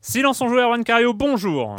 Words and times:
Silence 0.00 0.40
en 0.40 0.48
joue, 0.48 0.58
Erwan 0.58 0.84
Cario, 0.84 1.12
bonjour 1.12 1.74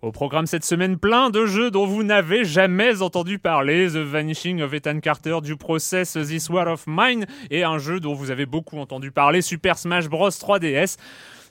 Au 0.00 0.10
programme 0.10 0.46
cette 0.46 0.64
semaine, 0.64 0.98
plein 0.98 1.28
de 1.28 1.44
jeux 1.44 1.70
dont 1.70 1.86
vous 1.86 2.02
n'avez 2.02 2.44
jamais 2.44 3.02
entendu 3.02 3.38
parler. 3.38 3.88
The 3.88 3.96
Vanishing 3.96 4.62
of 4.62 4.72
Ethan 4.72 5.00
Carter, 5.00 5.38
du 5.42 5.56
Process, 5.56 6.12
This 6.12 6.48
War 6.48 6.66
of 6.68 6.84
Mine, 6.86 7.26
et 7.50 7.64
un 7.64 7.76
jeu 7.76 8.00
dont 8.00 8.14
vous 8.14 8.30
avez 8.30 8.46
beaucoup 8.46 8.78
entendu 8.78 9.10
parler, 9.10 9.42
Super 9.42 9.76
Smash 9.76 10.08
Bros 10.08 10.30
3DS. 10.30 10.96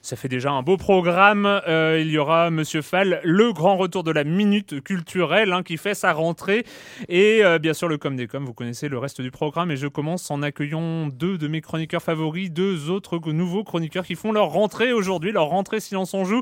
Ça 0.04 0.18
fait 0.18 0.28
déjà 0.28 0.52
un 0.52 0.64
beau 0.64 0.76
programme. 0.76 1.46
Euh, 1.46 1.98
il 2.02 2.12
y 2.12 2.18
aura 2.18 2.50
Monsieur 2.50 2.82
Fall, 2.82 3.22
le 3.24 3.54
grand 3.54 3.78
retour 3.78 4.04
de 4.04 4.12
la 4.12 4.26
minute 4.26 4.84
culturelle 4.84 5.54
hein, 5.54 5.64
qui 5.64 5.78
fait 5.78 5.94
sa 5.94 6.12
rentrée. 6.12 6.66
Et 7.08 7.40
euh, 7.42 7.58
bien 7.58 7.74
sûr, 7.74 7.88
le 7.88 7.98
com 7.98 8.14
des 8.18 8.28
com, 8.28 8.44
vous 8.44 8.54
connaissez 8.54 8.90
le 8.90 8.98
reste 8.98 9.22
du 9.22 9.32
programme. 9.32 9.72
Et 9.72 9.78
je 9.78 9.88
commence 9.88 10.30
en 10.30 10.42
accueillant 10.42 11.08
deux 11.08 11.38
de 11.38 11.48
mes 11.48 11.62
chroniqueurs 11.62 12.04
favoris, 12.04 12.52
deux 12.52 12.90
autres 12.90 13.18
nouveaux 13.32 13.64
chroniqueurs 13.64 14.06
qui 14.06 14.16
font 14.16 14.34
leur 14.34 14.50
rentrée 14.50 14.92
aujourd'hui, 14.92 15.32
leur 15.32 15.46
rentrée 15.46 15.80
Silence 15.80 16.14
on 16.14 16.26
joue. 16.26 16.42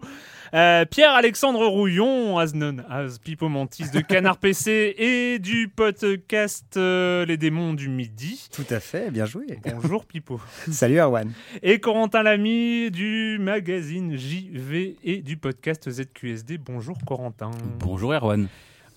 Euh, 0.56 0.84
Pierre-Alexandre 0.86 1.64
Rouillon, 1.68 2.40
as 2.40 2.54
known 2.54 2.84
as 2.90 3.20
Pipo 3.24 3.48
Mantis 3.48 3.92
de 3.94 4.02
Canard 4.02 4.38
PC 4.40 4.96
et 4.98 5.38
du 5.38 5.68
podcast 5.68 6.78
Les 6.78 7.38
démons 7.38 7.76
du 7.76 7.90
midi. 7.90 8.50
Tout 8.52 8.66
à 8.72 8.80
fait, 8.80 9.12
bien 9.12 9.28
joué. 9.28 9.46
Bonjour 9.64 10.04
Pipo. 10.06 10.42
Salut 10.72 11.00
Erwan. 11.00 11.32
Et 11.62 11.80
Corentin 11.80 12.24
Lamy 12.24 12.90
du 12.90 13.38
magazine 13.56 14.16
JV 14.16 14.96
et 15.04 15.18
du 15.22 15.36
podcast 15.36 15.90
ZQSD. 15.92 16.58
Bonjour 16.58 16.98
Corentin. 17.06 17.52
Bonjour 17.80 18.14
Erwan. 18.14 18.48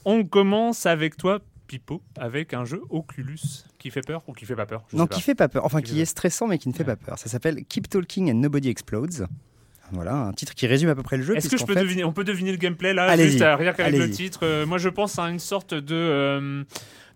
On 0.05 0.23
commence 0.25 0.87
avec 0.87 1.17
toi 1.17 1.41
Pipo 1.67 2.01
avec 2.17 2.55
un 2.55 2.65
jeu 2.65 2.81
Oculus 2.89 3.41
qui 3.81 3.91
fait 3.91 4.03
peur 4.07 4.23
ou 4.29 4.33
qui 4.33 4.45
fait 4.47 4.55
pas 4.55 4.65
peur 4.67 4.85
je 4.93 4.97
Non, 4.97 5.05
sais 5.05 5.09
pas. 5.09 5.15
qui 5.17 5.23
fait 5.23 5.35
pas 5.35 5.49
peur. 5.49 5.65
Enfin, 5.65 5.83
Qui 5.83 6.01
est 6.01 6.05
stressant, 6.05 6.47
mais 6.47 6.59
qui 6.59 6.69
ne 6.69 6.73
fait 6.73 6.85
pas 6.85 6.95
peur. 6.95 7.19
Ça 7.19 7.29
s'appelle 7.29 7.65
Keep 7.69 7.89
Talking 7.89 8.31
and 8.31 8.35
Nobody 8.37 8.69
Explodes. 8.69 9.27
Voilà, 9.91 10.15
un 10.15 10.33
titre 10.33 10.55
qui 10.55 10.69
résume 10.69 10.89
à 10.89 10.95
peu 10.95 11.03
près 11.03 11.17
le 11.17 11.25
jeu. 11.25 11.37
Est-ce 11.37 11.49
que 11.49 11.57
je 11.59 11.65
peux 11.65 11.75
fait- 11.75 11.81
deviner 11.81 12.05
On 12.05 12.13
peut 12.13 12.23
deviner 12.25 12.53
le 12.53 12.57
gameplay 12.59 12.95
là, 12.95 13.17
juste 13.17 13.43
euh, 13.43 13.57
rien 13.57 13.73
qu'avec 13.73 13.99
le 13.99 14.09
titre. 14.09 14.41
Euh, 14.45 14.67
moi, 14.67 14.79
je 14.79 14.89
pense 14.89 15.19
à 15.19 15.25
une 15.29 15.41
sorte 15.41 15.75
de 15.75 15.95
euh, 15.97 16.63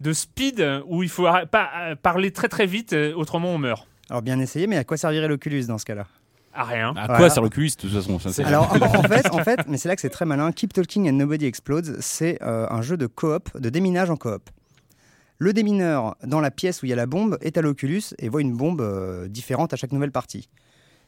de 0.00 0.12
speed 0.12 0.82
où 0.88 1.04
il 1.04 1.08
faut 1.08 1.28
pas 1.52 1.70
euh, 1.78 1.94
parler 1.94 2.32
très 2.32 2.48
très 2.48 2.66
vite, 2.66 2.96
autrement 3.14 3.50
on 3.54 3.58
meurt. 3.58 3.86
Alors, 4.10 4.22
bien 4.22 4.40
essayé, 4.40 4.66
mais 4.66 4.76
à 4.76 4.82
quoi 4.82 4.96
servirait 4.96 5.28
l'Oculus 5.28 5.66
dans 5.66 5.78
ce 5.78 5.84
cas-là? 5.84 6.08
À 6.52 6.64
rien. 6.64 6.88
À 6.90 7.06
Voilà. 7.06 7.16
quoi 7.16 7.30
sert 7.30 7.42
l'Oculus 7.42 7.68
de 7.70 7.74
toute 7.74 7.92
façon 7.92 8.18
ça, 8.18 8.46
Alors, 8.46 8.72
en, 8.72 8.76
en 8.98 9.02
fait, 9.02 9.30
en 9.30 9.44
fait, 9.44 9.60
mais 9.68 9.76
c'est 9.78 9.88
là 9.88 9.94
que 9.94 10.00
c'est 10.02 10.10
très 10.10 10.24
malin. 10.24 10.50
Keep 10.52 10.72
Talking 10.72 11.08
and 11.08 11.12
Nobody 11.12 11.46
Explodes, 11.46 11.98
c'est 12.00 12.38
euh, 12.42 12.66
un 12.70 12.82
jeu 12.82 12.96
de 12.96 13.06
coop, 13.06 13.56
de 13.58 13.68
déminage 13.70 14.10
en 14.10 14.16
coop. 14.16 14.50
Le 15.38 15.52
démineur, 15.52 16.16
dans 16.24 16.40
la 16.40 16.50
pièce 16.50 16.82
où 16.82 16.86
il 16.86 16.88
y 16.88 16.92
a 16.92 16.96
la 16.96 17.06
bombe, 17.06 17.38
est 17.42 17.56
à 17.58 17.62
l'Oculus 17.62 18.02
et 18.18 18.28
voit 18.28 18.40
une 18.40 18.56
bombe 18.56 18.80
euh, 18.80 19.28
différente 19.28 19.72
à 19.72 19.76
chaque 19.76 19.92
nouvelle 19.92 20.10
partie. 20.10 20.48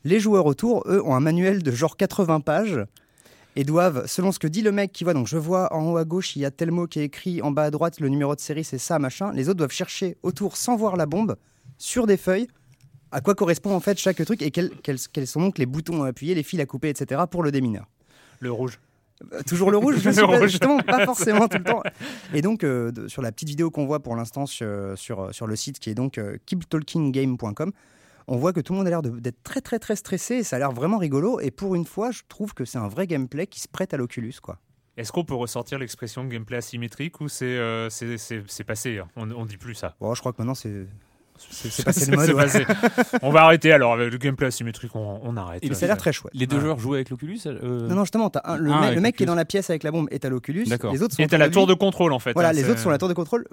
Les 0.04 0.20
joueurs 0.20 0.46
autour, 0.46 0.84
eux, 0.86 1.02
ont 1.04 1.14
un 1.14 1.20
manuel 1.20 1.62
de 1.62 1.70
genre 1.72 1.96
80 1.96 2.40
pages 2.40 2.80
et 3.56 3.64
doivent, 3.64 4.06
selon 4.06 4.30
ce 4.30 4.38
que 4.38 4.46
dit 4.46 4.62
le 4.62 4.70
mec 4.70 4.92
qui 4.92 5.02
voit, 5.02 5.14
donc 5.14 5.26
je 5.26 5.36
vois 5.36 5.74
en 5.74 5.90
haut 5.90 5.96
à 5.96 6.04
gauche, 6.04 6.36
il 6.36 6.42
y 6.42 6.44
a 6.44 6.52
tel 6.52 6.70
mot 6.70 6.86
qui 6.86 7.00
est 7.00 7.04
écrit, 7.04 7.42
en 7.42 7.50
bas 7.50 7.64
à 7.64 7.70
droite, 7.72 7.98
le 7.98 8.08
numéro 8.08 8.36
de 8.36 8.40
série, 8.40 8.62
c'est 8.62 8.78
ça, 8.78 9.00
machin. 9.00 9.32
Les 9.32 9.48
autres 9.48 9.58
doivent 9.58 9.72
chercher 9.72 10.16
autour, 10.22 10.56
sans 10.56 10.76
voir 10.76 10.96
la 10.96 11.06
bombe, 11.06 11.34
sur 11.76 12.06
des 12.06 12.16
feuilles, 12.16 12.46
à 13.12 13.20
quoi 13.20 13.34
correspond 13.34 13.74
en 13.74 13.80
fait 13.80 13.98
chaque 13.98 14.24
truc 14.24 14.42
et 14.42 14.50
quels, 14.50 14.70
quels- 14.82 14.98
quels 15.12 15.26
sont 15.26 15.40
donc 15.40 15.58
les 15.58 15.66
boutons 15.66 16.02
à 16.04 16.08
appuyer, 16.08 16.34
les 16.34 16.42
fils 16.42 16.60
à 16.60 16.66
couper, 16.66 16.88
etc. 16.90 17.22
pour 17.30 17.42
le 17.42 17.50
démineur. 17.52 17.86
Le 18.40 18.50
rouge. 18.52 18.78
Euh, 19.32 19.42
Toujours 19.46 19.70
le 19.70 19.76
rouge, 19.76 19.96
je 20.00 20.08
Le 20.08 20.12
suis 20.14 20.22
pas- 20.22 20.38
rouge. 20.38 20.50
justement 20.50 20.78
pas 20.80 21.04
forcément 21.04 21.46
tout 21.48 21.58
le 21.58 21.64
temps. 21.64 21.82
Et 22.32 22.40
donc, 22.42 22.64
euh, 22.64 22.90
de- 22.90 23.06
sur 23.08 23.20
la 23.22 23.32
petite 23.32 23.48
vidéo 23.48 23.70
qu'on 23.70 23.84
voit 23.86 24.00
pour 24.00 24.16
l'instant 24.16 24.46
sur, 24.46 24.66
sur, 24.96 25.34
sur 25.34 25.46
le 25.46 25.56
site 25.56 25.78
qui 25.78 25.90
est 25.90 25.94
donc 25.94 26.16
euh, 26.18 26.36
keeptalkinggame.com, 26.46 27.72
on 28.28 28.36
voit 28.36 28.52
que 28.52 28.60
tout 28.60 28.72
le 28.72 28.78
monde 28.78 28.86
a 28.86 28.90
l'air 28.90 29.02
d'être 29.02 29.42
très 29.42 29.60
très 29.60 29.78
très 29.78 29.96
stressé 29.96 30.36
et 30.36 30.42
ça 30.44 30.56
a 30.56 30.58
l'air 30.60 30.72
vraiment 30.72 30.98
rigolo. 30.98 31.40
Et 31.40 31.50
pour 31.50 31.74
une 31.74 31.84
fois, 31.84 32.10
je 32.12 32.22
trouve 32.28 32.54
que 32.54 32.64
c'est 32.64 32.78
un 32.78 32.88
vrai 32.88 33.06
gameplay 33.06 33.46
qui 33.46 33.60
se 33.60 33.68
prête 33.68 33.92
à 33.92 33.96
l'Oculus. 33.96 34.34
quoi. 34.42 34.58
Est-ce 34.96 35.12
qu'on 35.12 35.24
peut 35.24 35.34
ressortir 35.34 35.78
l'expression 35.78 36.24
gameplay 36.24 36.58
asymétrique 36.58 37.20
ou 37.20 37.28
c'est 37.28 37.44
euh, 37.58 37.88
passé 38.66 38.98
hein? 38.98 39.08
On, 39.16 39.30
on 39.32 39.44
dit 39.46 39.56
plus 39.56 39.74
ça. 39.74 39.96
Bon, 40.00 40.14
je 40.14 40.20
crois 40.20 40.32
que 40.32 40.38
maintenant 40.38 40.54
c'est 40.54 40.86
c'est 41.50 41.84
passé 41.84 42.10
le 42.10 42.16
mode. 42.16 42.32
Passé. 42.36 42.64
on 43.22 43.30
va 43.30 43.42
arrêter 43.44 43.72
alors 43.72 43.92
avec 43.94 44.10
le 44.12 44.18
gameplay 44.18 44.46
asymétrique, 44.46 44.94
on, 44.94 45.20
on 45.22 45.36
arrête. 45.36 45.62
Mais 45.68 45.74
ça 45.74 45.86
a 45.86 45.88
l'air 45.88 45.96
très 45.96 46.12
chouette. 46.12 46.32
Les 46.34 46.46
deux 46.46 46.56
Ouais. 46.56 46.62
joueurs 46.62 46.78
jouent 46.78 46.94
avec 46.94 47.10
l'Oculus 47.10 47.40
euh, 47.46 47.88
Non, 47.88 47.94
non, 47.96 48.04
justement, 48.04 48.30
un- 48.44 48.56
le, 48.56 48.70
Ah, 48.70 48.74
mec, 48.76 48.82
avec 48.84 48.94
le 48.96 49.00
mec 49.00 49.16
qui 49.16 49.22
est 49.22 49.26
dans 49.26 49.34
la 49.34 49.44
pièce 49.44 49.70
avec 49.70 49.82
la 49.82 49.90
bombe 49.90 50.08
est 50.10 50.24
à 50.24 50.28
l'Oculus. 50.28 50.64
D'accord. 50.64 50.92
Les 50.92 51.02
autres 51.02 51.14
sont 51.14 51.22
Et 51.22 51.26
t'as 51.26 51.38
la 51.38 51.48
tour 51.48 51.66
de 51.66 51.74
contrôle 51.74 52.12
en 52.12 52.18
fait. 52.18 52.32
Voilà, 52.34 52.50
hein, 52.50 52.52
les 52.52 52.68
autres 52.68 52.80
sont 52.80 52.88
à 52.88 52.92
la 52.92 52.98
tour 52.98 53.08
de 53.08 53.14
contrôle, 53.14 53.46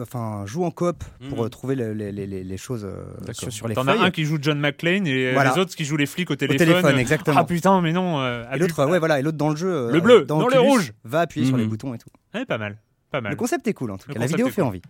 enfin, 0.00 0.44
jouent 0.46 0.64
en 0.64 0.70
coop 0.70 1.02
pour 1.28 1.38
Mhm. 1.38 1.44
euh, 1.44 1.48
trouver 1.48 1.74
le- 1.74 1.92
les, 1.94 2.12
les- 2.12 2.26
les- 2.26 2.44
les 2.44 2.56
choses 2.56 2.84
euh, 2.84 3.04
D'accord. 3.20 3.34
sur, 3.34 3.52
sur 3.52 3.68
les 3.68 3.74
T'en 3.74 3.86
as 3.88 3.98
un 3.98 4.10
qui 4.10 4.24
joue 4.24 4.38
John 4.40 4.58
McClane 4.58 5.06
et 5.06 5.32
Voilà. 5.32 5.52
les 5.54 5.58
autres 5.60 5.74
qui 5.74 5.84
jouent 5.84 5.96
les 5.96 6.06
flics 6.06 6.30
au 6.30 6.34
Au 6.34 6.36
téléphone. 6.36 6.66
téléphone, 6.66 6.98
exactement. 6.98 7.38
Ah 7.40 7.44
putain, 7.44 7.80
mais 7.80 7.92
non. 7.92 8.20
euh, 8.20 8.44
Et 8.52 8.58
l'autre, 8.58 8.84
ouais, 8.86 8.98
voilà, 8.98 9.18
et 9.18 9.22
l'autre 9.22 9.38
dans 9.38 9.50
le 9.50 9.56
jeu, 9.56 9.72
euh, 9.72 9.90
Le 9.92 10.00
bleu, 10.00 10.24
dans, 10.24 10.46
le 10.48 10.58
rouge. 10.60 10.92
va 11.04 11.20
appuyer 11.20 11.46
sur 11.46 11.56
les 11.56 11.64
Mhm. 11.64 11.70
boutons 11.70 11.94
et 11.94 11.98
tout. 11.98 12.08
Ouais, 12.34 12.44
pas 12.44 12.58
mal. 12.58 12.78
Pas 13.10 13.20
mal. 13.20 13.32
Le 13.32 13.36
concept 13.36 13.66
est 13.68 13.74
cool 13.74 13.90
en 13.90 13.98
tout 13.98 14.10
cas. 14.10 14.18
La 14.18 14.26
vidéo 14.26 14.48
fait 14.48 14.62
envie. 14.62 14.80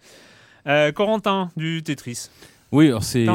Euh, 0.67 0.93
Corentin 0.93 1.51
du 1.57 1.83
Tetris. 1.83 2.29
Oui, 2.71 2.87
alors 2.89 3.05
c'est 3.05 3.27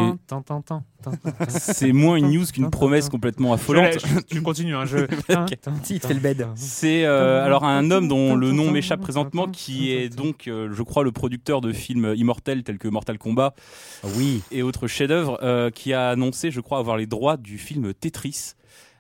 c'est 1.48 1.92
moins 1.94 2.16
une 2.16 2.32
news 2.32 2.46
qu'une 2.52 2.72
promesse 2.72 3.08
complètement 3.08 3.54
affolante. 3.54 3.94
je- 4.04 4.20
Tu 4.36 4.42
continues, 4.42 4.76
hein, 4.76 4.86
je. 4.86 4.98
Il 4.98 5.06
te 5.06 5.56
tin, 5.56 5.76
fait 6.08 6.14
le 6.16 6.20
bed. 6.20 6.48
C'est 6.56 7.06
euh, 7.06 7.46
alors 7.46 7.64
un 7.64 7.92
homme 7.92 8.08
dont 8.08 8.36
le 8.36 8.52
nom 8.52 8.72
m'échappe 8.72 9.00
présentement, 9.02 9.48
qui 9.48 9.92
est 9.92 10.10
donc, 10.10 10.48
euh, 10.48 10.70
je 10.74 10.82
crois, 10.82 11.04
le 11.04 11.12
producteur 11.12 11.62
de 11.62 11.72
films 11.72 12.14
immortels 12.16 12.64
tels 12.64 12.80
que 12.80 12.88
Mortal 12.88 13.20
Kombat 13.20 13.54
Oui. 14.16 14.42
et 14.52 14.64
autres 14.64 14.88
chefs-d'œuvre, 14.88 15.38
euh, 15.44 15.70
qui 15.70 15.94
a 15.94 16.10
annoncé, 16.10 16.50
je 16.50 16.60
crois, 16.60 16.80
avoir 16.80 16.98
les 16.98 17.06
droits 17.06 17.38
du 17.38 17.60
film 17.60 17.94
Tetris. 17.94 18.54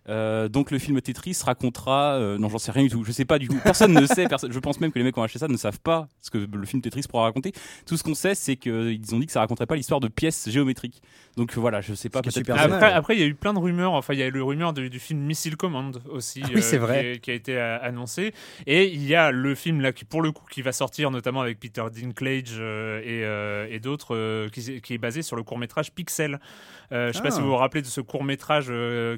Euh, 0.10 0.48
donc 0.48 0.72
le 0.72 0.80
film 0.80 1.00
Tetris 1.02 1.38
racontera, 1.44 2.14
euh, 2.14 2.38
non 2.38 2.48
j'en 2.50 2.58
sais 2.60 2.72
rien 2.72 2.84
du 2.84 2.90
tout, 2.90 3.04
je 3.04 3.12
sais 3.12 3.26
pas 3.26 3.40
du 3.40 3.48
tout, 3.48 3.58
personne 3.64 3.94
ne 3.94 4.06
sait, 4.06 4.28
personne, 4.28 4.52
je 4.52 4.60
pense 4.60 4.80
même 4.80 4.92
que 4.92 5.00
les 5.00 5.04
mecs 5.04 5.14
qui 5.14 5.20
ont 5.20 5.24
acheté 5.24 5.40
ça 5.40 5.48
ne 5.50 5.58
savent 5.58 5.80
pas 5.82 6.08
ce 6.22 6.30
que 6.32 6.38
le 6.38 6.66
film 6.66 6.82
Tetris 6.82 7.04
pourra 7.10 7.24
raconter. 7.24 7.52
Tout 7.86 7.98
ce 7.98 8.04
qu'on 8.04 8.16
sait 8.16 8.34
c'est 8.36 8.56
qu'ils 8.56 9.14
ont 9.14 9.20
dit 9.20 9.26
que 9.26 9.32
ça 9.32 9.42
raconterait 9.42 9.66
pas 9.66 9.76
l'histoire 9.76 10.00
de 10.00 10.08
pièces 10.08 10.50
géométriques. 10.50 11.02
Donc 11.36 11.54
voilà, 11.56 11.82
je 11.82 11.94
sais 11.94 12.10
pas. 12.10 12.22
Super. 12.28 12.58
Après, 12.60 12.92
après, 12.92 13.16
il 13.16 13.20
y 13.20 13.24
a 13.24 13.28
eu 13.28 13.36
plein 13.36 13.54
de 13.54 13.60
rumeurs. 13.60 13.94
Enfin, 13.94 14.14
il 14.16 14.20
y 14.20 14.24
a 14.24 14.26
eu 14.26 14.32
le 14.32 14.42
rumeur 14.44 14.74
du, 14.74 14.90
du 14.90 14.98
film 15.00 15.20
Missile 15.20 15.56
Command 15.56 16.02
aussi, 16.10 16.42
Ah 16.44 16.48
oui, 16.56 16.64
c'est 16.64 16.78
qui 16.78 16.82
vrai. 16.82 17.20
qui, 17.22 17.30
a 17.30 17.34
été 17.36 17.56
euh, 17.58 17.78
annoncé. 17.80 18.34
Et 18.66 18.88
il 18.92 19.06
y 19.06 19.14
a 19.14 19.30
le 19.30 19.54
film 19.54 19.82
là 19.82 19.92
qui, 19.92 20.04
pour 20.04 20.24
le 20.24 20.32
coup, 20.32 20.46
qui 20.50 20.64
va 20.64 20.72
sortir 20.72 21.12
notamment 21.12 21.42
avec 21.42 21.60
Peter 21.60 21.84
Dinklage 21.94 22.56
euh, 22.58 23.02
et, 23.02 23.24
euh, 23.24 23.68
et 23.70 23.80
d'autres, 23.80 24.16
euh, 24.16 24.50
qui, 24.50 24.82
qui 24.82 24.94
est 24.96 24.98
basé 24.98 25.22
sur 25.22 25.36
le 25.36 25.44
court 25.44 25.60
métrage 25.60 25.92
Pixel. 25.92 26.40
Euh, 26.92 27.10
je 27.10 27.18
sais 27.18 27.22
pas 27.22 27.28
Ah. 27.28 27.32
si 27.32 27.42
vous 27.42 27.48
vous 27.50 27.56
rappelez 27.56 27.84
de 27.84 27.88
ce 27.88 28.02
court 28.02 28.24
métrage 28.24 28.72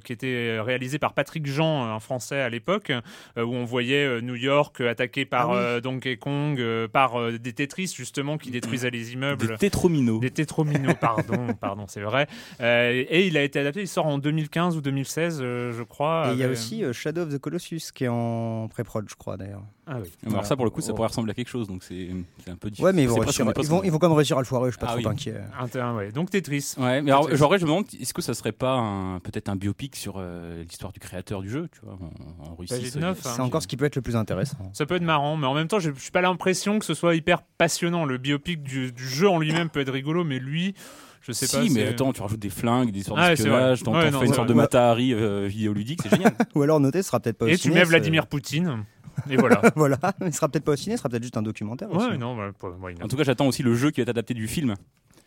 qui 0.04 0.12
était 0.12 0.60
réalisé 0.60 0.79
par 1.00 1.14
Patrick 1.14 1.46
Jean, 1.46 1.84
un 1.94 2.00
Français 2.00 2.40
à 2.42 2.50
l'époque, 2.50 2.92
euh, 3.38 3.44
où 3.44 3.54
on 3.54 3.66
voyait 3.66 4.06
euh, 4.06 4.22
New 4.22 4.36
York 4.36 4.82
euh, 4.82 4.90
attaqué 4.92 5.26
par 5.26 5.50
Ah 5.52 5.54
oui. 5.54 5.58
euh, 5.60 5.82
Donkey 5.82 6.18
Kong, 6.18 6.60
euh, 6.60 6.88
par 6.88 7.20
euh, 7.20 7.38
des 7.38 7.54
Tetris 7.54 7.94
justement 7.96 8.38
qui 8.38 8.52
détruisaient 8.52 8.90
les 8.92 9.14
immeubles. 9.14 9.48
Des 9.48 9.58
tétrominos. 9.58 10.20
Des 10.20 10.32
tétrominos, 10.32 10.96
pardon, 11.02 11.54
pardon, 11.60 11.86
c'est 11.88 12.02
vrai. 12.02 12.28
Euh, 12.62 13.04
et 13.10 13.28
il 13.28 13.38
a 13.38 13.44
été 13.44 13.60
adapté, 13.60 13.82
il 13.82 13.88
sort 13.88 14.06
en 14.08 14.18
2015 14.18 14.78
ou 14.78 14.82
2016, 14.82 15.40
euh, 15.42 15.72
je 15.78 15.84
crois. 15.84 16.30
Et 16.30 16.34
il 16.34 16.40
y 16.40 16.44
a 16.44 16.50
aussi 16.50 16.84
euh, 16.84 16.94
Shadow 16.94 17.22
of 17.24 17.30
the 17.30 17.38
Colossus 17.40 17.92
qui 17.94 18.06
est 18.06 18.10
en 18.10 18.68
pré-prod, 18.70 19.06
je 19.10 19.16
crois 19.16 19.38
d'ailleurs. 19.38 19.64
Ah 19.92 19.98
oui. 20.04 20.10
Alors 20.28 20.46
ça 20.46 20.56
pour 20.56 20.66
le 20.66 20.72
coup 20.72 20.82
ça 20.82 20.92
Oh. 20.92 20.96
pourrait 20.96 21.08
ressembler 21.08 21.32
à 21.32 21.34
quelque 21.34 21.48
chose 21.50 21.68
donc 21.68 21.84
c'est 21.84 22.10
un 22.48 22.56
peu 22.56 22.70
difficile. 22.70 22.86
Ouais, 22.86 22.94
mais 22.94 23.02
ils 23.04 23.10
vont, 23.10 23.16
réussir- 23.16 23.44
ils, 23.84 23.86
ils 23.88 23.92
quand 23.92 24.08
même 24.08 24.12
réussir 24.18 24.38
à 24.38 24.42
le 24.42 24.46
foirer, 24.46 24.70
je 24.70 24.74
suis 24.76 24.80
pas 24.80 24.86
Ah 24.90 24.92
trop 24.92 25.00
oui. 25.00 25.08
inquiet. 25.08 25.34
Un 25.60 25.68
terrain, 25.68 25.96
ouais. 25.96 26.12
Donc 26.12 26.30
Tetris. 26.30 26.76
Ouais, 26.78 27.02
mais 27.02 27.10
alors, 27.10 27.36
genre, 27.36 27.52
je 27.58 27.64
me 27.64 27.70
demande, 27.70 27.86
est-ce 28.00 28.14
que 28.14 28.22
ça 28.22 28.36
serait 28.36 28.52
pas 28.52 29.20
peut-être 29.24 29.50
un 29.50 29.56
biopic 29.56 29.96
sur 29.96 30.16
euh, 30.18 30.64
l'histoire 30.70 30.92
du 30.94 31.00
créateur 31.00 31.42
du 31.42 31.50
jeu, 31.50 31.68
tu 31.72 31.80
vois, 31.84 31.94
en, 31.94 32.52
en 32.52 32.56
Russie 32.56 32.74
Bah, 33.00 33.10
hein. 33.10 33.14
C'est 33.22 33.42
encore 33.42 33.62
ce 33.62 33.68
qui 33.68 33.78
peut 33.78 33.86
être 33.86 33.96
le 33.96 34.02
plus 34.02 34.16
intéressant. 34.16 34.58
Ça 34.74 34.86
peut 34.86 34.96
être 34.96 35.04
marrant, 35.04 35.36
mais 35.38 35.48
en 35.48 35.54
même 35.54 35.68
temps, 35.68 35.80
je 35.80 35.92
suis 35.98 36.12
pas 36.12 36.22
l'impression 36.22 36.80
que 36.80 36.86
ce 36.86 36.94
soit 36.94 37.16
hyper 37.16 37.42
passionnant. 37.44 38.06
Le 38.06 38.18
biopic 38.18 38.64
du, 38.64 38.92
du 38.92 39.08
jeu 39.08 39.30
en 39.30 39.40
lui-même 39.40 39.70
peut 39.70 39.80
être 39.82 39.92
rigolo, 39.92 40.24
mais 40.24 40.40
lui, 40.40 40.74
je 41.22 41.32
sais 41.32 41.48
si, 41.48 41.56
pas. 41.56 41.62
mais 41.64 41.70
c'est- 41.70 41.88
attends, 41.90 42.14
tu 42.14 42.22
rajoutes 42.22 42.40
des 42.40 42.50
flingues, 42.50 42.92
des 42.92 43.00
histoires 43.00 43.20
Ah 43.20 43.30
d'espionnage, 43.30 43.80
vrai. 43.80 43.86
t'en 43.86 43.94
Ouais, 43.94 44.02
fais 44.12 44.26
une 44.26 44.34
sorte 44.34 44.38
vrai. 44.38 44.48
de 44.48 44.54
Matahari 44.54 45.14
euh, 45.14 45.48
vidéoludique, 45.48 46.00
c'est 46.04 46.10
génial. 46.10 46.34
Ou 46.56 46.62
alors 46.62 46.80
noté, 46.80 47.02
ce 47.02 47.08
sera 47.10 47.20
peut-être 47.20 47.38
pas 47.38 47.46
au 47.46 47.50
Et 47.50 47.54
tu 47.58 47.64
ciné, 47.64 47.76
mets 47.76 47.84
Vladimir 47.84 48.28
Poutine. 48.28 48.86
Et 49.30 49.36
voilà. 49.36 49.62
voilà, 49.76 49.98
mais 50.22 50.32
ce 50.32 50.38
sera 50.38 50.48
peut-être 50.48 50.64
pas 50.64 50.72
au 50.72 50.76
ciné, 50.78 50.96
ce 50.96 51.00
sera 51.02 51.10
peut-être 51.10 51.24
juste 51.24 51.36
un 51.36 51.42
documentaire. 51.42 51.92
aussi. 51.92 52.08
ouais, 52.08 52.18
non, 52.18 52.38
bah, 52.38 52.52
not. 52.72 53.04
En 53.04 53.08
tout 53.10 53.18
cas, 53.18 53.24
j'attends 53.24 53.48
aussi 53.48 53.64
le 53.64 53.76
jeu 53.76 53.92
qui 53.92 54.00
va 54.00 54.04
être 54.04 54.10
adapté 54.10 54.34
du 54.34 54.48
film. 54.48 54.76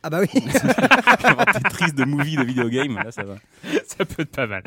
Ah 0.05 0.11
bah 0.11 0.19
oui. 0.21 0.29
Tetris 1.63 1.93
de 1.93 2.05
movie 2.05 2.35
de 2.37 2.43
video 2.43 2.69
game, 2.69 2.97
là 2.97 3.13
ça 3.13 3.23
va. 3.23 3.37
ça 3.87 4.05
peut 4.05 4.23
être 4.23 4.35
pas 4.35 4.49
mal. 4.49 4.65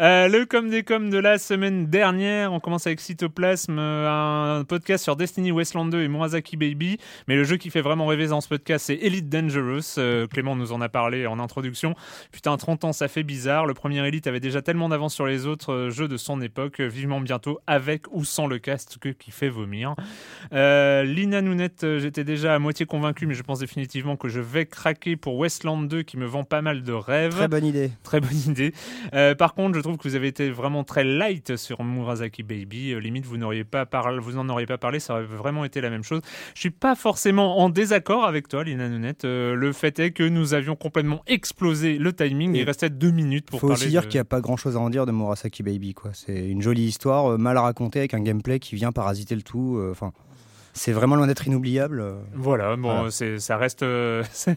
Euh, 0.00 0.26
le 0.26 0.44
com 0.44 0.68
des 0.70 0.82
com 0.82 1.08
de 1.08 1.18
la 1.18 1.38
semaine 1.38 1.86
dernière, 1.86 2.52
on 2.52 2.58
commence 2.58 2.88
avec 2.88 3.00
Cytoplasme, 3.00 3.78
euh, 3.78 4.58
un 4.58 4.64
podcast 4.64 5.04
sur 5.04 5.14
Destiny 5.14 5.52
Westland 5.52 5.88
2 5.88 6.02
et 6.02 6.08
Murasaki 6.08 6.56
Baby. 6.56 6.98
Mais 7.28 7.36
le 7.36 7.44
jeu 7.44 7.58
qui 7.58 7.70
fait 7.70 7.80
vraiment 7.80 8.06
rêver 8.06 8.26
dans 8.26 8.40
ce 8.40 8.48
podcast, 8.48 8.86
c'est 8.86 8.96
Elite 8.96 9.28
Dangerous. 9.28 9.98
Euh, 9.98 10.26
Clément 10.26 10.56
nous 10.56 10.72
en 10.72 10.80
a 10.80 10.88
parlé 10.88 11.28
en 11.28 11.38
introduction. 11.38 11.94
Putain, 12.32 12.56
30 12.56 12.84
ans, 12.84 12.92
ça 12.92 13.06
fait 13.06 13.22
bizarre. 13.22 13.66
Le 13.66 13.74
premier 13.74 14.04
Elite 14.04 14.26
avait 14.26 14.40
déjà 14.40 14.62
tellement 14.62 14.88
d'avance 14.88 15.14
sur 15.14 15.26
les 15.26 15.46
autres 15.46 15.90
jeux 15.90 16.08
de 16.08 16.16
son 16.16 16.40
époque. 16.40 16.80
Vivement 16.80 17.20
bientôt, 17.20 17.60
avec 17.68 18.06
ou 18.10 18.24
sans 18.24 18.48
le 18.48 18.58
cast 18.58 18.98
que 18.98 19.10
qui 19.10 19.30
fait 19.30 19.48
vomir. 19.48 19.94
Euh, 20.52 21.04
Lina 21.04 21.40
Nounette, 21.40 21.86
j'étais 21.98 22.24
déjà 22.24 22.56
à 22.56 22.58
moitié 22.58 22.84
convaincu, 22.84 23.26
mais 23.26 23.34
je 23.34 23.44
pense 23.44 23.60
définitivement 23.60 24.16
que 24.16 24.28
je 24.28 24.40
vais 24.40 24.66
craquer 24.72 25.16
pour 25.16 25.36
Westland 25.36 25.82
2 25.88 26.02
qui 26.02 26.16
me 26.16 26.26
vend 26.26 26.42
pas 26.44 26.62
mal 26.62 26.82
de 26.82 26.92
rêves. 26.92 27.30
Très 27.34 27.46
bonne 27.48 27.64
idée. 27.64 27.90
Très 28.02 28.20
bonne 28.20 28.36
idée. 28.48 28.72
Euh, 29.14 29.34
par 29.34 29.54
contre, 29.54 29.76
je 29.76 29.80
trouve 29.80 29.96
que 29.96 30.08
vous 30.08 30.14
avez 30.16 30.26
été 30.28 30.50
vraiment 30.50 30.82
très 30.84 31.04
light 31.04 31.56
sur 31.56 31.84
Murasaki 31.84 32.42
Baby. 32.42 32.92
Euh, 32.92 32.98
limite, 32.98 33.24
vous 33.26 33.36
n'auriez 33.36 33.64
pas 33.64 33.86
parlé, 33.86 34.18
vous 34.18 34.32
n'en 34.32 34.48
auriez 34.48 34.66
pas 34.66 34.78
parlé, 34.78 34.98
ça 34.98 35.14
aurait 35.14 35.22
vraiment 35.24 35.64
été 35.64 35.80
la 35.80 35.90
même 35.90 36.02
chose. 36.02 36.20
Je 36.54 36.60
suis 36.60 36.70
pas 36.70 36.94
forcément 36.94 37.58
en 37.60 37.68
désaccord 37.68 38.24
avec 38.24 38.48
toi, 38.48 38.64
Lina 38.64 38.88
Nounette. 38.88 39.24
Euh, 39.24 39.54
le 39.54 39.72
fait 39.72 39.98
est 40.00 40.10
que 40.10 40.22
nous 40.24 40.54
avions 40.54 40.74
complètement 40.76 41.22
explosé 41.26 41.98
le 41.98 42.12
timing. 42.12 42.56
Et 42.56 42.60
Il 42.60 42.64
restait 42.64 42.90
deux 42.90 43.10
minutes 43.12 43.46
pour 43.50 43.60
Faut 43.60 43.68
parler. 43.68 43.82
aussi 43.82 43.90
dire 43.90 44.02
de- 44.02 44.06
qu'il 44.06 44.16
n'y 44.18 44.22
a 44.22 44.24
pas 44.24 44.40
grand 44.40 44.56
chose 44.56 44.76
à 44.76 44.80
en 44.80 44.90
dire 44.90 45.06
de 45.06 45.12
Murasaki 45.12 45.62
Baby. 45.62 45.94
quoi. 45.94 46.10
C'est 46.14 46.48
une 46.48 46.62
jolie 46.62 46.84
histoire, 46.84 47.38
mal 47.38 47.58
racontée, 47.58 48.00
avec 48.00 48.14
un 48.14 48.20
gameplay 48.20 48.58
qui 48.58 48.74
vient 48.74 48.92
parasiter 48.92 49.34
le 49.34 49.42
tout. 49.42 49.76
euh, 49.78 49.90
Enfin, 49.92 50.12
c'est 50.72 50.92
vraiment 50.92 51.16
loin 51.16 51.26
d'être 51.26 51.46
inoubliable. 51.46 52.00
euh. 52.00 52.14
Voilà, 52.34 52.76
bon, 52.76 52.92
Voilà. 52.94 53.10
c'est, 53.10 53.38
ça 53.38 53.56
reste. 53.56 53.82
euh, 53.82 54.22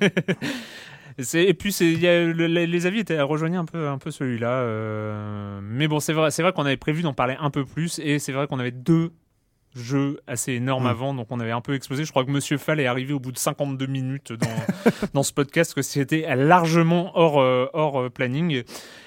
et 1.34 1.54
puis 1.54 1.72
y 2.00 2.08
a 2.08 2.24
le- 2.26 2.48
les, 2.48 2.68
les 2.68 2.86
avis 2.86 3.00
étaient 3.00 3.22
rejoignaient 3.22 3.58
un 3.58 3.66
peu, 3.66 3.88
un 3.88 3.98
peu 3.98 4.12
celui-là. 4.12 4.50
euh, 4.50 5.60
mais 5.64 5.88
bon, 5.88 6.00
c'est 6.00 6.14
vrai, 6.14 6.32
c'est 6.32 6.42
vrai 6.42 6.52
qu'on 6.54 6.66
avait 6.66 6.78
prévu 6.78 7.02
d'en 7.02 7.14
parler 7.14 7.36
un 7.40 7.50
peu 7.50 7.66
plus, 7.66 8.00
et 8.00 8.20
c'est 8.20 8.32
vrai 8.32 8.48
qu'on 8.48 8.60
avait 8.60 8.72
deux 8.72 9.12
jeux 9.75 10.19
assez 10.27 10.54
énormes 10.54 10.86
Mm. 10.86 10.88
avant, 10.88 11.13
donc 11.13 11.27
on 11.30 11.39
avait 11.39 11.51
un 11.51 11.62
peu 11.62 11.74
explosé. 11.74 12.06
Je 12.06 12.12
crois 12.12 12.24
que 12.25 12.31
Monsieur 12.31 12.57
Fall 12.57 12.80
est 12.80 12.86
arrivé 12.86 13.13
au 13.13 13.19
bout 13.19 13.31
de 13.31 13.38
52 13.38 13.86
minutes 13.88 14.33
dans, 14.33 14.48
dans 15.13 15.24
ce 15.24 15.33
podcast, 15.33 15.74
que 15.74 15.81
c'était 15.81 16.36
largement 16.36 17.12
hors, 17.18 17.42
euh, 17.42 17.68
hors 17.74 18.01
euh, 18.01 18.10
planning. 18.10 18.63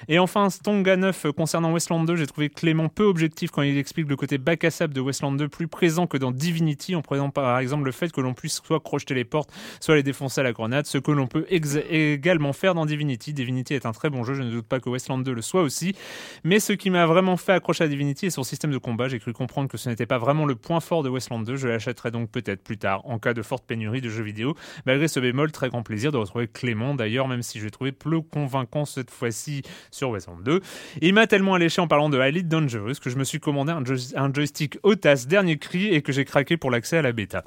Et 0.07 0.19
enfin, 0.19 0.49
Stonga 0.49 0.95
9 0.97 1.25
euh, 1.25 1.31
concernant 1.31 1.71
Westland 1.71 2.05
2, 2.05 2.15
j'ai 2.15 2.27
trouvé 2.27 2.49
Clément 2.49 2.89
peu 2.89 3.03
objectif 3.03 3.51
quand 3.51 3.61
il 3.61 3.77
explique 3.77 4.09
le 4.09 4.15
côté 4.15 4.37
bac 4.37 4.63
à 4.63 4.71
sable 4.71 4.93
de 4.93 5.01
Westland 5.01 5.37
2 5.37 5.47
plus 5.47 5.67
présent 5.67 6.07
que 6.07 6.17
dans 6.17 6.31
Divinity, 6.31 6.95
en 6.95 7.01
prenant 7.01 7.29
par 7.29 7.59
exemple 7.59 7.85
le 7.85 7.91
fait 7.91 8.11
que 8.11 8.21
l'on 8.21 8.33
puisse 8.33 8.61
soit 8.65 8.79
crocheter 8.79 9.13
les 9.13 9.25
portes, 9.25 9.51
soit 9.79 9.95
les 9.95 10.03
défoncer 10.03 10.41
à 10.41 10.43
la 10.43 10.51
grenade, 10.51 10.85
ce 10.85 10.97
que 10.97 11.11
l'on 11.11 11.27
peut 11.27 11.45
également 11.49 12.53
faire 12.53 12.75
dans 12.75 12.85
Divinity. 12.85 13.33
Divinity 13.33 13.73
est 13.73 13.85
un 13.85 13.91
très 13.91 14.09
bon 14.09 14.23
jeu, 14.23 14.33
je 14.33 14.43
ne 14.43 14.51
doute 14.51 14.65
pas 14.67 14.79
que 14.79 14.89
Westland 14.89 15.23
2 15.23 15.33
le 15.33 15.41
soit 15.41 15.61
aussi. 15.61 15.95
Mais 16.43 16.59
ce 16.59 16.73
qui 16.73 16.89
m'a 16.89 17.05
vraiment 17.05 17.37
fait 17.37 17.53
accrocher 17.53 17.83
à 17.83 17.87
Divinity 17.87 18.27
est 18.27 18.31
son 18.31 18.43
système 18.43 18.71
de 18.71 18.77
combat. 18.77 19.07
J'ai 19.07 19.19
cru 19.19 19.33
comprendre 19.33 19.69
que 19.69 19.77
ce 19.77 19.89
n'était 19.89 20.05
pas 20.05 20.17
vraiment 20.17 20.45
le 20.45 20.55
point 20.61 20.79
fort 20.79 21.03
de 21.03 21.09
Westland 21.09 21.43
2. 21.43 21.55
Je 21.55 21.67
l'achèterai 21.67 22.11
donc 22.11 22.29
peut-être 22.31 22.63
plus 22.63 22.77
tard, 22.77 23.01
en 23.05 23.17
cas 23.19 23.33
de 23.33 23.41
forte 23.41 23.65
pénurie 23.65 24.01
de 24.01 24.09
jeux 24.09 24.23
vidéo. 24.23 24.55
Malgré 24.85 25.07
ce 25.07 25.19
bémol, 25.19 25.51
très 25.51 25.69
grand 25.69 25.83
plaisir 25.83 26.11
de 26.11 26.17
retrouver 26.17 26.47
Clément 26.47 26.93
d'ailleurs, 26.95 27.27
même 27.27 27.41
si 27.41 27.59
je 27.59 27.65
l'ai 27.65 27.71
trouvé 27.71 27.91
peu 27.91 28.21
convaincant 28.21 28.85
cette 28.85 29.11
fois-ci 29.11 29.61
sur 29.91 30.09
Westland 30.11 30.41
2. 30.43 30.61
Il 31.01 31.13
m'a 31.13 31.27
tellement 31.27 31.53
alléché 31.55 31.81
en 31.81 31.87
parlant 31.87 32.09
de 32.09 32.19
Elite 32.19 32.47
Dangerous 32.47 32.95
que 33.01 33.09
je 33.09 33.15
me 33.17 33.23
suis 33.23 33.39
commandé 33.39 33.71
un, 33.71 33.83
joy- 33.83 34.13
un 34.15 34.31
joystick 34.33 34.77
Otas 34.83 35.25
dernier 35.27 35.57
cri 35.57 35.87
et 35.93 36.01
que 36.01 36.11
j'ai 36.11 36.25
craqué 36.25 36.57
pour 36.57 36.69
l'accès 36.71 36.97
à 36.97 37.01
la 37.01 37.11
bêta. 37.11 37.43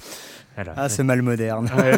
Voilà. 0.55 0.75
Ah, 0.77 0.89
c'est 0.89 1.03
mal 1.05 1.23
moderne. 1.23 1.71
Ouais, 1.77 1.97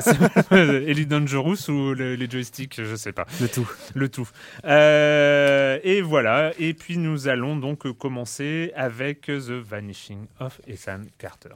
Elite 0.89 1.09
Dangerous 1.09 1.69
ou 1.71 1.95
le- 1.95 2.15
les 2.15 2.29
joysticks, 2.31 2.81
je 2.83 2.95
sais 2.97 3.13
pas 3.13 3.27
Le 3.41 3.49
tout. 3.49 3.69
le 3.95 4.09
tout. 4.09 4.29
Euh, 4.65 5.79
et 5.83 6.01
voilà. 6.03 6.53
Et 6.59 6.75
puis 6.75 6.97
nous 6.99 7.29
allons 7.29 7.57
donc 7.57 7.91
commencer 7.99 8.73
avec 8.77 9.23
The 9.23 9.51
Vanishing 9.51 10.27
of 10.41 10.61
Ethan 10.67 11.01
Carter. 11.19 11.55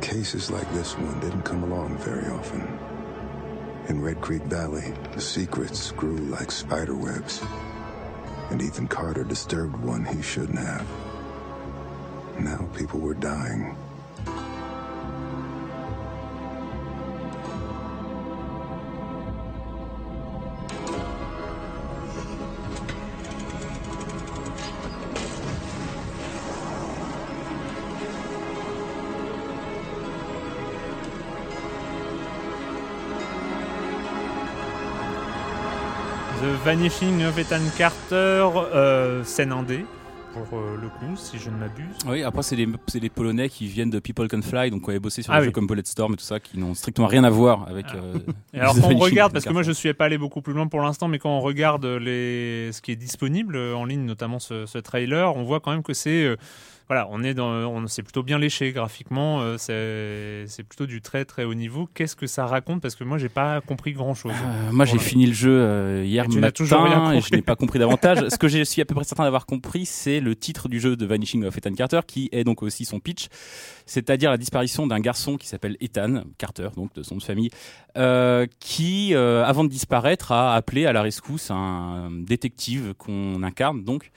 Cases 0.00 0.50
like 0.50 0.70
this 0.72 0.96
one 0.98 1.20
didn't 1.20 1.42
come 1.42 1.62
along 1.64 1.96
very 1.98 2.26
often. 2.30 2.78
In 3.88 4.00
Red 4.02 4.20
Creek 4.20 4.42
Valley, 4.42 4.92
the 5.12 5.20
secrets 5.20 5.92
grew 5.92 6.16
like 6.16 6.50
spider 6.50 6.94
webs. 6.94 7.42
And 8.50 8.60
Ethan 8.60 8.88
Carter 8.88 9.24
disturbed 9.24 9.76
one 9.76 10.04
he 10.04 10.22
shouldn't 10.22 10.58
have. 10.58 10.86
Now 12.38 12.68
people 12.76 13.00
were 13.00 13.14
dying. 13.14 13.76
Vanishing 36.64 37.24
of 37.24 37.38
Ethan 37.38 37.60
Carter, 37.78 38.14
euh, 38.74 39.24
scène 39.24 39.50
indé, 39.52 39.84
pour 40.34 40.58
euh, 40.58 40.76
le 40.80 40.88
coup, 40.88 41.16
si 41.16 41.38
je 41.38 41.48
ne 41.48 41.56
m'abuse. 41.56 41.86
Oui, 42.06 42.22
après, 42.22 42.42
c'est 42.42 42.54
des, 42.56 42.66
des 42.66 43.08
Polonais 43.08 43.48
qui 43.48 43.66
viennent 43.66 43.88
de 43.90 43.98
People 43.98 44.28
Can 44.28 44.42
Fly, 44.42 44.70
donc 44.70 44.84
qui 44.84 44.90
avaient 44.90 45.00
bossé 45.00 45.22
sur 45.22 45.32
Ah 45.32 45.36
des 45.36 45.40
oui. 45.40 45.46
jeux 45.46 45.52
comme 45.52 45.66
Bulletstorm 45.66 46.12
et 46.12 46.16
tout 46.16 46.24
ça, 46.24 46.38
qui 46.38 46.58
n'ont 46.58 46.74
strictement 46.74 47.06
rien 47.06 47.24
à 47.24 47.30
voir 47.30 47.66
avec. 47.68 47.86
euh, 47.94 48.18
Et 48.52 48.60
alors 48.60 48.74
quand 48.80 48.92
on 48.92 48.98
regarde, 48.98 49.32
parce 49.32 49.44
que 49.46 49.52
moi 49.52 49.62
je 49.62 49.68
Carter. 49.68 49.78
suis 49.80 49.94
pas 49.94 50.04
allé 50.04 50.18
beaucoup 50.18 50.42
plus 50.42 50.52
loin 50.52 50.66
pour 50.66 50.80
l'instant, 50.82 51.08
mais 51.08 51.18
quand 51.18 51.30
on 51.30 51.40
regarde 51.40 51.84
les... 51.86 52.70
ce 52.72 52.82
qui 52.82 52.92
est 52.92 52.96
disponible 52.96 53.56
en 53.56 53.84
ligne, 53.86 54.04
notamment 54.04 54.38
ce, 54.38 54.66
ce 54.66 54.78
trailer, 54.78 55.34
on 55.36 55.42
voit 55.44 55.60
quand 55.60 55.70
même 55.72 55.82
que 55.82 55.94
c'est... 55.94 56.24
euh, 56.24 56.36
voilà, 56.90 57.06
on 57.12 57.22
est 57.22 57.34
dans, 57.34 57.48
on 57.72 57.86
c'est 57.86 58.02
plutôt 58.02 58.24
bien 58.24 58.36
léché 58.36 58.72
graphiquement. 58.72 59.42
euh, 59.42 59.54
c'est 59.58 60.48
c'est 60.48 60.64
plutôt 60.64 60.86
du 60.86 61.00
très 61.00 61.24
très 61.24 61.44
haut 61.44 61.54
niveau. 61.54 61.88
Qu'est-ce 61.94 62.16
que 62.16 62.26
ça 62.26 62.46
raconte? 62.46 62.82
Parce 62.82 62.96
que 62.96 63.04
moi, 63.04 63.16
j'ai 63.16 63.28
pas 63.28 63.60
compris 63.60 63.92
grand 63.92 64.12
chose. 64.14 64.32
Euh, 64.32 64.72
moi, 64.72 64.84
j'ai 64.86 64.94
Voilà. 64.96 65.08
fini 65.08 65.26
le 65.26 65.32
jeu 65.32 65.52
euh, 65.52 66.02
hier 66.04 66.24
Et 66.24 66.34
matin 66.40 66.50
toujours 66.50 66.82
rien 66.82 67.12
et 67.12 67.20
je 67.20 67.32
n'ai 67.32 67.42
pas 67.42 67.54
compris 67.54 67.78
davantage. 67.78 68.28
Ce 68.28 68.36
que 68.36 68.48
je 68.48 68.64
suis 68.64 68.82
à 68.82 68.84
peu 68.86 68.96
près 68.96 69.04
certain 69.04 69.22
d'avoir 69.22 69.46
compris, 69.46 69.86
c'est 69.86 70.18
le 70.18 70.34
titre 70.34 70.68
du 70.68 70.80
jeu 70.80 70.96
de 70.96 71.06
Vanishing 71.06 71.44
of 71.44 71.56
Ethan 71.56 71.74
Carter, 71.74 72.00
qui 72.04 72.28
est 72.32 72.42
donc 72.42 72.60
aussi 72.64 72.84
son 72.84 72.98
pitch, 72.98 73.28
c'est-à-dire 73.86 74.32
la 74.32 74.36
disparition 74.36 74.88
d'un 74.88 74.98
garçon 74.98 75.36
qui 75.36 75.46
s'appelle 75.46 75.76
Ethan 75.80 76.24
Carter, 76.38 76.70
donc 76.74 76.92
de 76.94 77.04
son 77.04 77.14
nom 77.14 77.18
de 77.20 77.22
famille, 77.24 77.50
euh, 77.98 78.46
qui, 78.58 79.14
avant 79.14 79.62
de 79.62 79.68
disparaître, 79.68 80.32
a 80.32 80.56
appelé 80.56 80.86
à 80.86 80.92
la 80.92 81.02
rescousse 81.02 81.52
un 81.52 82.10
détective 82.10 82.94
qu'on 82.98 83.44
incarne, 83.44 83.84
donc, 83.84 84.10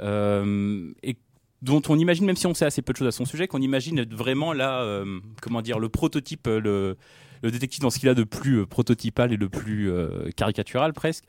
et 0.00 1.16
dont 1.62 1.82
on 1.88 1.98
imagine, 1.98 2.24
même 2.24 2.36
si 2.36 2.46
on 2.46 2.54
sait 2.54 2.66
assez 2.66 2.82
peu 2.82 2.92
de 2.92 2.98
choses 2.98 3.08
à 3.08 3.12
son 3.12 3.24
sujet, 3.24 3.48
qu'on 3.48 3.60
imagine 3.60 3.98
être 3.98 4.14
vraiment 4.14 4.52
là, 4.52 4.82
euh, 4.82 5.20
comment 5.42 5.62
dire, 5.62 5.78
le 5.78 5.88
prototype, 5.88 6.46
euh, 6.46 6.60
le, 6.60 6.96
le 7.42 7.50
détective 7.50 7.80
dans 7.80 7.90
ce 7.90 7.98
qu'il 7.98 8.08
a 8.08 8.14
de 8.14 8.24
plus 8.24 8.60
euh, 8.60 8.66
prototypal 8.66 9.32
et 9.32 9.36
de 9.36 9.46
plus 9.46 9.90
euh, 9.90 10.30
caricatural 10.36 10.92
presque, 10.92 11.24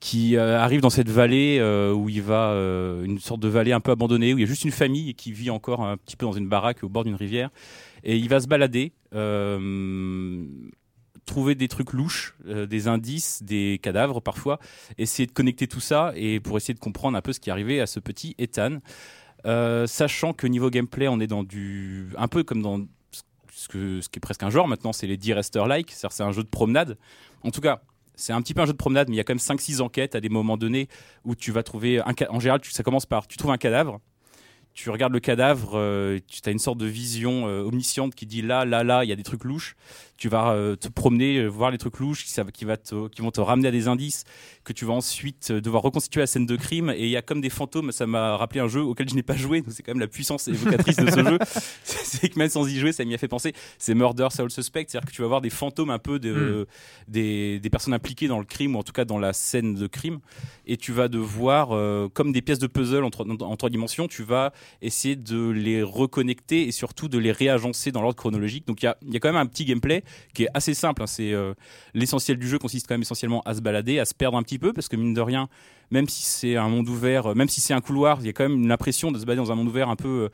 qui 0.00 0.36
euh, 0.36 0.58
arrive 0.58 0.80
dans 0.80 0.90
cette 0.90 1.08
vallée 1.08 1.60
où 1.94 2.08
il 2.08 2.22
va, 2.22 2.52
une 3.04 3.18
sorte 3.18 3.40
de 3.40 3.48
vallée 3.48 3.72
un 3.72 3.80
peu 3.80 3.90
abandonnée, 3.90 4.34
où 4.34 4.38
il 4.38 4.42
y 4.42 4.44
a 4.44 4.46
juste 4.48 4.64
une 4.64 4.70
famille 4.70 5.14
qui 5.14 5.32
vit 5.32 5.50
encore 5.50 5.82
un 5.82 5.96
petit 5.96 6.16
peu 6.16 6.26
dans 6.26 6.32
une 6.32 6.48
baraque 6.48 6.82
au 6.82 6.88
bord 6.88 7.04
d'une 7.04 7.14
rivière, 7.14 7.50
et 8.02 8.16
il 8.16 8.28
va 8.28 8.40
se 8.40 8.46
balader. 8.46 8.92
trouver 11.26 11.54
des 11.54 11.68
trucs 11.68 11.92
louches, 11.92 12.34
des 12.44 12.88
indices, 12.88 13.42
des 13.42 13.80
cadavres 13.82 14.20
parfois, 14.20 14.58
essayer 14.98 15.26
de 15.26 15.32
connecter 15.32 15.66
tout 15.66 15.80
ça 15.80 16.12
et 16.16 16.40
pour 16.40 16.56
essayer 16.56 16.74
de 16.74 16.80
comprendre 16.80 17.16
un 17.16 17.22
peu 17.22 17.32
ce 17.32 17.40
qui 17.40 17.48
est 17.48 17.52
arrivé 17.52 17.80
à 17.80 17.86
ce 17.86 18.00
petit 18.00 18.34
Ethan. 18.38 18.80
Euh, 19.46 19.86
sachant 19.86 20.32
que 20.32 20.46
niveau 20.46 20.70
gameplay, 20.70 21.08
on 21.08 21.20
est 21.20 21.26
dans 21.26 21.42
du. 21.42 22.08
un 22.16 22.28
peu 22.28 22.42
comme 22.44 22.62
dans 22.62 22.80
ce, 23.52 23.68
qui 23.68 24.16
est 24.16 24.20
presque 24.20 24.42
un 24.42 24.50
genre 24.50 24.68
maintenant, 24.68 24.92
c'est 24.92 25.06
les 25.06 25.16
Dear 25.16 25.38
Esther-like, 25.38 25.90
c'est-à-dire 25.90 26.12
c'est 26.12 26.22
un 26.22 26.32
jeu 26.32 26.42
de 26.42 26.48
promenade. 26.48 26.96
En 27.42 27.50
tout 27.50 27.60
cas, 27.60 27.82
c'est 28.14 28.32
un 28.32 28.40
petit 28.42 28.54
peu 28.54 28.62
un 28.62 28.66
jeu 28.66 28.72
de 28.72 28.78
promenade, 28.78 29.08
mais 29.08 29.14
il 29.14 29.18
y 29.18 29.20
a 29.20 29.24
quand 29.24 29.34
même 29.34 29.38
5-6 29.38 29.80
enquêtes 29.80 30.14
à 30.14 30.20
des 30.20 30.28
moments 30.28 30.56
donnés 30.56 30.88
où 31.24 31.34
tu 31.34 31.52
vas 31.52 31.62
trouver. 31.62 32.00
Un, 32.00 32.14
en 32.30 32.40
général, 32.40 32.60
ça 32.64 32.82
commence 32.82 33.06
par. 33.06 33.26
Tu 33.26 33.36
trouves 33.36 33.52
un 33.52 33.58
cadavre. 33.58 34.00
Tu 34.72 34.90
regardes 34.90 35.12
le 35.12 35.20
cadavre, 35.20 35.78
euh, 35.78 36.18
tu 36.26 36.40
as 36.48 36.50
une 36.50 36.58
sorte 36.58 36.78
de 36.78 36.86
vision 36.86 37.46
euh, 37.46 37.62
omnisciente 37.62 38.16
qui 38.16 38.26
dit 38.26 38.42
là, 38.42 38.64
là, 38.64 38.82
là, 38.82 39.04
il 39.04 39.08
y 39.08 39.12
a 39.12 39.16
des 39.16 39.22
trucs 39.22 39.44
louches. 39.44 39.76
Tu 40.16 40.28
vas 40.28 40.52
euh, 40.52 40.76
te 40.76 40.88
promener, 40.88 41.38
euh, 41.38 41.48
voir 41.48 41.70
les 41.72 41.78
trucs 41.78 41.98
louches 41.98 42.24
qui, 42.24 42.30
ça- 42.30 42.44
qui, 42.44 42.64
va 42.64 42.76
te- 42.76 43.08
qui 43.08 43.20
vont 43.20 43.30
te 43.32 43.40
ramener 43.40 43.68
à 43.68 43.70
des 43.72 43.88
indices 43.88 44.24
que 44.62 44.72
tu 44.72 44.84
vas 44.84 44.92
ensuite 44.92 45.48
euh, 45.50 45.60
devoir 45.60 45.82
reconstituer 45.82 46.20
la 46.20 46.26
scène 46.28 46.46
de 46.46 46.54
crime. 46.56 46.90
Et 46.96 47.04
il 47.04 47.08
y 47.10 47.16
a 47.16 47.22
comme 47.22 47.40
des 47.40 47.50
fantômes, 47.50 47.90
ça 47.92 48.06
m'a 48.06 48.36
rappelé 48.36 48.60
un 48.60 48.68
jeu 48.68 48.80
auquel 48.82 49.08
je 49.08 49.14
n'ai 49.16 49.22
pas 49.24 49.36
joué. 49.36 49.60
Donc 49.60 49.72
c'est 49.72 49.82
quand 49.82 49.92
même 49.92 50.00
la 50.00 50.06
puissance 50.06 50.46
évocatrice 50.48 50.96
de 50.96 51.10
ce 51.10 51.24
jeu. 51.24 51.38
C'est 51.84 52.28
que 52.28 52.38
même 52.38 52.48
sans 52.48 52.66
y 52.68 52.78
jouer, 52.78 52.92
ça 52.92 53.04
m'y 53.04 53.12
a 53.14 53.18
fait 53.18 53.26
penser. 53.28 53.52
C'est 53.76 53.94
Murder 53.94 54.28
Soul 54.30 54.50
Suspect, 54.50 54.86
c'est-à-dire 54.88 55.08
que 55.10 55.14
tu 55.14 55.20
vas 55.22 55.28
voir 55.28 55.40
des 55.40 55.50
fantômes 55.50 55.90
un 55.90 55.98
peu 55.98 56.18
de, 56.20 56.66
des, 57.08 57.58
des 57.58 57.70
personnes 57.70 57.92
impliquées 57.92 58.28
dans 58.28 58.38
le 58.38 58.44
crime 58.44 58.76
ou 58.76 58.78
en 58.78 58.82
tout 58.84 58.92
cas 58.92 59.04
dans 59.04 59.18
la 59.18 59.32
scène 59.32 59.74
de 59.74 59.86
crime. 59.88 60.20
Et 60.66 60.76
tu 60.76 60.92
vas 60.92 61.08
devoir, 61.08 61.70
comme 62.12 62.32
des 62.32 62.40
pièces 62.40 62.60
de 62.60 62.66
puzzle 62.68 63.02
en 63.04 63.10
trois, 63.10 63.26
en 63.26 63.56
trois 63.56 63.68
dimensions, 63.70 64.06
tu 64.06 64.22
vas 64.22 64.52
essayer 64.80 65.16
de 65.16 65.48
les 65.50 65.82
reconnecter 65.82 66.66
et 66.68 66.72
surtout 66.72 67.08
de 67.08 67.18
les 67.18 67.32
réagencer 67.32 67.90
dans 67.92 68.00
l'ordre 68.00 68.16
chronologique. 68.16 68.66
Donc 68.66 68.82
il 68.82 68.86
y 68.86 68.88
a, 68.88 68.96
il 69.02 69.12
y 69.12 69.16
a 69.16 69.20
quand 69.20 69.28
même 69.28 69.36
un 69.40 69.46
petit 69.46 69.64
gameplay 69.64 70.03
qui 70.34 70.44
est 70.44 70.48
assez 70.54 70.74
simple. 70.74 71.02
hein. 71.02 71.06
C'est 71.06 71.32
euh, 71.32 71.54
l'essentiel 71.94 72.36
du 72.38 72.48
jeu 72.48 72.58
consiste 72.58 72.86
quand 72.86 72.94
même 72.94 73.02
essentiellement 73.02 73.42
à 73.44 73.54
se 73.54 73.60
balader, 73.60 73.98
à 73.98 74.04
se 74.04 74.14
perdre 74.14 74.36
un 74.38 74.42
petit 74.42 74.58
peu 74.58 74.72
parce 74.72 74.88
que 74.88 74.96
mine 74.96 75.14
de 75.14 75.20
rien, 75.20 75.48
même 75.90 76.08
si 76.08 76.22
c'est 76.22 76.56
un 76.56 76.68
monde 76.68 76.88
ouvert, 76.88 77.26
euh, 77.26 77.34
même 77.34 77.48
si 77.48 77.60
c'est 77.60 77.74
un 77.74 77.80
couloir, 77.80 78.18
il 78.20 78.26
y 78.26 78.28
a 78.28 78.32
quand 78.32 78.48
même 78.48 78.66
l'impression 78.66 79.12
de 79.12 79.18
se 79.18 79.24
balader 79.24 79.46
dans 79.46 79.52
un 79.52 79.56
monde 79.56 79.68
ouvert 79.68 79.88
un 79.88 79.96
peu. 79.96 80.08
euh, 80.08 80.28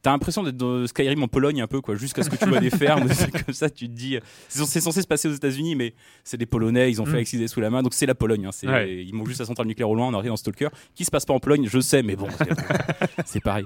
T'as 0.00 0.12
l'impression 0.12 0.44
d'être 0.44 0.56
dans 0.56 0.86
Skyrim 0.86 1.20
en 1.24 1.26
Pologne 1.26 1.60
un 1.60 1.66
peu 1.66 1.80
quoi, 1.80 1.96
jusqu'à 1.96 2.22
ce 2.22 2.30
que 2.30 2.36
tu 2.36 2.44
vois 2.48 2.60
des 2.60 2.70
fermes, 2.70 3.08
comme 3.44 3.52
ça, 3.52 3.68
tu 3.68 3.88
te 3.88 3.92
dis, 3.92 4.14
euh, 4.14 4.20
c'est 4.48 4.80
censé- 4.80 5.02
se 5.02 5.06
passer 5.08 5.26
aux 5.26 5.32
États-Unis, 5.32 5.74
mais 5.74 5.92
c'est 6.22 6.36
des 6.36 6.46
Polonais, 6.46 6.88
ils 6.88 7.02
ont 7.02 7.04
fait 7.04 7.10
Mm. 7.14 7.24
avec 7.36 7.48
sous 7.50 7.60
la 7.60 7.68
main, 7.68 7.82
donc 7.82 7.94
c'est 7.94 8.06
la 8.06 8.14
Pologne. 8.14 8.46
hein, 8.46 8.50
Ouais. 8.68 9.02
Ils 9.04 9.12
manquent 9.12 9.26
juste 9.26 9.40
la 9.40 9.46
centrale 9.46 9.66
nucléaire 9.66 9.90
au 9.90 9.96
loin, 9.96 10.06
on 10.06 10.14
arrive 10.14 10.28
dans 10.30 10.36
Stalker, 10.36 10.68
qui 10.94 11.04
se 11.04 11.10
passe 11.10 11.26
pas 11.26 11.34
en 11.34 11.40
Pologne, 11.40 11.66
je 11.68 11.80
sais, 11.80 12.04
mais 12.04 12.14
bon, 12.14 12.28
c'est- 12.30 12.44
c'est 13.26 13.40
pareil. 13.42 13.64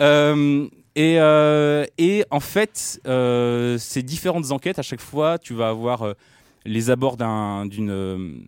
Euh, 0.00 0.68
et, 0.94 1.18
euh, 1.18 1.84
et 1.98 2.24
en 2.30 2.40
fait, 2.40 3.00
euh, 3.06 3.78
ces 3.78 4.02
différentes 4.02 4.50
enquêtes, 4.50 4.78
à 4.78 4.82
chaque 4.82 5.00
fois, 5.00 5.38
tu 5.38 5.54
vas 5.54 5.68
avoir 5.68 6.02
euh, 6.02 6.12
les 6.64 6.90
abords 6.90 7.16
d'un- 7.16 7.66
d'une 7.66 8.44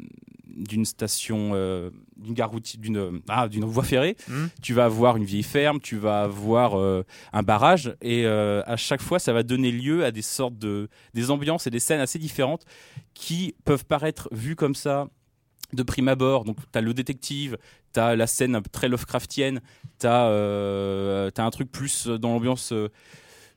d'une 0.57 0.85
station, 0.85 1.51
euh, 1.55 1.91
d'une 2.17 2.33
gare 2.33 2.49
routière, 2.49 2.81
d'une 2.81 3.21
ah, 3.29 3.49
d'une 3.49 3.65
voie 3.65 3.83
ferrée. 3.83 4.17
Hmm. 4.29 4.47
Tu 4.63 4.73
vas 4.73 4.85
avoir 4.85 5.17
une 5.17 5.25
vieille 5.25 5.43
ferme, 5.43 5.81
tu 5.81 5.97
vas 5.97 6.23
avoir 6.23 6.79
euh, 6.79 7.03
un 7.33 7.43
barrage, 7.43 7.97
et 8.01 8.25
euh, 8.25 8.63
à 8.67 8.77
chaque 8.77 9.03
fois, 9.03 9.19
ça 9.19 9.33
va 9.33 9.43
donner 9.43 9.73
lieu 9.73 10.05
à 10.05 10.13
des 10.13 10.23
sortes 10.23 10.57
de 10.57 10.89
des 11.13 11.33
ambiances 11.33 11.67
et 11.67 11.71
des 11.71 11.81
scènes 11.81 12.01
assez 12.01 12.21
différentes 12.21 12.65
qui 13.15 13.57
peuvent 13.65 13.85
paraître 13.85 14.29
vues 14.31 14.55
comme 14.55 14.77
ça 14.77 15.09
de 15.73 15.83
prime 15.83 16.07
abord. 16.07 16.45
Donc, 16.45 16.59
tu 16.73 16.79
as 16.79 16.83
le 16.83 16.95
détective, 16.95 17.59
tu 17.95 18.01
as 18.01 18.17
la 18.17 18.27
scène 18.27 18.61
très 18.73 18.89
Lovecraftienne, 18.89 19.61
tu 20.01 20.07
as, 20.07 20.27
un 21.39 21.51
truc 21.51 21.71
plus 21.73 22.07
dans 22.09 22.31
l'ambiance, 22.33 22.73
euh, 22.73 22.89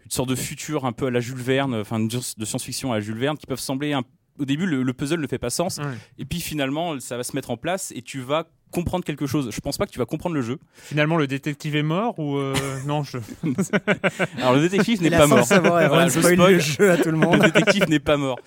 une 0.06 0.12
sorte 0.12 0.30
de 0.30 0.36
futur 0.36 0.86
un 0.86 0.94
peu 0.94 1.08
à 1.08 1.12
la 1.12 1.20
Jules 1.20 1.36
Verne, 1.42 1.76
enfin 1.76 2.00
de 2.00 2.46
science-fiction 2.46 2.92
à 2.94 2.96
la 2.96 3.02
Jules 3.02 3.18
Verne, 3.20 3.38
qui 3.38 3.46
peuvent 3.46 3.60
sembler 3.60 3.94
un 3.94 4.04
au 4.40 4.46
début, 4.46 4.68
le, 4.68 4.84
le 4.84 4.94
puzzle 4.94 5.20
ne 5.20 5.26
fait 5.26 5.40
pas 5.40 5.50
sens, 5.50 5.80
Ouais. 5.80 5.98
et 6.20 6.26
puis 6.26 6.42
finalement, 6.42 7.00
ça 7.00 7.18
va 7.18 7.24
se 7.24 7.36
mettre 7.36 7.50
en 7.50 7.58
place 7.58 7.92
et 7.96 8.04
tu 8.04 8.20
vas 8.22 8.46
comprendre 8.72 9.04
quelque 9.06 9.26
chose. 9.28 9.50
Je 9.52 9.60
pense 9.62 9.78
pas 9.78 9.86
que 9.86 9.92
tu 9.92 10.00
vas 10.00 10.06
comprendre 10.06 10.36
le 10.36 10.42
jeu. 10.42 10.60
Finalement, 10.74 11.18
le 11.18 11.28
détective 11.28 11.76
est 11.76 11.84
mort 11.84 12.18
ou 12.20 12.38
euh, 12.38 12.54
non 12.86 13.04
je... 13.04 13.18
Alors 14.38 14.54
le 14.56 14.62
détective 14.62 15.02
n'est 15.02 15.08
Il 15.08 15.14
a 15.16 15.20
pas 15.20 15.28
mort. 15.28 15.38
le 15.40 15.44
savoir, 15.44 15.88
Voilà, 15.88 16.08
je 16.08 16.20
spoil 16.20 16.34
spoil. 16.36 16.54
le 16.54 16.60
jeu 16.60 16.92
à 16.92 16.98
tout 16.98 17.06
le 17.10 17.12
Le 17.18 17.18
monde. 17.18 17.40
détective 17.42 17.88
n'est 17.90 18.00
pas 18.00 18.18
mort. 18.18 18.40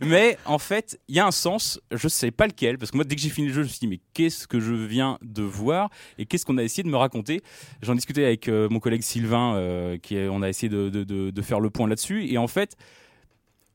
Mais 0.00 0.38
en 0.44 0.58
fait, 0.58 0.98
il 1.08 1.14
y 1.16 1.20
a 1.20 1.26
un 1.26 1.30
sens, 1.30 1.80
je 1.92 2.08
sais 2.08 2.30
pas 2.30 2.46
lequel, 2.46 2.78
parce 2.78 2.90
que 2.90 2.96
moi, 2.96 3.04
dès 3.04 3.14
que 3.16 3.20
j'ai 3.20 3.28
fini 3.30 3.48
le 3.48 3.52
jeu, 3.54 3.62
je 3.62 3.66
me 3.68 3.70
suis 3.70 3.80
dit, 3.80 3.88
mais 3.88 4.00
qu'est-ce 4.14 4.46
que 4.46 4.60
je 4.60 4.72
viens 4.74 5.18
de 5.22 5.42
voir 5.42 5.90
et 6.18 6.26
qu'est-ce 6.26 6.44
qu'on 6.46 6.58
a 6.58 6.62
essayé 6.62 6.82
de 6.82 6.88
me 6.88 6.96
raconter? 6.96 7.42
J'en 7.82 7.94
discutais 7.94 8.24
avec 8.24 8.48
euh, 8.48 8.68
mon 8.70 8.80
collègue 8.80 9.02
Sylvain, 9.02 9.54
euh, 9.56 9.98
qui 9.98 10.16
est- 10.16 10.28
on 10.28 10.42
a 10.42 10.48
essayé 10.48 10.68
de, 10.68 10.88
de- 10.88 11.04
de- 11.04 11.30
de 11.30 11.42
faire 11.42 11.60
le 11.60 11.70
point 11.70 11.86
là-dessus, 11.88 12.26
et 12.26 12.38
en 12.38 12.48
fait, 12.48 12.76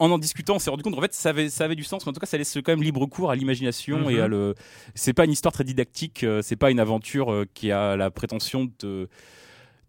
en 0.03 0.12
en 0.12 0.17
discutant, 0.17 0.55
on 0.55 0.60
s'est 0.60 0.70
rendu 0.70 0.84
compte 0.84 0.98
en 0.98 1.01
fait 1.01 1.13
ça 1.13 1.29
avait, 1.29 1.50
ça 1.50 1.63
avait 1.65 1.75
du 1.75 1.84
sens, 1.84 2.05
mais 2.05 2.10
en 2.10 2.13
tout 2.13 2.20
cas 2.20 2.25
ça 2.25 2.38
laisse 2.38 2.53
quand 2.55 2.72
même 2.72 2.84
libre 2.84 3.05
cours 3.05 3.31
à 3.31 3.36
l'imagination 3.36 4.00
Mhm. 4.00 4.10
et 4.10 4.20
à 4.20 4.27
le. 4.27 4.55
C'est 4.96 5.13
pas 5.13 5.25
une 5.25 5.31
histoire 5.31 5.53
très 5.53 5.63
didactique, 5.63 6.24
euh, 6.24 6.41
c'est 6.41 6.55
pas 6.55 6.72
une 6.72 6.79
aventure 6.79 7.31
euh, 7.31 7.46
qui 7.53 7.72
a 7.72 7.96
la 7.96 8.10
prétention 8.12 8.65
de 8.79 9.08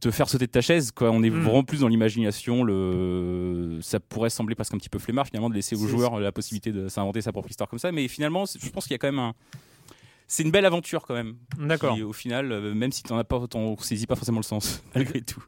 te, 0.00 0.11
faire 0.11 0.28
sauter 0.28 0.47
de 0.47 0.50
ta 0.52 0.61
chaise. 0.61 0.90
Quoi. 0.90 1.11
On 1.11 1.23
est 1.23 1.31
Mhm. 1.31 1.42
vraiment 1.42 1.62
plus 1.64 1.81
dans 1.81 1.88
l'imagination. 1.88 2.64
Le... 2.64 3.78
Ça 3.83 4.00
pourrait 4.00 4.31
sembler 4.31 4.54
presque 4.54 4.75
un 4.75 4.78
petit 4.78 4.88
peu 4.88 4.99
flemmard 4.99 5.26
finalement 5.26 5.49
de 5.49 5.54
laisser 5.54 5.76
aux 5.76 5.87
joueurs 5.87 6.19
la 6.21 6.33
possibilité 6.33 6.73
de 6.73 6.88
s'inventer 6.88 7.21
sa 7.21 7.33
propre 7.33 7.50
histoire 7.50 7.69
comme 7.69 7.78
ça, 7.78 7.92
mais 7.92 8.07
finalement 8.09 8.45
je 8.47 8.69
pense 8.71 8.85
qu'il 8.85 8.92
y 8.92 8.97
a 8.97 8.99
quand 8.99 9.09
même 9.09 9.19
un. 9.21 9.35
C'est 10.28 10.42
une 10.45 10.50
belle 10.50 10.64
aventure 10.66 11.02
quand 11.07 11.14
même. 11.14 11.37
D'accord. 11.59 11.97
Au 12.00 12.12
final, 12.12 12.50
euh, 12.52 12.75
même 12.75 12.90
si 12.90 13.02
t'en 13.02 13.19
as 13.19 13.25
pas, 13.25 13.47
t'en 13.47 13.76
saisis 13.78 14.07
pas 14.07 14.16
forcément 14.16 14.38
le 14.38 14.45
sens 14.45 14.83
malgré 14.95 15.21
tout. 15.21 15.42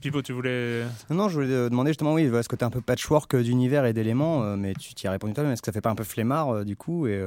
Pipo, 0.00 0.22
tu 0.22 0.32
voulais... 0.32 0.84
Non, 1.10 1.28
je 1.28 1.34
voulais 1.34 1.52
euh, 1.52 1.68
demander 1.68 1.90
justement, 1.90 2.14
oui, 2.14 2.28
ce 2.42 2.48
côté 2.48 2.64
un 2.64 2.70
peu 2.70 2.80
patchwork 2.80 3.34
euh, 3.34 3.42
d'univers 3.42 3.84
et 3.86 3.92
d'éléments, 3.92 4.42
euh, 4.44 4.56
mais 4.56 4.74
tu 4.74 4.94
t'y 4.94 5.06
as 5.06 5.10
répondu 5.10 5.34
toi-même. 5.34 5.52
Est-ce 5.52 5.62
que 5.62 5.66
ça 5.66 5.72
fait 5.72 5.80
pas 5.80 5.90
un 5.90 5.94
peu 5.94 6.04
flemmard 6.04 6.50
euh, 6.50 6.64
du 6.64 6.76
coup 6.76 7.06
et, 7.06 7.20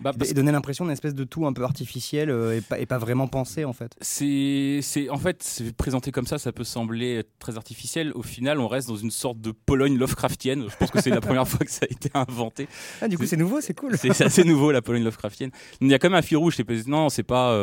Bah, 0.00 0.12
parce 0.18 0.30
et 0.30 0.34
donner 0.34 0.50
l'impression 0.50 0.84
d'une 0.86 0.92
espèce 0.92 1.14
de 1.14 1.24
tout 1.24 1.44
un 1.46 1.52
peu 1.52 1.62
artificiel 1.62 2.30
et, 2.30 2.62
pas, 2.62 2.78
et 2.78 2.86
pas 2.86 2.96
vraiment 2.96 3.26
pensé 3.28 3.66
en 3.66 3.74
fait? 3.74 3.92
C'est, 4.00 4.80
c'est, 4.82 5.10
en 5.10 5.18
fait, 5.18 5.42
c'est 5.42 5.76
présenté 5.76 6.10
comme 6.10 6.26
ça, 6.26 6.38
ça 6.38 6.52
peut 6.52 6.64
sembler 6.64 7.22
très 7.38 7.56
artificiel. 7.58 8.12
Au 8.14 8.22
final, 8.22 8.60
on 8.60 8.68
reste 8.68 8.88
dans 8.88 8.96
une 8.96 9.10
sorte 9.10 9.40
de 9.42 9.50
Pologne 9.52 9.98
Lovecraftienne. 9.98 10.64
Je 10.70 10.76
pense 10.76 10.90
que 10.90 11.02
c'est 11.02 11.10
la 11.10 11.20
première 11.20 11.46
fois 11.46 11.66
que 11.66 11.70
ça 11.70 11.84
a 11.88 11.92
été 11.92 12.08
inventé. 12.14 12.66
Ah, 13.02 13.08
du 13.08 13.18
coup, 13.18 13.26
C'est- 13.26 13.36
nouveau, 13.36 13.60
c'est 13.60 13.74
cool. 13.74 13.98
C'est 13.98 14.22
assez 14.22 14.44
nouveau, 14.44 14.72
la 14.72 14.80
Pologne 14.80 15.04
Lovecraftienne. 15.04 15.50
Il 15.82 15.88
y 15.88 15.94
a 15.94 15.98
quand 15.98 16.08
même 16.08 16.18
un 16.18 16.22
fil 16.22 16.38
rouge. 16.38 16.54
c'est 16.56 16.64
pas- 16.64 16.72
Non, 16.86 17.10
c'est 17.10 17.22
pas. 17.22 17.54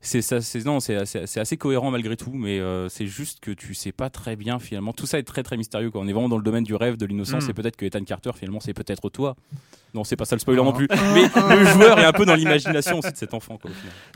C'est 0.00 0.22
ça, 0.22 0.40
c'est 0.40 0.64
non, 0.64 0.78
c'est 0.80 0.94
assez, 0.96 1.56
cohérent 1.56 1.90
malgré 1.90 2.16
tout, 2.16 2.30
mais 2.32 2.60
euh, 2.60 2.88
c'est 2.88 3.06
juste 3.06 3.40
que 3.40 3.50
tu 3.50 3.74
sais 3.74 3.90
pas 3.92 4.10
très 4.10 4.36
bien 4.36 4.58
finalement. 4.58 4.92
Tout 4.92 5.06
ça 5.06 5.18
est 5.18 5.24
très 5.24 5.42
très 5.42 5.56
mystérieux. 5.56 5.90
Quoi. 5.90 6.00
On 6.00 6.06
est 6.08 6.12
vraiment 6.12 6.28
dans 6.28 6.36
le 6.36 6.42
domaine 6.44 6.62
du 6.64 6.74
rêve, 6.74 6.96
de 6.96 7.04
l'innocence, 7.06 7.46
Mm. 7.46 7.50
et 7.50 7.54
peut-être 7.54 7.76
que 7.76 7.84
Ethan 7.84 8.04
Carter 8.04 8.30
finalement 8.36 8.60
c'est 8.60 8.74
peut-être 8.74 9.10
toi. 9.10 9.34
Non, 9.94 10.04
c'est 10.04 10.16
pas 10.16 10.24
ça 10.24 10.36
le 10.36 10.40
spoiler 10.40 10.60
Ah. 10.60 10.64
non 10.64 10.72
plus. 10.72 10.86
Mais 11.14 11.22
le 11.56 11.64
joueur 11.66 11.98
est 11.98 12.04
un 12.04 12.12
peu 12.12 12.26
dans 12.26 12.34
l'imagination 12.34 12.98
aussi 12.98 13.10
de 13.10 13.16
cet 13.16 13.34
enfant. 13.34 13.58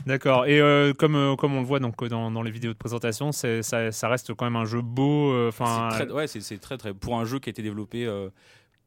D'accord. 0.05 0.45
Et 0.45 0.61
euh, 0.61 0.93
comme, 0.93 1.15
euh, 1.15 1.35
comme 1.35 1.53
on 1.55 1.61
le 1.61 1.65
voit 1.65 1.79
donc, 1.79 2.01
dans, 2.07 2.29
dans 2.31 2.43
les 2.43 2.51
vidéos 2.51 2.73
de 2.73 2.77
présentation, 2.77 3.31
c'est, 3.31 3.63
ça, 3.63 3.91
ça 3.91 4.07
reste 4.07 4.33
quand 4.35 4.45
même 4.45 4.55
un 4.55 4.65
jeu 4.65 4.81
beau. 4.81 5.47
Enfin, 5.47 5.89
ouais, 6.13 6.27
c'est, 6.27 6.41
c'est 6.41 6.59
très 6.59 6.77
très 6.77 6.93
pour 6.93 7.19
un 7.19 7.25
jeu 7.25 7.39
qui 7.39 7.49
a 7.49 7.51
été 7.51 7.61
développé 7.63 8.07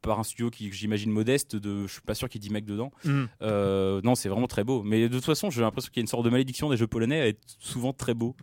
par 0.01 0.19
un 0.19 0.23
studio 0.23 0.49
qui 0.49 0.71
j'imagine 0.71 1.11
modeste. 1.11 1.55
De, 1.55 1.87
je 1.87 1.91
suis 1.93 2.01
pas 2.01 2.15
sûr 2.15 2.29
qu'il 2.29 2.41
y 2.41 2.45
ait 2.45 2.49
10 2.49 2.53
mecs 2.53 2.65
dedans. 2.65 2.91
hmm. 3.03 3.25
Euh, 3.41 4.01
non, 4.03 4.15
c'est 4.15 4.29
vraiment 4.29 4.47
très 4.47 4.63
beau. 4.63 4.83
Mais 4.83 5.09
de 5.09 5.15
toute 5.15 5.25
façon, 5.25 5.49
j'ai 5.49 5.61
l'impression 5.61 5.89
qu'il 5.91 5.99
y 5.99 6.01
a 6.01 6.05
une 6.05 6.07
sorte 6.07 6.25
de 6.25 6.29
malédiction 6.29 6.69
des 6.69 6.77
jeux 6.77 6.87
polonais 6.87 7.21
à 7.21 7.27
être 7.27 7.39
souvent 7.59 7.93
très 7.93 8.13
beau. 8.13 8.35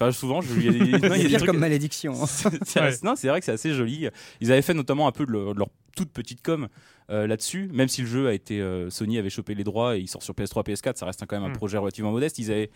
Enfin, 0.00 0.10
souvent, 0.10 0.40
je, 0.40 0.54
il 0.54 0.64
y 0.64 0.68
a 0.68 0.72
des, 0.72 0.78
non, 1.08 1.14
y 1.14 1.20
a 1.20 1.28
des 1.28 1.34
trucs- 1.36 1.46
comme 1.46 1.58
malédiction. 1.58 2.14
hein. 2.14 2.50
Ouais. 2.76 2.90
Non, 3.02 3.14
c'est 3.14 3.28
vrai 3.28 3.40
que 3.40 3.44
c'est 3.46 3.52
assez 3.52 3.72
joli. 3.74 4.08
Ils 4.40 4.50
avaient 4.50 4.62
fait 4.62 4.74
notamment 4.74 5.06
un 5.06 5.12
peu 5.12 5.26
de 5.26 5.32
leur, 5.32 5.54
de 5.54 5.58
leur 5.58 5.68
toute 5.94 6.10
petite 6.10 6.40
com 6.42 6.68
euh, 7.10 7.26
là-dessus, 7.26 7.68
même 7.72 7.88
si 7.88 8.00
le 8.00 8.06
jeu 8.06 8.26
a 8.26 8.32
été 8.32 8.60
euh, 8.62 8.88
Sony 8.88 9.18
avait 9.18 9.28
chopé 9.28 9.54
les 9.54 9.64
droits 9.64 9.98
et 9.98 10.00
il 10.00 10.08
sort 10.08 10.22
sur 10.22 10.32
PS3, 10.32 10.64
PS4, 10.66 10.96
ça 10.96 11.04
reste 11.04 11.22
quand 11.26 11.36
même 11.36 11.44
un 11.44 11.50
Mm. 11.52 11.56
projet 11.58 11.76
relativement 11.76 12.10
modeste. 12.12 12.38
Ils 12.38 12.50
avaient, 12.50 12.70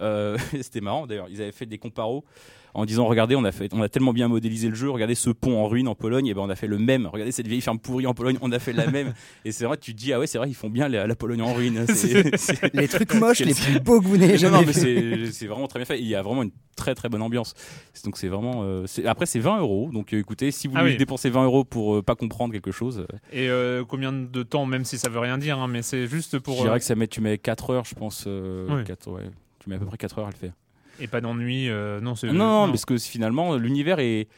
euh, 0.00 0.38
c'était 0.62 0.80
marrant 0.80 1.06
d'ailleurs, 1.06 1.26
ils 1.28 1.42
avaient 1.42 1.52
fait 1.52 1.66
des 1.66 1.76
comparos 1.76 2.24
en 2.74 2.84
disant 2.86 3.06
regardez, 3.06 3.36
on 3.36 3.44
a 3.44 3.52
fait, 3.52 3.72
on 3.74 3.82
a 3.82 3.88
tellement 3.88 4.12
bien 4.12 4.28
modélisé 4.28 4.68
le 4.68 4.74
jeu, 4.74 4.88
regardez 4.90 5.14
ce 5.14 5.30
pont 5.30 5.62
en 5.62 5.68
ruine 5.68 5.88
en 5.88 5.94
Pologne, 5.94 6.26
et 6.26 6.34
ben 6.34 6.40
on 6.42 6.48
a 6.50 6.56
fait 6.56 6.66
le 6.66 6.78
même. 6.78 7.06
Regardez 7.06 7.32
cette 7.32 7.46
vieille 7.46 7.60
ferme 7.60 7.78
pourrie 7.78 8.06
en 8.06 8.14
Pologne, 8.14 8.38
on 8.40 8.50
a 8.52 8.58
fait 8.58 8.72
la 8.72 8.86
même. 8.90 9.12
Et 9.44 9.52
c'est 9.52 9.64
vrai, 9.64 9.76
tu 9.76 9.94
te 9.94 9.98
dis 9.98 10.12
ah 10.12 10.18
ouais, 10.18 10.26
c'est 10.26 10.38
vrai, 10.38 10.48
ils 10.48 10.54
font 10.54 10.70
bien 10.70 10.88
la, 10.88 11.06
la 11.06 11.14
Pologne 11.14 11.42
en 11.42 11.52
ruine. 11.52 11.84
C'est- 11.94 12.36
c'est- 12.38 12.74
Les 12.74 12.88
trucs 12.88 13.14
moches, 13.14 13.40
les 13.40 13.54
plus 13.54 13.78
beaux 13.80 14.00
que 14.00 14.06
vous 14.06 14.16
n'ayez 14.16 14.38
jamais 14.38 14.58
non, 14.58 14.64
mais 14.66 14.72
c'est 14.72 15.30
c'est 15.32 15.46
vraiment 15.46 15.68
très 15.68 15.78
bien 15.80 15.86
fait. 15.86 16.00
Il 16.00 16.06
y 16.06 16.14
a 16.14 16.22
vraiment 16.22 16.42
une 16.42 16.50
très 16.76 16.94
très 16.94 17.08
bonne 17.08 17.22
ambiance. 17.22 17.54
C'est- 17.92 18.04
Donc 18.04 18.16
c'est 18.16 18.28
vraiment. 18.28 18.62
euh, 18.64 18.86
c'est- 18.86 19.06
après 19.06 19.26
c'est 19.26 19.40
20 19.40 19.58
euros. 19.58 19.90
Donc 19.92 20.14
euh, 20.14 20.18
écoutez, 20.18 20.50
si 20.50 20.66
vous 20.68 20.74
Ah 20.76 20.80
voulez 20.80 20.92
oui. 20.92 20.98
dépenser 20.98 21.28
20 21.30 21.44
euros 21.44 21.64
pour 21.64 21.96
euh, 21.96 22.02
pas 22.02 22.14
comprendre 22.14 22.52
quelque 22.52 22.72
chose, 22.72 23.00
euh, 23.10 23.16
Et 23.32 23.48
euh, 23.50 23.84
combien 23.86 24.12
de 24.12 24.42
temps, 24.42 24.64
même 24.66 24.84
si 24.84 24.96
ça 24.98 25.08
veut 25.10 25.18
rien 25.20 25.36
dire, 25.38 25.58
hein, 25.58 25.68
mais 25.68 25.82
c'est 25.82 26.06
juste 26.06 26.38
pour. 26.38 26.56
je 26.56 26.62
dirais 26.62 26.74
euh, 26.76 26.78
que 26.78 26.84
ça 26.84 26.94
met, 26.94 27.06
tu 27.08 27.20
mets 27.20 27.36
4 27.38 27.70
heures, 27.70 27.84
je 27.84 27.94
pense. 27.94 28.24
euh, 28.26 28.66
Oui. 28.70 28.84
quatre- 28.84 29.10
ouais. 29.10 29.22
Tu 29.58 29.68
mets 29.68 29.76
à 29.76 29.78
peu 29.78 29.86
près 29.86 29.98
4 29.98 30.18
heures 30.18 30.26
à 30.26 30.30
le 30.30 30.36
faire. 30.36 30.52
Et 31.00 31.06
pas 31.06 31.20
d'ennui. 31.20 31.68
euh, 31.68 32.00
non, 32.00 32.14
c'est. 32.14 32.28
Non, 32.28 32.66
non, 32.66 32.68
parce 32.68 32.84
que 32.84 32.96
finalement 32.98 33.56
l'univers 33.56 33.98
est 33.98 34.28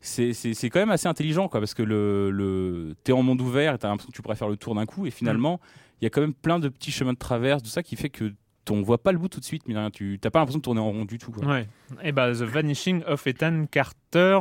c'est 0.00 0.32
c'est- 0.32 0.54
c'est 0.54 0.70
quand 0.70 0.78
même 0.80 0.90
assez 0.90 1.08
intelligent 1.08 1.48
quoi 1.48 1.58
parce 1.60 1.74
que 1.74 1.82
le, 1.82 2.30
le 2.30 2.94
t'es 3.04 3.12
en 3.12 3.22
monde 3.22 3.40
ouvert 3.40 3.74
et 3.74 3.78
t'as 3.78 3.88
l'impression 3.88 4.10
que 4.10 4.16
tu 4.16 4.22
pourrais 4.22 4.36
faire 4.36 4.48
le 4.48 4.56
tour 4.56 4.74
d'un 4.76 4.86
coup 4.86 5.06
et 5.06 5.10
finalement 5.10 5.60
il 6.00 6.04
y 6.04 6.06
a 6.06 6.10
quand 6.10 6.20
même 6.20 6.34
plein 6.34 6.60
de 6.60 6.68
petits 6.68 6.92
chemins 6.92 7.12
de 7.14 7.18
traverse 7.18 7.62
tout 7.64 7.68
ça 7.68 7.82
qui 7.82 7.96
fait 7.96 8.08
que 8.08 8.32
on 8.70 8.82
voit 8.82 9.02
pas 9.02 9.12
le 9.12 9.18
bout 9.18 9.28
tout 9.28 9.40
de 9.40 9.44
suite 9.46 9.62
mais 9.66 9.74
rien 9.74 9.90
tu 9.90 10.18
t'as 10.20 10.28
pas 10.30 10.38
l'impression 10.40 10.58
de 10.58 10.62
tourner 10.62 10.80
en 10.80 10.90
rond 10.90 11.04
du 11.06 11.16
tout 11.18 11.32
quoi. 11.32 11.44
Ouais. 11.46 11.66
Et 12.04 12.12
bah, 12.12 12.30
The 12.32 12.42
Vanishing 12.42 13.02
of 13.06 13.26
Ethan 13.26 13.64
Carter 13.70 14.38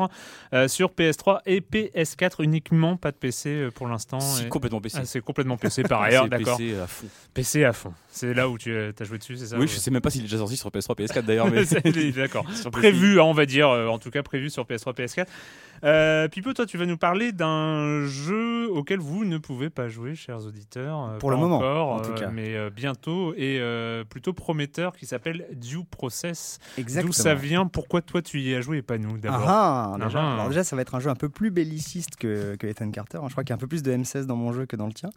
euh, 0.53 0.67
sur 0.67 0.89
PS3 0.91 1.39
et 1.45 1.61
PS4 1.61 2.43
uniquement, 2.43 2.97
pas 2.97 3.11
de 3.11 3.15
PC 3.17 3.49
euh, 3.49 3.71
pour 3.71 3.87
l'instant. 3.87 4.19
Et- 4.43 4.49
complètement 4.49 4.81
PC 4.81 4.97
Ah, 5.01 5.05
c'est 5.05 5.21
complètement 5.21 5.55
PC 5.57 5.81
par 5.83 6.01
ailleurs, 6.03 6.25
C'est 6.25 6.29
d'accord. 6.29 6.57
PC 6.57 6.75
à 6.77 6.87
fond. 6.87 7.07
PC 7.33 7.63
à 7.63 7.71
fond. 7.73 7.93
C'est 8.17 8.33
là 8.33 8.49
où 8.49 8.57
tu 8.57 8.75
as 8.77 9.03
joué 9.03 9.17
dessus, 9.17 9.37
c'est 9.37 9.47
ça 9.47 9.55
oui 9.55 9.61
ouais. 9.61 9.67
je 9.67 9.77
sais 9.77 9.91
même 9.91 10.01
pas 10.01 10.09
s'il 10.09 10.21
est 10.21 10.25
déjà 10.25 10.37
sorti 10.37 10.57
sur 10.57 10.69
PS3 10.69 10.95
PS4 10.97 11.21
d'ailleurs 11.23 11.47
mais 11.51 11.65
C'est- 11.65 12.11
D'accord. 12.15 12.45
Prévu, 12.71 13.19
hein, 13.19 13.23
on 13.23 13.33
va 13.33 13.45
dire, 13.45 13.69
euh, 13.69 13.87
en 13.87 13.99
tout 13.99 14.09
cas 14.11 14.23
prévu 14.23 14.49
sur 14.49 14.63
PS3, 14.65 14.93
PS4. 14.95 15.25
Euh, 15.83 16.27
Pipo, 16.27 16.53
toi, 16.53 16.65
tu 16.65 16.77
vas 16.79 16.87
nous 16.87 16.97
parler 16.97 17.31
d'un 17.31 18.03
jeu 18.05 18.67
auquel 18.71 18.99
vous 18.99 19.25
ne 19.25 19.37
pouvez 19.37 19.69
pas 19.69 19.87
jouer, 19.87 20.15
chers 20.15 20.43
auditeurs. 20.43 21.03
euh, 21.11 21.17
Pour 21.19 21.29
le 21.29 21.37
moment, 21.37 21.57
encore, 21.57 21.89
en 21.89 21.99
tout 21.99 22.11
euh, 22.11 22.15
cas. 22.15 22.29
mais 22.31 22.55
euh, 22.55 22.71
bientôt 22.71 23.33
et 23.35 23.59
euh, 23.59 24.03
plutôt 24.03 24.33
prometteur 24.33 24.95
qui 24.95 25.05
s'appelle 25.05 25.45
Due 25.53 25.83
Process. 25.89 26.57
Exactement. 26.79 27.09
D'où 27.09 27.13
ça 27.13 27.35
vient 27.35 27.67
Pourquoi 27.67 28.01
toi 28.01 28.23
tu 28.23 28.39
y 28.41 28.55
as 28.55 28.61
joué 28.61 28.77
et 28.77 28.81
pas 28.81 28.97
nous 28.97 29.19
d'abord 29.19 29.43
Ah, 29.47 29.91
ah, 29.99 30.03
déjà, 30.05 30.19
Ah. 30.19 30.33
alors 30.33 30.47
déjà, 30.49 30.63
ça 30.63 30.75
va 30.75 30.81
être 30.81 30.95
un 30.95 30.99
jeu 30.99 31.11
un 31.11 31.15
peu 31.15 31.29
plus 31.29 31.51
belliciste 31.51 32.15
que, 32.15 32.55
que 32.55 32.65
Ethan 32.65 32.89
Carter. 32.89 33.19
hein. 33.19 33.25
Je 33.27 33.33
crois 33.33 33.43
qu'il 33.43 33.51
y 33.51 33.53
a 33.53 33.57
un 33.57 33.59
peu 33.59 33.67
plus 33.67 33.83
de 33.83 33.91
M16 33.91 34.25
dans 34.25 34.35
mon 34.35 34.53
jeu 34.53 34.65
que 34.65 34.75
dans 34.75 34.87
le 34.87 34.93
tien, 34.93 35.09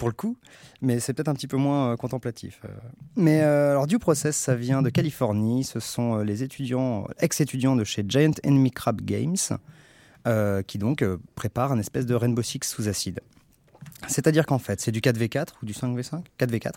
pour 0.00 0.08
le 0.08 0.14
coup. 0.14 0.36
Mais 0.82 0.98
c'est 0.98 1.12
peut-être 1.12 1.28
un 1.28 1.34
petit 1.34 1.46
peu 1.46 1.56
moins 1.56 1.92
euh, 1.92 1.96
contemplatif. 1.96 2.39
Euh. 2.46 2.68
Mais 3.16 3.42
euh, 3.42 3.72
alors, 3.72 3.86
Due 3.86 3.98
Process, 3.98 4.36
ça 4.36 4.54
vient 4.54 4.82
de 4.82 4.90
Californie. 4.90 5.64
Ce 5.64 5.80
sont 5.80 6.18
euh, 6.18 6.24
les 6.24 6.42
étudiants, 6.42 7.06
ex-étudiants 7.18 7.76
de 7.76 7.84
chez 7.84 8.04
Giant 8.06 8.32
Enemy 8.44 8.70
Crab 8.70 9.00
Games, 9.02 9.36
euh, 10.26 10.62
qui 10.62 10.78
donc 10.78 11.02
euh, 11.02 11.18
préparent 11.34 11.72
un 11.72 11.78
espèce 11.78 12.06
de 12.06 12.14
Rainbow 12.14 12.42
Six 12.42 12.60
sous 12.64 12.88
acide. 12.88 13.20
C'est-à-dire 14.06 14.46
qu'en 14.46 14.58
fait, 14.58 14.80
c'est 14.80 14.92
du 14.92 15.00
4v4 15.00 15.48
ou 15.62 15.66
du 15.66 15.72
5v5 15.72 16.24
4v4. 16.38 16.72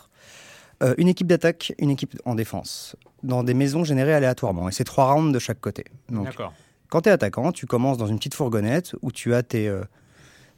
Euh, 0.82 0.96
une 0.98 1.08
équipe 1.08 1.28
d'attaque, 1.28 1.74
une 1.78 1.90
équipe 1.90 2.20
en 2.26 2.36
défense, 2.36 2.96
dans 3.22 3.44
des 3.44 3.54
maisons 3.54 3.84
générées 3.84 4.14
aléatoirement. 4.14 4.70
Et 4.70 4.72
c'est 4.72 4.84
trois 4.84 5.14
rounds 5.14 5.34
de 5.34 5.40
chaque 5.40 5.60
côté. 5.60 5.86
Donc, 6.10 6.26
D'accord. 6.26 6.54
quand 6.90 7.02
tu 7.02 7.10
es 7.10 7.12
attaquant, 7.12 7.52
tu 7.52 7.66
commences 7.66 7.98
dans 7.98 8.08
une 8.08 8.18
petite 8.18 8.34
fourgonnette 8.34 8.96
où 9.02 9.12
tu 9.12 9.34
as 9.34 9.44
tes, 9.44 9.68
euh, 9.68 9.84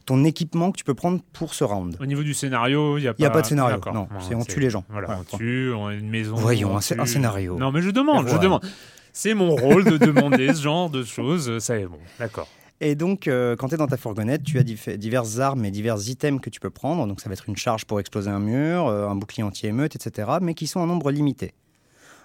ton 0.06 0.24
équipement 0.24 0.70
que 0.72 0.78
tu 0.78 0.84
peux 0.84 0.94
prendre 0.94 1.20
pour 1.32 1.52
ce 1.52 1.64
round. 1.64 1.96
Au 2.00 2.06
niveau 2.06 2.22
du 2.22 2.32
scénario, 2.32 2.96
il 2.96 3.02
n'y 3.02 3.08
a 3.08 3.12
pas. 3.12 3.16
Il 3.18 3.22
n'y 3.22 3.26
a 3.26 3.30
pas 3.30 3.42
de 3.42 3.46
scénario, 3.46 3.78
non. 3.92 4.08
C'est 4.20 4.34
on 4.34 4.44
tue 4.44 4.60
les 4.60 4.70
gens. 4.70 4.84
Voilà, 4.88 5.06
Voilà. 5.08 5.22
on 5.32 5.36
tue, 5.36 5.72
on 5.72 5.86
a 5.88 5.94
une 5.94 6.08
maison. 6.08 6.36
Voyons, 6.36 6.72
on 6.72 6.76
un 6.76 6.80
scé- 6.80 6.94
tue. 6.94 7.00
un 7.00 7.06
scénario. 7.06 7.58
Non, 7.58 7.72
mais 7.72 7.82
je 7.82 7.90
demande, 7.90 8.28
je 8.28 8.36
demande. 8.38 8.64
C'est 9.12 9.34
mon 9.34 9.54
rôle 9.56 9.84
de 9.84 9.96
demander 9.98 10.52
ce 10.54 10.62
genre 10.62 10.90
de 10.90 11.02
choses. 11.02 11.58
Ça 11.58 11.78
est 11.78 11.86
bon, 11.86 11.98
d'accord. 12.18 12.48
Et 12.82 12.94
donc, 12.94 13.26
euh, 13.26 13.56
quand 13.56 13.68
tu 13.68 13.74
es 13.74 13.78
dans 13.78 13.86
ta 13.86 13.96
fourgonnette, 13.96 14.42
tu 14.42 14.58
as 14.58 14.62
diverses 14.62 15.38
armes 15.40 15.64
et 15.64 15.70
divers 15.70 15.96
items 16.08 16.40
que 16.42 16.50
tu 16.50 16.60
peux 16.60 16.68
prendre. 16.68 17.06
Donc, 17.06 17.20
ça 17.22 17.30
va 17.30 17.32
être 17.32 17.48
une 17.48 17.56
charge 17.56 17.86
pour 17.86 17.98
exploser 17.98 18.28
un 18.30 18.38
mur, 18.38 18.86
euh, 18.88 19.08
un 19.08 19.14
bouclier 19.16 19.42
anti-émeute, 19.42 19.96
etc. 19.96 20.28
Mais 20.42 20.52
qui 20.52 20.66
sont 20.66 20.80
en 20.80 20.86
nombre 20.86 21.10
limité. 21.10 21.54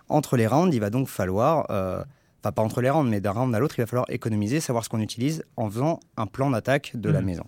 Entre 0.09 0.35
les 0.35 0.45
rounds, 0.47 0.75
il 0.75 0.79
va 0.81 0.89
donc 0.89 1.07
falloir, 1.07 1.67
euh, 1.69 2.03
enfin 2.43 2.51
pas 2.51 2.61
entre 2.61 2.81
les 2.81 2.89
rounds, 2.89 3.09
mais 3.09 3.21
d'un 3.21 3.31
round 3.31 3.55
à 3.55 3.59
l'autre, 3.59 3.75
il 3.77 3.81
va 3.81 3.88
falloir 3.88 4.05
économiser, 4.09 4.59
savoir 4.59 4.83
ce 4.83 4.89
qu'on 4.89 5.00
utilise 5.00 5.45
en 5.55 5.69
faisant 5.69 6.01
un 6.17 6.25
plan 6.27 6.50
d'attaque 6.51 6.91
de 6.95 7.09
la 7.09 7.21
Mhm. 7.21 7.25
maison. 7.25 7.45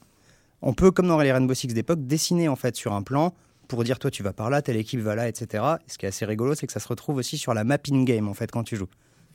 On 0.63 0.74
peut, 0.74 0.91
comme 0.91 1.08
dans 1.08 1.20
les 1.20 1.32
Rainbow 1.32 1.53
Six 1.53 1.67
d'époque, 1.67 2.05
dessiner 2.08 2.48
en 2.48 2.55
fait 2.55 2.75
sur 2.75 2.93
un 2.93 3.03
plan 3.03 3.34
pour 3.67 3.84
dire 3.84 4.00
toi 4.00 4.10
tu 4.12 4.24
vas 4.24 4.34
par 4.34 4.50
là, 4.50 4.62
telle 4.62 4.77
équipe 4.77 5.00
va 5.01 5.15
là, 5.15 5.27
etc. 5.27 5.63
Et 5.88 5.91
ce 5.91 5.98
qui 5.98 6.05
est 6.05 6.10
assez 6.10 6.25
rigolo, 6.25 6.55
c'est 6.55 6.65
que 6.67 6.74
ça 6.74 6.79
se 6.79 6.88
retrouve 6.88 7.17
aussi 7.17 7.38
sur 7.38 7.53
la 7.53 7.63
mapping 7.63 8.05
game 8.05 8.27
en 8.27 8.34
fait 8.34 8.50
quand 8.51 8.63
tu 8.63 8.75
joues. 8.75 8.88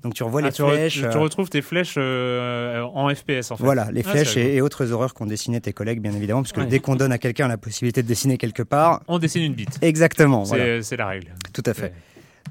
Donc 0.02 0.14
tu 0.14 0.22
revois 0.22 0.40
Ah, 0.44 0.46
les 0.46 0.52
tu, 0.52 0.62
flèches. 0.62 0.94
tu- 0.94 1.00
tu 1.00 1.06
euh, 1.06 1.18
retrouves 1.18 1.50
tes 1.50 1.60
flèches 1.60 1.96
euh, 1.98 2.82
en 2.82 3.12
FPS 3.12 3.50
en 3.50 3.56
fait. 3.56 3.64
Voilà, 3.64 3.90
les 3.90 4.02
Ah, 4.06 4.10
flèches 4.10 4.36
et, 4.36 4.54
et 4.54 4.60
autres 4.60 4.92
horreurs 4.92 5.12
qu'ont 5.12 5.26
dessiné 5.26 5.60
tes 5.60 5.72
collègues, 5.72 6.00
bien 6.00 6.12
évidemment, 6.12 6.42
parce 6.42 6.52
que 6.52 6.60
Ouais. 6.60 6.66
dès 6.66 6.78
qu'on 6.78 6.94
donne 6.94 7.10
à 7.10 7.18
quelqu'un 7.18 7.48
la 7.48 7.58
possibilité 7.58 8.02
de 8.04 8.06
dessiner 8.08 8.38
quelque 8.38 8.62
part, 8.62 9.02
On 9.08 9.18
dessine 9.18 9.42
une 9.42 9.54
bite. 9.54 9.76
exactement, 9.82 10.44
C'est 10.44 10.56
voilà, 10.56 10.82
c'est 10.82 10.96
la 10.96 11.06
règle. 11.08 11.34
tout 11.52 11.64
à 11.66 11.74
fait. 11.74 11.92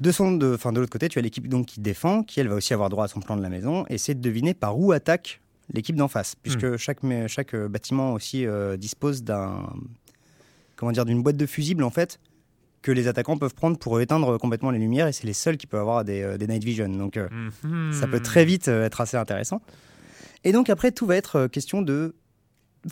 De, 0.00 0.12
son, 0.12 0.32
de, 0.32 0.56
de 0.56 0.78
l'autre 0.78 0.90
côté, 0.92 1.08
tu 1.08 1.18
as 1.18 1.22
l'équipe 1.22 1.48
donc 1.48 1.66
qui 1.66 1.80
défend, 1.80 2.22
qui 2.22 2.38
elle 2.38 2.48
va 2.48 2.54
aussi 2.56 2.74
avoir 2.74 2.90
droit 2.90 3.06
à 3.06 3.08
son 3.08 3.20
plan 3.20 3.36
de 3.36 3.42
la 3.42 3.48
maison, 3.48 3.84
et 3.88 3.96
c'est 3.98 4.14
de 4.14 4.20
deviner 4.20 4.52
par 4.52 4.78
où 4.78 4.92
attaque 4.92 5.40
l'équipe 5.72 5.96
d'en 5.96 6.08
face, 6.08 6.34
puisque 6.42 6.64
Hmm. 6.64 6.76
chaque, 6.76 6.98
chaque 7.26 7.54
euh, 7.54 7.68
bâtiment 7.68 8.12
aussi 8.14 8.46
euh, 8.46 8.76
dispose 8.76 9.22
d'un, 9.22 9.72
comment 10.76 10.92
dire, 10.92 11.04
d'une 11.04 11.22
boîte 11.22 11.36
de 11.36 11.46
fusibles 11.46 11.82
en 11.84 11.90
fait 11.90 12.18
que 12.80 12.92
les 12.92 13.08
attaquants 13.08 13.36
peuvent 13.36 13.54
prendre 13.54 13.76
pour 13.76 14.00
éteindre 14.00 14.38
complètement 14.38 14.70
les 14.70 14.78
lumières, 14.78 15.08
et 15.08 15.12
c'est 15.12 15.26
les 15.26 15.32
seuls 15.32 15.56
qui 15.56 15.66
peuvent 15.66 15.80
avoir 15.80 16.04
des, 16.04 16.22
euh, 16.22 16.38
des 16.38 16.46
night 16.46 16.62
vision. 16.64 16.88
Donc 16.88 17.16
euh, 17.16 17.28
Mhm. 17.64 17.92
ça 17.92 18.06
peut 18.06 18.20
très 18.20 18.44
vite 18.44 18.68
être 18.68 19.00
assez 19.00 19.16
intéressant. 19.16 19.60
Et 20.44 20.52
donc 20.52 20.70
après, 20.70 20.92
tout 20.92 21.04
va 21.04 21.16
être 21.16 21.48
question 21.48 21.82
de 21.82 22.14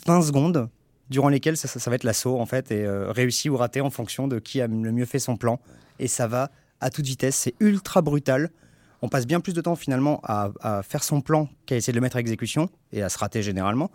20 0.05 0.21
secondes 0.21 0.69
durant 1.09 1.29
lesquelles 1.29 1.55
ça, 1.55 1.69
ça- 1.69 1.79
ça 1.79 1.89
va 1.89 1.95
être 1.95 2.03
l'assaut 2.03 2.37
en 2.39 2.45
fait, 2.45 2.69
et 2.71 2.85
réussi 2.87 3.49
ou 3.49 3.55
raté 3.55 3.79
en 3.79 3.89
fonction 3.89 4.27
de 4.27 4.39
qui 4.39 4.59
a 4.59 4.67
le 4.67 4.91
mieux 4.91 5.05
fait 5.05 5.19
son 5.19 5.37
plan. 5.37 5.59
Et 5.99 6.07
ça 6.09 6.27
va 6.27 6.51
à 6.81 6.89
toute 6.89 7.05
vitesse, 7.05 7.35
c'est 7.37 7.55
ultra 7.61 8.01
brutal. 8.01 8.51
On 9.01 9.09
passe 9.09 9.27
bien 9.27 9.39
plus 9.39 9.53
de 9.53 9.61
temps 9.61 9.75
finalement 9.75 10.19
à, 10.23 10.49
à 10.61 10.83
faire 10.83 11.03
son 11.03 11.21
plan 11.21 11.49
qu'à 11.65 11.75
essayer 11.75 11.93
de 11.93 11.97
le 11.97 12.01
mettre 12.01 12.17
à 12.17 12.19
exécution 12.19 12.69
et 12.91 13.03
à 13.03 13.09
se 13.09 13.17
rater 13.17 13.43
généralement. 13.43 13.91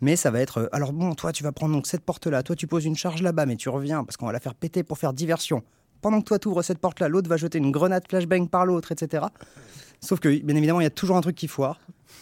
Mais 0.00 0.16
ça 0.16 0.30
va 0.30 0.40
être 0.40 0.58
euh, 0.58 0.68
alors 0.72 0.92
bon, 0.92 1.14
toi 1.14 1.32
tu 1.32 1.42
vas 1.42 1.52
prendre 1.52 1.74
donc 1.74 1.86
cette 1.86 2.04
porte 2.04 2.26
là, 2.26 2.42
toi 2.42 2.56
tu 2.56 2.66
poses 2.66 2.84
une 2.84 2.96
charge 2.96 3.22
là-bas, 3.22 3.46
mais 3.46 3.56
tu 3.56 3.68
reviens 3.68 4.04
parce 4.04 4.16
qu'on 4.16 4.26
va 4.26 4.32
la 4.32 4.40
faire 4.40 4.54
péter 4.54 4.82
pour 4.82 4.98
faire 4.98 5.12
diversion. 5.12 5.62
Pendant 6.00 6.20
que 6.20 6.26
toi 6.26 6.38
tu 6.38 6.48
ouvres 6.48 6.62
cette 6.62 6.78
porte 6.78 7.00
là, 7.00 7.08
l'autre 7.08 7.28
va 7.28 7.36
jeter 7.36 7.58
une 7.58 7.70
grenade 7.70 8.04
flashbang 8.08 8.48
par 8.48 8.66
l'autre, 8.66 8.92
etc. 8.92 9.24
Sauf 10.00 10.20
que 10.20 10.28
bien 10.28 10.56
évidemment 10.56 10.80
il 10.80 10.84
y 10.84 10.86
a 10.86 10.90
toujours 10.90 11.16
un 11.16 11.20
truc 11.20 11.36
qui 11.36 11.48
foire 11.48 11.80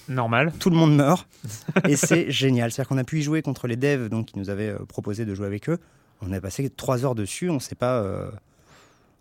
Normal. 0.09 0.53
tout 0.59 0.71
le 0.71 0.77
monde 0.77 0.95
meurt 0.95 1.29
et 1.89 1.97
c'est 1.97 2.31
génial. 2.31 2.71
C'est-à-dire 2.71 2.89
qu'on 2.89 2.99
a 2.99 3.05
pu 3.05 3.19
y 3.19 3.23
jouer 3.23 3.43
contre 3.43 3.67
les 3.67 3.77
devs 3.77 4.09
donc, 4.09 4.27
qui 4.27 4.39
nous 4.39 4.51
avaient 4.51 4.71
euh, 4.71 4.85
proposé 4.87 5.25
de 5.25 5.35
jouer 5.35 5.47
avec 5.47 5.69
eux. 5.69 5.79
On 6.21 6.33
a 6.33 6.41
passé 6.41 6.71
trois 6.71 7.05
heures 7.05 7.17
dessus, 7.17 7.51
on 7.51 7.59
s'est 7.59 7.75
pas, 7.75 8.01
euh, 8.01 8.31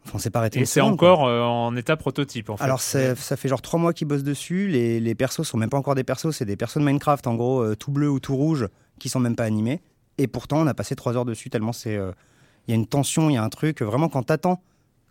enfin, 0.05 0.13
on 0.15 0.17
s'est 0.19 0.29
pas 0.29 0.39
arrêté. 0.39 0.59
Et 0.59 0.65
c'est 0.65 0.81
encore 0.81 1.25
euh, 1.27 1.41
en 1.43 1.75
état 1.75 1.95
prototype 1.97 2.49
en 2.49 2.57
fait. 2.57 2.63
Alors 2.63 2.81
c'est- 2.81 3.15
ça 3.15 3.37
fait 3.37 3.47
genre 3.49 3.61
trois 3.61 3.79
mois 3.79 3.93
qu'ils 3.93 4.07
bossent 4.07 4.23
dessus. 4.23 4.67
Les, 4.67 4.99
les 4.99 5.15
persos 5.15 5.43
sont 5.47 5.57
même 5.57 5.69
pas 5.69 5.77
encore 5.77 5.95
des 5.95 6.03
persos, 6.03 6.31
c'est 6.31 6.45
des 6.45 6.55
persos 6.57 6.77
de 6.79 6.85
Minecraft 6.85 7.27
en 7.27 7.35
gros 7.35 7.61
euh, 7.61 7.75
tout 7.75 7.91
bleu 7.91 8.09
ou 8.09 8.19
tout 8.19 8.35
rouge 8.35 8.67
qui 8.99 9.09
sont 9.09 9.19
même 9.19 9.35
pas 9.35 9.43
animés. 9.45 9.81
Et 10.17 10.27
pourtant 10.27 10.57
on 10.61 10.67
a 10.67 10.73
passé 10.73 10.95
trois 10.95 11.15
heures 11.17 11.25
dessus 11.25 11.49
tellement 11.49 11.73
c'est, 11.73 11.95
euh, 11.95 12.11
il 12.67 12.71
y 12.71 12.73
a 12.73 12.75
une 12.75 12.87
tension, 12.87 13.29
il 13.29 13.33
y 13.33 13.37
a 13.37 13.43
un 13.43 13.49
truc. 13.49 13.81
Vraiment 13.81 14.09
quand 14.09 14.23
t'attends, 14.23 14.61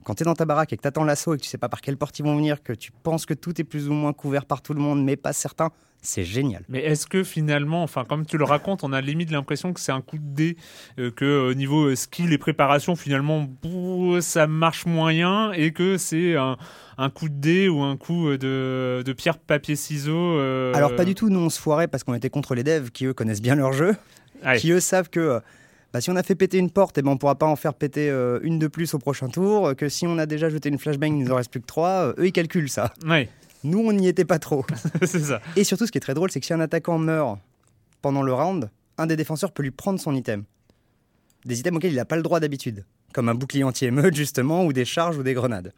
quand 0.05 0.15
t'es 0.15 0.25
dans 0.25 0.35
ta 0.35 0.45
baraque 0.45 0.73
et 0.73 0.77
que 0.77 0.83
t'attends 0.83 1.05
l'assaut 1.05 1.35
et 1.35 1.37
que 1.37 1.43
tu 1.43 1.49
sais 1.49 1.59
pas 1.59 1.69
par 1.69 1.81
quelle 1.81 1.97
porte 1.97 2.19
ils 2.19 2.25
vont 2.25 2.37
venir, 2.37 2.63
que 2.63 2.73
tu 2.73 2.91
penses 3.03 3.27
que 3.27 3.35
tout 3.35 3.61
est 3.61 3.65
plus 3.65 3.89
ou 3.89 3.93
moins 3.93 4.13
couvert 4.13 4.45
par 4.47 4.63
tout 4.63 4.75
le 4.75 4.81
monde, 4.81 5.05
mais 5.05 5.17
pas 5.17 5.33
certain, 5.33 5.71
c'est 6.03 6.25
génial. 6.25 6.65
Mais 6.71 6.79
est-ce 6.83 7.07
que 7.07 7.23
finalement, 7.23 7.83
enfin 7.83 8.07
comme 8.09 8.25
tu 8.25 8.39
le 8.39 8.45
racontes, 8.45 8.83
on 8.85 8.93
a 8.95 9.03
limite 9.03 9.31
l'impression 9.31 9.75
que 9.75 9.81
c'est 9.81 9.93
un 9.93 10.01
coup 10.01 10.17
de 10.17 10.25
dé, 10.35 10.57
euh, 10.99 11.11
que 11.11 11.51
au 11.51 11.53
niveau 11.53 11.89
euh, 11.91 11.95
skill 11.97 12.33
et 12.33 12.39
préparation, 12.39 12.97
finalement, 12.97 13.47
bouh, 13.63 14.23
ça 14.23 14.47
marche 14.47 14.87
moyen, 14.87 15.53
et 15.53 15.73
que 15.73 15.99
c'est 15.99 16.37
un, 16.37 16.57
un 16.97 17.11
coup 17.11 17.29
de 17.29 17.35
dé 17.35 17.69
ou 17.69 17.83
un 17.83 17.99
coup 17.99 18.29
euh, 18.31 18.39
de, 18.39 19.03
de 19.03 19.13
pierre, 19.13 19.37
papier, 19.37 19.77
ciseaux. 19.77 20.39
euh, 20.39 20.73
Alors 20.75 20.97
pas 20.97 21.05
du 21.05 21.15
tout, 21.15 21.29
nous 21.29 21.41
on 21.41 21.51
se 21.51 21.61
foirait 21.61 21.87
parce 21.89 22.03
qu'on 22.03 22.15
était 22.15 22.31
contre 22.31 22.55
les 22.55 22.65
devs 22.65 22.91
qui 22.91 23.05
eux 23.05 23.13
connaissent 23.13 23.43
bien 23.43 23.55
leur 23.57 23.75
jeu, 23.75 23.95
Allez. 24.43 24.59
qui 24.59 24.71
eux 24.73 24.81
savent 24.81 25.11
que 25.11 25.21
euh, 25.21 25.41
bah, 25.93 26.01
si 26.01 26.11
on 26.11 26.17
a 26.17 26.23
fait 26.23 26.35
péter 26.35 26.59
une 26.59 26.71
porte, 26.71 26.99
eh 26.99 27.03
ben, 27.03 27.11
on 27.11 27.17
pourra 27.17 27.35
pas 27.37 27.47
en 27.47 27.57
faire 27.57 27.75
péter 27.75 28.09
euh, 28.11 28.39
une 28.43 28.59
de 28.59 28.67
plus 28.69 28.95
au 28.95 28.99
prochain 28.99 29.29
tour, 29.29 29.75
que 29.77 29.89
si 29.89 30.07
on 30.07 30.19
a 30.19 30.27
déjà 30.27 30.49
jeté 30.51 30.69
une 30.69 30.79
flashbang, 30.79 31.09
il 31.17 31.25
nous 31.25 31.31
en 31.33 31.37
reste 31.37 31.51
plus 31.51 31.61
que 31.61 31.67
trois, 31.67 32.07
euh, 32.09 32.15
eux 32.19 32.27
ils 32.29 32.33
calculent 32.33 32.69
ça. 32.71 32.93
Ouais, 33.07 33.29
Nous 33.65 33.79
on 33.81 33.93
n'y 33.93 34.07
était 34.09 34.25
pas 34.25 34.39
trop. 34.39 34.65
c'est 35.03 35.21
ça. 35.21 35.41
Et 35.57 35.65
surtout 35.65 35.87
ce 35.87 35.93
qui 35.93 35.99
est 35.99 36.03
très 36.03 36.15
drôle, 36.15 36.31
c'est 36.31 36.41
que 36.41 36.47
si 36.47 36.53
un 36.53 36.61
attaquant 36.61 36.99
meurt 36.99 37.39
pendant 38.03 38.23
le 38.23 38.33
round, 38.33 38.71
un 38.99 39.07
des 39.07 39.17
défenseurs 39.17 39.53
peut 39.53 39.63
lui 39.63 39.71
prendre 39.71 39.99
son 40.01 40.15
item. 40.15 40.45
Des 41.45 41.59
items 41.61 41.77
auxquels 41.77 41.93
il 41.93 41.97
n'a 41.97 42.05
pas 42.05 42.17
le 42.17 42.23
droit 42.23 42.39
d'habitude, 42.41 42.85
comme 43.15 43.29
un 43.29 43.35
bouclier 43.35 43.65
anti-émeute 43.65 44.15
justement, 44.15 44.65
ou 44.65 44.73
des 44.73 44.85
charges 44.85 45.17
ou 45.17 45.23
des 45.23 45.35
grenades. 45.35 45.73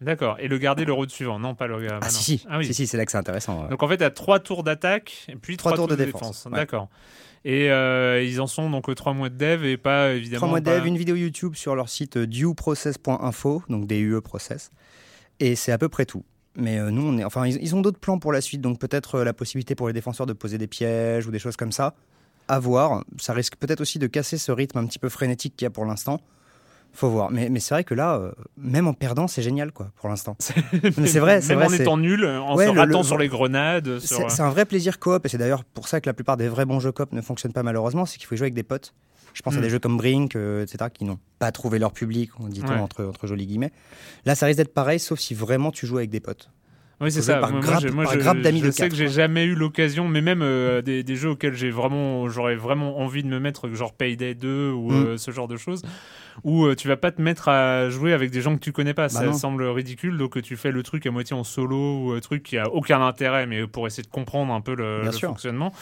D'accord. 0.00 0.36
Et 0.38 0.46
le 0.46 0.58
garder 0.58 0.84
le 0.84 0.92
round 0.92 1.10
suivant, 1.10 1.40
non 1.40 1.56
pas 1.56 1.66
le. 1.66 1.88
Ah, 1.90 1.94
non. 2.00 2.08
si, 2.08 2.38
si, 2.38 2.46
Ah 2.48 2.58
oui. 2.58 2.66
si, 2.66 2.72
si, 2.72 2.86
c'est 2.86 2.96
là 2.96 3.04
que 3.04 3.10
c'est 3.10 3.18
intéressant. 3.18 3.64
ouais. 3.64 3.68
Donc 3.68 3.82
en 3.82 3.88
fait, 3.88 3.96
tu 3.96 4.04
as 4.04 4.10
trois 4.10 4.38
tours 4.38 4.62
d'attaque 4.62 5.26
et 5.28 5.34
puis 5.34 5.56
trois, 5.56 5.72
Trois 5.72 5.76
tours 5.76 5.88
de 5.88 5.96
de 5.96 6.04
défense, 6.04 6.46
ouais. 6.46 6.52
D'accord. 6.56 6.88
Et 7.44 7.70
euh, 7.70 8.22
ils 8.22 8.40
en 8.40 8.46
sont 8.46 8.68
donc 8.70 8.92
trois 8.94 9.12
mois 9.14 9.28
de 9.28 9.36
dev 9.36 9.64
et 9.64 9.76
pas 9.76 10.12
évidemment. 10.12 10.38
Trois 10.38 10.48
mois 10.48 10.60
de 10.60 10.64
pas- 10.66 10.78
dev, 10.80 10.86
une 10.86 10.98
vidéo 10.98 11.16
YouTube 11.16 11.54
sur 11.54 11.74
leur 11.76 11.88
site 11.88 12.16
euh, 12.16 12.26
dueprocess.info, 12.26 13.62
donc 13.68 13.86
DUE 13.86 14.20
Process. 14.20 14.70
Et 15.40 15.54
c'est 15.56 15.72
à 15.72 15.78
peu 15.78 15.88
près 15.88 16.04
tout. 16.04 16.24
Mais 16.56 16.78
euh, 16.78 16.90
nous, 16.90 17.02
on 17.02 17.16
est, 17.18 17.24
enfin, 17.24 17.46
ils, 17.46 17.56
ils 17.62 17.74
ont 17.76 17.80
d'autres 17.80 18.00
plans 18.00 18.18
pour 18.18 18.32
la 18.32 18.40
suite, 18.40 18.60
donc 18.60 18.78
peut-être 18.80 19.20
la 19.20 19.32
possibilité 19.32 19.74
pour 19.74 19.86
les 19.86 19.92
défenseurs 19.94 20.26
de 20.26 20.32
poser 20.32 20.58
des 20.58 20.66
pièges 20.66 21.26
ou 21.26 21.30
des 21.30 21.38
choses 21.38 21.56
comme 21.56 21.72
ça. 21.72 21.94
À 22.48 22.58
voir. 22.58 23.04
Ça 23.20 23.32
risque 23.34 23.56
peut-être 23.56 23.80
aussi 23.80 23.98
de 23.98 24.06
casser 24.06 24.38
ce 24.38 24.50
rythme 24.50 24.78
un 24.78 24.86
petit 24.86 24.98
peu 24.98 25.08
frénétique 25.08 25.54
qu'il 25.56 25.66
y 25.66 25.68
a 25.68 25.70
pour 25.70 25.84
l'instant. 25.84 26.20
Faut 26.92 27.10
voir. 27.10 27.30
Mais, 27.30 27.48
mais 27.48 27.60
c'est 27.60 27.74
vrai 27.74 27.84
que 27.84 27.94
là, 27.94 28.16
euh, 28.16 28.32
même 28.56 28.88
en 28.88 28.92
perdant, 28.94 29.28
c'est 29.28 29.42
génial, 29.42 29.70
quoi, 29.72 29.90
pour 29.96 30.08
l'instant. 30.08 30.36
C'est 30.40 31.20
vrai, 31.20 31.40
c'est 31.40 31.54
Même 31.54 31.66
vrai. 31.68 31.76
en 31.78 31.80
étant 31.80 31.96
nul, 31.96 32.26
en 32.26 32.56
Ouais, 32.56 32.66
se 32.66 32.70
ratant 32.70 32.98
le- 32.98 33.04
sur 33.04 33.18
les 33.18 33.28
grenades. 33.28 33.98
Sur... 34.00 34.30
C'est 34.30 34.42
un 34.42 34.50
vrai 34.50 34.64
plaisir 34.64 34.98
coop, 34.98 35.24
et 35.24 35.28
c'est 35.28 35.38
d'ailleurs 35.38 35.64
pour 35.64 35.86
ça 35.86 36.00
que 36.00 36.08
la 36.08 36.12
plupart 36.14 36.36
des 36.36 36.48
vrais 36.48 36.64
bons 36.64 36.80
jeux 36.80 36.90
coop 36.92 37.12
ne 37.12 37.20
fonctionnent 37.20 37.52
pas 37.52 37.62
malheureusement, 37.62 38.04
c'est 38.04 38.18
qu'il 38.18 38.26
faut 38.26 38.34
jouer 38.36 38.46
avec 38.46 38.54
des 38.54 38.62
potes. 38.64 38.94
Je 39.34 39.42
pense 39.42 39.54
à 39.54 39.58
Mm. 39.58 39.62
des 39.62 39.70
jeux 39.70 39.78
comme 39.78 39.96
Brink, 39.96 40.34
euh, 40.34 40.64
etc., 40.64 40.90
qui 40.92 41.04
n'ont 41.04 41.18
pas 41.38 41.52
trouvé 41.52 41.78
leur 41.78 41.92
public, 41.92 42.30
dit-on 42.48 42.68
Ouais. 42.68 42.80
entre, 42.80 43.04
entre 43.04 43.26
jolis 43.28 43.46
guillemets. 43.46 43.70
Là, 44.24 44.34
ça 44.34 44.46
risque 44.46 44.56
d'être 44.56 44.74
pareil, 44.74 44.98
sauf 44.98 45.20
si 45.20 45.34
vraiment 45.34 45.70
tu 45.70 45.86
joues 45.86 45.98
avec 45.98 46.10
des 46.10 46.20
potes. 46.20 46.50
Oui, 47.00 47.12
c'est 47.12 47.22
ça. 47.22 47.36
par 47.38 47.52
moi, 47.52 47.60
grappe- 47.60 47.82
je, 47.82 47.88
moi, 47.88 48.04
par 48.04 48.14
je- 48.14 48.18
grappe 48.18 48.40
d'amis 48.40 48.58
je 48.60 48.66
de 48.66 48.70
sais 48.72 48.82
quatre, 48.82 48.90
que 48.90 48.96
j'ai 48.96 49.04
quoi. 49.04 49.12
jamais 49.14 49.44
eu 49.44 49.54
l'occasion, 49.54 50.08
mais 50.08 50.20
même 50.20 50.42
euh, 50.42 50.82
des, 50.82 51.04
des 51.04 51.14
jeux 51.16 51.30
auxquels 51.30 51.54
j'ai 51.54 51.70
vraiment, 51.70 52.28
j'aurais 52.28 52.56
vraiment 52.56 52.98
envie 52.98 53.22
de 53.22 53.28
me 53.28 53.38
mettre, 53.38 53.68
genre 53.72 53.92
Payday 53.92 54.34
2 54.34 54.72
ou 54.72 54.90
Mm. 54.90 54.94
euh, 55.06 55.16
ce 55.16 55.30
genre 55.30 55.46
de 55.46 55.56
choses, 55.56 55.82
où 56.42 56.64
euh, 56.66 56.74
tu 56.74 56.88
vas 56.88 56.96
pas 56.96 57.12
te 57.12 57.22
mettre 57.22 57.48
à 57.48 57.88
jouer 57.88 58.12
avec 58.12 58.30
des 58.32 58.40
gens 58.40 58.54
que 58.56 58.60
tu 58.60 58.72
connais 58.72 58.94
pas. 58.94 59.08
ça 59.08 59.20
Bah 59.20 59.26
non. 59.26 59.32
semble 59.34 59.62
ridicule, 59.64 60.16
donc 60.18 60.36
euh, 60.36 60.42
tu 60.42 60.56
fais 60.56 60.72
le 60.72 60.82
truc 60.82 61.06
à 61.06 61.12
moitié 61.12 61.36
en 61.36 61.44
solo 61.44 62.00
ou 62.06 62.12
un 62.12 62.20
truc 62.20 62.42
qui 62.42 62.58
a 62.58 62.68
aucun 62.68 63.00
intérêt, 63.00 63.46
mais 63.46 63.66
pour 63.68 63.86
essayer 63.86 64.02
de 64.02 64.08
comprendre 64.08 64.52
un 64.52 64.60
peu 64.60 64.74
le, 64.74 65.08
fonctionnement. 65.12 65.72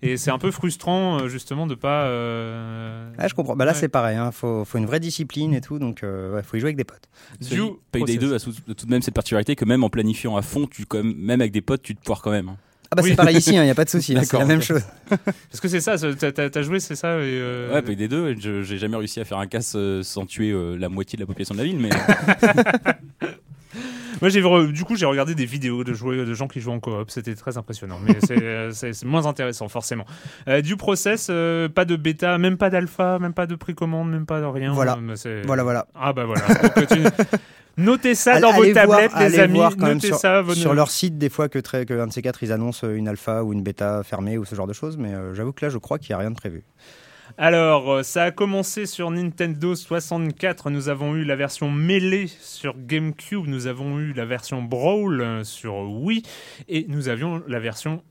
Et 0.00 0.16
c'est 0.16 0.30
un 0.30 0.38
peu 0.38 0.50
frustrant, 0.52 1.20
euh, 1.22 1.28
justement, 1.28 1.66
de 1.66 1.74
pas. 1.74 2.04
euh, 2.04 3.10
Ah, 3.18 3.26
je 3.26 3.34
comprends. 3.34 3.56
Bah 3.56 3.64
là, 3.64 3.72
Ouais. 3.72 3.78
c'est 3.78 3.88
pareil, 3.88 4.16
il 4.24 4.32
faut, 4.32 4.64
faut 4.64 4.78
une 4.78 4.86
vraie 4.86 5.00
discipline 5.00 5.54
et 5.54 5.60
tout, 5.60 5.78
donc 5.80 6.02
euh, 6.04 6.34
ouais, 6.34 6.42
faut 6.44 6.56
y 6.56 6.60
jouer 6.60 6.68
avec 6.68 6.76
des 6.76 6.84
potes. 6.84 7.08
Dit, 7.40 7.56
Payday 7.90 8.16
process. 8.18 8.18
2 8.18 8.34
a 8.34 8.74
tout, 8.74 8.86
de 8.86 8.90
même 8.90 9.02
cette 9.02 9.14
particularité 9.14 9.56
que 9.56 9.64
même 9.64 9.82
en 9.82 9.90
planifiant 9.90 10.36
à 10.36 10.42
fond, 10.42 10.66
tu, 10.70 10.86
quand 10.86 10.98
même, 10.98 11.14
même 11.16 11.40
avec 11.40 11.52
des 11.52 11.62
potes, 11.62 11.82
tu 11.82 11.96
te 11.96 12.02
poires 12.04 12.22
quand 12.22 12.30
même. 12.30 12.48
hein. 12.48 12.56
Ah 12.90 12.94
bah 12.96 13.02
Oui. 13.02 13.10
c'est 13.10 13.16
pareil 13.16 13.36
ici, 13.36 13.50
il 13.54 13.60
n'y 13.60 13.68
a 13.68 13.74
pas 13.74 13.84
de 13.84 13.90
souci, 13.90 14.12
hein, 14.16 14.20
c'est 14.22 14.28
D'accord, 14.32 14.40
la 14.40 14.46
même 14.46 14.62
chose. 14.62 14.80
Parce 15.50 15.60
que 15.60 15.68
c'est 15.68 15.80
ça, 15.80 15.96
t'as- 15.98 16.48
t'as 16.48 16.62
joué, 16.62 16.80
c'est 16.80 16.94
ça 16.96 17.16
et, 17.18 17.22
euh, 17.24 17.74
Ouais, 17.74 17.82
Payday 17.82 18.08
2, 18.08 18.34
je- 18.40 18.62
j'ai 18.62 18.78
jamais 18.78 18.96
réussi 18.96 19.20
à 19.20 19.26
faire 19.26 19.36
un 19.38 19.46
casse 19.46 19.76
sans 20.02 20.24
tuer 20.24 20.52
euh, 20.52 20.74
la 20.76 20.88
moitié 20.88 21.16
de 21.18 21.22
la 21.22 21.26
population 21.26 21.54
de 21.54 21.58
la 21.60 21.64
ville, 21.66 21.78
mais 21.78 21.90
Moi, 24.20 24.30
j'ai 24.30 24.42
du 24.72 24.84
coup, 24.84 24.96
j'ai 24.96 25.06
regardé 25.06 25.34
des 25.34 25.46
vidéos 25.46 25.84
de, 25.84 25.92
jouer, 25.92 26.16
de 26.24 26.34
gens 26.34 26.48
qui 26.48 26.60
jouent 26.60 26.72
en 26.72 26.80
coop. 26.80 27.10
C'était 27.10 27.34
très 27.34 27.56
impressionnant, 27.56 27.98
mais 28.04 28.16
c'est, 28.24 28.38
euh, 28.42 28.72
moins 29.04 29.26
intéressant, 29.26 29.68
forcément. 29.68 30.04
Euh, 30.48 30.60
du 30.60 30.76
process, 30.76 31.28
euh, 31.30 31.68
pas 31.68 31.84
de 31.84 31.96
bêta, 31.96 32.38
même 32.38 32.56
pas 32.56 32.70
d'alpha, 32.70 33.18
même 33.18 33.34
pas 33.34 33.46
de 33.46 33.54
précommande, 33.54 34.10
même 34.10 34.26
pas 34.26 34.40
de 34.40 34.46
rien. 34.46 34.72
Voilà. 34.72 34.98
Voilà, 35.46 35.62
voilà. 35.62 35.86
Ah 35.94 36.12
bah 36.12 36.24
voilà. 36.24 36.42
Notez 37.76 38.16
ça 38.16 38.32
Allez- 38.32 38.40
dans 38.42 38.52
vos 38.52 38.64
tablettes, 38.72 39.12
voir- 39.12 39.28
les 39.28 39.38
amis. 39.38 39.60
Notez 39.78 40.08
sur, 40.08 40.16
ça. 40.16 40.42
vos- 40.42 40.52
sur 40.54 40.74
leur 40.74 40.90
site, 40.90 41.16
des 41.16 41.28
fois 41.28 41.48
que, 41.48 41.60
très, 41.60 41.86
que 41.86 41.94
un 41.94 42.08
de 42.08 42.12
ces 42.12 42.22
quatre, 42.22 42.42
ils 42.42 42.50
annoncent 42.52 42.88
une 42.88 43.06
alpha 43.06 43.44
ou 43.44 43.52
une 43.52 43.62
bêta 43.62 44.02
fermée 44.02 44.36
ou 44.36 44.44
ce 44.44 44.56
genre 44.56 44.66
de 44.66 44.72
choses, 44.72 44.96
mais 44.96 45.14
euh, 45.14 45.32
j'avoue 45.34 45.52
que 45.52 45.64
là, 45.64 45.70
je 45.70 45.78
crois 45.78 45.98
qu'il 45.98 46.10
n'y 46.10 46.14
a 46.14 46.18
rien 46.18 46.30
de 46.32 46.36
prévu. 46.36 46.64
Alors, 47.40 47.88
euh, 47.92 48.02
ça 48.02 48.24
a 48.24 48.30
commencé 48.32 48.84
sur 48.84 49.10
Nintendo 49.12 49.76
64. 49.76 50.70
Nous 50.70 50.88
avons 50.88 51.14
eu 51.14 51.22
la 51.24 51.36
version 51.36 51.70
Melee 51.70 52.26
sur 52.40 52.74
GameCube. 52.76 53.46
Nous 53.46 53.68
avons 53.68 53.98
eu 54.00 54.12
la 54.12 54.24
version 54.24 54.60
Brawl 54.60 55.20
euh, 55.20 55.44
sur 55.44 55.74
Wii. 55.88 56.22
Et 56.68 56.84
nous 56.88 57.08
avions 57.08 57.40
la 57.46 57.60
version 57.60 58.02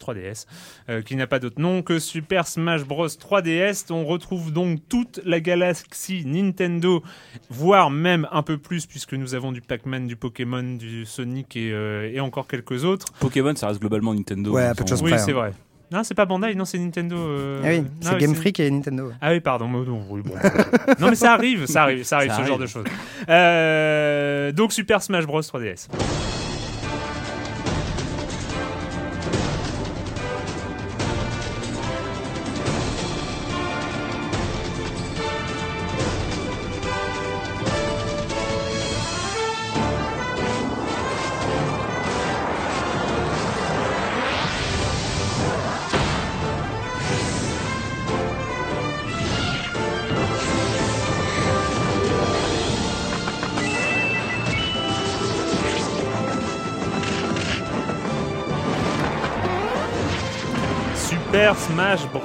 3DS, 0.00 0.46
euh, 0.88 1.02
qui 1.02 1.16
n'a 1.16 1.26
pas 1.26 1.40
d'autre 1.40 1.60
nom 1.60 1.82
que 1.82 1.98
Super 1.98 2.46
Smash 2.46 2.84
Bros 2.84 3.08
3DS. 3.08 3.86
On 3.90 4.04
retrouve 4.04 4.52
donc 4.52 4.78
toute 4.88 5.20
la 5.24 5.40
galaxie 5.40 6.24
Nintendo, 6.24 7.02
voire 7.50 7.90
même 7.90 8.28
un 8.30 8.42
peu 8.42 8.56
plus, 8.56 8.86
puisque 8.86 9.14
nous 9.14 9.34
avons 9.34 9.50
du 9.50 9.62
Pac-Man, 9.62 10.06
du 10.06 10.14
Pokémon, 10.14 10.62
du 10.76 11.06
Sonic 11.06 11.56
et, 11.56 11.72
euh, 11.72 12.08
et 12.12 12.20
encore 12.20 12.46
quelques 12.46 12.84
autres. 12.84 13.06
Pokémon, 13.18 13.56
ça 13.56 13.66
reste 13.66 13.80
globalement 13.80 14.14
Nintendo. 14.14 14.52
Ouais, 14.52 14.64
à 14.66 14.74
peu 14.76 14.84
de 14.84 14.88
sans- 14.90 14.96
choses 14.96 15.10
Oui, 15.10 15.18
c'est 15.18 15.32
hein. 15.32 15.34
vrai. 15.34 15.52
Non, 15.92 16.02
c'est 16.02 16.14
pas 16.14 16.24
Bandai, 16.26 16.54
non, 16.54 16.64
c'est 16.64 16.78
Nintendo. 16.78 17.16
euh, 17.16 17.60
Ah 17.64 17.68
oui, 17.68 17.84
c'est 18.00 18.12
oui, 18.14 18.18
Game 18.20 18.34
Freak 18.34 18.58
et 18.60 18.70
Nintendo. 18.70 19.12
ah 19.20 19.30
oui, 19.30 19.40
pardon. 19.40 19.68
mais 19.68 19.78
non, 19.84 20.04
oui, 20.10 20.20
bon. 20.24 20.34
non, 20.98 21.10
mais 21.10 21.14
ça 21.16 21.32
arrive, 21.32 21.66
ça 21.66 21.84
arrive, 21.84 22.02
ça 22.02 22.16
arrive, 22.16 22.32
Ça 22.32 22.38
ce 22.42 22.44
genre 22.48 22.58
de 22.58 22.66
choses. 22.66 22.84
Euh, 23.28 24.50
donc, 24.52 24.72
Super 24.72 25.00
Smash 25.02 25.26
Bros 25.26 25.40
3DS. 25.40 25.86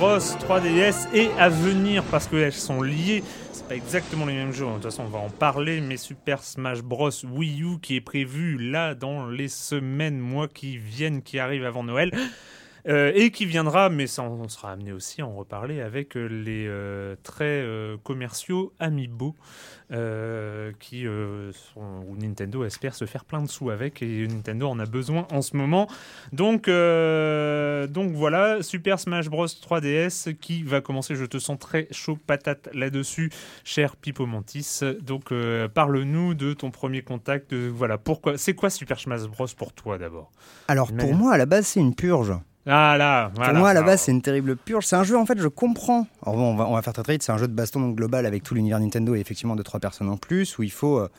Bros 0.01 0.17
3DS 0.17 1.13
et 1.13 1.29
à 1.37 1.47
venir 1.47 2.03
parce 2.05 2.25
qu'elles 2.25 2.51
sont 2.53 2.81
liées. 2.81 3.23
C'est 3.51 3.67
pas 3.67 3.75
exactement 3.75 4.25
les 4.25 4.33
mêmes 4.33 4.51
jeux. 4.51 4.65
De 4.65 4.73
toute 4.73 4.85
façon, 4.85 5.03
on 5.03 5.09
va 5.09 5.19
en 5.19 5.29
parler. 5.29 5.79
Mais 5.79 5.95
Super 5.95 6.41
Smash 6.41 6.81
Bros 6.81 7.11
Wii 7.23 7.61
U 7.61 7.79
qui 7.79 7.97
est 7.97 8.01
prévu 8.01 8.57
là 8.57 8.95
dans 8.95 9.27
les 9.27 9.47
semaines, 9.47 10.17
mois 10.17 10.47
qui 10.47 10.79
viennent, 10.79 11.21
qui 11.21 11.37
arrivent 11.37 11.65
avant 11.65 11.83
Noël. 11.83 12.11
Euh, 12.87 13.11
et 13.15 13.31
qui 13.31 13.45
viendra, 13.45 13.89
mais 13.89 14.07
ça, 14.07 14.23
on 14.23 14.47
sera 14.49 14.71
amené 14.71 14.91
aussi 14.91 15.21
à 15.21 15.27
en 15.27 15.35
reparler 15.35 15.81
avec 15.81 16.15
euh, 16.17 16.27
les 16.27 16.65
euh, 16.67 17.15
très 17.23 17.45
euh, 17.61 17.97
commerciaux 18.03 18.73
Amiibo, 18.79 19.35
qui 20.79 21.03
sont- 21.53 22.05
où 22.07 22.15
Nintendo 22.15 22.63
espère 22.63 22.95
se 22.95 23.03
faire 23.05 23.25
plein 23.25 23.41
de 23.41 23.49
sous 23.49 23.69
avec, 23.69 24.01
et 24.01 24.25
Nintendo 24.27 24.67
en 24.69 24.79
a 24.79 24.85
besoin 24.85 25.27
en 25.31 25.41
ce 25.41 25.57
moment. 25.57 25.87
Donc, 26.31 26.67
donc 26.67 28.13
voilà, 28.13 28.63
Super 28.63 28.99
Smash 28.99 29.29
Bros 29.29 29.45
3DS 29.47 30.33
qui 30.39 30.63
va 30.63 30.79
commencer. 30.81 31.15
Je 31.15 31.25
te 31.25 31.37
sens 31.39 31.59
très 31.59 31.87
chaud 31.91 32.17
patate 32.25 32.69
là-dessus, 32.73 33.31
cher 33.65 33.95
Pipo 33.97 34.25
Mantis. 34.25 34.79
Donc, 35.01 35.33
parle-nous 35.73 36.35
de 36.35 36.53
ton 36.53 36.71
premier 36.71 37.01
contact. 37.01 37.53
voilà, 37.53 37.97
pourquoi 37.97 38.37
C'est 38.37 38.53
quoi 38.53 38.69
Super 38.69 38.97
Smash 38.99 39.23
Bros 39.23 39.47
pour 39.57 39.73
toi 39.73 39.97
d'abord? 39.97 40.31
Alors 40.69 40.91
pour 40.93 41.13
moi, 41.13 41.33
à 41.33 41.37
la 41.37 41.45
base, 41.45 41.67
c'est 41.67 41.79
une 41.81 41.95
purge. 41.95 42.31
Ah 42.67 42.95
là, 42.97 43.31
voilà. 43.33 43.51
Pour 43.51 43.59
moi, 43.59 43.69
à 43.69 43.73
la 43.73 43.81
base, 43.81 44.01
c'est 44.01 44.11
une 44.11 44.21
terrible 44.21 44.55
purge. 44.55 44.85
C'est 44.85 44.95
un 44.95 45.03
jeu, 45.03 45.17
en 45.17 45.25
fait, 45.25 45.39
je 45.39 45.47
comprends. 45.47 46.05
Alors 46.23 46.35
bon, 46.35 46.53
on 46.53 46.55
va, 46.55 46.67
on 46.67 46.73
va 46.73 46.81
faire 46.81 46.93
très 46.93 47.03
très 47.03 47.13
vite. 47.13 47.23
C'est 47.23 47.31
un 47.31 47.37
jeu 47.37 47.47
de 47.47 47.53
baston 47.53 47.79
donc, 47.79 47.95
global 47.95 48.25
avec 48.25 48.43
tout 48.43 48.53
l'univers 48.53 48.79
Nintendo 48.79 49.15
et 49.15 49.19
effectivement 49.19 49.55
de 49.55 49.63
trois 49.63 49.79
personnes 49.79 50.09
en 50.09 50.17
plus, 50.17 50.57
où 50.57 50.63
il 50.63 50.71
faut 50.71 50.99
euh, 50.99 51.09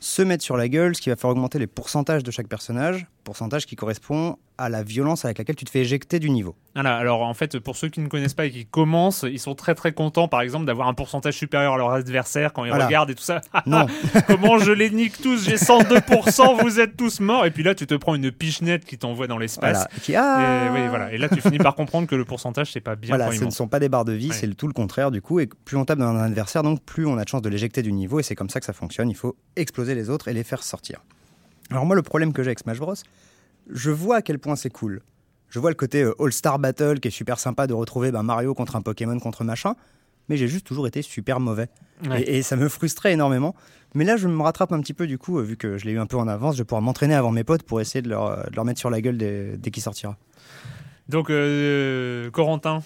se 0.00 0.22
mettre 0.22 0.42
sur 0.42 0.56
la 0.56 0.68
gueule, 0.68 0.96
ce 0.96 1.00
qui 1.00 1.10
va 1.10 1.16
faire 1.16 1.30
augmenter 1.30 1.58
les 1.58 1.68
pourcentages 1.68 2.24
de 2.24 2.30
chaque 2.30 2.48
personnage, 2.48 3.06
pourcentage 3.22 3.66
qui 3.66 3.76
correspond 3.76 4.36
à 4.58 4.68
la 4.68 4.82
violence 4.82 5.24
avec 5.24 5.38
laquelle 5.38 5.56
tu 5.56 5.64
te 5.64 5.70
fais 5.70 5.80
éjecter 5.80 6.18
du 6.18 6.28
niveau. 6.30 6.54
Voilà, 6.74 6.96
alors 6.98 7.22
en 7.22 7.32
fait, 7.32 7.58
pour 7.58 7.76
ceux 7.76 7.88
qui 7.88 8.00
ne 8.00 8.08
connaissent 8.08 8.34
pas 8.34 8.44
et 8.46 8.50
qui 8.50 8.66
commencent, 8.66 9.24
ils 9.26 9.38
sont 9.38 9.54
très 9.54 9.74
très 9.74 9.92
contents, 9.92 10.28
par 10.28 10.42
exemple, 10.42 10.66
d'avoir 10.66 10.86
un 10.88 10.92
pourcentage 10.94 11.34
supérieur 11.34 11.74
à 11.74 11.78
leur 11.78 11.90
adversaire 11.92 12.52
quand 12.52 12.64
ils 12.64 12.68
Voilà. 12.68 12.86
regardent 12.86 13.10
et 13.10 13.14
tout 13.14 13.22
ça. 13.22 13.40
Non, 13.66 13.86
Comment 14.26 14.58
je 14.58 14.70
les 14.72 14.90
nique 14.90 15.20
tous 15.22 15.44
J'ai 15.44 15.56
102%, 15.56 16.62
vous 16.62 16.78
êtes 16.80 16.96
tous 16.96 17.20
morts. 17.20 17.46
Et 17.46 17.50
puis 17.50 17.62
là, 17.62 17.74
tu 17.74 17.86
te 17.86 17.94
prends 17.94 18.14
une 18.14 18.30
pichenette 18.30 18.84
qui 18.84 18.98
t'envoie 18.98 19.26
dans 19.26 19.38
l'espace. 19.38 19.78
voilà. 19.78 19.90
Qui, 20.02 20.14
ah 20.16 20.66
Et, 20.66 20.70
oui, 20.82 20.88
voilà. 20.88 21.12
et 21.12 21.18
là, 21.18 21.28
tu 21.28 21.40
finis 21.40 21.58
par 21.58 21.74
comprendre 21.74 22.06
que 22.06 22.14
le 22.14 22.24
pourcentage, 22.24 22.72
c'est 22.72 22.80
pas 22.80 22.96
bien 22.96 23.16
Voilà, 23.16 23.32
ce 23.32 23.44
ne 23.44 23.50
sont 23.50 23.68
pas 23.68 23.78
des 23.80 23.88
barres 23.88 24.04
de 24.04 24.12
vie, 24.12 24.28
Ouais. 24.28 24.34
c'est 24.34 24.54
tout 24.54 24.66
le 24.66 24.72
contraire 24.74 25.10
du 25.10 25.22
coup. 25.22 25.40
Et 25.40 25.46
plus 25.64 25.76
on 25.76 25.84
tape 25.84 25.98
dans 25.98 26.06
un 26.08 26.22
adversaire, 26.22 26.62
donc 26.62 26.82
plus 26.84 27.06
on 27.06 27.16
a 27.18 27.24
de 27.24 27.28
chances 27.28 27.42
de 27.42 27.48
l'éjecter 27.48 27.82
du 27.82 27.92
niveau. 27.92 28.20
Et 28.20 28.22
c'est 28.22 28.34
comme 28.34 28.50
ça 28.50 28.60
que 28.60 28.66
ça 28.66 28.72
fonctionne. 28.74 29.08
Il 29.10 29.16
faut 29.16 29.36
exploser 29.56 29.94
les 29.94 30.10
autres 30.10 30.28
et 30.28 30.32
les 30.34 30.44
faire 30.44 30.62
sortir. 30.62 31.00
Alors 31.70 31.86
moi, 31.86 31.96
le 31.96 32.02
problème 32.02 32.32
que 32.32 32.42
j'ai 32.42 32.48
avec 32.48 32.58
Smash 32.58 32.78
Bros, 32.78 32.94
je 33.70 33.90
vois 33.90 34.16
à 34.16 34.22
quel 34.22 34.38
point 34.38 34.56
c'est 34.56 34.70
cool. 34.70 35.02
Je 35.48 35.58
vois 35.58 35.70
le 35.70 35.76
côté 35.76 36.02
euh, 36.02 36.14
All-Star 36.20 36.58
Battle 36.58 37.00
qui 37.00 37.08
est 37.08 37.12
super 37.12 37.38
sympa 37.38 37.66
de 37.66 37.74
retrouver 37.74 38.12
ben, 38.12 38.22
Mario 38.22 38.54
contre 38.54 38.76
un 38.76 38.82
Pokémon 38.82 39.18
contre 39.18 39.44
machin. 39.44 39.74
Mais 40.28 40.36
j'ai 40.36 40.48
juste 40.48 40.66
toujours 40.66 40.86
été 40.86 41.02
super 41.02 41.40
mauvais. 41.40 41.68
Ouais. 42.08 42.22
Et, 42.22 42.38
et 42.38 42.42
ça 42.42 42.56
me 42.56 42.68
frustrait 42.68 43.12
énormément. 43.12 43.54
Mais 43.94 44.04
là, 44.04 44.16
je 44.16 44.28
me 44.28 44.42
rattrape 44.42 44.72
un 44.72 44.80
petit 44.80 44.94
peu 44.94 45.08
du 45.08 45.18
coup, 45.18 45.38
euh, 45.38 45.42
vu 45.42 45.56
que 45.56 45.76
je 45.76 45.84
l'ai 45.86 45.92
eu 45.92 45.98
un 45.98 46.06
peu 46.06 46.16
en 46.16 46.28
avance. 46.28 46.54
Je 46.54 46.62
vais 46.62 46.66
pouvoir 46.66 46.82
m'entraîner 46.82 47.14
avant 47.14 47.32
mes 47.32 47.44
potes 47.44 47.64
pour 47.64 47.80
essayer 47.80 48.02
de 48.02 48.08
leur, 48.08 48.26
euh, 48.26 48.42
de 48.44 48.54
leur 48.54 48.64
mettre 48.64 48.78
sur 48.78 48.90
la 48.90 49.00
gueule 49.00 49.16
dès, 49.16 49.56
dès 49.56 49.70
qu'il 49.70 49.82
sortira. 49.82 50.16
Donc, 51.08 51.32
Corentin, 52.30 52.82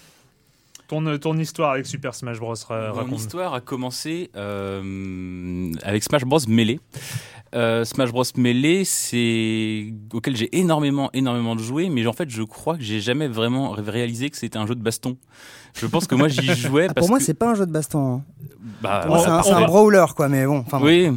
ton, 0.87 1.17
ton 1.17 1.37
histoire 1.37 1.71
avec 1.71 1.85
Super 1.85 2.13
Smash 2.15 2.39
Bros. 2.39 2.53
ra- 2.67 2.89
Mon 2.89 2.93
raconte. 2.93 3.19
histoire 3.19 3.53
a 3.53 3.61
commencé 3.61 4.29
euh, 4.35 5.71
avec 5.83 6.03
Smash 6.03 6.23
Bros 6.25 6.39
Melee. 6.47 6.79
Euh, 7.53 7.85
Smash 7.85 8.11
Bros 8.11 8.23
Melee, 8.35 8.83
c'est 8.85 9.93
auquel 10.13 10.35
j'ai 10.35 10.55
énormément, 10.57 11.09
énormément 11.13 11.57
joué, 11.57 11.89
mais 11.89 12.05
en 12.05 12.11
fait, 12.13 12.29
je 12.29 12.43
crois 12.43 12.75
que 12.75 12.83
j'ai 12.83 12.99
jamais 12.99 13.27
vraiment 13.27 13.71
réalisé 13.71 14.29
que 14.29 14.35
c'était 14.37 14.57
un 14.57 14.67
jeu 14.67 14.75
de 14.75 14.81
baston. 14.83 15.17
Je 15.73 15.85
pense 15.87 16.05
que 16.07 16.15
moi, 16.15 16.27
j'y 16.27 16.41
jouais 16.55 16.87
Ah, 16.89 16.93
parce 16.93 17.05
pour 17.05 17.09
moi, 17.09 17.19
que 17.19 17.23
c'est 17.25 17.33
pas 17.33 17.51
un 17.51 17.55
jeu 17.55 17.65
de 17.65 17.71
baston. 17.71 18.15
hein. 18.15 18.23
bah, 18.81 19.01
Pour 19.05 19.15
moi, 19.15 19.41
c'est 19.43 19.51
un, 19.51 19.61
brawler, 19.65 20.05
quoi. 20.15 20.27
Mais 20.27 20.45
bon, 20.45 20.59
enfin. 20.59 20.79
bon. 20.79 20.85
Oui. 20.85 21.09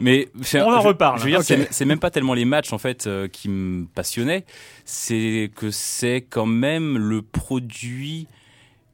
Mais 0.00 0.28
On 0.54 0.72
en 0.72 0.80
je- 0.80 0.86
reparle. 0.88 1.18
Je 1.18 1.24
veux 1.24 1.30
dire, 1.30 1.38
Ok. 1.40 1.46
c'est- 1.46 1.68
c'est 1.72 1.84
même 1.84 1.98
pas 1.98 2.10
tellement 2.10 2.34
les 2.34 2.44
matchs 2.44 2.72
en 2.72 2.78
fait 2.78 3.06
euh, 3.06 3.26
qui 3.28 3.48
me 3.48 3.86
passionnaient, 3.86 4.44
c'est 4.84 5.50
que 5.56 5.70
c'est 5.70 6.24
quand 6.28 6.46
même 6.46 6.98
le 6.98 7.22
produit, 7.22 8.26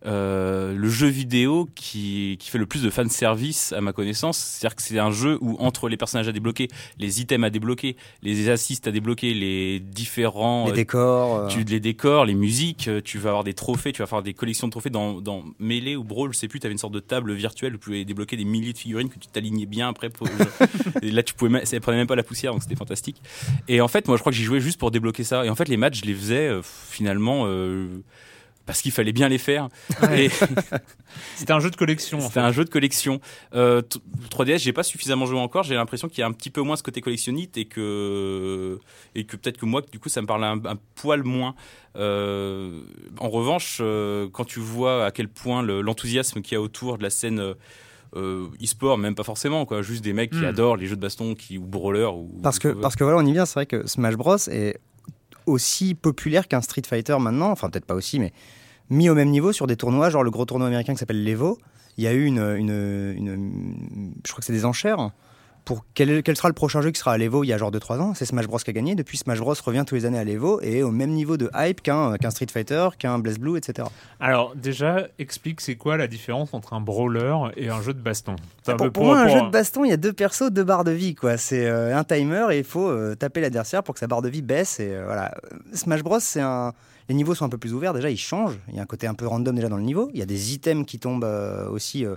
euh, 0.07 0.75
le 0.75 0.89
jeu 0.89 1.09
vidéo 1.09 1.69
qui, 1.75 2.37
qui 2.41 2.49
fait 2.51 2.57
le 2.59 2.67
plus 2.67 2.83
de 2.83 2.89
fan 2.91 3.09
service 3.11 3.73
à 3.73 3.81
ma 3.81 3.93
connaissance. 3.93 4.39
C'est-à-dire 4.39 4.77
que 4.77 4.83
c'est 4.83 4.99
un 4.99 5.11
jeu 5.11 5.37
où 5.41 5.57
entre 5.59 5.89
les 5.89 5.97
personnages 5.97 6.29
à 6.29 6.33
débloquer, 6.33 6.69
les 6.99 7.21
items 7.21 7.47
à 7.47 7.51
débloquer, 7.51 7.97
les 8.23 8.49
assists 8.49 8.87
à 8.87 8.93
débloquer, 8.93 9.35
les 9.35 9.79
différents 9.79 10.67
Les 10.69 10.73
décors. 10.73 11.37
euh, 11.37 11.49
tu, 11.49 11.65
les 11.65 11.81
décors, 11.81 12.25
les 12.25 12.35
musiques, 12.35 12.89
euh, 12.89 13.01
tu 13.05 13.19
vas 13.19 13.31
avoir 13.31 13.45
des 13.45 13.55
trophées, 13.55 13.93
tu 13.93 14.01
vas 14.03 14.07
faire 14.07 14.23
des 14.23 14.33
collections 14.35 14.67
de 14.69 14.71
trophées 14.71 14.91
dans, 14.91 15.21
dans 15.21 15.45
Melee 15.59 15.97
ou 15.97 16.05
Brawl, 16.05 16.33
je 16.33 16.39
sais 16.39 16.49
plus, 16.49 16.61
tu 16.61 16.67
avais 16.67 16.73
une 16.73 16.79
sorte 16.79 16.95
de 16.95 17.01
table 17.01 17.33
virtuelle 17.35 17.75
où 17.75 17.79
tu 17.79 17.85
pouvais 17.85 18.05
débloquer 18.05 18.37
des 18.37 18.45
milliers 18.47 18.73
de 18.73 18.79
figurines 18.79 19.09
que 19.11 19.19
tu 19.19 19.29
t'alignais 19.29 19.67
bien 19.67 19.89
après. 19.91 20.09
Pour, 20.09 20.27
et 21.03 21.11
là, 21.11 21.23
tu 21.23 21.35
pouvais, 21.35 21.51
même- 21.51 21.65
ça 21.67 21.79
prenait 21.81 21.99
même 21.99 22.07
pas 22.07 22.17
la 22.17 22.23
poussière, 22.23 22.53
donc 22.53 22.63
c'était 22.63 22.77
fantastique. 22.77 23.21
Et 23.69 23.81
en 23.81 23.89
fait, 23.89 24.09
moi, 24.09 24.17
je 24.17 24.23
crois 24.23 24.33
que 24.33 24.37
j'y 24.39 24.45
jouais 24.45 24.61
juste 24.61 24.79
pour 24.79 24.91
débloquer 24.91 25.25
ça. 25.25 25.45
Et 25.45 25.51
en 25.51 25.55
fait, 25.55 25.69
les 25.69 25.77
matchs, 25.77 26.01
je 26.01 26.07
les 26.07 26.15
faisais 26.15 26.49
euh, 26.49 26.63
finalement 26.63 27.45
euh, 27.47 27.89
parce 28.71 28.83
qu'il 28.83 28.93
fallait 28.93 29.13
bien 29.13 29.29
les 29.29 29.39
faire. 29.39 29.69
Ouais. 30.03 30.27
Et 30.27 30.31
C'était 31.37 31.53
un 31.53 31.61
jeu 31.61 31.71
de 31.71 31.77
collection. 31.77 32.19
en 32.19 32.21
c'était 32.21 32.35
fait. 32.35 32.41
un 32.41 32.53
jeu 32.53 32.65
de 32.65 32.71
collection. 32.71 33.21
Euh, 33.55 33.83
t- 33.83 33.99
3DS, 34.31 34.59
j'ai 34.59 34.73
pas 34.73 34.83
suffisamment 34.85 35.27
joué 35.27 35.39
encore. 35.41 35.65
J'ai 35.65 35.75
l'impression 35.75 36.09
qu'il 36.09 36.21
y 36.21 36.23
a 36.23 36.27
un 36.27 36.33
petit 36.33 36.51
peu 36.51 36.61
moins 36.63 36.77
ce 36.77 36.83
côté 36.83 37.01
collectionnite 37.01 37.57
et 37.57 37.65
que 37.65 38.79
et 39.15 39.25
que 39.25 39.37
peut-être 39.37 39.59
que 39.59 39.67
moi, 39.67 39.83
du 39.91 39.99
coup, 39.99 40.09
ça 40.09 40.23
me 40.23 40.27
parle 40.27 40.45
un, 40.45 40.61
un 40.65 40.77
poil 40.95 41.23
moins. 41.25 41.55
Euh, 41.97 42.81
en 43.19 43.29
revanche, 43.29 43.79
euh, 43.81 44.29
quand 44.33 44.45
tu 44.45 44.61
vois 44.61 45.07
à 45.07 45.11
quel 45.11 45.29
point 45.29 45.63
le- 45.63 45.81
l'enthousiasme 45.81 46.41
qu'il 46.43 46.53
y 46.55 46.57
a 46.57 46.61
autour 46.61 46.99
de 46.99 47.03
la 47.03 47.11
scène 47.11 47.41
euh, 47.41 47.55
euh, 48.17 48.47
e-sport, 48.63 48.99
même 48.99 49.15
pas 49.15 49.23
forcément, 49.25 49.65
quoi, 49.67 49.83
juste 49.83 50.03
des 50.05 50.13
mecs 50.13 50.31
qui 50.31 50.39
Hmm. 50.39 50.45
adorent 50.47 50.77
les 50.77 50.87
jeux 50.87 50.97
de 50.97 51.01
baston, 51.01 51.35
qui 51.35 51.59
ou 51.59 51.63
brawler 51.67 52.07
ou 52.07 52.39
Parce 52.43 52.59
que, 52.59 52.69
ou- 52.69 52.81
parce 52.81 52.97
que 52.97 53.05
voilà, 53.05 53.19
on 53.19 53.27
y 53.27 53.33
vient, 53.33 53.47
c'est 53.47 53.55
vrai 53.55 53.67
que 53.67 53.87
Smash 53.87 54.15
Bros 54.17 54.37
est 54.49 54.79
aussi 55.47 55.95
populaire 55.95 56.47
qu'un 56.49 56.61
Street 56.61 56.83
Fighter 56.87 57.17
maintenant, 57.19 57.51
enfin 57.51 57.71
peut-être 57.71 57.85
pas 57.87 57.95
aussi, 57.95 58.19
mais 58.21 58.33
mis 58.91 59.09
au 59.09 59.15
même 59.15 59.31
niveau 59.31 59.53
sur 59.53 59.67
des 59.67 59.77
tournois, 59.77 60.11
genre 60.11 60.23
le 60.25 60.31
gros 60.31 60.45
tournoi 60.45 60.67
américain 60.67 60.93
qui 60.93 60.99
s'appelle 60.99 61.25
l'Evo. 61.25 61.59
Il 61.97 62.05
y 62.05 62.07
a 62.07 62.13
eu 62.13 62.25
une, 62.25 62.39
une, 62.39 63.15
une- 63.17 64.13
je 64.27 64.31
crois 64.33 64.41
que 64.41 64.45
c'est 64.47 64.53
des 64.53 64.65
enchères 64.65 65.11
pour 65.67 65.85
quel, 65.93 66.23
quel 66.23 66.37
sera 66.37 66.49
le 66.49 66.55
prochain 66.55 66.81
jeu 66.81 66.91
qui 66.91 66.99
sera 66.99 67.13
à 67.13 67.19
l'Evo 67.19 67.45
il 67.45 67.49
y 67.49 67.53
a 67.53 67.59
genre 67.59 67.71
2-3 67.71 67.99
ans? 68.01 68.15
C'est 68.15 68.25
Smash 68.25 68.47
Bros 68.47 68.57
qui 68.57 68.71
a 68.71 68.73
gagné. 68.73 68.95
Depuis, 68.95 69.19
Smash 69.19 69.39
Bros 69.39 69.55
revient 69.63 69.85
tous 69.87 69.95
les 69.95 70.07
années 70.07 70.19
à 70.19 70.25
l'Evo 70.25 70.59
et 70.63 70.79
est 70.79 70.83
au 70.83 70.91
même 70.91 71.11
niveau 71.11 71.37
de 71.37 71.51
hype 71.55 71.83
qu'un 71.83 72.17
Street 72.31 72.47
Fighter, 72.51 72.89
qu'un 72.99 73.19
Blaze 73.19 73.39
Blue, 73.39 73.59
etc. 73.59 73.87
Alors, 74.21 74.57
déjà, 74.57 75.07
explique 75.19 75.61
c'est 75.61 75.75
quoi 75.77 75.99
la 75.99 76.07
différence 76.07 76.55
entre 76.55 76.73
un 76.73 76.81
brawler 76.81 77.37
et 77.59 77.69
un 77.69 77.83
jeu 77.83 77.93
de 77.93 78.01
baston? 78.01 78.37
Pour 78.95 79.05
moi, 79.05 79.21
un 79.21 79.29
jeu 79.29 79.43
de 79.43 79.51
baston, 79.51 79.85
il 79.85 79.91
y 79.91 79.93
a 79.93 79.99
deux 79.99 80.15
persos, 80.15 80.51
deux 80.51 80.65
barres 80.65 80.85
de 80.85 80.93
vie. 80.93 81.15
quoi. 81.15 81.37
C'est 81.37 81.67
euh, 81.67 81.95
un 81.97 82.05
timer 82.05 82.47
et 82.53 82.59
il 82.59 82.65
faut 82.65 82.89
euh, 82.89 83.15
taper 83.15 83.43
l'adversaire 83.43 83.83
pour 83.83 83.93
que 83.95 84.01
sa 84.01 84.07
barre 84.07 84.23
de 84.23 84.31
vie 84.31 84.43
baisse. 84.43 84.81
Et, 84.81 84.89
euh, 84.95 85.03
voilà. 85.05 85.35
Smash 85.75 86.03
Bros, 86.03 86.21
c'est 86.21 86.41
un... 86.41 86.73
les 87.11 87.15
niveaux 87.17 87.35
sont 87.35 87.45
un 87.45 87.49
peu 87.49 87.59
plus 87.59 87.75
ouverts. 87.75 87.93
Déjà, 87.93 88.09
ils 88.09 88.17
changent. 88.17 88.57
Il 88.69 88.77
y 88.77 88.79
a 88.79 88.83
un 88.83 88.87
côté 88.87 89.09
un 89.09 89.15
peu 89.15 89.27
random 89.27 89.55
déjà 89.57 89.69
dans 89.69 89.77
le 89.77 89.83
niveau. 89.83 90.09
Il 90.15 90.21
y 90.21 90.23
a 90.23 90.27
des 90.27 90.55
items 90.55 90.87
qui 90.87 91.01
tombent 91.01 91.25
euh, 91.25 91.69
aussi 91.69 92.07
euh, 92.07 92.15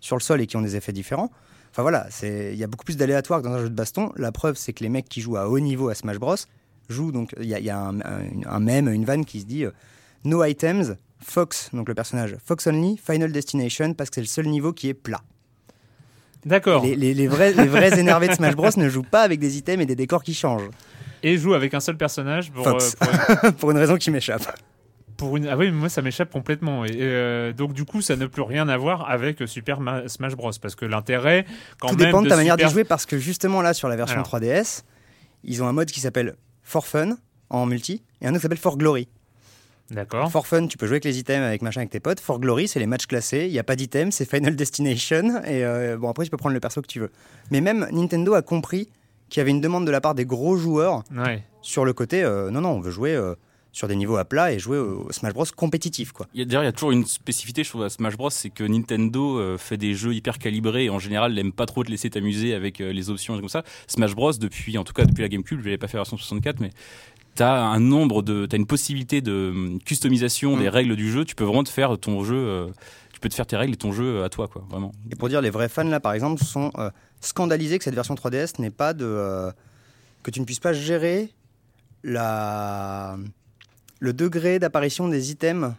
sur 0.00 0.16
le 0.16 0.20
sol 0.20 0.40
et 0.42 0.46
qui 0.46 0.56
ont 0.58 0.62
des 0.62 0.76
effets 0.76 0.92
différents. 0.92 1.30
Enfin 1.70 1.80
voilà, 1.80 2.06
c'est- 2.10 2.52
il 2.52 2.58
y 2.58 2.62
a 2.62 2.66
beaucoup 2.66 2.84
plus 2.84 2.98
d'aléatoires 2.98 3.40
que 3.40 3.46
dans 3.48 3.54
un 3.54 3.58
jeu 3.60 3.70
de 3.70 3.74
baston. 3.74 4.12
La 4.16 4.32
preuve, 4.32 4.56
c'est 4.56 4.74
que 4.74 4.84
les 4.84 4.90
mecs 4.90 5.08
qui 5.08 5.22
jouent 5.22 5.38
à 5.38 5.48
haut 5.48 5.58
niveau 5.60 5.88
à 5.88 5.94
Smash 5.94 6.18
Bros 6.18 6.36
jouent. 6.90 7.10
Donc, 7.10 7.34
il 7.40 7.46
y 7.46 7.54
a, 7.54 7.58
il 7.58 7.64
y 7.64 7.70
a 7.70 7.78
un, 7.80 8.00
un, 8.00 8.20
un 8.44 8.60
mème, 8.60 8.88
une 8.88 9.06
vanne 9.06 9.24
qui 9.24 9.40
se 9.40 9.46
dit 9.46 9.64
euh, 9.64 9.70
No 10.24 10.44
items, 10.44 10.94
Fox, 11.20 11.70
donc 11.72 11.88
le 11.88 11.94
personnage, 11.94 12.36
Fox 12.44 12.66
only, 12.66 12.98
Final 13.02 13.32
Destination, 13.32 13.94
parce 13.94 14.10
que 14.10 14.16
c'est 14.16 14.20
le 14.20 14.26
seul 14.26 14.46
niveau 14.48 14.74
qui 14.74 14.90
est 14.90 14.94
plat. 14.94 15.22
D'accord. 16.44 16.84
Les, 16.84 16.94
les- 16.94 17.14
les 17.14 17.26
vrais, 17.26 17.54
les 17.54 17.66
vrais 17.66 17.98
énervés 17.98 18.28
de 18.28 18.34
Smash 18.34 18.54
Bros 18.54 18.68
ne 18.76 18.88
jouent 18.90 19.02
pas 19.02 19.22
avec 19.22 19.40
des 19.40 19.56
items 19.56 19.82
et 19.82 19.86
des 19.86 19.96
décors 19.96 20.22
qui 20.22 20.34
changent. 20.34 20.68
Et 21.26 21.36
joue 21.38 21.54
avec 21.54 21.74
un 21.74 21.80
seul 21.80 21.96
personnage 21.96 22.52
pour, 22.52 22.64
Fox. 22.64 22.94
euh, 23.02 23.06
pour- 23.36 23.52
pour 23.56 23.70
une 23.72 23.78
raison 23.78 23.96
qui 23.96 24.10
m'échappe. 24.10 24.44
pour 25.16 25.36
une. 25.36 25.48
Ah 25.48 25.56
oui, 25.56 25.66
mais 25.66 25.76
moi 25.78 25.88
ça 25.88 26.02
m'échappe 26.02 26.30
complètement. 26.30 26.84
Et, 26.84 26.90
euh, 27.00 27.52
donc 27.52 27.72
du 27.72 27.84
coup, 27.84 28.02
ça 28.02 28.14
n'a 28.14 28.28
plus 28.28 28.42
rien 28.42 28.68
à 28.68 28.76
voir 28.76 29.08
avec 29.10 29.42
Super 29.46 29.80
Ma- 29.80 30.06
Smash 30.08 30.34
Bros. 30.36 30.50
Parce 30.60 30.74
que 30.74 30.84
l'intérêt, 30.84 31.46
quand 31.80 31.88
Tout 31.88 31.96
même. 31.96 32.06
dépend 32.06 32.22
de 32.22 32.28
ta 32.28 32.36
manière 32.36 32.56
d'y 32.56 32.68
jouer 32.68 32.84
parce 32.84 33.06
que 33.06 33.18
justement 33.18 33.62
là 33.62 33.72
sur 33.74 33.88
la 33.88 33.96
version 33.96 34.16
Alors. 34.16 34.26
3DS, 34.40 34.82
ils 35.44 35.62
ont 35.62 35.66
un 35.66 35.72
mode 35.72 35.90
qui 35.90 36.00
s'appelle 36.00 36.34
For 36.62 36.86
Fun 36.86 37.16
en 37.50 37.66
multi 37.66 38.02
et 38.20 38.26
un 38.26 38.30
autre 38.30 38.38
qui 38.38 38.42
s'appelle 38.42 38.58
For 38.58 38.76
Glory. 38.76 39.08
D'accord. 39.90 40.30
For 40.32 40.46
Fun, 40.46 40.66
tu 40.66 40.78
peux 40.78 40.86
jouer 40.86 40.94
avec 40.96 41.04
les 41.04 41.18
items, 41.18 41.44
avec 41.46 41.60
machin, 41.62 41.80
avec 41.80 41.90
tes 41.90 42.00
potes. 42.00 42.18
For 42.18 42.40
Glory, 42.40 42.68
c'est 42.68 42.80
les 42.80 42.86
matchs 42.86 43.06
classés. 43.06 43.44
Il 43.46 43.52
n'y 43.52 43.58
a 43.58 43.64
pas 43.64 43.76
d'items, 43.76 44.14
c'est 44.14 44.28
Final 44.28 44.56
Destination. 44.56 45.42
Et 45.44 45.62
euh, 45.64 45.98
bon, 45.98 46.08
après, 46.08 46.24
tu 46.24 46.30
peux 46.30 46.38
prendre 46.38 46.54
le 46.54 46.60
perso 46.60 46.80
que 46.80 46.86
tu 46.86 47.00
veux. 47.00 47.10
Mais 47.50 47.60
même 47.60 47.86
Nintendo 47.92 48.32
a 48.34 48.40
compris 48.42 48.88
qu'il 49.28 49.40
y 49.40 49.42
avait 49.42 49.50
une 49.50 49.60
demande 49.60 49.86
de 49.86 49.90
la 49.90 50.00
part 50.00 50.14
des 50.14 50.24
gros 50.26 50.56
joueurs 50.56 51.02
Ouais. 51.14 51.42
sur 51.62 51.84
le 51.84 51.92
côté 51.92 52.22
euh, 52.22 52.50
non, 52.50 52.60
non, 52.60 52.70
on 52.70 52.80
veut 52.80 52.90
jouer 52.90 53.14
euh, 53.14 53.34
sur 53.72 53.88
des 53.88 53.96
niveaux 53.96 54.16
à 54.16 54.24
plat 54.24 54.52
et 54.52 54.58
jouer 54.60 54.78
au 54.78 55.10
Smash 55.10 55.32
Bros 55.32 55.44
compétitif. 55.56 56.12
quoi. 56.12 56.28
Il 56.32 56.38
y 56.38 56.42
a, 56.42 56.44
d'ailleurs, 56.46 56.62
il 56.62 56.66
y 56.66 56.68
a 56.68 56.72
toujours 56.72 56.92
une 56.92 57.04
spécificité, 57.06 57.64
je 57.64 57.70
trouve, 57.70 57.82
à 57.82 57.88
Smash 57.90 58.16
Bros, 58.16 58.30
c'est 58.30 58.50
que 58.50 58.62
Nintendo 58.62 59.38
euh, 59.38 59.58
fait 59.58 59.76
des 59.76 59.94
jeux 59.94 60.14
hyper 60.14 60.38
calibrés 60.38 60.84
et 60.84 60.90
en 60.90 61.00
général 61.00 61.34
n'aime 61.34 61.50
pas 61.52 61.66
trop 61.66 61.82
te 61.82 61.90
laisser 61.90 62.08
t'amuser 62.08 62.54
avec 62.54 62.80
euh, 62.80 62.92
les 62.92 63.10
options 63.10 63.34
et 63.36 63.40
comme 63.40 63.48
ça. 63.48 63.64
Smash 63.88 64.14
Bros, 64.14 64.32
depuis, 64.32 64.78
en 64.78 64.84
tout 64.84 64.92
cas 64.92 65.04
depuis 65.04 65.22
la 65.22 65.28
GameCube, 65.28 65.58
je 65.58 65.64
l'avais 65.64 65.78
pas 65.78 65.88
fait 65.88 65.96
version 65.98 66.16
64, 66.16 66.60
mais 66.60 66.70
t'as 67.34 67.52
un 67.64 67.80
nombre 67.80 68.22
de, 68.22 68.46
t'as 68.46 68.56
une 68.58 68.66
possibilité 68.66 69.20
de 69.20 69.50
hum, 69.52 69.78
customisation 69.84 70.54
Mm. 70.56 70.60
des 70.60 70.68
règles 70.68 70.94
du 70.94 71.10
jeu. 71.10 71.24
Tu 71.24 71.34
peux 71.34 71.42
vraiment 71.44 71.64
te 71.64 71.68
faire 71.68 71.98
ton 71.98 72.22
jeu, 72.22 72.36
euh, 72.36 72.68
tu 73.12 73.18
peux 73.18 73.28
te 73.28 73.34
faire 73.34 73.46
tes 73.46 73.56
règles 73.56 73.74
et 73.74 73.76
ton 73.76 73.90
jeu 73.90 74.22
à 74.22 74.28
toi, 74.28 74.46
quoi, 74.46 74.64
vraiment. 74.70 74.92
Et 75.10 75.16
pour 75.16 75.28
dire, 75.28 75.40
les 75.40 75.50
vrais 75.50 75.68
fans, 75.68 75.82
là, 75.82 75.98
par 75.98 76.12
exemple, 76.12 76.44
sont 76.44 76.70
euh, 76.78 76.90
scandalisés 77.24 77.78
que 77.78 77.84
cette 77.84 77.94
version 77.94 78.14
3DS 78.14 78.60
n'ait 78.60 78.70
pas 78.70 78.92
de. 78.92 79.04
euh, 79.04 79.50
que 80.22 80.30
tu 80.30 80.40
ne 80.40 80.44
puisses 80.44 80.60
pas 80.60 80.72
gérer 80.72 81.30
la, 82.02 83.16
le 84.00 84.12
degré 84.12 84.58
d'apparition 84.58 85.08
des 85.08 85.30
items 85.30 85.72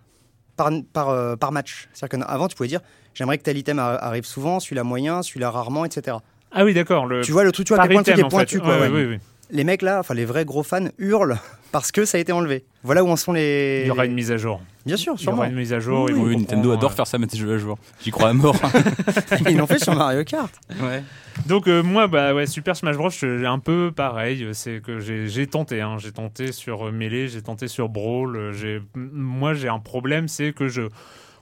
par, 0.58 0.70
par, 0.94 1.10
euh, 1.10 1.36
par 1.36 1.52
match. 1.52 1.88
C'est-à-dire 1.94 2.20
qu'avant, 2.28 2.48
tu 2.48 2.56
pouvais 2.56 2.70
dire 2.70 2.82
j'aimerais 3.14 3.38
que 3.38 3.44
tel 3.44 3.58
item 3.58 3.80
ar- 3.80 4.04
arrive 4.04 4.26
souvent, 4.26 4.60
celui-là 4.60 4.84
moyen, 4.84 5.22
celui-là 5.24 5.50
rarement, 5.52 5.86
etc. 5.86 6.18
Ah 6.52 6.64
oui, 6.66 6.74
d'accord. 6.74 7.08
Tu 7.22 7.32
vois 7.32 7.44
le 7.44 7.52
truc, 7.52 7.68
tu 7.68 7.74
vois 7.74 7.84
à 7.84 7.88
quel 7.88 7.96
point 7.96 8.02
le 8.02 8.06
truc 8.06 8.16
item, 8.18 8.26
est 8.28 8.30
pointu, 8.30 8.60
quoi. 8.60 8.76
Ouais, 8.76 8.88
ouais. 8.88 8.90
ouais, 8.90 9.06
ouais. 9.08 9.20
Les 9.52 9.64
mecs 9.64 9.82
là, 9.82 10.00
enfin 10.00 10.14
les 10.14 10.26
vrais 10.26 10.46
gros 10.46 10.64
fans 10.64 10.88
hurlent 10.98 11.38
parce 11.72 11.92
que 11.92 12.06
ça 12.06 12.18
a 12.18 12.22
été 12.22 12.32
enlevé. 12.32 12.66
Voilà 12.84 13.04
où 13.04 13.10
en 13.10 13.16
sont 13.16 13.34
les. 13.34 13.82
Il 13.84 13.88
y 13.88 13.92
aura 13.92 14.06
une 14.06 14.14
mise 14.14 14.32
à 14.32 14.38
jour. 14.38 14.62
Bien 14.86 14.98
sûr, 14.98 15.16
Il 15.20 15.24
y 15.24 15.28
aura 15.28 15.38
sûrement. 15.38 15.50
une 15.50 15.56
mise 15.58 15.74
à 15.74 15.80
jour. 15.80 16.06
Oui, 16.12 16.38
Nintendo 16.38 16.72
adore 16.72 16.92
euh, 16.92 16.96
faire 16.96 17.08
ça, 17.08 17.18
mettre 17.18 17.34
ses 17.34 17.40
jeux 17.40 17.54
à 17.54 17.58
jour. 17.58 17.78
J'y 18.02 18.12
crois 18.12 18.30
à 18.30 18.34
mort. 18.34 18.56
Ils 19.50 19.58
l'ont 19.58 19.68
fait 19.68 19.84
sur 19.84 19.96
Mario 19.96 20.24
Kart. 20.24 20.54
ouais. 20.82 21.04
Donc 21.48 21.68
euh, 21.68 21.84
moi, 21.84 22.08
bah 22.08 22.34
ouais, 22.34 22.46
Super 22.48 22.76
Smash 22.76 22.96
Bros, 22.96 23.10
j'ai 23.10 23.46
un 23.46 23.60
peu 23.60 23.92
pareil. 23.96 24.48
C'est 24.54 24.82
que 24.82 25.00
j'ai 25.00 25.48
tenté, 25.48 25.82
hein, 25.82 25.98
j'ai 26.00 26.12
tenté 26.12 26.52
sur 26.52 26.88
euh, 26.88 26.92
Melee, 26.92 27.28
j'ai 27.28 27.42
tenté 27.42 27.68
sur 27.68 27.90
Brawl. 27.90 28.54
moi, 28.96 29.54
j'ai 29.54 29.68
un 29.70 29.80
problème, 29.80 30.28
c'est 30.28 30.54
que 30.54 30.68
je 30.68 30.84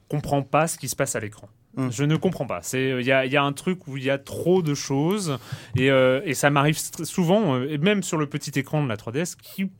comprends 0.09 0.41
pas 0.41 0.67
ce 0.67 0.77
qui 0.77 0.89
se 0.89 0.95
passe 0.95 1.15
à 1.15 1.19
l'écran. 1.19 1.47
Mm. 1.75 1.89
Je 1.91 2.03
ne 2.03 2.15
comprends 2.15 2.45
pas. 2.45 2.61
C'est 2.61 2.89
il 2.99 3.05
y 3.05 3.07
y 3.07 3.37
a 3.37 3.43
un 3.43 3.53
truc 3.53 3.87
où 3.87 3.97
il 3.97 4.03
y 4.03 4.09
a 4.09 4.17
trop 4.17 4.61
de 4.61 4.73
choses 4.73 5.37
et, 5.75 5.89
euh, 5.89 6.21
et 6.25 6.33
ça 6.33 6.49
m'arrive 6.49 6.77
souvent, 6.77 7.55
euh, 7.55 7.77
même 7.79 8.03
sur 8.03 8.17
le 8.17 8.27
petit 8.27 8.57
écran 8.59 8.83
de 8.83 8.89
la 8.89 8.95
3DS, 8.95 9.35
qui 9.35 9.71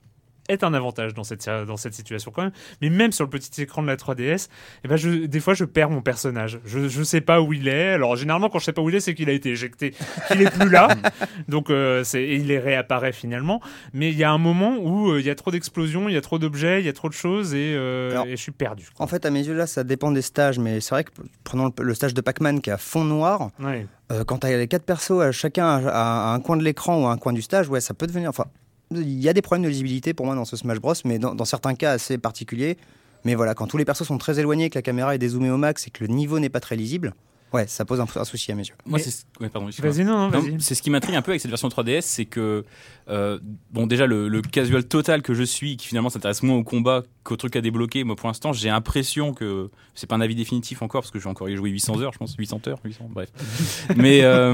est 0.53 0.63
un 0.63 0.73
avantage 0.73 1.13
dans 1.13 1.23
cette, 1.23 1.49
dans 1.49 1.77
cette 1.77 1.93
situation 1.93 2.31
quand 2.31 2.43
même. 2.43 2.51
Mais 2.81 2.89
même 2.89 3.11
sur 3.11 3.25
le 3.25 3.29
petit 3.29 3.61
écran 3.61 3.81
de 3.81 3.87
la 3.87 3.95
3DS, 3.95 4.47
eh 4.83 4.87
ben 4.87 4.95
je, 4.95 5.09
des 5.25 5.39
fois 5.39 5.53
je 5.53 5.65
perds 5.65 5.89
mon 5.89 6.01
personnage. 6.01 6.59
Je, 6.65 6.87
je 6.87 7.03
sais 7.03 7.21
pas 7.21 7.41
où 7.41 7.53
il 7.53 7.67
est. 7.67 7.93
Alors 7.93 8.15
généralement 8.15 8.49
quand 8.49 8.59
je 8.59 8.65
sais 8.65 8.73
pas 8.73 8.81
où 8.81 8.89
il 8.89 8.95
est, 8.95 8.99
c'est 8.99 9.13
qu'il 9.13 9.29
a 9.29 9.33
été 9.33 9.49
éjecté, 9.49 9.93
qu'il 10.27 10.41
est 10.41 10.51
plus 10.51 10.69
là. 10.69 10.87
Donc 11.47 11.69
euh, 11.69 12.03
c'est, 12.03 12.23
et 12.23 12.35
il 12.35 12.51
est 12.51 12.59
réapparaît 12.59 13.13
finalement. 13.13 13.61
Mais 13.93 14.09
il 14.09 14.17
y 14.17 14.23
a 14.23 14.31
un 14.31 14.37
moment 14.37 14.77
où 14.77 15.11
euh, 15.11 15.19
il 15.19 15.25
y 15.25 15.29
a 15.29 15.35
trop 15.35 15.51
d'explosions, 15.51 16.09
il 16.09 16.13
y 16.13 16.17
a 16.17 16.21
trop 16.21 16.39
d'objets, 16.39 16.79
il 16.79 16.85
y 16.85 16.89
a 16.89 16.93
trop 16.93 17.09
de 17.09 17.13
choses 17.13 17.53
et, 17.53 17.73
euh, 17.75 18.11
Alors, 18.11 18.25
et 18.27 18.31
je 18.31 18.41
suis 18.41 18.51
perdu. 18.51 18.87
En 18.99 19.07
fait, 19.07 19.25
à 19.25 19.29
mes 19.29 19.45
yeux, 19.45 19.55
là, 19.55 19.67
ça 19.67 19.83
dépend 19.83 20.11
des 20.11 20.21
stages. 20.21 20.59
Mais 20.59 20.81
c'est 20.81 20.91
vrai 20.91 21.03
que 21.03 21.11
prenons 21.43 21.71
le, 21.77 21.83
le 21.83 21.93
stage 21.93 22.13
de 22.13 22.21
Pac-Man 22.21 22.61
qui 22.61 22.69
est 22.69 22.73
à 22.73 22.77
fond 22.77 23.03
noir. 23.03 23.49
Ouais. 23.59 23.87
Euh, 24.11 24.23
quand 24.23 24.39
tu 24.39 24.47
as 24.47 24.57
les 24.57 24.67
quatre 24.67 24.83
persos, 24.83 25.11
euh, 25.11 25.31
chacun 25.31 25.65
à 25.87 26.33
un 26.33 26.39
coin 26.39 26.57
de 26.57 26.63
l'écran 26.63 27.01
ou 27.01 27.07
à 27.07 27.11
un 27.11 27.17
coin 27.17 27.33
du 27.33 27.41
stage, 27.41 27.69
ouais, 27.69 27.81
ça 27.81 27.93
peut 27.93 28.07
devenir. 28.07 28.29
Enfin, 28.29 28.45
il 28.95 29.21
y 29.21 29.29
a 29.29 29.33
des 29.33 29.41
problèmes 29.41 29.63
de 29.63 29.69
lisibilité 29.69 30.13
pour 30.13 30.25
moi 30.25 30.35
dans 30.35 30.45
ce 30.45 30.55
Smash 30.55 30.79
Bros, 30.79 30.93
mais 31.05 31.19
dans, 31.19 31.45
certains 31.45 31.75
cas 31.75 31.91
assez 31.91 32.17
particuliers. 32.17 32.77
Mais 33.25 33.35
voilà, 33.35 33.53
quand 33.53 33.67
tous 33.67 33.77
les 33.77 33.85
persos 33.85 34.05
sont 34.05 34.17
très 34.17 34.39
éloignés, 34.39 34.69
que 34.69 34.77
la 34.77 34.81
caméra 34.81 35.15
est 35.15 35.17
dézoomée 35.17 35.49
au 35.49 35.57
max 35.57 35.87
et 35.87 35.89
que 35.89 36.03
le 36.03 36.13
niveau 36.13 36.39
n'est 36.39 36.49
pas 36.49 36.59
très 36.59 36.75
lisible, 36.75 37.13
Ouais, 37.53 37.67
ça 37.67 37.85
pose 37.85 37.99
un, 38.01 38.07
un 38.15 38.25
souci 38.25 38.51
à 38.51 38.55
mes 38.55 38.63
yeux. 38.63 38.73
Moi, 38.85 38.97
c'est 38.99 39.11
ce- 39.11 39.23
ouais, 39.39 39.47
pardon. 39.49 39.69
Vas-y, 39.79 40.03
non, 40.03 40.13
non, 40.17 40.31
Non, 40.31 40.39
vas-y. 40.39 40.59
c'est 40.59 40.73
ce 40.75 40.81
qui 40.81 40.89
m'intrigue 40.89 41.15
un 41.15 41.21
peu 41.21 41.31
avec 41.31 41.41
cette 41.41 41.51
version 41.51 41.67
3DS, 41.69 42.01
c'est 42.01 42.25
que 42.25 42.65
euh, 43.09 43.37
bon 43.71 43.85
déjà 43.85 44.07
le, 44.07 44.27
le 44.27 44.41
casual 44.41 44.85
total 44.85 45.21
que 45.21 45.33
je 45.33 45.43
suis, 45.43 45.77
qui 45.77 45.87
finalement 45.87 46.09
s'intéresse 46.09 46.41
moins 46.41 46.55
au 46.57 46.63
combat 46.63 47.03
qu'au 47.23 47.35
truc 47.37 47.55
à 47.55 47.61
débloquer. 47.61 48.03
Moi, 48.03 48.15
pour 48.15 48.27
l'instant, 48.27 48.53
j'ai 48.53 48.69
l'impression 48.69 49.33
que 49.33 49.69
c'est 49.93 50.07
pas 50.07 50.15
un 50.15 50.21
avis 50.21 50.35
définitif 50.35 50.81
encore 50.81 51.01
parce 51.01 51.11
que 51.11 51.19
j'ai 51.19 51.29
encore 51.29 51.47
y 51.49 51.55
joué 51.55 51.69
800 51.69 52.01
heures, 52.01 52.11
je 52.13 52.17
pense 52.17 52.35
800 52.35 52.61
heures, 52.67 52.79
800, 52.83 53.09
bref. 53.11 53.29
Mais 53.97 54.21
euh, 54.23 54.53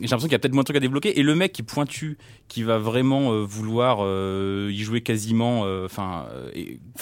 j'ai 0.00 0.02
l'impression 0.02 0.18
qu'il 0.28 0.32
y 0.32 0.34
a 0.34 0.38
peut-être 0.38 0.54
moins 0.54 0.62
de 0.62 0.66
trucs 0.66 0.76
à 0.76 0.80
débloquer. 0.80 1.18
Et 1.18 1.22
le 1.22 1.34
mec 1.34 1.52
qui 1.52 1.62
est 1.62 1.64
pointu, 1.64 2.18
qui 2.46 2.62
va 2.62 2.78
vraiment 2.78 3.32
euh, 3.32 3.42
vouloir 3.42 3.98
euh, 4.00 4.70
y 4.72 4.78
jouer 4.84 5.00
quasiment, 5.00 5.62
euh, 5.64 5.86
enfin, 5.86 6.26
euh, 6.32 6.50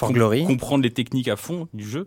com- 0.08 0.14
comprendre 0.46 0.82
les 0.82 0.92
techniques 0.92 1.28
à 1.28 1.36
fond 1.36 1.68
du 1.74 1.84
jeu. 1.88 2.06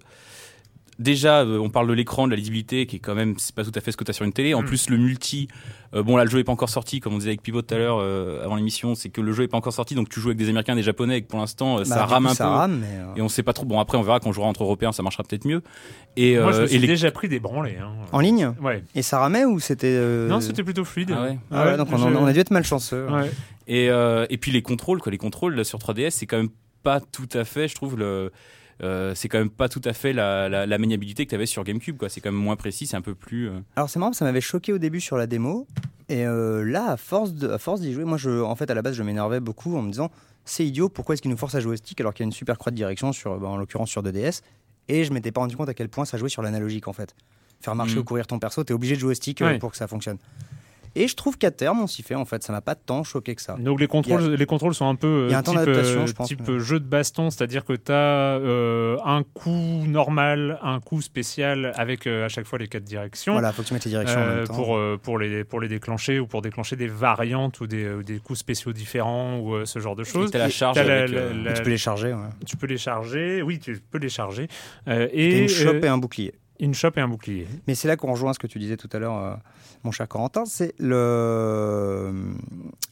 Déjà, 1.00 1.44
euh, 1.44 1.58
on 1.60 1.70
parle 1.70 1.88
de 1.88 1.94
l'écran, 1.94 2.26
de 2.26 2.32
la 2.32 2.36
lisibilité, 2.36 2.86
qui 2.86 2.98
est 2.98 3.00
quand 3.00 3.16
même, 3.16 3.36
c'est 3.38 3.56
pas 3.56 3.64
tout 3.64 3.72
à 3.74 3.80
fait 3.80 3.92
ce 3.94 3.98
que 3.98 4.04
tu 4.04 4.10
as 4.12 4.14
sur 4.14 4.26
une 4.26 4.34
télé. 4.34 4.54
En 4.54 4.62
Mm. 4.62 4.66
plus, 4.66 4.90
le 4.90 4.98
multi, 4.98 5.48
euh, 5.96 6.04
bon 6.04 6.18
là, 6.18 6.26
le 6.26 6.30
jeu 6.30 6.40
est 6.40 6.44
pas 6.44 6.52
encore 6.52 6.68
sorti, 6.68 7.00
comme 7.00 7.14
on 7.14 7.18
disait 7.20 7.30
avec 7.30 7.42
Pivot 7.42 7.62
tout 7.62 7.74
à 7.74 7.78
l'heure 7.78 8.00
euh, 8.02 8.44
avant 8.44 8.58
l'émission, 8.58 8.96
c'est 8.96 9.08
que 9.10 9.22
le 9.22 9.32
jeu 9.32 9.44
est 9.44 9.48
pas 9.48 9.56
encore 9.58 9.72
sorti, 9.72 9.96
donc 9.96 10.10
tu 10.10 10.20
joues 10.20 10.28
avec 10.28 10.38
des 10.38 10.50
Américains, 10.50 10.76
des 10.76 10.84
Japonais, 10.84 11.18
et 11.20 11.22
que 11.22 11.28
pour 11.28 11.40
l'instant, 11.40 11.76
euh, 11.78 11.80
Bah, 11.80 11.86
ça 11.86 12.06
rame 12.06 12.24
coup, 12.26 12.30
un 12.32 12.34
ça 12.34 12.44
peu. 12.44 12.50
rame, 12.52 12.80
mais, 12.82 12.98
euh, 12.98 13.16
Et 13.16 13.22
on 13.22 13.30
sait 13.30 13.44
pas 13.44 13.54
trop. 13.54 13.66
Bon, 13.66 13.80
après, 13.80 13.98
on 13.98 14.02
verra 14.02 14.20
quand 14.20 14.30
on 14.30 14.34
jouera 14.34 14.50
entre 14.50 14.64
Européens, 14.64 14.92
ça 14.92 15.02
marchera 15.02 15.24
peut-être 15.24 15.46
mieux. 15.46 15.62
Et, 16.18 16.38
Moi, 16.38 16.52
je 16.52 16.62
et 16.64 16.78
les- 16.80 16.88
déjà 16.88 17.12
pris 17.12 17.30
des 17.30 17.40
branlées. 17.40 17.78
hein. 17.82 17.92
En 18.12 18.20
ligne 18.20 18.54
Ouais. 18.62 18.84
Et 18.94 19.02
ça 19.02 19.20
ramait 19.20 19.46
ou 19.46 19.62
c'était. 19.62 19.88
euh, 19.88 20.28
Non, 20.28 20.42
c'était 20.42 20.64
plutôt 20.64 20.84
fluide. 20.84 21.14
Ah 21.16 21.22
ouais. 21.24 21.38
Ah 21.50 21.66
ouais, 21.66 21.78
donc 21.78 21.88
on, 21.94 22.26
a 22.26 22.34
dû 22.34 22.40
être 22.40 22.52
malchanceux. 22.52 23.08
Ouais. 23.10 23.32
Et, 23.68 23.90
euh, 23.90 24.26
et 24.30 24.38
puis 24.38 24.52
les 24.52 24.62
contrôles, 24.62 25.00
quoi. 25.00 25.12
Les 25.14 25.18
contrôles 25.18 25.56
là, 25.56 25.64
sur 25.64 25.80
3DS, 25.80 26.10
c'est 26.18 26.26
quand 26.26 26.38
même 26.38 26.50
pas 26.84 27.00
tout 27.00 27.30
à 27.34 27.46
fait, 27.46 27.70
je 27.70 27.76
trouve, 27.76 27.98
le. 27.98 28.32
Euh, 28.82 29.14
c'est 29.16 29.28
quand 29.30 29.40
même 29.40 29.50
pas 29.50 29.70
tout 29.70 29.82
à 29.86 29.94
fait 29.94 30.14
la, 30.14 30.48
la, 30.50 30.66
la 30.66 30.78
maniabilité 30.78 31.26
que 31.26 31.30
tu 31.30 31.36
avais 31.36 31.46
sur 31.46 31.64
GameCube. 31.64 31.98
quoi. 31.98 32.10
C'est 32.10 32.22
quand 32.22 32.32
même 32.32 32.42
moins 32.42 32.56
précis, 32.56 32.88
c'est 32.88 32.96
un 32.98 33.02
peu 33.02 33.16
plus. 33.16 33.50
euh, 33.50 33.60
Alors 33.76 33.90
c'est 33.90 34.00
marrant, 34.00 34.14
ça 34.14 34.26
m'avait 34.26 34.42
choqué 34.42 34.72
au 34.74 34.78
début 34.78 35.02
sur 35.02 35.18
la 35.18 35.28
démo. 35.28 35.68
Et 36.08 36.26
euh, 36.26 36.64
là, 36.66 36.92
à 36.92 36.98
force 36.98 37.34
de- 37.34 37.50
à 37.50 37.58
force 37.60 37.82
d'y 37.82 37.94
jouer, 37.94 38.04
moi, 38.06 38.18
je, 38.18 38.42
en 38.42 38.56
fait, 38.56 38.70
à 38.72 38.74
la 38.74 38.82
base, 38.82 38.96
je 38.96 39.04
m'énervais 39.04 39.40
beaucoup 39.40 39.78
en 39.78 39.82
me 39.82 39.92
disant 39.92 40.10
c'est 40.46 40.66
idiot, 40.66 40.90
pourquoi 40.90 41.14
est-ce 41.14 41.22
qu'il 41.22 41.30
nous 41.30 41.38
force 41.38 41.54
à 41.56 41.60
jouer 41.60 41.74
au 41.74 41.76
stick 41.76 42.00
alors 42.02 42.14
qu'il 42.14 42.24
y 42.24 42.26
a 42.26 42.30
une 42.30 42.32
super 42.32 42.58
croix 42.58 42.72
de 42.72 42.76
direction, 42.76 43.12
sur, 43.12 43.38
bah, 43.40 43.48
en 43.48 43.58
l'occurrence 43.58 43.90
sur 43.92 44.02
2DS 44.02 44.42
Et 44.88 45.04
je 45.04 45.14
m'étais 45.14 45.32
pas 45.32 45.42
rendu 45.42 45.56
compte 45.56 45.70
à 45.70 45.74
quel 45.76 45.90
point 45.90 46.06
ça 46.06 46.18
jouait 46.18 46.30
sur 46.30 46.42
l'analogique 46.42 46.88
en 46.88 46.94
fait. 46.94 47.14
Faire 47.62 47.76
marcher 47.76 47.96
Mhm. 47.96 48.00
ou 48.02 48.04
courir 48.06 48.26
ton 48.26 48.40
perso, 48.40 48.64
t'es 48.64 48.74
obligé 48.74 48.96
de 48.96 49.00
jouer 49.02 49.12
au 49.12 49.14
stick 49.14 49.42
Ouais. 49.42 49.60
pour 49.60 49.70
que 49.72 49.78
ça 49.78 49.88
fonctionne. 49.88 50.18
Et 50.96 51.08
je 51.08 51.16
trouve 51.16 51.38
qu'à 51.38 51.52
terme, 51.52 51.80
on 51.82 51.88
s'y 51.88 52.04
fait 52.04 52.16
en 52.16 52.26
fait, 52.26 52.44
ça 52.44 52.52
m'a 52.54 52.62
pas 52.62 52.76
tant 52.76 53.04
choqué 53.04 53.36
que 53.36 53.42
ça. 53.42 53.56
Donc 53.60 53.80
les 53.80 53.88
contrôles, 53.88 54.34
les 54.34 54.46
contrôles 54.46 54.74
sont 54.74 54.88
un 54.88 54.96
peu 54.96 55.26
Il 55.28 55.32
y 55.32 55.34
a 55.34 55.38
euh, 55.38 55.40
un 55.40 55.44
temps 55.44 55.52
type, 55.54 55.62
d'adaptation, 55.62 56.02
euh, 56.02 56.06
je 56.08 56.14
pense, 56.14 56.28
type 56.28 56.42
mais- 56.48 56.54
euh, 56.56 56.60
jeu 56.60 56.80
de 56.80 56.86
baston, 56.86 57.30
c'est-à-dire 57.30 57.64
que 57.66 57.74
tu 57.74 57.92
as 57.92 58.36
un 59.06 59.24
coup 59.24 59.84
normal, 59.88 60.60
un 60.62 60.80
coup 60.80 61.02
spécial 61.02 61.72
avec 61.76 62.08
euh, 62.08 62.26
à 62.26 62.30
chaque 62.30 62.46
fois 62.46 62.60
les 62.60 62.68
quatre 62.68 62.84
directions. 62.84 63.34
Voilà, 63.34 63.52
faut 63.54 63.62
que 63.64 63.68
tu 63.68 63.74
mettes 63.74 63.86
les 63.86 63.92
directions 63.92 64.20
en 64.20 64.24
Euh, 64.24 64.36
même 64.38 64.48
temps. 64.48 64.56
pour, 64.56 64.78
euh, 64.78 64.98
pour, 65.02 65.20
les, 65.20 65.44
pour 65.44 65.60
les 65.62 65.68
déclencher 65.68 66.20
ou 66.20 66.28
pour 66.28 66.42
déclencher 66.42 66.76
des 66.76 66.88
variantes 66.88 67.60
ou 67.62 67.68
des, 67.68 67.90
ou 67.90 68.04
des 68.04 68.20
coups 68.20 68.40
spéciaux 68.40 68.74
différents 68.74 69.40
ou 69.40 69.56
euh, 69.56 69.66
ce 69.66 69.80
genre 69.80 69.96
de 69.96 70.04
choses. 70.04 70.32
t'as 70.32 70.40
la 70.40 70.50
charge 70.50 70.78
la- 70.78 70.82
avec, 71.02 71.12
la- 71.12 71.20
euh, 71.22 71.44
la- 71.44 71.52
Et 71.52 71.54
tu 71.56 71.62
peux 71.64 71.70
les 71.70 71.78
charger. 71.78 72.14
ouais. 72.14 72.30
tu 72.46 72.58
peux 72.58 72.68
les 72.68 72.78
charger, 72.78 73.42
oui, 73.42 73.60
tu 73.60 73.80
peux 73.92 73.98
les 74.00 74.10
charger. 74.10 74.48
Euh, 74.88 75.08
Et 75.12 75.30
et 75.30 75.42
une 75.44 75.48
chope 75.50 75.76
euh, 75.76 75.86
et 75.86 75.88
un 75.88 75.98
bouclier. 75.98 76.34
Une 76.60 76.74
chope 76.74 76.98
et 76.98 77.02
un 77.02 77.08
bouclier. 77.08 77.48
Mais 77.68 77.76
c'est 77.76 77.88
là 77.88 77.96
qu'on 77.96 78.12
rejoint 78.12 78.34
ce 78.34 78.40
que 78.40 78.48
tu 78.48 78.60
disais 78.60 78.78
tout 78.78 78.90
à 78.92 79.00
l'heure, 79.00 79.18
euh, 79.18 79.36
mon 79.84 79.92
cher 79.92 80.08
Corentin, 80.08 80.46
c'est 80.46 80.74
le, 80.78 82.09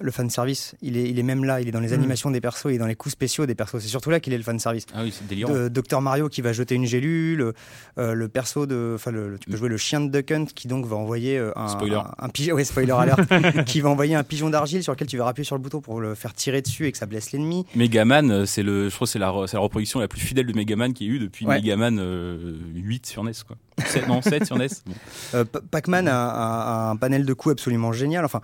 le 0.08 0.12
fanservice. 0.12 0.74
Il 0.82 0.98
est, 0.98 1.08
il 1.08 1.20
est 1.20 1.24
même 1.24 1.44
là, 1.44 1.62
il 1.62 1.68
est 1.68 1.72
dans 1.72 1.80
les 1.80 1.90
Mm. 1.90 1.94
animations 2.00 2.32
des 2.32 2.42
persos, 2.42 2.66
il 2.70 2.76
est 2.76 2.78
dans 2.80 2.88
les 2.88 2.96
coups 2.96 3.14
spéciaux 3.14 3.46
des 3.46 3.54
persos. 3.54 3.78
C'est 3.80 3.88
surtout 3.88 4.10
là 4.10 4.20
qu'il 4.20 4.34
est 4.34 4.38
le 4.38 4.44
fanservice. 4.44 4.86
Ah 4.96 5.04
oui, 5.04 5.14
c'est 5.16 5.28
délirant. 5.28 5.54
De 5.54 5.68
Docteur 5.68 6.02
Mario 6.02 6.28
qui 6.30 6.42
va 6.42 6.52
jeter 6.54 6.74
une 6.74 6.86
gélule, 6.88 7.54
euh, 8.00 8.14
le 8.14 8.28
perso 8.28 8.66
de. 8.66 8.94
Enfin, 8.96 9.12
tu 9.40 9.50
peux 9.52 9.58
jouer 9.58 9.70
le 9.70 9.78
chien 9.78 10.02
de 10.02 10.10
Duck 10.10 10.32
Hunt 10.32 10.46
qui 10.56 10.68
donc 10.68 10.86
va 10.88 10.96
envoyer 10.96 11.38
euh, 11.38 11.52
un. 11.56 11.68
Spoiler. 11.68 11.96
Un, 11.96 12.12
un 12.26 12.30
pigeon. 12.30 12.56
Ouais, 12.56 12.64
spoiler 12.64 12.94
alert. 12.94 13.20
qui 13.66 13.82
va 13.82 13.90
envoyer 13.90 14.16
un 14.16 14.24
pigeon 14.24 14.50
d'argile 14.50 14.82
sur 14.82 14.94
lequel 14.94 15.08
tu 15.08 15.18
vas 15.18 15.28
appuyer 15.28 15.46
sur 15.46 15.56
le 15.56 15.62
bouton 15.62 15.82
pour 15.82 16.02
le 16.02 16.16
faire 16.16 16.34
tirer 16.34 16.62
dessus 16.64 16.88
et 16.88 16.92
que 16.92 16.98
ça 16.98 17.06
blesse 17.06 17.32
l'ennemi. 17.34 17.66
Megaman, 17.76 18.32
euh, 18.32 18.46
c'est 18.46 18.64
le, 18.64 18.90
je 18.90 18.96
crois 18.96 19.06
que 19.06 19.12
c'est 19.12 19.20
la, 19.20 19.30
reproduction 19.30 20.00
la 20.00 20.08
plus 20.08 20.22
fidèle 20.22 20.46
de 20.48 20.54
Megaman 20.54 20.94
qui 20.94 21.06
y 21.06 21.10
a 21.10 21.12
eu 21.14 21.20
depuis 21.20 21.46
Ouais. 21.46 21.56
Megaman 21.60 21.98
euh, 22.00 22.56
8 22.76 23.06
sur 23.06 23.24
NES, 23.24 23.32
quoi. 23.46 23.58
7, 23.86 24.08
non, 24.08 24.22
7 24.22 24.46
sur 24.46 24.58
NES. 24.58 24.68
Bon. 24.86 24.94
Euh, 25.36 25.44
Pac-Man 25.72 26.08
a, 26.08 26.30
a- 26.30 26.88
a 26.88 26.90
un 26.90 26.96
panel 26.96 27.26
de 27.26 27.34
coups 27.34 27.54
absolument 27.54 27.92
génial. 27.92 28.26
Enfin, 28.26 28.42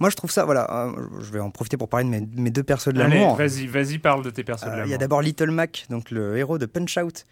moi 0.00 0.10
je 0.10 0.16
trouve 0.16 0.30
ça. 0.30 0.44
Voilà, 0.44 0.68
euh, 0.88 0.92
je 1.20 1.30
vais 1.32 1.40
en 1.40 1.50
profiter 1.50 1.76
pour 1.76 1.88
parler 1.88 2.04
de 2.06 2.10
mes, 2.10 2.20
de 2.20 2.40
mes 2.40 2.50
deux 2.50 2.62
persos 2.62 2.92
de 2.92 2.98
l'amour. 2.98 3.36
vas-y, 3.36 3.66
vas-y, 3.66 3.98
parle 3.98 4.24
de 4.24 4.30
tes 4.30 4.44
persos 4.44 4.64
de 4.66 4.68
Euh, 4.70 4.72
l'amour. 4.76 4.86
Il 4.88 4.90
y 4.90 4.94
a 4.94 4.98
d'abord 4.98 5.22
Little 5.22 5.50
Mac, 5.50 5.86
donc 5.90 6.10
le 6.10 6.36
héros 6.36 6.58
de 6.58 6.66
Punch 6.66 6.96
Out, 6.98 7.26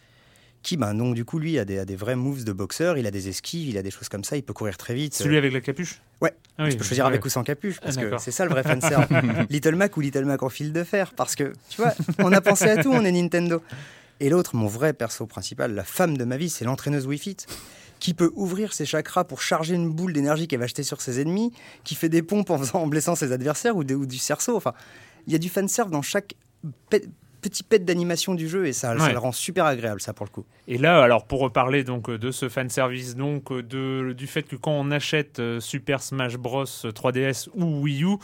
qui, 0.63 0.77
ben, 0.77 0.95
donc 0.95 1.15
du 1.17 1.25
coup, 1.25 1.39
lui 1.41 1.59
a 1.59 1.65
des, 1.65 1.79
a 1.79 1.85
des 1.85 1.97
vrais 1.97 2.15
moves 2.15 2.45
de 2.45 2.53
boxeur. 2.53 2.97
Il 2.97 3.07
a 3.07 3.11
des 3.11 3.29
esquives, 3.29 3.69
il 3.69 3.77
a 3.79 3.83
des 3.83 3.91
choses 3.91 4.09
comme 4.09 4.23
ça. 4.23 4.37
Il 4.37 4.43
peut 4.45 4.53
courir 4.53 4.77
très 4.79 4.95
vite. 4.95 5.13
Celui 5.15 5.37
avec 5.37 5.53
la 5.53 5.61
capuche? 5.61 6.01
Ouais. 6.21 6.33
Ah 6.57 6.65
oui, 6.65 6.71
Tu 6.71 6.77
peux 6.77 6.85
choisir 6.85 7.05
avec 7.07 7.25
ou 7.25 7.29
sans 7.29 7.43
capuche, 7.43 7.81
parce 7.81 7.97
Ah, 7.99 8.03
que 8.03 8.19
c'est 8.19 8.31
ça 8.31 8.45
le 8.45 8.51
vrai 8.53 8.63
fanserve. 8.63 9.07
Little 9.51 9.75
Mac 9.75 9.97
ou 9.97 10.01
Little 10.01 10.25
Mac 10.25 10.43
en 10.43 10.49
fil 10.49 10.73
de 10.73 10.85
fer, 10.85 11.13
parce 11.17 11.35
que, 11.35 11.53
tu 11.69 11.81
vois, 11.83 11.93
on 12.19 12.31
a 12.33 12.41
pensé 12.41 12.67
à 12.67 12.81
tout, 12.83 12.91
on 12.93 13.05
est 13.05 13.11
Nintendo. 13.11 13.61
Et 14.21 14.29
l'autre, 14.31 14.55
mon 14.55 14.69
vrai 14.69 14.93
perso 14.93 15.27
principal, 15.27 15.75
la 15.75 15.83
femme 15.83 16.17
de 16.17 16.23
ma 16.25 16.37
vie, 16.37 16.49
c'est 16.49 16.65
l'entraîneuse 16.65 17.09
Wii 17.09 17.19
Fit, 17.19 17.39
qui 18.03 18.15
peut 18.15 18.33
ouvrir 18.35 18.73
ses 18.73 18.85
chakras 18.85 19.23
pour 19.23 19.41
charger 19.41 19.77
une 19.77 19.89
boule 19.89 20.13
d'énergie 20.13 20.49
qu'elle 20.49 20.59
va 20.59 20.67
jeter 20.67 20.83
sur 20.83 21.01
ses 21.01 21.21
ennemis, 21.21 21.53
qui 21.85 21.95
fait 21.95 22.09
des 22.09 22.21
pompes 22.23 22.51
en, 22.51 22.59
faisant, 22.59 22.81
en 22.83 22.87
blessant 22.89 23.15
ses 23.15 23.31
adversaires 23.31 23.77
ou, 23.77 23.85
des- 23.85 23.95
ou 23.95 24.07
du 24.07 24.19
cerceau. 24.19 24.57
Enfin, 24.57 24.73
il 25.29 25.33
y 25.33 25.37
a 25.37 25.39
du 25.39 25.49
fanserve 25.49 25.89
dans 25.91 26.03
chaque 26.03 26.35
pe- 26.91 27.07
petit 27.43 27.63
pet 27.63 27.85
d'animation 27.85 28.35
du 28.35 28.49
jeu, 28.49 28.67
et 28.67 28.73
ça, 28.73 28.93
le 29.13 29.19
rend 29.19 29.31
super 29.31 29.67
agréable, 29.67 30.01
ça, 30.01 30.13
pour 30.13 30.27
le 30.27 30.31
coup. 30.33 30.45
Et 30.67 30.79
là, 30.79 31.01
alors 31.01 31.27
pour 31.27 31.39
reparler 31.41 31.85
donc 31.85 32.09
euh, 32.09 32.19
de 32.19 32.33
ce 32.33 32.49
fanservice, 32.49 33.15
donc 33.15 33.53
euh, 33.53 33.63
de, 33.63 34.13
du 34.13 34.27
fait 34.27 34.43
que 34.43 34.57
quand 34.57 34.73
on 34.73 34.91
achète 34.91 35.39
euh, 35.39 35.61
Super 35.61 36.03
Smash 36.03 36.37
Bros 36.39 36.65
3DS 36.65 37.49
ou 37.55 37.83
Wii 37.83 38.03
U, 38.05 38.17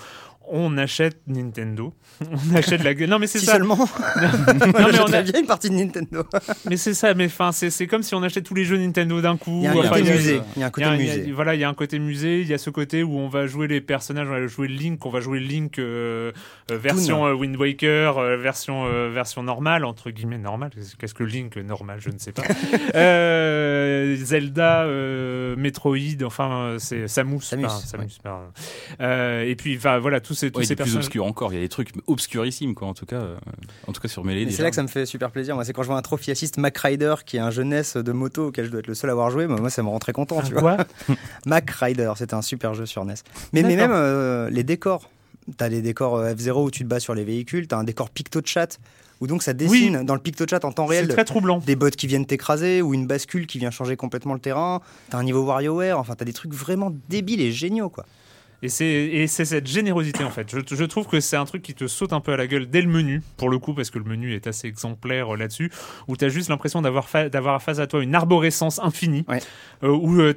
on 0.50 0.78
achète 0.78 1.18
Nintendo. 1.26 1.92
On 2.52 2.56
achète 2.56 2.82
la. 2.82 2.94
Non 3.06 3.18
mais 3.18 3.26
c'est 3.26 3.38
Si 3.38 3.44
ça. 3.46 3.52
seulement, 3.52 3.76
Non, 3.76 3.86
mais, 4.74 4.98
on 5.00 5.12
a- 5.12 5.22
bien 5.22 5.40
une 5.40 5.46
partie 5.46 5.68
de 5.70 5.74
Nintendo. 5.74 6.24
mais 6.68 6.76
c'est 6.76 6.94
ça. 6.94 7.12
Mais 7.14 7.26
enfin, 7.26 7.52
c'est 7.52 7.70
c'est 7.70 7.86
comme 7.86 8.02
si 8.02 8.14
on 8.14 8.22
achetait 8.22 8.40
tous 8.42 8.54
les 8.54 8.64
jeux 8.64 8.78
Nintendo 8.78 9.20
d'un 9.20 9.36
coup. 9.36 9.58
Il 9.58 9.64
y 9.64 9.66
a 9.68 9.72
un 9.72 9.76
Enfin, 9.76 9.88
côté 10.00 10.10
musée. 10.10 10.40
Il 10.56 10.60
y 10.60 10.62
a 10.62 10.66
un 10.66 10.68
y 10.68 10.72
côté 10.72 10.86
a 10.86 10.90
un- 10.90 10.96
il 10.96 11.06
y 11.06 11.10
a- 11.10 11.16
musée. 11.18 11.32
voilà, 11.32 11.54
il 11.54 11.60
y 11.60 11.64
a 11.64 11.68
un 11.68 11.74
côté 11.74 11.98
musée, 11.98 12.40
il 12.40 12.48
y 12.48 12.54
a 12.54 12.58
ce 12.58 12.70
côté 12.70 13.02
où 13.02 13.18
on 13.18 13.28
va 13.28 13.46
jouer 13.46 13.68
les 13.68 13.80
personnages, 13.80 14.26
on 14.26 14.30
va 14.30 14.46
jouer 14.46 14.68
Link, 14.68 15.04
on 15.06 15.10
va 15.10 15.20
jouer 15.20 15.38
Link 15.38 15.78
euh, 15.78 16.32
euh, 16.72 16.78
version 16.78 17.26
euh, 17.26 17.34
Wind 17.34 17.56
Waker, 17.56 18.16
euh, 18.18 18.36
version 18.38 18.84
version 19.10 19.42
normale 19.42 19.84
entre 19.84 20.10
guillemets 20.10 20.38
normale. 20.38 20.70
Qu'est-ce 20.98 21.14
que 21.14 21.24
Link 21.24 21.56
normal, 21.58 21.98
je 22.00 22.08
ne 22.10 22.18
sais 22.18 22.32
pas. 22.32 22.42
Zelda, 24.24 24.86
Metroid, 25.56 26.22
enfin 26.24 26.76
c'est 26.78 27.06
Samus, 27.08 27.40
Samus, 27.42 27.66
pardon, 28.22 28.46
Samus, 28.98 29.46
et 29.46 29.54
puis 29.56 29.76
enfin 29.76 29.98
voilà 29.98 30.20
tous 30.20 30.37
ces 30.38 30.50
tous 30.50 30.58
Ouais, 30.60 30.64
ces 30.64 30.74
il 30.74 30.80
est 30.80 30.82
plus 30.82 30.96
obscur 30.96 31.24
encore. 31.24 31.52
Il 31.52 31.56
y 31.56 31.58
a 31.58 31.62
des 31.62 31.68
trucs 31.68 31.90
obscurissimes, 32.06 32.74
quoi. 32.74 32.88
En 32.88 32.94
tout 32.94 33.06
cas, 33.06 33.16
euh, 33.16 33.36
en 33.86 33.92
tout 33.92 34.00
cas 34.00 34.08
sur 34.08 34.24
Melee. 34.24 34.50
C'est 34.50 34.62
là 34.62 34.70
que 34.70 34.76
ça 34.76 34.82
me 34.82 34.88
fait 34.88 35.06
super 35.06 35.30
plaisir. 35.30 35.54
Moi, 35.54 35.64
c'est 35.64 35.72
quand 35.72 35.82
je 35.82 35.88
vois 35.88 35.96
un 35.96 36.02
trophy 36.02 36.30
assist 36.30 36.58
Mac 36.58 36.76
Rider 36.78 37.14
qui 37.26 37.36
est 37.36 37.40
un 37.40 37.50
jeunesse 37.50 37.96
de 37.96 38.12
moto 38.12 38.48
auquel 38.48 38.64
je 38.66 38.70
dois 38.70 38.80
être 38.80 38.86
le 38.86 38.94
seul 38.94 39.10
à 39.10 39.12
avoir 39.12 39.30
joué. 39.30 39.46
Moi, 39.46 39.60
moi, 39.60 39.70
ça 39.70 39.82
me 39.82 39.88
rend 39.88 39.98
très 39.98 40.12
content, 40.12 40.40
tu 40.42 40.52
vois. 40.52 40.76
Quoi 40.76 40.86
Mac 41.46 41.70
Rider, 41.70 42.12
c'était 42.16 42.34
un 42.34 42.42
super 42.42 42.74
jeu 42.74 42.86
sur 42.86 43.04
NES. 43.04 43.14
Mais, 43.52 43.62
même 43.62 43.90
euh, 43.92 44.50
les 44.50 44.64
décors. 44.64 45.10
T'as 45.56 45.68
les 45.68 45.80
décors 45.80 46.16
euh, 46.16 46.34
F0 46.34 46.64
où 46.64 46.70
tu 46.70 46.84
te 46.84 46.88
bats 46.88 47.00
sur 47.00 47.14
les 47.14 47.24
véhicules. 47.24 47.66
T'as 47.68 47.78
un 47.78 47.84
décor 47.84 48.10
PictoChat 48.10 48.68
où 49.20 49.26
donc 49.26 49.42
ça 49.42 49.52
dessine 49.52 50.04
dans 50.04 50.14
le 50.14 50.20
PictoChat 50.20 50.60
en 50.64 50.72
temps 50.72 50.86
C'est 50.86 51.00
réel 51.00 51.08
très 51.08 51.24
troublant. 51.24 51.58
des 51.58 51.74
bots 51.74 51.90
qui 51.90 52.06
viennent 52.06 52.26
t'écraser 52.26 52.82
ou 52.82 52.94
une 52.94 53.06
bascule 53.06 53.46
qui 53.46 53.58
vient 53.58 53.70
changer 53.70 53.96
complètement 53.96 54.34
le 54.34 54.40
terrain. 54.40 54.80
T'as 55.10 55.18
un 55.18 55.24
niveau 55.24 55.44
WarioWare. 55.44 55.98
Enfin, 55.98 56.14
t'as 56.16 56.24
des 56.24 56.32
trucs 56.32 56.52
vraiment 56.52 56.92
débiles 57.08 57.40
et 57.40 57.50
géniaux, 57.50 57.88
quoi. 57.88 58.04
Et 58.62 58.68
c'est 58.68 58.86
et 58.86 59.26
c'est 59.28 59.44
cette 59.44 59.68
générosité 59.68 60.24
en 60.24 60.30
fait. 60.30 60.50
Je, 60.50 60.58
je 60.74 60.84
trouve 60.84 61.06
que 61.06 61.20
c'est 61.20 61.36
un 61.36 61.44
truc 61.44 61.62
qui 61.62 61.74
te 61.74 61.86
saute 61.86 62.12
un 62.12 62.20
peu 62.20 62.32
à 62.32 62.36
la 62.36 62.46
gueule 62.48 62.68
dès 62.68 62.82
le 62.82 62.88
menu, 62.88 63.22
pour 63.36 63.50
le 63.50 63.58
coup, 63.60 63.72
parce 63.72 63.90
que 63.90 63.98
le 63.98 64.04
menu 64.04 64.34
est 64.34 64.48
assez 64.48 64.66
exemplaire 64.66 65.34
euh, 65.34 65.36
là-dessus, 65.36 65.70
où 66.08 66.16
tu 66.16 66.24
as 66.24 66.28
juste 66.28 66.48
l'impression 66.48 66.82
d'avoir 66.82 67.08
fa- 67.08 67.30
face 67.60 67.78
à 67.78 67.86
toi 67.86 68.02
une 68.02 68.14
arborescence 68.16 68.80
infinie, 68.80 69.24
Ouais. 69.28 69.40
euh, 69.84 69.90
où 69.90 70.20
euh, 70.20 70.34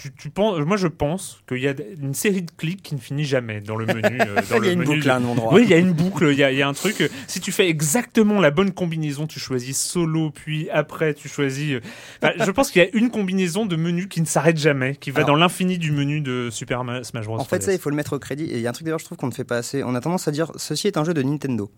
tu, 0.00 0.12
tu 0.14 0.30
penses, 0.30 0.58
moi 0.60 0.76
je 0.76 0.86
pense 0.86 1.42
qu'il 1.48 1.58
y 1.58 1.68
a 1.68 1.74
une 2.00 2.14
série 2.14 2.42
de 2.42 2.50
clics 2.56 2.82
qui 2.82 2.94
ne 2.94 3.00
finit 3.00 3.24
jamais 3.24 3.60
dans 3.60 3.76
le 3.76 3.86
menu. 3.86 4.18
euh, 4.20 4.36
dans 4.50 4.56
Il 4.56 4.64
y 4.64 4.68
a 4.68 4.68
le 4.68 4.72
une 4.72 4.78
menu 4.80 4.86
boucle 4.96 5.04
de- 5.04 5.10
à 5.10 5.16
un 5.16 5.24
endroit. 5.24 5.52
Oui, 5.54 5.62
il 5.64 5.70
y 5.70 5.74
a 5.74 5.78
une 5.78 5.92
boucle, 5.92 6.28
il 6.32 6.38
y 6.38 6.42
a, 6.44 6.50
il 6.52 6.58
y 6.58 6.62
a 6.62 6.68
un 6.68 6.72
truc. 6.72 7.10
Si 7.26 7.40
tu 7.40 7.52
fais 7.52 7.68
exactement 7.68 8.40
la 8.40 8.50
bonne 8.50 8.72
combinaison, 8.72 9.26
tu 9.26 9.38
choisis 9.38 9.78
solo, 9.80 10.30
puis 10.30 10.70
après 10.70 11.14
tu 11.14 11.28
choisis. 11.28 11.72
euh, 11.74 11.80
enfin, 12.22 12.32
je 12.44 12.50
pense 12.50 12.70
qu'il 12.70 12.82
y 12.82 12.86
a 12.86 12.88
une 12.94 13.10
combinaison 13.10 13.66
de 13.66 13.76
menus 13.76 14.06
qui 14.08 14.20
ne 14.20 14.26
s'arrête 14.26 14.56
jamais, 14.58 14.96
qui 14.96 15.10
va 15.10 15.18
Alors- 15.20 15.28
dans 15.28 15.36
l'infini 15.36 15.78
du 15.78 15.92
menu 15.92 16.20
de 16.20 16.48
Super 16.50 16.84
Ma- 16.84 17.04
Smash 17.04 17.26
Bros. 17.26 17.38
En 17.38 17.44
fait, 17.44 17.58
3DS. 17.58 17.62
ça, 17.66 17.72
il 17.72 17.78
faut 17.78 17.90
le 17.90 17.96
mettre 17.96 18.14
au 18.16 18.18
crédit. 18.18 18.44
Et 18.44 18.56
il 18.56 18.60
y 18.62 18.66
a 18.66 18.70
un 18.70 18.72
truc 18.72 18.84
d'ailleurs, 18.86 18.98
je 18.98 19.04
trouve 19.04 19.18
qu'on 19.18 19.26
ne 19.28 19.32
fait 19.32 19.44
pas 19.44 19.58
assez. 19.58 19.82
On 19.84 19.94
a 19.94 20.00
tendance 20.00 20.26
à 20.28 20.30
dire 20.30 20.50
ceci 20.56 20.86
est 20.86 20.96
un 20.96 21.04
jeu 21.04 21.14
de 21.14 21.22
Nintendo. 21.22 21.70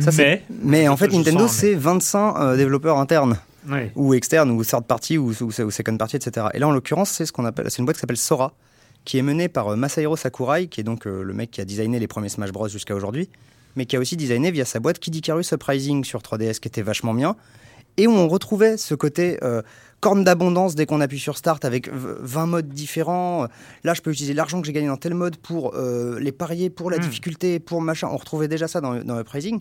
Ça, 0.00 0.10
mais, 0.18 0.42
Mais 0.62 0.86
en 0.88 0.96
fait, 0.98 1.08
Nintendo, 1.10 1.48
c'est 1.48 1.74
25 1.74 2.36
euh, 2.36 2.56
développeurs 2.56 2.98
internes. 2.98 3.38
Ouais. 3.68 3.92
ou 3.96 4.14
externe 4.14 4.50
ou 4.50 4.62
third 4.64 4.84
party 4.86 5.18
ou, 5.18 5.30
ou, 5.40 5.44
ou 5.46 5.70
second 5.70 5.96
party, 5.96 6.16
etc. 6.16 6.46
Et 6.54 6.58
là, 6.58 6.68
en 6.68 6.72
l'occurrence, 6.72 7.10
c'est 7.10 7.26
ce 7.26 7.32
qu'on 7.32 7.44
appelle, 7.44 7.70
c'est 7.70 7.78
une 7.78 7.84
boîte 7.84 7.96
qui 7.96 8.00
s'appelle 8.00 8.16
Sora, 8.16 8.52
qui 9.04 9.18
est 9.18 9.22
menée 9.22 9.48
par 9.48 9.68
euh, 9.68 9.76
Masahiro 9.76 10.16
Sakurai, 10.16 10.66
qui 10.68 10.80
est 10.80 10.84
donc 10.84 11.06
euh, 11.06 11.22
le 11.22 11.32
mec 11.34 11.50
qui 11.50 11.60
a 11.60 11.64
designé 11.64 11.98
les 11.98 12.06
premiers 12.08 12.28
Smash 12.28 12.52
Bros 12.52 12.68
jusqu'à 12.68 12.94
aujourd'hui, 12.94 13.28
mais 13.76 13.86
qui 13.86 13.96
a 13.96 14.00
aussi 14.00 14.16
designé 14.16 14.50
via 14.50 14.64
sa 14.64 14.80
boîte 14.80 14.98
Kid 14.98 15.14
Icarus 15.14 15.50
Uprising 15.52 16.04
sur 16.04 16.20
3DS, 16.20 16.58
qui 16.60 16.68
était 16.68 16.82
vachement 16.82 17.14
bien, 17.14 17.36
et 17.96 18.06
où 18.06 18.12
on 18.12 18.28
retrouvait 18.28 18.76
ce 18.76 18.94
côté 18.94 19.38
euh, 19.42 19.62
corne 20.00 20.22
d'abondance 20.22 20.76
dès 20.76 20.86
qu'on 20.86 21.00
appuie 21.00 21.18
sur 21.18 21.36
Start 21.36 21.64
avec 21.64 21.88
v- 21.88 22.14
20 22.20 22.46
modes 22.46 22.68
différents. 22.68 23.48
Là, 23.82 23.94
je 23.94 24.00
peux 24.02 24.12
utiliser 24.12 24.34
l'argent 24.34 24.60
que 24.60 24.66
j'ai 24.68 24.72
gagné 24.72 24.86
dans 24.86 24.96
tel 24.96 25.14
mode 25.14 25.36
pour 25.36 25.74
euh, 25.74 26.20
les 26.20 26.30
parier, 26.30 26.70
pour 26.70 26.90
la 26.92 26.98
Mm. 26.98 27.00
difficulté, 27.00 27.58
pour 27.58 27.80
machin. 27.82 28.08
On 28.12 28.16
retrouvait 28.16 28.46
déjà 28.46 28.68
ça 28.68 28.80
dans, 28.80 29.02
dans 29.02 29.18
Uprising. 29.18 29.60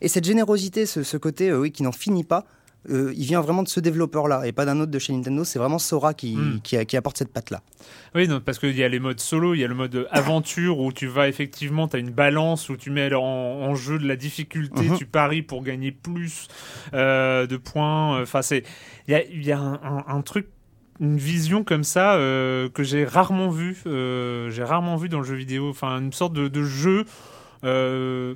Et 0.00 0.08
cette 0.08 0.24
générosité, 0.24 0.84
ce, 0.86 1.04
ce 1.04 1.16
côté 1.16 1.50
euh, 1.50 1.60
oui, 1.60 1.70
qui 1.70 1.84
n'en 1.84 1.92
finit 1.92 2.24
pas, 2.24 2.44
euh, 2.90 3.12
il 3.16 3.24
vient 3.24 3.40
vraiment 3.40 3.62
de 3.62 3.68
ce 3.68 3.80
développeur-là 3.80 4.46
et 4.46 4.52
pas 4.52 4.64
d'un 4.64 4.78
autre 4.80 4.90
de 4.90 4.98
chez 4.98 5.12
Nintendo. 5.12 5.44
C'est 5.44 5.58
vraiment 5.58 5.78
Sora 5.78 6.14
qui, 6.14 6.36
Mm. 6.36 6.60
qui, 6.62 6.96
apporte 6.96 7.18
cette 7.18 7.32
patte-là. 7.32 7.62
Oui, 8.14 8.28
non, 8.28 8.40
parce 8.40 8.58
qu'il 8.58 8.76
y 8.76 8.82
a 8.84 8.88
les 8.88 8.98
modes 9.00 9.20
solo, 9.20 9.54
il 9.54 9.60
y 9.60 9.64
a 9.64 9.68
le 9.68 9.74
mode 9.74 10.06
aventure 10.10 10.78
où 10.78 10.92
tu 10.92 11.06
vas 11.06 11.28
effectivement, 11.28 11.88
tu 11.88 11.96
as 11.96 11.98
une 11.98 12.10
balance 12.10 12.68
où 12.68 12.76
tu 12.76 12.90
mets 12.90 13.12
en, 13.14 13.20
en 13.22 13.74
jeu 13.74 13.98
de 13.98 14.06
la 14.06 14.16
difficulté, 14.16 14.88
Mhm. 14.90 14.98
tu 14.98 15.06
paries 15.06 15.42
pour 15.42 15.62
gagner 15.62 15.92
plus 15.92 16.48
euh, 16.94 17.46
de 17.46 17.56
points. 17.56 18.20
Enfin, 18.22 18.42
c'est 18.42 18.62
il 19.08 19.12
y 19.12 19.14
a, 19.14 19.24
il 19.24 19.44
y 19.44 19.52
a 19.52 19.58
un, 19.58 19.74
un- 19.82 20.04
un 20.08 20.20
truc, 20.22 20.46
une 21.00 21.18
vision 21.18 21.62
comme 21.64 21.84
ça 21.84 22.14
euh, 22.14 22.68
que 22.70 22.82
j'ai 22.82 23.04
rarement 23.04 23.50
vu. 23.50 23.76
euh, 23.86 24.48
j'ai 24.50 24.64
rarement 24.64 24.96
vu 24.96 25.08
dans 25.10 25.18
le 25.18 25.24
jeu 25.26 25.34
vidéo. 25.36 25.68
Enfin, 25.68 25.98
une 26.00 26.12
sorte 26.12 26.32
de, 26.32 26.48
de 26.48 26.62
jeu. 26.62 27.04
euh, 27.64 28.34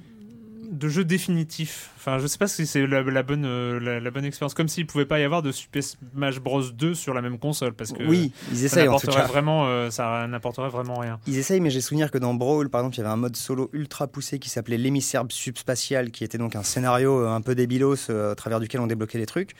de 0.70 0.88
jeu 0.88 1.04
définitif. 1.04 1.90
Enfin, 1.96 2.18
je 2.18 2.26
sais 2.26 2.38
pas 2.38 2.46
si 2.46 2.66
c'est 2.66 2.86
la, 2.86 3.02
la 3.02 3.22
bonne, 3.22 3.44
euh, 3.44 3.80
la, 3.80 4.00
la 4.00 4.10
bonne 4.10 4.24
expérience. 4.24 4.54
Comme 4.54 4.68
s'il 4.68 4.86
pouvait 4.86 5.04
pas 5.04 5.18
y 5.18 5.24
avoir 5.24 5.42
de 5.42 5.50
Super 5.52 5.82
Smash 5.82 6.38
Bros 6.40 6.62
2 6.62 6.94
sur 6.94 7.12
la 7.12 7.22
même 7.22 7.38
console, 7.38 7.72
parce 7.74 7.92
que 7.92 8.02
oui, 8.04 8.32
ils 8.50 8.58
ça 8.58 8.64
essayent 8.66 8.88
en 8.88 8.96
tout 8.98 9.06
n'apporterait 9.06 9.22
cas. 9.22 9.26
vraiment, 9.28 9.66
euh, 9.66 9.90
ça 9.90 10.26
n'apporterait 10.28 10.68
vraiment 10.70 10.98
rien. 10.98 11.18
Ils 11.26 11.38
essayent, 11.38 11.60
mais 11.60 11.70
j'ai 11.70 11.80
souvenir 11.80 12.10
que 12.10 12.18
dans 12.18 12.34
Brawl, 12.34 12.70
par 12.70 12.80
exemple, 12.82 12.96
il 12.96 12.98
y 12.98 13.02
avait 13.02 13.10
un 13.12 13.16
mode 13.16 13.36
solo 13.36 13.68
ultra 13.72 14.06
poussé 14.06 14.38
qui 14.38 14.48
s'appelait 14.48 14.78
l'émissaire 14.78 15.24
subspatial, 15.28 16.10
qui 16.10 16.24
était 16.24 16.38
donc 16.38 16.54
un 16.56 16.62
scénario 16.62 17.20
euh, 17.20 17.28
un 17.28 17.40
peu 17.40 17.54
débilos 17.54 18.10
à 18.10 18.34
travers 18.34 18.60
duquel 18.60 18.80
on 18.80 18.86
débloquait 18.86 19.18
les 19.18 19.26
trucs. 19.26 19.54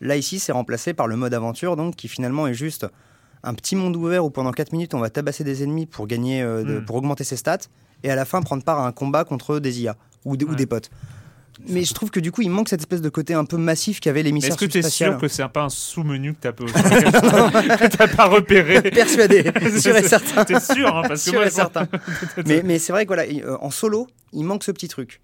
Là, 0.00 0.16
ici, 0.16 0.38
c'est 0.38 0.52
remplacé 0.52 0.94
par 0.94 1.06
le 1.06 1.16
mode 1.16 1.34
aventure, 1.34 1.76
donc 1.76 1.96
qui 1.96 2.08
finalement 2.08 2.46
est 2.46 2.54
juste 2.54 2.86
un 3.44 3.54
petit 3.54 3.74
monde 3.74 3.96
ouvert 3.96 4.24
où 4.24 4.30
pendant 4.30 4.52
4 4.52 4.72
minutes, 4.72 4.94
on 4.94 5.00
va 5.00 5.10
tabasser 5.10 5.42
des 5.44 5.62
ennemis 5.64 5.86
pour 5.86 6.06
gagner, 6.06 6.42
euh, 6.42 6.62
de- 6.62 6.78
Mm. 6.78 6.84
pour 6.84 6.96
augmenter 6.96 7.24
ses 7.24 7.36
stats, 7.36 7.58
et 8.04 8.10
à 8.10 8.14
la 8.16 8.24
fin 8.24 8.40
prendre 8.42 8.62
part 8.64 8.78
à 8.80 8.86
un 8.86 8.92
combat 8.92 9.24
contre 9.24 9.58
des 9.58 9.80
IA 9.82 9.96
ou, 10.24 10.36
des- 10.36 10.44
ou 10.44 10.54
des 10.54 10.66
potes. 10.66 10.90
Mais 11.68 11.84
je 11.84 11.94
trouve 11.94 12.10
que 12.10 12.18
du 12.18 12.32
coup, 12.32 12.42
il 12.42 12.50
manque 12.50 12.68
cette 12.68 12.80
espèce 12.80 13.02
de 13.02 13.08
côté 13.08 13.34
un 13.34 13.44
peu 13.44 13.56
massif 13.56 14.00
qu'avait 14.00 14.22
l'émissaire 14.22 14.50
est-ce 14.52 14.58
que 14.58 14.64
tu 14.64 14.78
es 14.78 14.82
sûr 14.82 15.16
que 15.18 15.28
c'est 15.28 15.46
pas 15.48 15.62
un 15.64 15.68
sous-menu 15.68 16.34
que 16.34 16.38
t'as 16.40 16.52
pas, 16.52 16.64
que 17.76 17.86
t'as 17.96 18.08
pas 18.08 18.26
repéré 18.26 18.82
Persuadé, 18.90 19.44
sûr 19.78 19.94
et 19.96 20.02
certain. 20.02 20.44
T'es 20.44 20.58
sûr, 20.58 20.88
hein, 20.96 21.02
parce 21.06 21.24
que 21.24 21.30
moi, 21.32 21.46
et 21.46 21.50
certain. 21.50 21.86
mais 22.46 22.62
mais 22.64 22.78
c'est 22.78 22.92
vrai 22.92 23.04
que 23.04 23.08
voilà, 23.08 23.26
il- 23.26 23.42
euh, 23.44 23.56
en 23.60 23.70
solo, 23.70 24.08
il 24.32 24.44
manque 24.44 24.64
ce 24.64 24.72
petit 24.72 24.88
truc. 24.88 25.20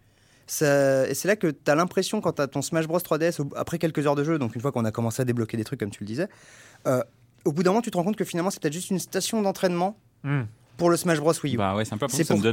Ça- 0.46 1.08
et 1.08 1.14
c'est 1.14 1.28
là 1.28 1.34
que 1.36 1.48
tu 1.48 1.70
as 1.70 1.74
l'impression, 1.74 2.20
quand 2.20 2.32
tu 2.34 2.42
as 2.42 2.46
ton 2.46 2.62
Smash 2.62 2.86
Bros 2.86 2.98
3DS, 3.00 3.40
au- 3.40 3.50
après 3.56 3.78
quelques 3.78 4.06
heures 4.06 4.14
de 4.14 4.22
jeu, 4.24 4.38
donc 4.38 4.54
une 4.54 4.60
fois 4.60 4.70
qu'on 4.70 4.84
a 4.84 4.92
commencé 4.92 5.20
à 5.22 5.24
débloquer 5.24 5.56
des 5.56 5.64
trucs, 5.64 5.80
comme 5.80 5.90
tu 5.90 6.00
le 6.04 6.06
disais, 6.06 6.28
euh, 6.86 7.02
au 7.44 7.52
bout 7.52 7.62
d'un 7.62 7.70
moment, 7.70 7.82
tu 7.82 7.90
te 7.90 7.96
rends 7.96 8.04
compte 8.04 8.16
que 8.16 8.24
finalement, 8.24 8.50
c'est 8.50 8.60
peut-être 8.60 8.72
juste 8.74 8.90
une 8.90 8.98
station 9.00 9.42
d'entraînement 9.42 9.98
Hmm. 10.24 10.42
pour 10.76 10.90
le 10.90 10.96
Smash 10.96 11.18
Bros 11.18 11.32
Wii 11.42 11.54
U. 11.54 11.58
Bah 11.58 11.74
ouais, 11.74 11.84
c'est 11.84 11.90
pour 12.28 12.38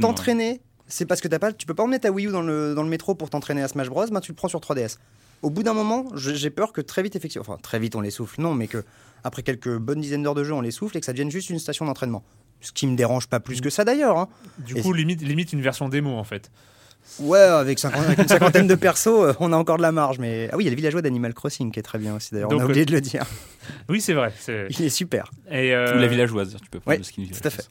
C'est 0.88 1.06
parce 1.06 1.20
que 1.20 1.28
t'as 1.28 1.38
pas, 1.38 1.52
tu 1.52 1.66
peux 1.66 1.74
pas 1.74 1.82
emmener 1.82 1.98
ta 1.98 2.10
Wii 2.10 2.26
U 2.28 2.30
dans 2.30 2.42
le, 2.42 2.74
dans 2.74 2.82
le 2.82 2.88
métro 2.88 3.14
pour 3.14 3.30
t'entraîner 3.30 3.62
à 3.62 3.68
Smash 3.68 3.88
Bros. 3.88 4.06
Ben, 4.06 4.20
tu 4.20 4.32
le 4.32 4.36
prends 4.36 4.48
sur 4.48 4.60
3DS. 4.60 4.98
Au 5.42 5.50
bout 5.50 5.62
d'un 5.62 5.74
moment, 5.74 6.06
j'ai 6.14 6.50
peur 6.50 6.72
que 6.72 6.80
très 6.80 7.02
vite, 7.02 7.14
effectivement, 7.16 7.44
enfin 7.46 7.58
très 7.62 7.78
vite 7.78 7.94
on 7.94 8.00
les 8.00 8.10
souffle, 8.10 8.40
non, 8.40 8.54
mais 8.54 8.68
que 8.68 8.84
après 9.22 9.42
quelques 9.42 9.76
bonnes 9.76 10.00
dizaines 10.00 10.22
d'heures 10.22 10.34
de 10.34 10.44
jeu, 10.44 10.54
on 10.54 10.60
les 10.62 10.70
souffle 10.70 10.96
et 10.96 11.00
que 11.00 11.06
ça 11.06 11.12
devienne 11.12 11.30
juste 11.30 11.50
une 11.50 11.58
station 11.58 11.84
d'entraînement. 11.84 12.24
Ce 12.62 12.72
qui 12.72 12.86
me 12.86 12.96
dérange 12.96 13.26
pas 13.28 13.38
plus 13.38 13.60
que 13.60 13.68
ça 13.68 13.84
d'ailleurs. 13.84 14.16
hein. 14.16 14.28
Du 14.58 14.78
Et 14.78 14.80
coup, 14.80 14.92
limite, 14.94 15.20
limite 15.22 15.52
une 15.52 15.60
version 15.60 15.88
démo 15.90 16.10
en 16.16 16.24
fait. 16.24 16.50
Ouais, 17.20 17.38
avec, 17.38 17.78
50 17.78 18.04
avec 18.04 18.18
une 18.18 18.28
cinquantaine 18.28 18.66
de 18.66 18.74
persos, 18.74 19.06
euh, 19.08 19.32
on 19.38 19.52
a 19.52 19.56
encore 19.56 19.76
de 19.76 19.82
la 19.82 19.92
marge. 19.92 20.18
Mais 20.18 20.48
ah 20.52 20.56
oui, 20.56 20.64
il 20.64 20.66
y 20.66 20.68
a 20.68 20.70
le 20.70 20.76
villageois 20.76 21.02
d'Animal 21.02 21.34
Crossing 21.34 21.70
qui 21.70 21.78
est 21.78 21.82
très 21.82 21.98
bien 21.98 22.16
aussi. 22.16 22.30
D'ailleurs, 22.32 22.50
on 22.50 22.58
a 22.58 22.64
oublié 22.64 22.84
de 22.84 22.92
le 22.92 23.00
dire. 23.00 23.24
Oui, 23.88 24.00
c'est 24.00 24.14
vrai. 24.14 24.32
Il 24.70 24.82
est 24.82 24.88
super. 24.88 25.30
Et, 25.50 25.74
euh, 25.74 25.96
Ou 25.96 26.00
la 26.00 26.06
villageoise, 26.08 26.56
tu 26.62 26.68
peux 26.70 26.80
prendre 26.80 26.94
ouais, 26.94 26.98
le 26.98 27.04
skin 27.04 27.22
tout 27.30 27.46
à 27.46 27.50
fait. 27.50 27.66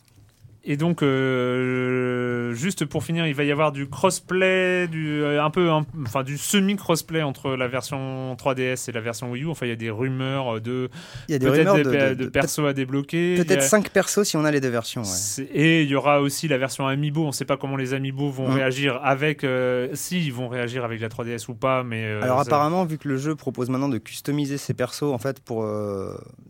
Et 0.68 0.78
donc, 0.78 1.04
euh, 1.04 2.54
juste 2.54 2.86
pour 2.86 3.04
finir, 3.04 3.28
il 3.28 3.36
va 3.36 3.44
y 3.44 3.52
avoir 3.52 3.72
du 3.72 3.88
crossplay, 3.88 4.88
du 4.88 5.22
euh, 5.22 5.44
un 5.44 5.50
peu, 5.52 5.70
un- 5.70 5.86
enfin 6.06 6.24
du 6.24 6.38
semi-crossplay 6.38 7.22
entre 7.22 7.52
la 7.52 7.68
version 7.68 8.36
3DS 8.36 8.90
et 8.90 8.92
la 8.92 9.02
version 9.02 9.30
Wii 9.32 9.44
U. 9.44 9.48
Enfin, 9.50 9.66
il 9.68 9.70
y 9.70 9.74
a 9.74 9.76
des 9.76 9.90
rumeurs 9.92 10.60
de 10.62 10.90
Il 11.28 11.34
y 11.34 11.36
a 11.36 11.40
des 11.40 11.46
peut-être 11.46 11.70
rumeurs 11.72 11.76
des, 12.10 12.16
de, 12.16 12.24
de- 12.26 12.30
persos 12.30 12.66
à 12.68 12.74
débloquer. 12.74 13.36
Peut-être 13.36 13.60
a- 13.64 13.68
5 13.68 13.90
persos 13.90 14.24
si 14.24 14.38
on 14.38 14.46
a 14.46 14.52
les 14.52 14.60
deux 14.62 14.70
versions. 14.70 15.04
ouais. 15.04 15.46
Et 15.54 15.84
il 15.84 15.90
y 15.90 15.96
aura 15.96 16.22
aussi 16.22 16.48
la 16.48 16.58
version 16.58 16.88
Amiibo. 16.88 17.24
On 17.24 17.28
ne 17.28 17.32
sait 17.32 17.46
pas 17.46 17.58
comment 17.58 17.76
les 17.78 17.94
Amiibo 17.94 18.30
vont 18.32 18.48
Mhm. 18.48 18.56
réagir 18.56 19.00
avec, 19.04 19.44
euh, 19.44 19.90
si 19.94 20.26
ils 20.26 20.34
vont 20.34 20.48
réagir 20.48 20.84
avec 20.84 21.00
la 21.00 21.10
3DS 21.10 21.48
ou 21.48 21.54
pas. 21.56 21.84
Mais 21.84 22.06
euh, 22.06 22.22
Alors 22.24 22.38
ça- 22.38 22.48
apparemment, 22.48 22.86
vu 22.86 22.98
que 22.98 23.08
le 23.08 23.18
jeu 23.18 23.36
propose 23.36 23.70
maintenant 23.70 23.90
de 23.90 23.98
customiser 24.00 24.58
ses 24.58 24.74
persos, 24.74 25.04
en 25.14 25.18
fait, 25.20 25.40
pour, 25.42 25.64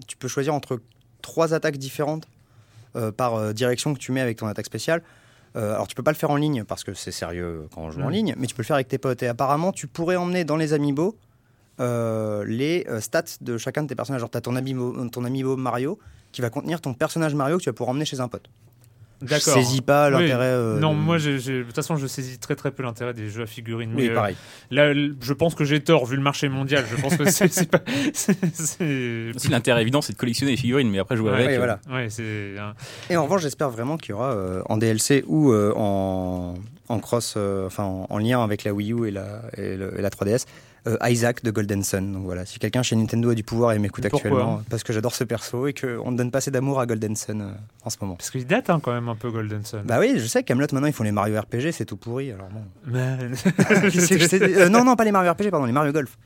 tu 0.07 0.15
peux 0.17 0.27
choisir 0.27 0.53
entre 0.53 0.79
trois 1.21 1.53
attaques 1.53 1.77
différentes 1.77 2.27
par 3.11 3.35
euh, 3.35 3.53
direction 3.53 3.93
que 3.93 3.99
tu 3.99 4.11
mets 4.11 4.21
avec 4.21 4.37
ton 4.37 4.47
attaque 4.47 4.65
spéciale. 4.65 5.01
Euh, 5.55 5.73
alors 5.73 5.87
tu 5.87 5.95
peux 5.95 6.03
pas 6.03 6.11
le 6.11 6.17
faire 6.17 6.31
en 6.31 6.35
ligne 6.35 6.63
parce 6.63 6.83
que 6.83 6.93
c'est 6.93 7.11
sérieux 7.11 7.67
quand 7.73 7.81
on 7.81 7.91
joue 7.91 8.01
en 8.01 8.09
ligne, 8.09 8.35
mais 8.37 8.47
tu 8.47 8.55
peux 8.55 8.61
le 8.61 8.65
faire 8.65 8.75
avec 8.75 8.87
tes 8.87 8.97
potes. 8.97 9.23
Et 9.23 9.27
apparemment, 9.27 9.71
tu 9.71 9.87
pourrais 9.87 10.17
emmener 10.17 10.43
dans 10.43 10.57
les 10.57 10.73
amiibo 10.73 11.17
euh, 11.79 12.43
les 12.45 12.85
euh, 12.89 12.99
stats 12.99 13.23
de 13.41 13.57
chacun 13.57 13.83
de 13.83 13.87
tes 13.87 13.95
personnages. 13.95 14.21
Genre, 14.21 14.29
tu 14.29 14.37
as 14.37 14.41
ton 14.41 14.55
amiibo, 14.55 15.07
ton 15.09 15.23
amiibo 15.23 15.55
Mario 15.55 15.97
qui 16.31 16.41
va 16.41 16.49
contenir 16.49 16.81
ton 16.81 16.93
personnage 16.93 17.35
Mario 17.35 17.57
que 17.57 17.63
tu 17.63 17.69
vas 17.69 17.73
pouvoir 17.73 17.91
emmener 17.91 18.05
chez 18.05 18.19
un 18.19 18.27
pote. 18.27 18.49
Je 19.21 19.35
saisis 19.35 19.81
pas 19.81 20.07
Oui. 20.07 20.13
l'intérêt. 20.13 20.45
euh, 20.45 20.79
Non, 20.79 20.93
de- 20.93 20.99
moi, 20.99 21.17
j'ai- 21.17 21.39
j'ai- 21.39 21.59
de 21.59 21.63
toute 21.63 21.75
façon, 21.75 21.95
je 21.95 22.05
saisis 22.07 22.37
très 22.39 22.55
très 22.55 22.71
peu 22.71 22.83
l'intérêt 22.83 23.13
des 23.13 23.29
jeux 23.29 23.43
à 23.43 23.45
figurines. 23.45 23.91
Oui, 23.95 24.03
mais, 24.03 24.09
euh, 24.09 24.15
pareil. 24.15 24.35
là, 24.71 24.93
je 24.93 25.33
pense 25.33 25.55
que 25.55 25.63
j'ai 25.63 25.79
tort 25.79 26.05
vu 26.05 26.15
le 26.17 26.21
marché 26.21 26.49
mondial. 26.49 26.83
Je 26.89 27.01
pense 27.01 27.15
que 27.15 27.29
c'est 27.29 27.47
c'est 27.51 27.69
pas. 27.69 27.79
c'est- 28.13 28.37
c'est- 28.53 29.31
Aussi, 29.35 29.47
l'intérêt 29.49 29.81
évident, 29.81 30.01
c'est 30.01 30.13
de 30.13 30.17
collectionner 30.17 30.51
les 30.51 30.57
figurines, 30.57 30.89
mais 30.89 30.99
après 30.99 31.15
jouer 31.17 31.29
Ouais, 31.31 31.35
avec. 31.35 31.47
oui, 31.49 31.53
euh, 31.55 31.57
voilà. 31.57 31.79
Ouais, 31.89 32.09
c'est. 32.09 32.55
hein. 32.59 32.73
Et 33.09 33.17
en 33.17 33.23
revanche, 33.23 33.41
j'espère 33.41 33.69
vraiment 33.69 33.97
qu'il 33.97 34.11
y 34.11 34.13
aura 34.13 34.31
euh, 34.33 34.61
en 34.67 34.77
DLC 34.77 35.23
ou 35.27 35.51
euh, 35.51 35.71
en, 35.75 36.55
en 36.89 36.99
cross, 36.99 37.35
euh, 37.37 37.65
enfin 37.67 37.83
en, 37.83 38.07
en 38.09 38.17
lien 38.17 38.43
avec 38.43 38.63
la 38.63 38.73
Wii 38.73 38.91
U 38.93 39.07
et 39.07 39.11
la, 39.11 39.41
et 39.57 39.75
le- 39.77 39.97
et 39.97 40.01
la 40.01 40.09
3DS, 40.09 40.45
euh, 40.45 40.74
Isaac 41.03 41.43
de 41.43 41.51
Golden 41.51 41.83
Sun. 41.83 42.11
Donc 42.13 42.23
voilà, 42.25 42.45
si 42.45 42.59
quelqu'un 42.59 42.83
chez 42.83 42.95
Nintendo 42.95 43.29
a 43.29 43.35
du 43.35 43.43
pouvoir 43.43 43.73
et 43.73 43.79
m'écoute 43.79 44.05
actuellement, 44.05 44.61
parce 44.69 44.83
que 44.83 44.93
j'adore 44.93 45.15
ce 45.15 45.23
perso 45.23 45.67
et 45.67 45.73
qu'on 45.73 46.11
ne 46.11 46.17
donne 46.17 46.31
pas 46.31 46.37
assez 46.39 46.51
d'amour 46.51 46.79
à 46.79 46.85
Golden 46.85 47.15
Sun 47.15 47.41
euh, 47.41 47.51
en 47.83 47.89
ce 47.89 47.97
moment. 48.01 48.15
Parce 48.15 48.29
qu'il 48.29 48.45
date 48.45 48.69
hein, 48.69 48.79
quand 48.81 48.93
même 48.93 49.09
un 49.09 49.15
peu 49.15 49.31
Golden 49.31 49.63
Sun. 49.65 49.83
Bah 49.85 49.97
oui, 49.99 50.13
je 50.17 50.25
sais, 50.25 50.43
Camelot 50.43 50.67
maintenant 50.71 50.87
ils 50.87 50.93
font 50.93 51.03
les 51.03 51.11
Mario 51.11 51.39
RPG, 51.39 51.71
c'est 51.71 51.85
tout 51.85 51.97
pourri. 51.97 52.31
Alors 52.31 52.49
bon. 52.49 52.63
Euh, 54.55 54.69
non, 54.69 54.83
non, 54.83 54.95
pas 54.95 55.03
les 55.03 55.11
Mario 55.11 55.31
RPG, 55.31 55.49
pardon, 55.49 55.65
les 55.65 55.71
Mario 55.71 55.91
Golf. 55.91 56.17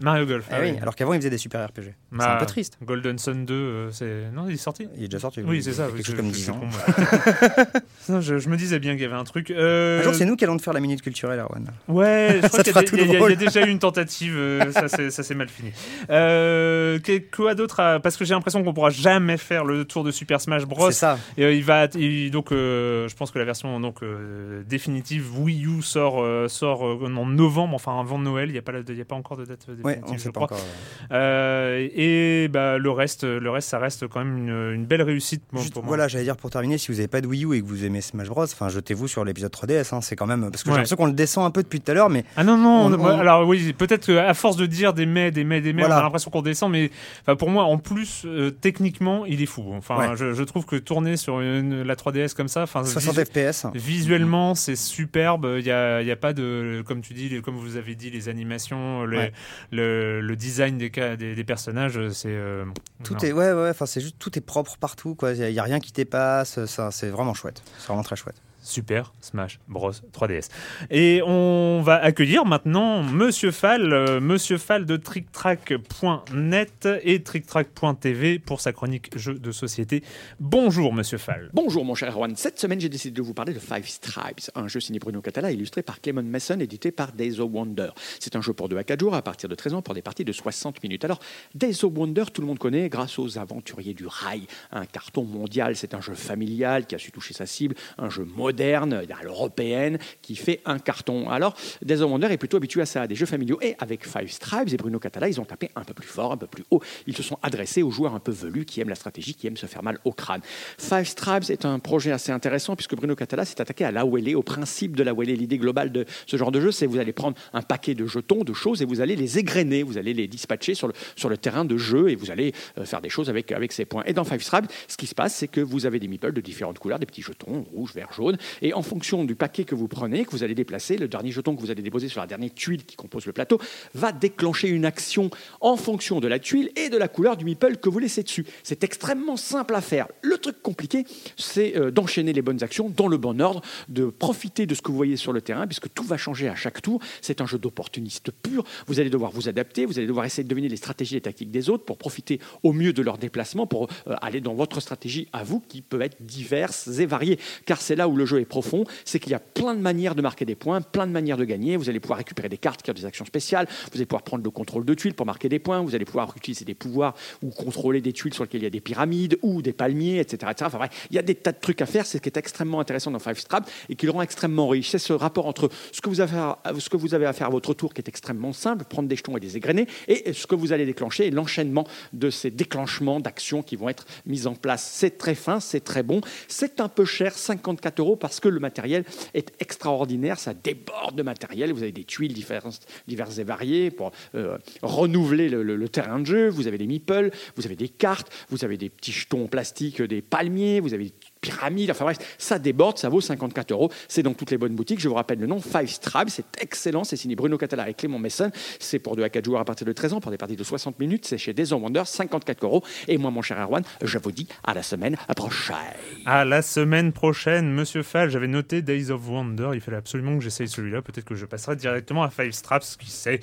Mario 0.00 0.26
Golf. 0.26 0.46
Ah 0.50 0.56
oui, 0.60 0.74
alors 0.80 0.94
qu'avant 0.96 1.12
ils 1.14 1.18
faisaient 1.18 1.30
des 1.30 1.38
super 1.38 1.64
RPG. 1.66 1.94
C'est 2.18 2.24
un 2.24 2.36
peu 2.36 2.46
triste. 2.46 2.78
Golden 2.82 3.18
Sun 3.18 3.44
2, 3.44 3.54
euh, 3.54 3.90
c'est. 3.90 4.30
Non, 4.34 4.46
il 4.48 4.54
est 4.54 4.56
sorti 4.56 4.88
Il 4.96 5.04
est 5.04 5.08
déjà 5.08 5.20
sorti. 5.20 5.40
Oui, 5.46 5.62
c'est 5.62 5.72
ça. 5.72 5.86
Quelque 5.88 6.04
chose 6.06 6.14
je- 6.14 6.16
comme 6.16 6.28
je- 6.28 6.32
10 6.32 6.46
je- 6.46 6.50
ans. 6.52 6.60
Non, 8.08 8.20
je, 8.20 8.38
je 8.38 8.48
me 8.50 8.56
disais 8.56 8.78
bien 8.78 8.92
qu'il 8.92 9.02
y 9.02 9.06
avait 9.06 9.14
un 9.14 9.24
truc. 9.24 9.50
Euh, 9.50 10.00
Un 10.00 10.02
jour, 10.02 10.14
c'est 10.14 10.26
nous 10.26 10.36
qui 10.36 10.44
allons 10.44 10.56
te 10.58 10.62
faire 10.62 10.74
la 10.74 10.80
minute 10.80 11.00
culturelle, 11.00 11.38
Erwan. 11.40 11.70
Ouais, 11.88 12.38
je 12.42 12.48
crois 12.48 12.62
Ça 12.64 12.82
qu'il 12.82 12.98
y, 12.98 13.02
il 13.02 13.08
y 13.12 13.16
a- 13.16 13.20
il 13.20 13.30
y 13.30 13.32
a 13.32 13.36
déjà 13.36 13.66
eu 13.66 13.70
une 13.70 13.78
tentative, 13.78 14.34
euh, 14.36 14.70
ça 14.72 14.88
s'est 14.88 15.10
ça 15.10 15.22
s'est 15.22 15.34
mal 15.34 15.48
fini. 15.48 15.72
Euh, 16.10 16.98
quoi 17.34 17.54
d'autre 17.54 17.80
à- 17.80 18.00
Parce 18.00 18.16
que 18.16 18.24
j'ai 18.24 18.34
l'impression 18.34 18.62
qu'on 18.62 18.74
pourra 18.74 18.90
jamais 18.90 19.36
faire 19.36 19.64
le 19.64 19.84
tour 19.84 20.04
de 20.04 20.10
Super 20.10 20.40
Smash 20.40 20.64
Bros. 20.66 20.90
C'est 20.90 20.98
ça. 20.98 21.18
Et, 21.36 21.44
euh, 21.44 21.52
il 21.54 21.64
va 21.64 21.86
il- 21.94 22.30
donc 22.30 22.52
euh, 22.52 23.08
je 23.08 23.14
pense 23.16 23.30
que 23.30 23.38
la 23.38 23.44
version 23.44 23.80
donc 23.80 24.02
euh, 24.02 24.62
définitive 24.68 25.38
Wii 25.40 25.66
U 25.66 25.82
sort 25.82 26.22
euh, 26.22 26.48
sort 26.48 26.86
euh, 26.86 27.10
en 27.16 27.26
novembre, 27.26 27.74
enfin 27.74 27.98
avant 27.98 28.18
Noël. 28.18 28.48
Il 28.50 28.52
n'y 28.52 28.58
a 28.58 28.62
pas 28.62 28.72
la- 28.72 28.80
il 28.86 28.96
y 28.96 29.00
a 29.00 29.04
pas 29.04 29.14
encore 29.16 29.36
de 29.36 29.44
date 29.44 29.66
définitive, 29.92 30.14
on 30.14 30.18
je 30.18 30.22
sait 30.22 30.32
pas 30.32 30.46
crois. 30.46 30.56
encore. 30.56 30.66
Euh, 31.12 31.88
et 31.94 32.48
bah 32.48 32.78
le 32.78 32.90
reste 32.90 33.24
le 33.24 33.50
reste 33.50 33.68
ça 33.68 33.78
reste 33.78 34.06
quand 34.08 34.24
même 34.24 34.38
une, 34.38 34.72
une 34.74 34.86
belle 34.86 35.02
réussite 35.02 35.42
bon, 35.52 35.60
Juste, 35.60 35.74
pour 35.74 35.82
moi. 35.82 35.88
voilà, 35.88 36.08
j'allais 36.08 36.24
dire 36.24 36.36
pour 36.36 36.50
terminer, 36.50 36.78
si 36.78 36.88
vous 36.90 36.94
n'avez 36.96 37.08
pas 37.08 37.20
de 37.20 37.26
Wii 37.26 37.44
U 37.44 37.54
et 37.54 37.60
que 37.60 37.66
vous 37.66 37.84
aimez 37.84 38.00
Smash 38.00 38.28
Bros, 38.28 38.42
enfin 38.44 38.68
jetez-vous 38.68 39.06
sur 39.08 39.24
l'épisode 39.24 39.52
3DS. 39.52 39.94
hein, 39.94 40.00
c'est 40.00 40.16
quand 40.16 40.26
même 40.26 40.50
parce 40.50 40.62
que 40.62 40.68
Ouais. 40.68 40.74
j'ai 40.74 40.78
l'impression 40.78 40.96
qu'on 40.96 41.06
le 41.06 41.12
descend 41.12 41.44
un 41.44 41.50
peu 41.50 41.62
depuis 41.62 41.80
tout 41.80 41.90
à 41.90 41.94
l'heure, 41.94 42.08
mais 42.10 42.24
Ah 42.36 42.44
non, 42.44 42.56
non, 42.56 42.86
On- 42.86 42.90
moi, 42.98 43.14
on- 43.14 43.18
alors 43.20 43.46
oui, 43.46 43.72
peut-être 43.74 44.06
qu'à 44.06 44.32
force 44.34 44.56
de 44.56 44.66
dire 44.66 44.94
des 44.94 45.06
mais, 45.06 45.30
des 45.30 45.44
mais, 45.44 45.60
des 45.60 45.72
mais, 45.72 45.82
Voilà. 45.82 45.96
on 45.96 45.98
a 45.98 46.02
l'impression 46.02 46.30
qu'on 46.30 46.42
descend, 46.42 46.72
mais 46.72 46.90
pour 47.38 47.50
moi, 47.50 47.64
en 47.64 47.78
plus, 47.78 48.22
euh, 48.24 48.50
techniquement, 48.50 49.26
il 49.26 49.42
est 49.42 49.46
fou. 49.46 49.64
Enfin, 49.74 49.96
Ouais. 50.10 50.16
je, 50.16 50.32
je 50.32 50.42
trouve 50.42 50.64
que 50.64 50.76
tourner 50.76 51.16
sur 51.16 51.40
une- 51.40 51.82
la 51.82 51.96
3DS 51.96 52.34
comme 52.34 52.48
ça, 52.48 52.62
enfin, 52.62 52.82
60 52.84 53.14
visu- 53.16 53.24
FPS. 53.26 53.66
visuellement, 53.74 54.54
c'est 54.54 54.76
superbe. 54.76 55.56
Il 55.58 55.66
y 55.66 55.70
a, 55.70 56.00
y 56.02 56.10
a 56.10 56.16
pas 56.16 56.32
de, 56.32 56.82
comme 56.86 57.00
tu 57.02 57.12
dis, 57.14 57.28
les- 57.28 57.40
comme 57.42 57.56
vous 57.56 57.76
avez 57.76 57.94
dit, 57.94 58.10
les 58.10 58.28
animations, 58.28 59.04
les- 59.04 59.16
Ouais. 59.18 59.32
Le, 59.74 60.20
le 60.20 60.36
design 60.36 60.78
des, 60.78 60.90
cas, 60.90 61.16
des, 61.16 61.34
des 61.34 61.44
personnages, 61.44 61.98
c'est. 62.10 62.28
euh, 62.28 62.64
Tout 63.02 63.14
non. 63.14 63.20
est 63.20 63.32
ouais 63.32 63.52
ouais, 63.52 63.70
enfin 63.70 63.86
c'est 63.86 64.00
juste 64.00 64.16
tout 64.18 64.36
est 64.38 64.42
propre 64.42 64.76
partout 64.78 65.14
quoi. 65.14 65.32
Il 65.32 65.52
y, 65.52 65.58
a 65.58 65.62
rien 65.62 65.80
qui 65.80 65.92
dépasse. 65.92 66.64
Ça, 66.66 66.90
c'est 66.90 67.08
vraiment 67.08 67.34
chouette. 67.34 67.62
C'est 67.78 67.88
vraiment 67.88 68.02
très 68.02 68.16
chouette. 68.16 68.36
Super 68.64 69.12
Smash 69.20 69.60
Bros 69.68 69.92
3DS. 69.92 70.48
Et 70.90 71.22
on 71.22 71.82
va 71.82 71.96
accueillir 71.96 72.46
maintenant 72.46 73.02
Monsieur 73.02 73.50
Fall, 73.50 73.92
euh, 73.92 74.20
Monsieur 74.20 74.58
Fall 74.58 74.86
de 74.86 74.96
TrickTrack.net 74.96 76.88
et 77.02 77.22
TrickTrack.tv 77.22 78.38
pour 78.38 78.60
sa 78.60 78.72
chronique 78.72 79.16
jeux 79.16 79.34
de 79.34 79.52
société. 79.52 80.02
Bonjour 80.40 80.94
Monsieur 80.94 81.18
Fall. 81.18 81.50
Bonjour 81.52 81.84
mon 81.84 81.94
cher 81.94 82.10
Erwan. 82.10 82.34
Cette 82.36 82.58
semaine, 82.58 82.80
j'ai 82.80 82.88
décidé 82.88 83.14
de 83.14 83.22
vous 83.22 83.34
parler 83.34 83.52
de 83.52 83.58
Five 83.58 83.86
Stripes, 83.86 84.50
un 84.54 84.66
jeu 84.66 84.80
signé 84.80 84.98
Bruno 84.98 85.20
Catala, 85.20 85.52
illustré 85.52 85.82
par 85.82 86.00
Clement 86.00 86.22
Mason, 86.22 86.58
édité 86.58 86.90
par 86.90 87.12
Days 87.12 87.40
of 87.40 87.50
Wonder. 87.52 87.90
C'est 88.18 88.34
un 88.34 88.40
jeu 88.40 88.54
pour 88.54 88.70
2 88.70 88.78
à 88.78 88.84
4 88.84 88.98
jours 88.98 89.14
à 89.14 89.22
partir 89.22 89.50
de 89.50 89.54
13 89.54 89.74
ans 89.74 89.82
pour 89.82 89.94
des 89.94 90.02
parties 90.02 90.24
de 90.24 90.32
60 90.32 90.82
minutes. 90.82 91.04
Alors, 91.04 91.20
Days 91.54 91.84
of 91.84 91.92
Wonder, 91.94 92.24
tout 92.32 92.40
le 92.40 92.46
monde 92.46 92.58
connaît 92.58 92.88
grâce 92.88 93.18
aux 93.18 93.36
aventuriers 93.38 93.94
du 93.94 94.06
rail. 94.06 94.46
Un 94.72 94.86
carton 94.86 95.24
mondial, 95.24 95.76
c'est 95.76 95.92
un 95.92 96.00
jeu 96.00 96.14
familial 96.14 96.86
qui 96.86 96.94
a 96.94 96.98
su 96.98 97.12
toucher 97.12 97.34
sa 97.34 97.44
cible, 97.44 97.74
un 97.98 98.08
jeu 98.08 98.24
moderne, 98.24 98.53
à 98.62 99.22
l'européenne, 99.22 99.98
qui 100.22 100.36
fait 100.36 100.60
un 100.64 100.78
carton. 100.78 101.28
Alors, 101.28 101.56
Days 101.82 102.00
of 102.00 102.10
Wonder 102.10 102.28
est 102.30 102.36
plutôt 102.36 102.56
habitué 102.56 102.82
à 102.82 102.86
ça, 102.86 103.02
à 103.02 103.06
des 103.06 103.14
jeux 103.14 103.26
familiaux. 103.26 103.58
Et 103.62 103.74
avec 103.78 104.06
Five 104.06 104.30
Stripes 104.30 104.72
et 104.72 104.76
Bruno 104.76 104.98
Catala, 104.98 105.28
ils 105.28 105.40
ont 105.40 105.44
tapé 105.44 105.70
un 105.76 105.84
peu 105.84 105.94
plus 105.94 106.06
fort, 106.06 106.32
un 106.32 106.36
peu 106.36 106.46
plus 106.46 106.64
haut. 106.70 106.80
Ils 107.06 107.16
se 107.16 107.22
sont 107.22 107.38
adressés 107.42 107.82
aux 107.82 107.90
joueurs 107.90 108.14
un 108.14 108.20
peu 108.20 108.32
velus 108.32 108.64
qui 108.64 108.80
aiment 108.80 108.88
la 108.88 108.94
stratégie, 108.94 109.34
qui 109.34 109.46
aiment 109.46 109.56
se 109.56 109.66
faire 109.66 109.82
mal 109.82 109.98
au 110.04 110.12
crâne. 110.12 110.40
Five 110.78 111.06
Stripes 111.06 111.50
est 111.50 111.64
un 111.64 111.78
projet 111.78 112.12
assez 112.12 112.32
intéressant 112.32 112.76
puisque 112.76 112.94
Bruno 112.94 113.14
Catala 113.14 113.44
s'est 113.44 113.60
attaqué 113.60 113.84
à 113.84 113.90
la 113.90 114.00
l'AOL, 114.00 114.36
au 114.36 114.42
principe 114.42 114.96
de 114.96 115.02
la 115.02 115.12
l'AOL. 115.12 115.24
L'idée 115.24 115.58
globale 115.58 115.90
de 115.92 116.04
ce 116.26 116.36
genre 116.36 116.52
de 116.52 116.60
jeu, 116.60 116.70
c'est 116.70 116.86
vous 116.86 116.98
allez 116.98 117.12
prendre 117.12 117.36
un 117.52 117.62
paquet 117.62 117.94
de 117.94 118.06
jetons, 118.06 118.44
de 118.44 118.52
choses, 118.52 118.82
et 118.82 118.84
vous 118.84 119.00
allez 119.00 119.16
les 119.16 119.38
égrener, 119.38 119.82
vous 119.82 119.98
allez 119.98 120.14
les 120.14 120.28
dispatcher 120.28 120.74
sur 120.74 120.88
le, 120.88 120.94
sur 121.16 121.28
le 121.28 121.36
terrain 121.36 121.64
de 121.64 121.76
jeu 121.76 122.10
et 122.10 122.14
vous 122.14 122.30
allez 122.30 122.52
euh, 122.78 122.84
faire 122.84 123.00
des 123.00 123.08
choses 123.08 123.30
avec, 123.30 123.52
avec 123.52 123.72
ces 123.72 123.84
points. 123.84 124.02
Et 124.06 124.12
dans 124.12 124.24
Five 124.24 124.42
Stripes, 124.42 124.66
ce 124.88 124.96
qui 124.96 125.06
se 125.06 125.14
passe, 125.14 125.34
c'est 125.34 125.48
que 125.48 125.60
vous 125.60 125.86
avez 125.86 125.98
des 125.98 126.08
meeples 126.08 126.32
de 126.32 126.40
différentes 126.40 126.78
couleurs, 126.78 126.98
des 126.98 127.06
petits 127.06 127.22
jetons, 127.22 127.64
rouge, 127.72 127.92
vert, 127.94 128.12
jaune, 128.12 128.36
et 128.62 128.72
en 128.74 128.82
fonction 128.82 129.24
du 129.24 129.34
paquet 129.34 129.64
que 129.64 129.74
vous 129.74 129.88
prenez, 129.88 130.24
que 130.24 130.30
vous 130.30 130.42
allez 130.42 130.54
déplacer, 130.54 130.96
le 130.96 131.08
dernier 131.08 131.30
jeton 131.30 131.56
que 131.56 131.60
vous 131.60 131.70
allez 131.70 131.82
déposer 131.82 132.08
sur 132.08 132.20
la 132.20 132.26
dernière 132.26 132.52
tuile 132.54 132.84
qui 132.84 132.96
compose 132.96 133.26
le 133.26 133.32
plateau 133.32 133.58
va 133.94 134.12
déclencher 134.12 134.68
une 134.68 134.84
action 134.84 135.30
en 135.60 135.76
fonction 135.76 136.20
de 136.20 136.28
la 136.28 136.38
tuile 136.38 136.70
et 136.76 136.88
de 136.88 136.96
la 136.96 137.08
couleur 137.08 137.36
du 137.36 137.44
meeple 137.44 137.76
que 137.76 137.88
vous 137.88 137.98
laissez 137.98 138.22
dessus. 138.22 138.46
C'est 138.62 138.84
extrêmement 138.84 139.36
simple 139.36 139.74
à 139.74 139.80
faire. 139.80 140.08
Le 140.22 140.38
truc 140.38 140.62
compliqué, 140.62 141.04
c'est 141.36 141.76
euh, 141.76 141.90
d'enchaîner 141.90 142.32
les 142.32 142.42
bonnes 142.42 142.62
actions 142.62 142.92
dans 142.94 143.08
le 143.08 143.16
bon 143.16 143.40
ordre, 143.40 143.62
de 143.88 144.06
profiter 144.06 144.66
de 144.66 144.74
ce 144.74 144.82
que 144.82 144.90
vous 144.90 144.96
voyez 144.96 145.16
sur 145.16 145.32
le 145.32 145.40
terrain, 145.40 145.66
puisque 145.66 145.92
tout 145.92 146.04
va 146.04 146.16
changer 146.16 146.48
à 146.48 146.54
chaque 146.54 146.82
tour. 146.82 147.00
C'est 147.20 147.40
un 147.40 147.46
jeu 147.46 147.58
d'opportuniste 147.58 148.30
pur. 148.30 148.64
Vous 148.86 149.00
allez 149.00 149.10
devoir 149.10 149.30
vous 149.30 149.48
adapter, 149.48 149.86
vous 149.86 149.98
allez 149.98 150.06
devoir 150.06 150.26
essayer 150.26 150.44
de 150.44 150.48
deviner 150.48 150.68
les 150.68 150.76
stratégies 150.76 151.14
et 151.14 151.18
les 151.18 151.22
tactiques 151.22 151.50
des 151.50 151.70
autres 151.70 151.84
pour 151.84 151.98
profiter 151.98 152.40
au 152.62 152.72
mieux 152.72 152.92
de 152.92 153.02
leur 153.02 153.18
déplacement, 153.18 153.66
pour 153.66 153.88
euh, 154.08 154.14
aller 154.20 154.40
dans 154.40 154.54
votre 154.54 154.80
stratégie 154.80 155.28
à 155.32 155.44
vous, 155.44 155.60
qui 155.60 155.82
peut 155.82 156.00
être 156.00 156.16
diverses 156.20 156.88
et 156.98 157.06
variées. 157.06 157.38
Car 157.66 157.80
c'est 157.80 157.96
là 157.96 158.08
où 158.08 158.16
le 158.16 158.26
jeu 158.26 158.33
est 158.40 158.44
profond, 158.44 158.84
c'est 159.04 159.18
qu'il 159.18 159.32
y 159.32 159.34
a 159.34 159.40
plein 159.40 159.74
de 159.74 159.80
manières 159.80 160.14
de 160.14 160.22
marquer 160.22 160.44
des 160.44 160.54
points, 160.54 160.80
plein 160.80 161.06
de 161.06 161.12
manières 161.12 161.36
de 161.36 161.44
gagner. 161.44 161.76
Vous 161.76 161.88
allez 161.88 162.00
pouvoir 162.00 162.18
récupérer 162.18 162.48
des 162.48 162.58
cartes 162.58 162.82
qui 162.82 162.90
ont 162.90 162.94
des 162.94 163.04
actions 163.04 163.24
spéciales, 163.24 163.66
vous 163.90 163.96
allez 163.98 164.06
pouvoir 164.06 164.22
prendre 164.22 164.44
le 164.44 164.50
contrôle 164.50 164.84
de 164.84 164.94
tuiles 164.94 165.14
pour 165.14 165.26
marquer 165.26 165.48
des 165.48 165.58
points, 165.58 165.80
vous 165.80 165.94
allez 165.94 166.04
pouvoir 166.04 166.32
utiliser 166.36 166.64
des 166.64 166.74
pouvoirs 166.74 167.14
ou 167.42 167.50
contrôler 167.50 168.00
des 168.00 168.12
tuiles 168.12 168.34
sur 168.34 168.44
lesquelles 168.44 168.62
il 168.62 168.64
y 168.64 168.68
a 168.68 168.70
des 168.70 168.80
pyramides 168.80 169.38
ou 169.42 169.62
des 169.62 169.72
palmiers, 169.72 170.18
etc. 170.18 170.52
etc. 170.52 170.70
Enfin, 170.74 170.88
il 171.10 171.16
y 171.16 171.18
a 171.18 171.22
des 171.22 171.34
tas 171.34 171.52
de 171.52 171.58
trucs 171.60 171.80
à 171.82 171.86
faire, 171.86 172.06
c'est 172.06 172.18
ce 172.18 172.22
qui 172.22 172.28
est 172.28 172.36
extrêmement 172.36 172.80
intéressant 172.80 173.10
dans 173.10 173.18
Five 173.18 173.38
Strap 173.38 173.70
et 173.88 173.96
qui 173.96 174.06
le 174.06 174.12
rend 174.12 174.22
extrêmement 174.22 174.68
riche. 174.68 174.90
C'est 174.90 174.98
ce 174.98 175.12
rapport 175.12 175.46
entre 175.46 175.70
ce 175.92 176.00
que, 176.00 176.08
vous 176.08 176.20
avez 176.20 177.26
à, 177.26 177.32
faire 177.32 177.46
à 177.46 177.50
votre 177.50 177.74
tour 177.74 177.94
qui 177.94 178.00
est 178.00 178.08
extrêmement 178.08 178.52
simple, 178.52 178.84
prendre 178.84 179.08
des 179.08 179.16
jetons 179.16 179.36
et 179.36 179.40
des 179.40 179.56
égrenés, 179.56 179.86
et 180.08 180.32
ce 180.32 180.46
que 180.46 180.54
vous 180.54 180.72
allez 180.72 180.86
déclencher 180.86 181.26
et 181.26 181.30
l'enchaînement 181.30 181.86
de 182.12 182.30
ces 182.30 182.50
déclenchements 182.50 183.20
d'actions 183.20 183.62
qui 183.62 183.76
vont 183.76 183.88
être 183.88 184.06
mis 184.26 184.46
en 184.46 184.54
place. 184.54 184.90
C'est 184.92 185.18
très 185.18 185.34
fin, 185.34 185.60
c'est 185.60 185.82
très 185.82 186.02
bon. 186.02 186.20
C'est 186.48 186.80
un 186.80 186.88
peu 186.88 187.04
cher, 187.04 187.36
54 187.36 188.00
euros, 188.00 188.16
parce 188.24 188.40
que 188.40 188.48
le 188.48 188.58
matériel 188.58 189.04
est 189.34 189.52
extraordinaire, 189.60 190.38
ça 190.38 190.54
déborde 190.54 191.14
de 191.14 191.22
matériel. 191.22 191.74
Vous 191.74 191.82
avez 191.82 191.92
des 191.92 192.04
tuiles 192.04 192.32
diverses, 192.32 192.80
et 193.06 193.44
variées 193.44 193.90
pour 193.90 194.12
euh, 194.34 194.56
renouveler 194.80 195.50
le, 195.50 195.62
le, 195.62 195.88
terrain 195.90 196.20
de 196.20 196.24
jeu. 196.24 196.48
Vous 196.48 196.66
avez 196.66 196.78
des 196.78 196.86
meeples, 196.86 197.30
vous 197.54 197.66
avez 197.66 197.76
des 197.76 197.90
cartes, 197.90 198.32
vous 198.48 198.64
avez 198.64 198.78
des 198.78 198.88
petits 198.88 199.12
jetons 199.12 199.44
en 199.44 199.46
plastique, 199.46 200.00
des 200.00 200.22
palmiers, 200.22 200.80
vous 200.80 200.94
avez 200.94 201.12
pyramide. 201.44 201.90
Enfin 201.90 202.04
bref, 202.04 202.18
ça 202.38 202.58
déborde, 202.58 202.98
ça 202.98 203.08
vaut 203.08 203.20
54 203.20 203.72
euros. 203.72 203.90
C'est 204.08 204.22
dans 204.22 204.32
toutes 204.34 204.50
les 204.50 204.58
bonnes 204.58 204.74
boutiques. 204.74 205.00
Je 205.00 205.08
vous 205.08 205.14
rappelle 205.14 205.38
le 205.38 205.46
nom, 205.46 205.60
Five 205.60 205.88
Stripes. 205.88 206.30
C'est 206.30 206.46
excellent. 206.60 207.04
C'est 207.04 207.16
signé 207.16 207.36
Bruno 207.36 207.58
Catala 207.58 207.88
et 207.88 207.94
Clément 207.94 208.18
Messon. 208.18 208.50
C'est 208.80 208.98
pour 208.98 209.16
2 209.16 209.22
à 209.22 209.28
4 209.28 209.44
joueurs 209.44 209.60
à 209.60 209.64
partir 209.64 209.86
de 209.86 209.92
13 209.92 210.14
ans, 210.14 210.20
pour 210.20 210.30
des 210.30 210.38
parties 210.38 210.56
de 210.56 210.64
60 210.64 210.98
minutes. 210.98 211.26
C'est 211.26 211.38
chez 211.38 211.52
Days 211.52 211.72
Wonder, 211.72 212.02
54 212.04 212.64
euros. 212.64 212.82
Et 213.08 213.18
moi, 213.18 213.30
mon 213.30 213.42
cher 213.42 213.58
Erwan, 213.58 213.82
je 214.02 214.18
vous 214.18 214.32
dis 214.32 214.48
à 214.64 214.74
la 214.74 214.82
semaine 214.82 215.16
prochaine. 215.36 215.76
À 216.24 216.44
la 216.44 216.62
semaine 216.62 217.12
prochaine, 217.12 217.70
monsieur 217.70 218.02
Fall. 218.02 218.30
J'avais 218.30 218.48
noté 218.48 218.80
Days 218.82 219.10
of 219.10 219.28
Wonder. 219.28 219.70
Il 219.74 219.80
fallait 219.80 219.98
absolument 219.98 220.38
que 220.38 220.44
j'essaye 220.44 220.68
celui-là. 220.68 221.02
Peut-être 221.02 221.26
que 221.26 221.34
je 221.34 221.44
passerai 221.44 221.76
directement 221.76 222.22
à 222.22 222.30
Five 222.30 222.52
Straps, 222.52 222.96
qui 222.96 223.10
sait. 223.10 223.40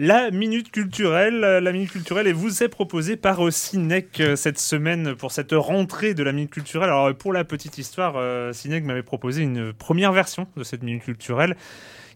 La 0.00 0.32
minute 0.32 0.72
culturelle, 0.72 1.38
la 1.38 1.72
minute 1.72 1.92
culturelle, 1.92 2.26
et 2.26 2.32
vous 2.32 2.64
est 2.64 2.68
proposée 2.68 3.16
par 3.16 3.52
Cinec 3.52 4.18
euh, 4.18 4.34
cette 4.34 4.58
semaine 4.58 5.14
pour 5.14 5.30
cette 5.30 5.52
rentrée 5.52 6.14
de 6.14 6.24
la 6.24 6.32
minute 6.32 6.50
culturelle. 6.50 6.90
Alors 6.90 7.14
pour 7.14 7.32
la 7.32 7.44
petite 7.44 7.78
histoire, 7.78 8.14
euh, 8.16 8.52
Cinec 8.52 8.82
m'avait 8.82 9.04
proposé 9.04 9.42
une 9.42 9.72
première 9.72 10.12
version 10.12 10.48
de 10.56 10.64
cette 10.64 10.82
minute 10.82 11.04
culturelle 11.04 11.56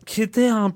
qui 0.06 0.22
était 0.22 0.48
un 0.48 0.74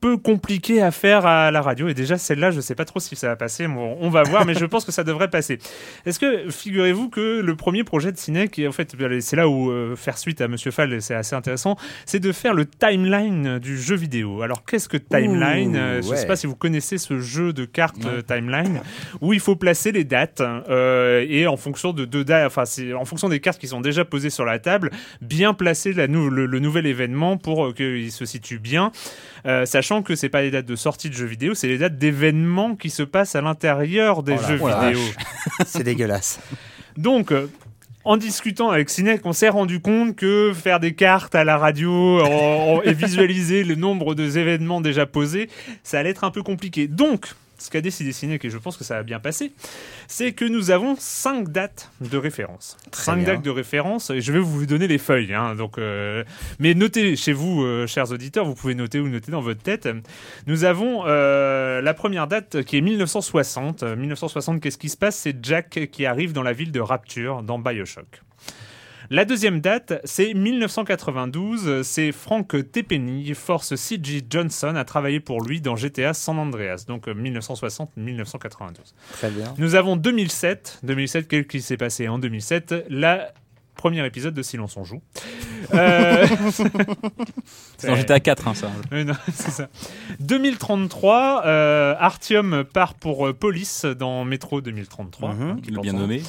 peu 0.00 0.16
compliqué 0.16 0.82
à 0.82 0.90
faire 0.90 1.26
à 1.26 1.50
la 1.50 1.60
radio. 1.60 1.88
Et 1.88 1.94
déjà, 1.94 2.18
celle-là, 2.18 2.50
je 2.50 2.56
ne 2.56 2.60
sais 2.62 2.74
pas 2.74 2.84
trop 2.84 3.00
si 3.00 3.14
ça 3.16 3.28
va 3.28 3.36
passer. 3.36 3.66
on 3.66 4.08
va 4.08 4.22
voir, 4.22 4.46
mais 4.46 4.54
je 4.54 4.64
pense 4.64 4.84
que 4.84 4.92
ça 4.92 5.04
devrait 5.04 5.28
passer. 5.28 5.58
Est-ce 6.06 6.18
que, 6.18 6.50
figurez-vous 6.50 7.08
que 7.08 7.40
le 7.40 7.56
premier 7.56 7.84
projet 7.84 8.12
de 8.12 8.16
Ciné, 8.16 8.48
qui 8.48 8.66
en 8.66 8.72
fait, 8.72 8.94
c'est 9.20 9.36
là 9.36 9.48
où 9.48 9.70
euh, 9.70 9.96
faire 9.96 10.18
suite 10.18 10.40
à 10.40 10.48
Monsieur 10.48 10.70
Fall, 10.70 11.00
c'est 11.02 11.14
assez 11.14 11.34
intéressant, 11.34 11.76
c'est 12.06 12.20
de 12.20 12.32
faire 12.32 12.54
le 12.54 12.66
timeline 12.66 13.58
du 13.58 13.78
jeu 13.78 13.96
vidéo. 13.96 14.42
Alors, 14.42 14.64
qu'est-ce 14.64 14.88
que 14.88 14.96
timeline? 14.96 15.76
Euh, 15.76 16.02
Je 16.02 16.10
ne 16.10 16.16
sais 16.16 16.26
pas 16.26 16.36
si 16.36 16.46
vous 16.46 16.56
connaissez 16.56 16.98
ce 16.98 17.18
jeu 17.18 17.52
de 17.52 17.64
cartes 17.64 18.04
euh, 18.06 18.22
timeline 18.22 18.80
où 19.20 19.32
il 19.32 19.40
faut 19.40 19.56
placer 19.56 19.92
les 19.92 20.04
dates 20.04 20.42
et 20.70 21.46
en 21.46 21.56
fonction 21.56 21.92
de 21.92 22.04
deux 22.04 22.24
dates, 22.24 22.46
enfin, 22.46 22.64
en 22.94 23.04
fonction 23.04 23.28
des 23.28 23.40
cartes 23.40 23.60
qui 23.60 23.68
sont 23.68 23.80
déjà 23.80 24.04
posées 24.04 24.30
sur 24.30 24.44
la 24.44 24.58
table, 24.58 24.90
bien 25.20 25.54
placer 25.54 25.92
la 25.92 26.06
le, 26.06 26.46
le, 26.46 26.58
nouvel 26.58 26.86
événement 26.86 27.36
pour 27.36 27.74
qu'il 27.74 28.10
se 28.10 28.24
situe 28.24 28.58
bien, 28.58 28.92
sachant 29.64 30.02
que 30.02 30.14
c'est 30.14 30.28
pas 30.28 30.42
les 30.42 30.50
dates 30.50 30.66
de 30.66 30.76
sortie 30.76 31.08
de 31.08 31.14
jeux 31.14 31.26
vidéo, 31.26 31.54
c'est 31.54 31.68
les 31.68 31.78
dates 31.78 31.98
d'événements 31.98 32.76
qui 32.76 32.90
se 32.90 33.02
passent 33.02 33.34
à 33.34 33.40
l'intérieur 33.40 34.22
des 34.22 34.36
oh 34.38 34.46
jeux 34.46 34.56
vidéo. 34.56 35.00
c'est 35.66 35.82
dégueulasse. 35.82 36.40
Donc, 36.96 37.32
euh, 37.32 37.46
en 38.04 38.16
discutant 38.16 38.70
avec 38.70 38.90
Cinec, 38.90 39.22
on 39.24 39.32
s'est 39.32 39.48
rendu 39.48 39.80
compte 39.80 40.16
que 40.16 40.52
faire 40.54 40.80
des 40.80 40.94
cartes 40.94 41.34
à 41.34 41.44
la 41.44 41.58
radio 41.58 42.20
et 42.82 42.92
visualiser 42.92 43.62
le 43.62 43.74
nombre 43.74 44.14
d'événements 44.14 44.80
déjà 44.80 45.06
posés, 45.06 45.48
ça 45.82 45.98
allait 45.98 46.10
être 46.10 46.24
un 46.24 46.30
peu 46.30 46.42
compliqué. 46.42 46.88
Donc, 46.88 47.26
ce 47.60 47.70
qu'a 47.70 47.80
décidé 47.80 48.12
Cinec, 48.12 48.44
et 48.44 48.50
je 48.50 48.58
pense 48.58 48.76
que 48.76 48.84
ça 48.84 48.96
va 48.96 49.02
bien 49.02 49.20
passer, 49.20 49.52
c'est 50.08 50.32
que 50.32 50.44
nous 50.44 50.70
avons 50.70 50.96
cinq 50.98 51.50
dates 51.50 51.90
de 52.00 52.16
référence. 52.16 52.76
cinq 52.92 53.24
dates 53.24 53.42
de 53.42 53.50
référence, 53.50 54.10
et 54.10 54.20
je 54.20 54.32
vais 54.32 54.38
vous 54.38 54.66
donner 54.66 54.88
les 54.88 54.98
feuilles. 54.98 55.34
Hein, 55.34 55.54
donc, 55.54 55.78
euh, 55.78 56.24
mais 56.58 56.74
notez 56.74 57.16
chez 57.16 57.32
vous, 57.32 57.62
euh, 57.62 57.86
chers 57.86 58.10
auditeurs, 58.10 58.44
vous 58.44 58.54
pouvez 58.54 58.74
noter 58.74 58.98
ou 59.00 59.08
noter 59.08 59.30
dans 59.30 59.42
votre 59.42 59.62
tête. 59.62 59.88
Nous 60.46 60.64
avons 60.64 61.04
euh, 61.06 61.80
la 61.82 61.94
première 61.94 62.26
date 62.26 62.62
qui 62.62 62.78
est 62.78 62.80
1960. 62.80 63.82
1960, 63.82 64.60
qu'est-ce 64.60 64.78
qui 64.78 64.88
se 64.88 64.96
passe? 64.96 65.16
C'est 65.16 65.36
Jack 65.44 65.90
qui 65.92 66.06
arrive 66.06 66.32
dans 66.32 66.42
la 66.42 66.52
ville 66.52 66.72
de 66.72 66.80
Rapture, 66.80 67.42
dans 67.42 67.58
Bioshock. 67.58 68.22
La 69.12 69.24
deuxième 69.24 69.60
date, 69.60 70.00
c'est 70.04 70.34
1992. 70.34 71.82
C'est 71.82 72.12
Frank 72.12 72.46
Tepeny, 72.70 73.34
force 73.34 73.74
C.G. 73.74 74.22
Johnson, 74.30 74.76
a 74.76 74.84
travaillé 74.84 75.18
pour 75.18 75.42
lui 75.42 75.60
dans 75.60 75.74
GTA 75.74 76.14
San 76.14 76.38
Andreas, 76.38 76.84
donc 76.86 77.08
1960-1992. 77.08 77.88
Euh, 77.98 78.70
Très 79.14 79.30
bien. 79.30 79.52
Nous 79.58 79.74
avons 79.74 79.96
2007. 79.96 80.78
2007, 80.84 81.26
qu'est-ce 81.26 81.48
qui 81.48 81.60
s'est 81.60 81.76
passé 81.76 82.06
en 82.06 82.20
2007 82.20 82.86
La 82.88 83.32
premier 83.80 84.04
épisode 84.04 84.34
de 84.34 84.42
Silence 84.42 84.76
on 84.76 84.84
joue. 84.84 85.00
Euh... 85.72 86.26
J'étais 87.96 88.12
à 88.12 88.18
4, 88.18 88.48
hein, 88.48 88.54
ça. 88.54 88.72
c'est 89.32 89.50
ça. 89.50 89.68
2033, 90.18 91.42
euh, 91.44 91.94
Artium 91.96 92.64
part 92.64 92.94
pour 92.94 93.28
euh, 93.28 93.32
Police 93.32 93.84
dans 93.84 94.24
Métro 94.24 94.60
2033. 94.60 95.32
Mm 95.34 95.60
bien 95.80 95.92
nommé. 95.92 96.22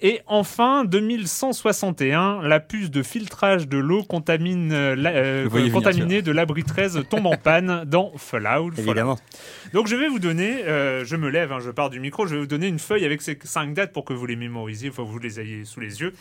Et 0.00 0.20
enfin, 0.26 0.84
2161, 0.84 2.42
la 2.42 2.58
puce 2.58 2.90
de 2.90 3.02
filtrage 3.04 3.68
de 3.68 3.78
l'eau 3.78 4.02
contamine, 4.02 4.72
euh, 4.72 4.96
euh, 4.98 5.70
contaminée 5.70 6.20
de 6.20 6.32
l'abri 6.32 6.64
13 6.64 7.04
tombe 7.08 7.26
en 7.26 7.36
panne 7.36 7.84
dans 7.86 8.12
Fallout. 8.16 8.72
Évidemment. 8.76 9.18
Donc 9.72 9.86
je 9.86 9.94
vais 9.94 10.08
vous 10.08 10.18
donner, 10.18 10.64
je 10.66 11.16
me 11.16 11.28
lève, 11.28 11.52
hein, 11.52 11.60
je 11.60 11.70
pars 11.70 11.90
du 11.90 12.00
micro, 12.00 12.26
je 12.26 12.34
vais 12.34 12.40
vous 12.40 12.46
donner 12.48 12.66
une 12.66 12.80
feuille 12.80 13.04
avec 13.04 13.22
ces 13.22 13.38
cinq 13.44 13.72
dates 13.72 13.92
pour 13.92 14.04
que 14.04 14.12
vous 14.12 14.26
les 14.26 14.36
mémorisiez, 14.36 14.90
faut 14.90 15.04
que 15.04 15.10
vous 15.10 15.18
les 15.20 15.38
ayez 15.38 15.64
sous 15.64 15.80
les 15.80 16.00
yeux. 16.00 16.12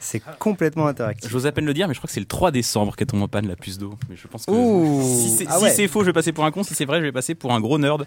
C'est 0.00 0.22
complètement 0.38 0.86
interactif. 0.86 1.30
J'ose 1.30 1.46
à 1.46 1.52
peine 1.52 1.64
le 1.66 1.74
dire, 1.74 1.88
mais 1.88 1.94
je 1.94 1.98
crois 1.98 2.08
que 2.08 2.12
c'est 2.14 2.20
le 2.20 2.26
3 2.26 2.50
décembre 2.50 2.94
qu'elle 2.96 3.06
tombe 3.08 3.22
en 3.22 3.28
panne 3.28 3.48
la 3.48 3.56
puce 3.56 3.78
d'eau. 3.78 3.94
Mais 4.08 4.16
je 4.16 4.26
pense 4.28 4.46
que 4.46 4.50
Ouh. 4.50 5.02
si 5.02 5.30
c'est 5.30 5.46
Ah 5.48 5.58
ouais. 5.60 5.70
c'est 5.70 5.88
faux, 5.88 6.00
je 6.00 6.06
vais 6.06 6.12
passer 6.12 6.32
pour 6.32 6.44
un 6.44 6.50
con. 6.50 6.62
Si 6.62 6.74
c'est 6.74 6.84
vrai, 6.84 6.98
je 6.98 7.02
vais 7.04 7.12
passer 7.12 7.34
pour 7.34 7.52
un 7.52 7.60
gros 7.60 7.78
nerd. 7.78 8.04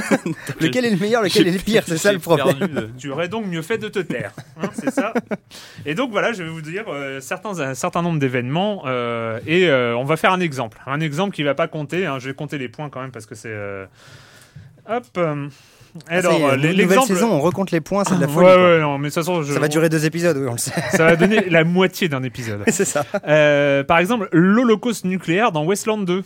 Lequel 0.60 0.84
est 0.84 0.90
le 0.90 0.96
meilleur, 0.96 1.22
lequel 1.22 1.48
est 1.48 1.52
le 1.52 1.58
pire 1.58 1.82
C'est 1.86 1.96
ça 1.98 2.12
le 2.12 2.18
problème. 2.18 2.58
perdu 2.58 2.74
de- 2.74 2.90
Tu 2.98 3.10
aurais 3.10 3.28
donc 3.28 3.46
mieux 3.46 3.62
fait 3.62 3.78
de 3.78 3.88
te 3.88 3.98
taire, 4.00 4.32
hein, 4.60 4.68
c'est 4.74 4.90
ça. 4.90 5.12
Et 5.86 5.94
donc 5.94 6.10
voilà, 6.10 6.32
je 6.32 6.42
vais 6.42 6.48
vous 6.50 6.60
dire 6.62 6.84
euh, 6.88 7.20
certains, 7.20 7.58
un 7.60 7.74
certain 7.74 8.02
nombre 8.02 8.18
d'événements 8.18 8.82
euh, 8.86 9.38
et 9.46 9.68
euh, 9.68 9.96
on 9.96 10.04
va 10.04 10.16
faire 10.16 10.32
un 10.32 10.40
exemple, 10.40 10.78
un 10.86 11.00
exemple 11.00 11.34
qui 11.34 11.42
va 11.42 11.54
pas 11.54 11.68
compter. 11.68 12.06
hein, 12.06 12.18
je 12.18 12.28
vais 12.28 12.34
compter 12.34 12.58
les 12.58 12.68
points 12.68 12.90
quand 12.90 13.00
même 13.00 13.12
parce 13.12 13.26
que 13.26 13.34
c'est 13.34 13.48
euh, 13.52 13.86
hop. 14.88 15.18
Ah, 16.08 16.16
alors 16.18 16.38
nouvelle 16.56 16.76
l'exemple. 16.76 17.08
saison, 17.08 17.30
on 17.32 17.40
recompte 17.40 17.70
les 17.72 17.80
points, 17.80 18.04
c'est 18.04 18.14
de 18.16 18.20
la 18.20 18.26
Ouais, 18.26 18.32
folie. 18.32 18.46
quoi. 18.46 18.56
ouais, 18.56 18.80
non, 18.80 18.98
mais 18.98 19.08
de 19.08 19.14
toute 19.14 19.22
façon, 19.24 19.42
je- 19.42 19.52
Ça 19.52 19.58
va 19.60 19.68
durer 19.68 19.88
deux 19.88 20.04
épisodes, 20.06 20.36
oui, 20.36 20.46
on 20.48 20.52
le 20.52 20.58
sait. 20.58 20.72
ça 20.92 21.04
va 21.04 21.16
donner 21.16 21.48
la 21.50 21.64
moitié 21.64 22.08
d'un 22.08 22.22
épisode. 22.22 22.62
c'est 22.68 22.84
ça. 22.84 23.04
Euh, 23.26 23.82
par 23.84 23.98
exemple, 23.98 24.28
l'Holocauste 24.32 25.04
nucléaire 25.04 25.52
dans 25.52 25.64
Westland 25.64 26.04
2. 26.04 26.22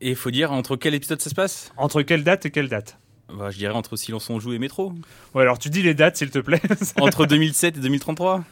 Et 0.00 0.10
il 0.10 0.16
faut 0.16 0.30
dire 0.32 0.50
entre 0.52 0.74
quel 0.76 0.94
épisode 0.94 1.20
ça 1.20 1.30
se 1.30 1.34
passe? 1.34 1.72
Entre 1.76 2.02
quelle 2.02 2.24
date 2.24 2.46
et 2.46 2.50
quelle 2.50 2.68
date? 2.68 2.98
Bah, 3.32 3.50
Je 3.50 3.56
dirais 3.58 3.74
entre 3.74 3.96
Silence 3.96 4.28
on 4.30 4.40
joue 4.40 4.52
et 4.52 4.58
Métro. 4.58 4.92
Ouais, 5.34 5.42
alors 5.42 5.58
tu 5.58 5.70
dis 5.70 5.82
les 5.82 5.94
dates, 5.94 6.16
s'il 6.16 6.30
te 6.30 6.40
plaît. 6.40 6.60
Entre 7.00 7.24
2007 7.26 7.76
et 7.76 7.80
2033. 7.80 8.42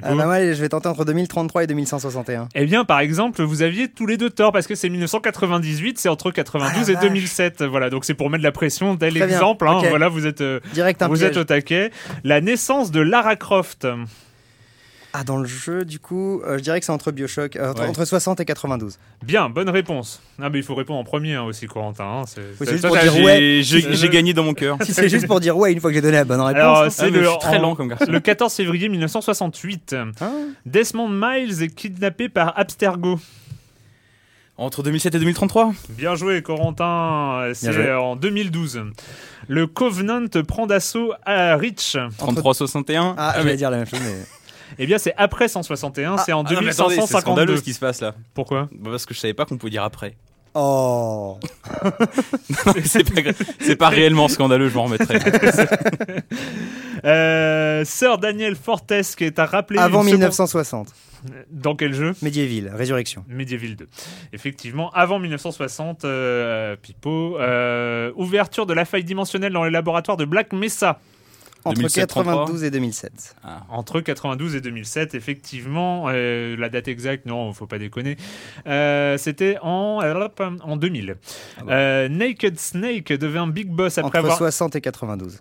Pipo. 0.00 0.06
Ah, 0.10 0.14
bah, 0.14 0.24
moi, 0.26 0.40
je 0.40 0.60
vais 0.60 0.68
tenter 0.68 0.88
entre 0.88 1.04
2033 1.04 1.64
et 1.64 1.66
2161. 1.66 2.48
Eh 2.54 2.64
bien, 2.66 2.84
par 2.84 3.00
exemple, 3.00 3.42
vous 3.42 3.62
aviez 3.62 3.88
tous 3.88 4.06
les 4.06 4.16
deux 4.16 4.30
tort 4.30 4.52
parce 4.52 4.66
que 4.66 4.74
c'est 4.74 4.88
1998, 4.88 5.98
c'est 5.98 6.08
entre 6.08 6.30
92 6.30 6.70
Ah, 6.74 6.84
la 6.86 6.90
et 6.90 6.94
vache. 6.94 7.02
2007. 7.04 7.62
Voilà, 7.64 7.90
donc 7.90 8.04
c'est 8.04 8.14
pour 8.14 8.30
mettre 8.30 8.42
de 8.42 8.46
la 8.48 8.52
pression. 8.52 8.96
Tel 8.96 9.10
Très 9.14 9.26
bien, 9.26 9.36
exemple, 9.36 9.66
hein, 9.68 9.80
voilà, 9.88 10.08
vous 10.08 10.26
êtes, 10.26 10.40
euh, 10.40 10.60
Direct 10.72 11.02
vous 11.02 11.14
piège. 11.14 11.22
êtes 11.24 11.36
au 11.36 11.44
taquet. 11.44 11.90
La 12.24 12.40
naissance 12.40 12.90
de 12.90 13.00
Lara 13.00 13.36
Croft. 13.36 13.86
Ah, 15.16 15.22
dans 15.22 15.36
le 15.36 15.46
jeu, 15.46 15.84
du 15.84 16.00
coup, 16.00 16.42
euh, 16.44 16.58
je 16.58 16.62
dirais 16.64 16.80
que 16.80 16.86
c'est 16.86 16.90
entre 16.90 17.12
Bioshock, 17.12 17.54
euh, 17.54 17.70
entre, 17.70 17.82
Ouais. 17.82 17.88
entre 17.88 18.04
60 18.04 18.40
et 18.40 18.44
92. 18.44 18.98
Bien, 19.24 19.48
bonne 19.48 19.68
réponse. 19.70 20.20
Ah, 20.42 20.50
mais 20.50 20.58
il 20.58 20.64
faut 20.64 20.74
répondre 20.74 20.98
en 20.98 21.04
premier 21.04 21.34
hein, 21.34 21.44
aussi, 21.44 21.66
Corentin. 21.68 22.04
hein, 22.04 22.22
c'est- 22.26 22.40
Oui, 22.60 22.66
juste 22.68 22.80
ça, 22.82 22.88
pour 22.88 22.96
ça, 22.96 23.04
dire 23.04 23.12
j'ai- 23.12 23.24
ouais. 23.24 23.60
J'ai 23.62 24.08
gagné 24.08 24.34
dans 24.34 24.42
mon 24.42 24.54
cœur. 24.54 24.76
si 24.82 24.92
c'est 24.92 25.08
juste 25.08 25.28
pour 25.28 25.38
dire 25.38 25.56
ouais 25.56 25.72
une 25.72 25.78
fois 25.80 25.90
que 25.90 25.94
j'ai 25.94 26.00
donné 26.00 26.16
la 26.16 26.24
bonne 26.24 26.40
réponse. 26.40 26.60
Alors, 26.60 26.82
hein. 26.82 26.90
c'est 26.90 27.04
Ah, 27.04 27.10
le, 27.10 27.22
je 27.22 27.28
suis 27.28 27.38
très 27.38 27.58
en- 27.58 27.62
lent 27.62 27.74
comme 27.76 27.88
garçon. 27.90 28.10
le 28.10 28.18
14 28.18 28.52
février 28.54 28.88
1968. 28.88 29.94
Ah. 30.20 30.30
Desmond 30.66 31.08
Miles 31.08 31.62
est 31.62 31.72
kidnappé 31.72 32.28
par 32.28 32.58
Abstergo. 32.58 33.20
Entre 34.56 34.82
2007 34.82 35.14
et 35.14 35.18
2033 35.20 35.72
Bien 35.90 36.16
joué, 36.16 36.42
Corentin. 36.42 37.50
C'est 37.54 37.92
en 37.92 38.16
2012. 38.16 38.82
Le 39.46 39.66
Covenant 39.68 40.26
prend 40.46 40.66
d'assaut 40.66 41.12
à 41.24 41.56
Reach. 41.56 41.96
33-61 42.18 43.14
Ah, 43.16 43.34
je 43.38 43.42
vais 43.44 43.56
dire 43.56 43.70
la 43.70 43.76
même 43.78 43.86
chose, 43.86 44.00
mais. 44.04 44.14
Eh 44.78 44.86
bien, 44.86 44.98
c'est 44.98 45.14
après 45.16 45.48
161, 45.48 46.18
c'est 46.18 46.32
en 46.32 46.44
Ah 46.44 46.52
non, 46.52 46.60
mais 46.62 46.70
attendez, 46.70 46.96
c'est 46.96 47.06
scandaleux 47.20 47.54
2552. 47.54 47.56
ce 47.56 47.62
qui 47.62 47.72
se 47.74 47.80
passe 47.80 48.00
là. 48.00 48.14
Pourquoi 48.34 48.68
Bah, 48.72 48.90
Parce 48.90 49.06
que 49.06 49.14
je 49.14 49.20
savais 49.20 49.34
pas 49.34 49.44
qu'on 49.44 49.56
pouvait 49.56 49.70
dire 49.70 49.82
après. 49.84 50.14
Oh 50.56 51.36
c'est 52.84 53.02
pas, 53.12 53.20
gra- 53.22 53.34
c'est 53.60 53.74
pas 53.74 53.88
réellement 53.88 54.28
scandaleux, 54.28 54.68
je 54.68 54.74
m'en 54.76 54.84
remettrai. 54.84 55.18
euh, 57.04 57.84
Sir 57.84 58.18
Daniel 58.18 58.54
Fortes 58.56 58.92
qui 59.16 59.24
est 59.24 59.38
à 59.38 59.46
rappeler. 59.46 59.78
Avant 59.78 60.00
une 60.02 60.06
seconde- 60.10 60.20
1960. 60.20 60.88
Dans 61.50 61.74
quel 61.74 61.94
jeu? 61.94 62.12
Medieval, 62.20 62.74
Résurrection. 62.76 63.24
Medieval 63.28 63.76
2. 63.76 63.88
Effectivement, 64.34 64.90
avant 64.90 65.18
1960, 65.18 66.04
euh, 66.04 66.76
Pipo. 66.80 67.38
euh, 67.40 68.12
ouverture 68.14 68.66
de 68.66 68.74
la 68.74 68.84
faille 68.84 69.04
dimensionnelle 69.04 69.54
dans 69.54 69.64
les 69.64 69.70
laboratoires 69.70 70.18
de 70.18 70.26
Black 70.26 70.52
Mesa. 70.52 71.00
Entre 71.64 71.76
2007, 71.78 72.08
92 72.08 72.64
et 72.64 72.70
2007. 72.70 73.36
Entre 73.70 74.00
92 74.00 74.54
et 74.56 74.60
2007, 74.60 75.14
effectivement. 75.14 76.06
Euh, 76.08 76.56
la 76.56 76.68
date 76.68 76.88
exacte, 76.88 77.24
non, 77.26 77.52
faut 77.54 77.66
pas 77.66 77.78
déconner. 77.78 78.16
Euh, 78.66 79.16
C'était 79.16 79.56
en, 79.62 80.00
en 80.62 80.76
2000. 80.76 81.16
Euh, 81.68 82.08
Naked 82.08 82.58
Snake 82.58 83.12
devint 83.12 83.46
Big 83.46 83.68
Boss 83.68 83.98
après 83.98 84.08
Entre 84.08 84.16
avoir. 84.18 84.36
60 84.36 84.76
et 84.76 84.80
92. 84.82 85.40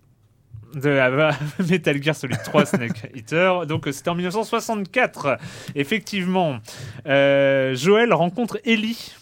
de 0.75 0.89
la 0.89 1.31
Metal 1.69 2.01
Gear 2.01 2.15
Solid 2.15 2.41
3 2.41 2.65
Snake 2.65 3.11
Eater. 3.15 3.65
Donc 3.65 3.87
euh, 3.87 3.91
c'était 3.91 4.09
en 4.09 4.15
1964. 4.15 5.37
Effectivement, 5.75 6.59
euh, 7.05 7.75
Joël 7.75 8.13
rencontre 8.13 8.59
Ellie 8.65 9.13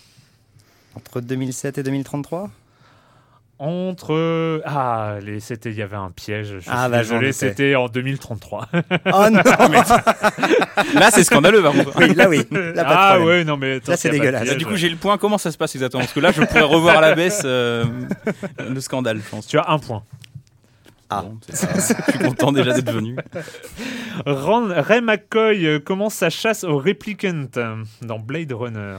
Entre 0.95 1.21
2007 1.21 1.77
et 1.79 1.83
2033 1.83 2.49
entre 3.63 4.61
ah 4.65 5.17
les 5.23 5.39
c'était 5.39 5.69
il 5.69 5.75
y 5.77 5.81
avait 5.83 5.95
un 5.95 6.09
piège. 6.09 6.53
Je 6.55 6.59
suis 6.59 6.69
Ah, 6.73 6.89
bah, 6.89 6.97
désolé, 6.99 7.31
c'était 7.31 7.75
en 7.75 7.87
2033. 7.87 8.67
Oh 8.73 8.79
non 9.31 9.41
Là, 10.95 11.11
c'est 11.11 11.23
scandaleux 11.23 11.61
par 11.61 11.73
contre. 11.73 11.91
Oui, 11.99 12.13
là 12.15 12.27
oui. 12.27 12.37
Là, 12.51 12.83
pas 12.83 12.89
de 12.89 12.95
ah 12.97 13.19
ouais 13.21 13.43
non 13.43 13.57
mais 13.57 13.75
attends, 13.75 13.91
Là, 13.91 13.97
c'est 13.97 14.09
dégueulasse. 14.09 14.43
piège. 14.43 14.57
Du 14.57 14.65
coup, 14.65 14.75
j'ai 14.75 14.89
le 14.89 14.95
point. 14.95 15.17
Comment 15.19 15.37
ça 15.37 15.51
se 15.51 15.57
passe 15.57 15.75
exactement? 15.75 16.01
Parce 16.01 16.13
que 16.13 16.19
là, 16.19 16.31
je 16.31 16.41
pourrais 16.41 16.61
revoir 16.61 16.97
à 16.97 17.01
la 17.01 17.13
baisse 17.15 17.43
euh, 17.45 17.85
le 18.67 18.79
scandale, 18.81 19.17
je 19.23 19.29
pense. 19.29 19.45
tu 19.45 19.57
as 19.59 19.69
un 19.69 19.77
point. 19.77 20.03
Ah. 21.11 21.23
Bon, 21.23 21.37
je 21.49 21.55
suis 22.11 22.19
content 22.19 22.51
déjà 22.53 22.73
d'être 22.73 22.91
venu. 22.91 23.15
Ron- 24.25 24.73
Ray 24.75 25.01
McCoy 25.01 25.65
euh, 25.67 25.79
commence 25.79 26.13
sa 26.15 26.29
chasse 26.29 26.63
au 26.63 26.77
Replicant 26.77 27.47
euh, 27.57 27.83
dans 28.01 28.17
Blade 28.17 28.53
Runner. 28.53 28.95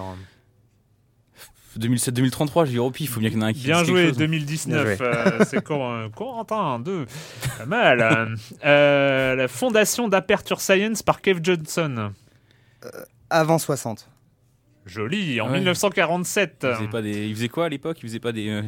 2007-2033, 1.78 2.66
j'ai 2.66 2.72
dit, 2.72 2.78
oh, 2.78 2.92
il 2.98 3.08
faut 3.08 3.20
bien 3.20 3.30
qu'il 3.30 3.38
y 3.38 3.42
en 3.42 3.46
ait 3.46 3.50
un 3.50 3.52
qui 3.52 3.64
Bien 3.64 3.84
joué, 3.84 4.08
chose. 4.08 4.18
2019. 4.18 5.00
euh, 5.00 5.44
c'est 5.48 5.70
euh, 5.70 6.08
Corentin, 6.10 6.78
2. 6.80 7.06
Pas 7.58 7.66
mal. 7.66 8.00
euh. 8.00 8.36
Euh, 8.64 9.34
la 9.34 9.48
fondation 9.48 10.08
d'Aperture 10.08 10.60
Science 10.60 11.02
par 11.02 11.20
Kev 11.20 11.40
Johnson. 11.42 12.12
Avant 13.30 13.58
60. 13.58 14.08
Joli, 14.86 15.40
en 15.40 15.46
Ouais. 15.50 15.58
1947. 15.58 16.66
Il 16.68 16.74
faisait, 16.74 16.88
pas 16.88 17.02
des... 17.02 17.26
il 17.28 17.34
faisait 17.34 17.48
quoi 17.48 17.66
à 17.66 17.68
l'époque? 17.68 17.98
Il 18.02 18.08
faisait 18.08 18.18
pas 18.20 18.32
des. 18.32 18.62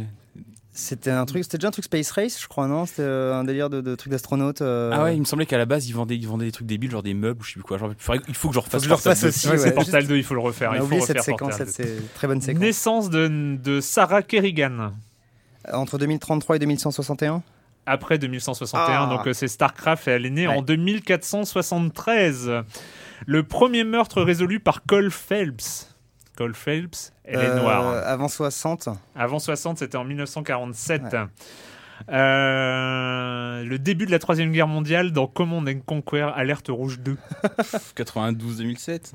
Euh, 0.75 0.77
C'était 0.77 1.11
un 1.11 1.25
truc, 1.25 1.45
c'était 1.45 1.59
déjà 1.59 1.69
un 1.69 1.71
truc 1.71 1.85
Space 1.85 2.11
Race, 2.11 2.41
je 2.43 2.49
crois, 2.49 2.67
non? 2.67 2.85
C'était 2.87 3.03
euh, 3.03 3.35
un 3.35 3.45
délire 3.45 3.71
de, 3.71 3.81
de 3.81 3.95
truc 3.95 4.11
d'astronaute. 4.11 4.61
euh, 4.61 4.91
Ah 4.93 5.05
ouais, 5.05 5.15
il 5.17 5.21
me 5.21 5.25
semblait 5.25 5.47
qu'à 5.47 5.59
la 5.59 5.67
base, 5.67 5.89
ils 5.89 5.93
vendaient, 5.95 6.17
ils 6.17 6.27
vendaient 6.27 6.47
des 6.47 6.53
trucs 6.53 6.67
débiles, 6.67 6.91
genre 6.91 7.03
des 7.03 7.15
meubles 7.15 7.41
ou 7.41 7.45
je 7.45 7.51
sais 7.51 7.55
plus 7.55 7.63
quoi. 7.63 7.79
Genre, 7.79 7.93
il 8.29 8.35
faut 8.35 8.49
que 8.49 8.55
je 8.55 8.61
Faut 8.61 8.61
refasse 8.61 8.83
que 8.83 8.85
je 8.85 8.89
le 8.89 8.95
Portal 8.95 9.13
refasse 9.13 9.23
2. 9.23 9.29
aussi. 9.29 9.49
Ouais, 9.49 9.59
c'est 9.59 9.65
ouais, 9.69 9.73
Portal 9.75 10.01
juste- 10.01 10.11
2, 10.11 10.17
il 10.17 10.25
faut 10.25 10.35
le 10.35 10.41
refaire. 10.41 10.71
On 10.71 10.75
il 10.75 10.79
a 10.79 10.83
faut 11.01 11.07
cette 11.07 11.23
séquence, 11.23 11.55
cette 11.55 11.67
2. 11.69 11.73
sé- 11.73 11.97
très 12.15 12.27
bonne 12.27 12.41
séquence. 12.41 12.61
Naissance 12.61 13.09
de, 13.11 13.57
de 13.63 13.81
Sarah 13.81 14.23
Kerrigan. 14.23 14.93
Entre 15.73 15.97
2033 15.97 16.57
et 16.57 16.59
2161 16.59 17.43
Après 17.87 18.19
2161, 18.19 18.83
Ah. 18.87 19.07
donc 19.17 19.27
euh, 19.27 19.33
c'est 19.33 19.49
StarCraft 19.49 20.09
et 20.09 20.11
elle 20.11 20.27
est 20.27 20.31
née 20.31 20.47
Ouais. 20.47 20.55
en 20.57 20.61
2473. 20.63 22.51
Le 23.27 23.43
premier 23.45 23.85
meurtre 23.85 24.21
résolu 24.23 24.61
par 24.61 24.83
Cole 24.85 25.11
Phelps. 25.11 25.89
Cole 26.37 26.55
Phelps, 26.55 27.14
elle 27.25 27.41
est 27.41 27.49
Euh, 27.51 27.61
noire. 27.61 28.03
Avant 28.07 28.29
60. 28.29 28.89
Avant 29.17 29.39
60, 29.39 29.79
c'était 29.79 29.97
en 29.97 30.05
1947. 30.05 31.03
Euh, 32.11 33.63
le 33.65 33.79
début 33.79 34.07
de 34.07 34.11
la 34.11 34.19
Troisième 34.19 34.51
Guerre 34.53 34.67
mondiale 34.69 35.13
dans 35.13 35.27
Command 35.27 35.67
and 35.69 35.81
Conquer 35.87 36.29
Alerte 36.35 36.69
Rouge 36.69 36.99
2. 37.01 37.17
92-2007 37.97 39.13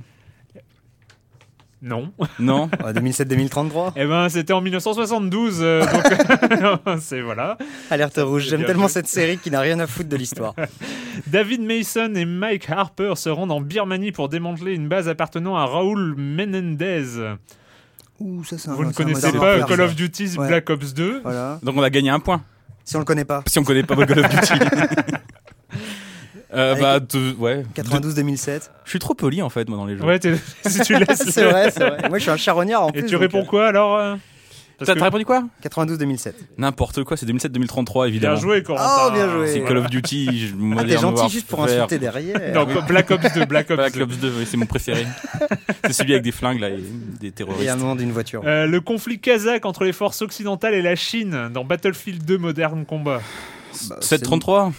Non. 1.82 2.12
Non 2.40 2.68
2007-2033. 2.84 3.92
Eh 3.98 4.06
ben, 4.06 4.30
c'était 4.30 4.54
en 4.54 4.62
1972. 4.62 5.60
euh, 5.62 5.84
c'est 7.00 7.22
voilà. 7.22 7.58
Alerte 7.92 8.20
rouge. 8.24 8.48
J'aime 8.50 8.64
tellement 8.66 8.88
cette 8.88 9.08
série 9.08 9.38
qui 9.38 9.52
n'a 9.52 9.60
rien 9.60 9.80
à 9.80 9.86
foutre 9.88 10.10
de 10.10 10.16
l'histoire. 10.18 10.56
David 11.28 11.62
Mason 11.62 12.14
et 12.16 12.26
Mike 12.26 12.70
Harper 12.70 13.14
se 13.18 13.30
rendent 13.30 13.52
en 13.52 13.62
Birmanie 13.62 14.12
pour 14.14 14.30
démanteler 14.30 14.74
une 14.74 14.88
base 14.88 15.10
appartenant 15.10 15.56
à 15.58 15.66
Raoul 15.66 16.16
Menendez. 16.18 17.04
Ouh, 18.20 18.44
ça 18.44 18.58
c'est 18.58 18.70
un 18.70 18.74
Vous 18.74 18.84
ne 18.86 18.92
c'est 18.92 19.02
un 19.02 19.06
connaissez 19.06 19.32
pas 19.32 19.38
Warfare, 19.40 19.68
Call 19.68 19.78
ça. 19.78 19.84
of 19.86 19.96
Duty 19.96 20.36
Ouais. 20.38 20.48
Black 20.48 20.70
Ops 20.70 20.94
2 20.94 21.22
Voilà. 21.24 21.60
Donc 21.64 21.76
on 21.78 21.84
a 21.84 21.90
gagné 21.90 22.10
un 22.10 22.20
point. 22.20 22.42
Si 22.84 22.96
on 22.96 23.00
le 23.00 23.06
connaît 23.06 23.26
pas. 23.26 23.44
Si 23.48 23.60
on 23.60 23.64
connaît 23.64 23.84
pas 23.84 23.96
Call 24.06 24.20
of 24.20 24.30
Duty. 24.30 24.54
Euh, 26.52 26.72
Avec- 26.72 26.82
bah, 26.82 27.00
de- 27.00 27.36
ouais. 27.38 27.64
92-2007. 27.76 28.72
Je 28.84 28.90
suis 28.90 28.98
trop 28.98 29.14
poli 29.14 29.40
en 29.44 29.50
fait, 29.50 29.70
moi, 29.70 29.78
dans 29.78 29.86
les 29.86 29.96
jeux. 29.96 30.04
Ouais, 30.04 30.18
t'es- 30.18 30.34
si 30.66 30.80
tu 30.82 30.98
laisses. 30.98 31.24
c'est 31.30 31.44
vrai, 31.46 31.70
c'est 31.70 31.88
vrai. 31.88 32.10
Moi 32.10 32.18
je 32.18 32.24
suis 32.24 32.32
un 32.32 32.38
charognard 32.38 32.86
en 32.86 32.90
Et 32.90 32.94
plus. 32.94 33.06
tu 33.06 33.12
donc, 33.12 33.22
réponds 33.22 33.42
euh, 33.42 33.46
quoi 33.46 33.68
alors 33.68 33.96
euh 33.98 34.16
T'as 34.86 34.96
que- 34.96 35.00
répondu 35.04 35.26
quoi 35.26 35.44
92-2007. 35.64 36.34
N'importe 36.58 37.04
quoi, 37.04 37.18
c'est 37.18 37.26
2007-2033 37.26 38.08
évidemment. 38.08 38.34
Bien 38.36 38.42
joué, 38.42 38.64
Corentin. 38.64 39.08
Oh, 39.08 39.12
bien 39.12 39.30
joué. 39.32 39.48
C'est 39.54 39.62
Call 39.62 39.78
of 39.78 39.90
Duty, 39.90 40.26
je- 40.48 40.56
Ah, 40.78 40.84
T'es 40.84 40.98
gentil 40.98 41.30
juste 41.30 41.48
pour 41.48 41.64
insulter 41.64 42.00
derrière. 42.00 42.54
Non, 42.54 42.68
Black 42.88 43.12
Ops 43.12 43.34
2, 43.34 43.46
Black 43.46 43.70
Ops 43.72 43.78
Black 43.78 43.94
2. 43.94 44.02
Ops 44.02 44.18
2, 44.18 44.34
oui, 44.40 44.46
c'est 44.50 44.58
mon 44.58 44.66
préféré. 44.66 45.06
c'est 45.86 45.94
celui 45.94 46.14
avec 46.14 46.24
des 46.24 46.32
flingues 46.32 46.60
là 46.60 46.70
et 46.70 46.80
des 47.20 47.28
Et 47.28 47.32
terroristes. 47.32 47.70
un 47.70 47.76
nom 47.76 47.96
d'une 47.96 48.12
voiture. 48.12 48.42
Euh, 48.46 48.66
le 48.66 48.82
conflit 48.82 49.20
kazakh 49.20 49.66
entre 49.66 49.84
les 49.84 49.94
forces 49.94 50.22
occidentales 50.22 50.74
et 50.74 50.82
la 50.82 50.96
Chine 50.96 51.50
dans 51.54 51.64
Battlefield 51.66 52.24
2 52.26 52.38
Modern 52.38 52.86
Combat. 52.86 53.18
Bah, 53.90 53.98
c'est- 54.02 54.04
733 54.18 54.72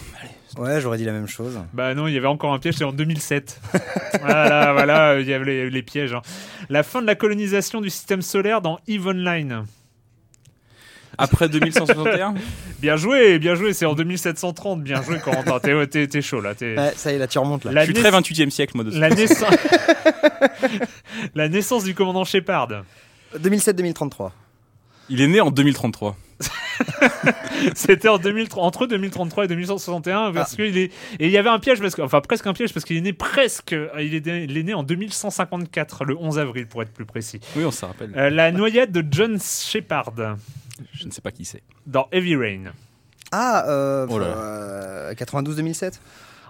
Ouais, 0.57 0.81
j'aurais 0.81 0.97
dit 0.97 1.05
la 1.05 1.13
même 1.13 1.29
chose. 1.29 1.57
Bah 1.73 1.93
non, 1.95 2.07
il 2.09 2.13
y 2.13 2.17
avait 2.17 2.27
encore 2.27 2.51
un 2.53 2.59
piège, 2.59 2.75
c'est 2.75 2.83
en 2.83 2.91
2007. 2.91 3.61
voilà, 4.19 4.73
voilà, 4.73 5.17
il 5.21 5.25
y 5.25 5.33
avait 5.33 5.45
les, 5.45 5.69
les 5.69 5.81
pièges. 5.81 6.13
hein. 6.13 6.21
La 6.69 6.83
fin 6.83 7.01
de 7.01 7.07
la 7.07 7.15
colonisation 7.15 7.79
du 7.79 7.89
système 7.89 8.21
solaire 8.21 8.61
dans 8.61 8.77
EVE 8.85 9.07
Online. 9.07 9.63
Après 11.21 11.47
2161 11.49 12.33
Bien 12.81 12.95
joué, 12.95 13.37
bien 13.39 13.53
joué, 13.55 13.73
c'est 13.73 13.85
en 13.85 13.93
2730, 13.93 14.81
bien 14.83 15.01
joué 15.03 15.19
Corentin, 15.19 15.59
t'es, 15.63 15.87
t'es- 15.87 16.07
t'es 16.07 16.21
chaud 16.21 16.41
là. 16.41 16.55
T'es... 16.55 16.75
Ouais, 16.77 16.93
ça 16.95 17.11
y 17.11 17.15
est, 17.15 17.19
là, 17.19 17.27
tu 17.27 17.37
remontes 17.39 17.63
là. 17.65 17.71
La 17.71 17.81
Je 17.81 17.85
suis 17.85 17.93
naiss- 17.93 18.01
très 18.01 18.11
28 18.11 18.47
e 18.47 18.49
siècle, 18.49 18.71
moi, 18.75 18.83
dessus. 18.83 18.97
La 18.99 19.09
naissance... 19.09 19.53
la 21.35 21.47
naissance 21.49 21.83
du 21.83 21.93
commandant 21.93 22.23
Shepard. 22.23 22.83
2007-2033. 23.37 24.31
Il 25.09 25.21
est 25.21 25.27
né 25.27 25.41
en 25.41 25.51
2033. 25.51 26.15
C'était 27.75 28.07
en 28.07 28.17
2003, 28.17 28.63
entre 28.63 28.87
2033 28.87 29.45
et 29.45 29.47
2161 29.47 30.31
parce 30.31 30.55
qu'il 30.55 30.75
est 30.77 30.85
et 31.19 31.27
il 31.27 31.29
y 31.29 31.37
avait 31.37 31.49
un 31.49 31.59
piège 31.59 31.79
parce 31.79 31.93
que 31.95 32.01
enfin 32.01 32.19
presque 32.21 32.47
un 32.47 32.53
piège 32.53 32.73
parce 32.73 32.83
qu'il 32.83 32.97
est 32.97 33.01
né 33.01 33.13
presque 33.13 33.75
il 33.99 34.15
est, 34.15 34.25
né- 34.25 34.45
il 34.49 34.57
est 34.57 34.63
né 34.63 34.73
en 34.73 34.81
2154 34.81 36.05
le 36.05 36.17
11 36.17 36.39
avril 36.39 36.65
pour 36.65 36.81
être 36.81 36.91
plus 36.91 37.05
précis. 37.05 37.39
Oui, 37.55 37.63
on 37.63 37.69
se 37.71 37.85
rappelle. 37.85 38.11
Euh, 38.17 38.31
la 38.31 38.51
noyade 38.51 38.91
de 38.91 39.05
John 39.11 39.37
Shepard 39.39 40.13
Je 40.93 41.05
ne 41.05 41.11
sais 41.11 41.21
pas 41.21 41.31
qui 41.31 41.45
c'est. 41.45 41.63
dans 41.85 42.07
Heavy 42.11 42.35
Rain 42.35 42.73
Ah, 43.31 43.65
euh, 43.67 44.07
Oh 44.09 44.19
là 44.19 44.27
là. 44.27 44.33
euh, 44.37 45.13
92-2007 45.13 45.99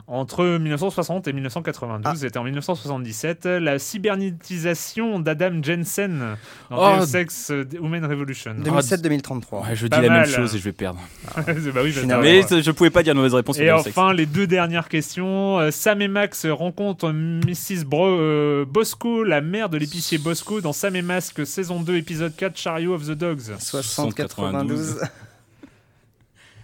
entre 0.07 0.43
1960 0.57 1.27
et 1.27 1.33
1992 1.33 2.03
Ah. 2.05 2.15
c'était 2.19 2.37
en 2.37 2.43
1977 2.43 3.45
la 3.45 3.79
cybernétisation 3.79 5.19
d'Adam 5.19 5.61
Jensen 5.63 6.35
dans 6.69 6.97
Oh. 6.99 7.05
Deus 7.05 7.15
Ex 7.17 7.51
Human 7.81 8.05
Revolution. 8.05 8.55
2007-2033. 8.59 9.61
Ouais, 9.67 9.75
je 9.75 9.87
Pas 9.87 9.97
dis 9.97 10.01
la 10.03 10.09
mal. 10.09 10.21
même 10.21 10.29
chose 10.29 10.55
et 10.55 10.59
je 10.59 10.63
vais 10.63 10.71
perdre. 10.71 10.99
bah 11.35 11.43
oui, 11.83 11.91
Finalement. 11.91 12.23
Mais 12.23 12.41
je 12.61 12.71
pouvais 12.71 12.89
pas 12.89 13.03
dire 13.03 13.11
une 13.13 13.17
mauvaise 13.19 13.33
réponse. 13.35 13.57
Et 13.59 13.71
enfin, 13.71 14.13
les 14.13 14.25
deux 14.25 14.47
dernières 14.47 14.89
questions. 14.89 15.59
Euh, 15.59 15.71
Sam 15.71 16.01
et 16.01 16.07
Max 16.07 16.45
rencontrent 16.45 17.11
Mrs. 17.11 17.85
Bro- 17.85 18.07
euh, 18.19 18.65
Bosco, 18.67 19.23
la 19.23 19.41
mère 19.41 19.69
de 19.69 19.77
l'épicier 19.77 20.17
Bosco, 20.17 20.61
dans 20.61 20.73
Sam 20.73 20.95
et 20.95 21.01
Max, 21.01 21.33
saison 21.43 21.81
2, 21.81 21.95
épisode 21.97 22.35
4, 22.35 22.57
Chariot 22.57 22.93
of 22.95 23.05
the 23.07 23.11
Dogs. 23.11 23.51
60-92. 23.59 24.97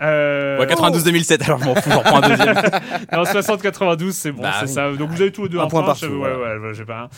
Euh, 0.01 0.36
Ouais, 0.59 0.65
92-2007, 0.65 1.43
alors 1.43 1.59
je 1.59 1.65
m'en 1.65 1.75
fous, 1.75 1.89
j'en 1.91 1.99
reprends 1.99 2.21
un 2.23 2.29
deuxième. 2.29 2.55
Non, 3.11 3.23
60-92, 3.23 4.11
c'est 4.11 4.31
bon, 4.31 4.41
Bah 4.43 4.51
c'est 4.59 4.65
oui. 4.65 4.71
ça. 4.73 4.91
Donc 4.93 5.09
vous 5.11 5.21
avez 5.21 5.31
tous 5.31 5.43
les 5.43 5.49
deux 5.49 5.59
Un 5.59 5.63
un, 5.63 5.67
point 5.67 5.81
point. 5.83 5.93
partout, 5.93 6.05
Ouais, 6.07 6.33
ouais, 6.33 6.57
ouais, 6.57 6.73
j'ai 6.73 6.85
pas 6.85 7.01
un. 7.03 7.09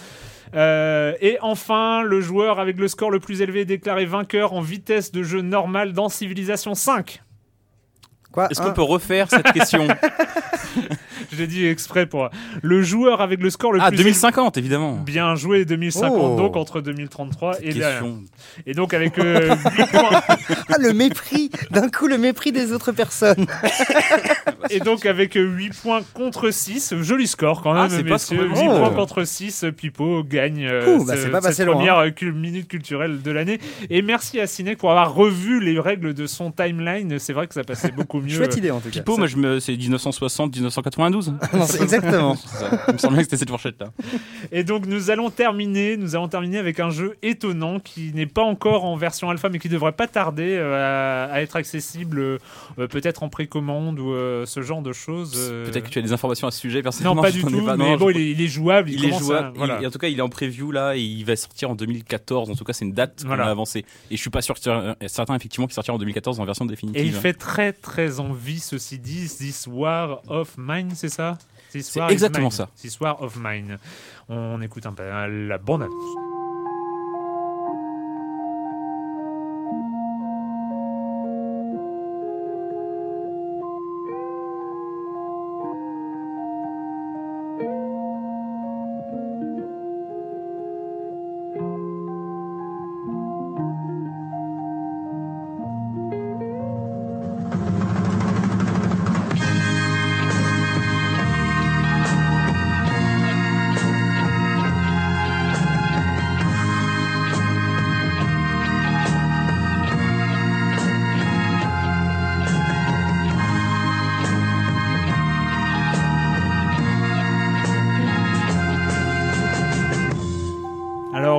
Euh, 0.56 1.14
et 1.22 1.38
enfin, 1.42 2.02
le 2.02 2.22
joueur 2.22 2.60
avec 2.60 2.80
le 2.80 2.88
score 2.88 3.12
le 3.12 3.20
plus 3.20 3.42
élevé 3.42 3.62
est 3.62 3.66
déclaré 3.66 4.06
vainqueur 4.06 4.54
en 4.54 4.62
vitesse 4.62 5.12
de 5.12 5.22
jeu 5.24 5.42
normale 5.42 5.94
dans 5.94 6.10
Civilization 6.10 6.74
5. 6.74 7.22
Quoi 8.32 8.48
Est-ce 8.50 8.62
hein 8.62 8.66
qu'on 8.66 8.74
peut 8.74 8.82
refaire 8.82 9.28
cette 9.30 9.52
question? 9.52 9.88
l'ai 11.40 11.48
dit 11.48 11.66
exprès 11.66 12.06
pour 12.06 12.30
le 12.62 12.82
joueur 12.82 13.22
avec 13.22 13.42
le 13.42 13.50
score 13.50 13.74
le 13.74 13.80
Ah, 13.82 13.90
plus 13.90 13.98
2050, 13.98 14.58
évidemment. 14.58 14.96
Bien 15.06 15.36
joué 15.36 15.66
2050 15.66 16.12
Oh. 16.20 16.36
donc 16.38 16.56
entre 16.56 16.82
2033 16.82 17.58
et, 17.62 17.74
Question. 17.74 18.22
et 18.66 18.74
donc 18.74 18.94
avec 18.94 19.18
euh, 19.20 19.56
8 19.78 19.86
points 19.92 20.10
Ah, 20.70 20.76
le 20.80 20.94
mépris 20.94 21.50
D'un 21.72 21.90
coup, 21.90 22.08
le 22.08 22.18
mépris 22.18 22.52
des 22.52 22.72
autres 22.74 22.92
personnes. 22.92 23.46
et 24.70 24.80
donc 24.80 25.06
avec 25.06 25.34
8 25.36 25.72
points 25.82 26.02
contre 26.14 26.52
6 26.52 26.96
joli 27.02 27.28
score 27.28 27.62
quand 27.62 27.74
même 27.74 27.84
Ah, 27.84 27.90
c'est 27.90 28.04
pas 28.04 28.12
messieurs 28.14 28.38
ce 28.38 28.44
qu'on 28.60 28.62
8 28.62 28.68
veut. 28.74 28.80
points 28.80 28.90
contre 28.96 29.24
6 29.24 29.66
Pipo 29.76 30.24
gagne 30.24 30.66
euh, 30.66 30.98
Ouh, 30.98 31.06
bah, 31.06 31.16
ce- 31.18 31.28
pas 31.28 31.42
cette 31.52 31.68
première 31.68 31.98
euh, 31.98 32.10
cul- 32.10 32.32
minute 32.34 32.68
culturelle 32.68 33.22
de 33.22 33.32
l'année 33.32 33.60
et 33.90 34.02
merci 34.02 34.40
à 34.40 34.48
Ciné 34.48 34.76
pour 34.76 34.92
avoir 34.92 35.14
revu 35.14 35.60
les 35.64 35.80
règles 35.80 36.14
de 36.14 36.26
son 36.28 36.52
timeline 36.52 37.18
c'est 37.20 37.34
vrai 37.34 37.48
que 37.48 37.54
ça 37.54 37.64
passait 37.64 37.92
beaucoup 37.92 38.20
mieux 38.22 38.30
Chouette 38.30 38.58
idée 38.58 38.72
en 38.72 38.80
tout 38.80 38.90
cas. 38.90 39.00
Pipo, 39.00 39.18
moi, 39.18 39.28
je 39.28 39.38
me... 39.38 39.60
c'est 39.60 39.74
1960-1992. 39.74 41.28
Non, 41.29 41.29
exactement. 41.82 42.36
Il 42.88 42.94
me 42.94 42.98
semblait 42.98 43.18
que 43.20 43.24
c'était 43.24 43.38
cette 43.38 43.50
fourchette-là. 43.50 43.92
Et 44.52 44.64
donc 44.64 44.86
nous 44.86 45.10
allons 45.12 45.30
terminer, 45.30 45.98
nous 45.98 46.16
allons 46.16 46.28
terminer 46.28 46.58
avec 46.58 46.80
un 46.80 46.90
jeu 46.90 47.16
étonnant 47.22 47.80
qui 47.80 48.12
n'est 48.14 48.26
pas 48.26 48.44
encore 48.44 48.86
en 48.86 48.96
version 48.96 49.30
alpha 49.30 49.50
mais 49.50 49.60
qui 49.60 49.70
devrait 49.70 49.92
pas 49.92 50.08
tarder 50.08 50.56
euh, 50.58 51.28
à, 51.30 51.34
à 51.34 51.42
être 51.42 51.56
accessible 51.56 52.20
euh, 52.20 52.38
peut-être 52.90 53.24
en 53.24 53.30
précommande 53.30 54.00
ou 54.00 54.12
euh, 54.14 54.46
ce 54.46 54.62
genre 54.62 54.82
de 54.82 54.94
choses. 54.94 55.34
euh. 55.38 55.66
Peut-être 55.66 55.86
que 55.86 55.90
tu 55.90 56.00
as 56.00 56.02
des 56.02 56.14
informations 56.14 56.48
à 56.48 56.52
ce 56.52 56.60
sujet, 56.60 56.82
personnellement. 56.82 57.16
Non, 57.16 57.22
pas 57.22 57.32
du 57.32 57.44
tout, 57.44 57.66
pas. 57.66 57.76
mais 57.78 57.92
Non, 57.92 57.98
bon, 57.98 58.10
je- 58.10 58.18
il 58.18 58.22
est, 58.22 58.32
il 58.32 58.42
est 58.42 58.48
jouable. 58.48 58.90
Il, 58.90 59.00
Il 59.04 59.06
est 59.10 59.14
à- 59.16 59.20
jouable. 59.20 59.52
voilà. 59.58 59.78
Il- 59.80 59.84
et 59.84 59.88
en 59.88 59.92
tout 59.92 60.00
cas, 60.00 60.08
il 60.08 60.18
est 60.18 60.22
en 60.22 60.30
preview 60.30 60.72
là 60.72 60.96
et 60.96 61.02
il 61.02 61.24
va 61.26 61.36
sortir 61.36 61.70
en 61.70 61.76
2014. 61.76 62.50
En 62.50 62.56
tout 62.56 62.64
cas, 62.64 62.74
c'est 62.74 62.86
une 62.86 62.94
date 62.94 63.24
qu'on 63.24 63.32
a 63.32 63.44
avancée. 63.44 63.86
Et 64.12 64.16
je 64.18 64.22
suis 64.22 64.30
pas 64.30 64.42
sûr 64.42 64.56
que 64.56 64.70
euh, 64.70 64.94
certain 65.08 65.36
effectivement 65.36 65.68
qu'il 65.68 65.74
sortira 65.76 65.96
en 65.96 66.00
2014 66.00 66.40
en 66.40 66.46
version 66.46 66.66
définitive. 66.66 67.02
Et 67.02 67.06
il 67.06 67.14
fait 67.14 67.34
très 67.34 67.74
très 67.74 68.20
envie, 68.20 68.60
ceci 68.60 68.98
dit, 69.00 69.28
This 69.28 69.68
War 69.68 70.22
of 70.28 70.56
Mine, 70.58 70.90
c'est 70.96 71.10
ça 71.10 71.19
This 71.72 71.88
C'est 71.90 72.02
exactement 72.10 72.48
Mine. 72.48 72.52
ça. 72.52 72.70
This 72.82 73.00
War 73.00 73.22
of 73.22 73.36
Mine. 73.40 73.78
On 74.28 74.62
écoute 74.62 74.86
un 74.86 74.94
peu 74.94 75.04
la 75.04 75.58
bande 75.58 75.84
annonce. 75.84 76.29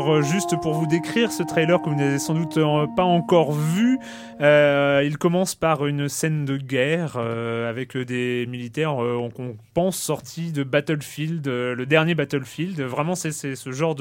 Alors, 0.01 0.15
euh, 0.15 0.23
juste 0.23 0.59
pour 0.63 0.73
vous 0.73 0.87
décrire 0.87 1.31
ce 1.31 1.43
trailer 1.43 1.83
que 1.83 1.91
vous 1.91 1.95
n'avez 1.95 2.19
sans 2.19 2.33
doute 2.33 2.57
euh, 2.57 2.87
pas 2.97 3.05
encore 3.05 3.53
vu, 3.53 3.99
euh, 4.41 5.03
il 5.05 5.19
commence 5.19 5.55
par 5.55 5.85
une 5.85 6.09
scène 6.09 6.47
de 6.47 6.57
guerre 6.57 7.19
avec 7.19 7.99
des 7.99 8.47
militaires 8.47 9.03
euh, 9.03 9.29
qu'on 9.29 9.59
pense 9.75 9.99
sortis 9.99 10.53
de 10.53 10.63
Battlefield, 10.63 11.47
le 11.47 11.85
dernier 11.85 12.15
Battlefield. 12.15 12.81
Vraiment, 12.81 13.15
c'est 13.15 13.31
ce 13.33 13.73
genre 13.73 13.95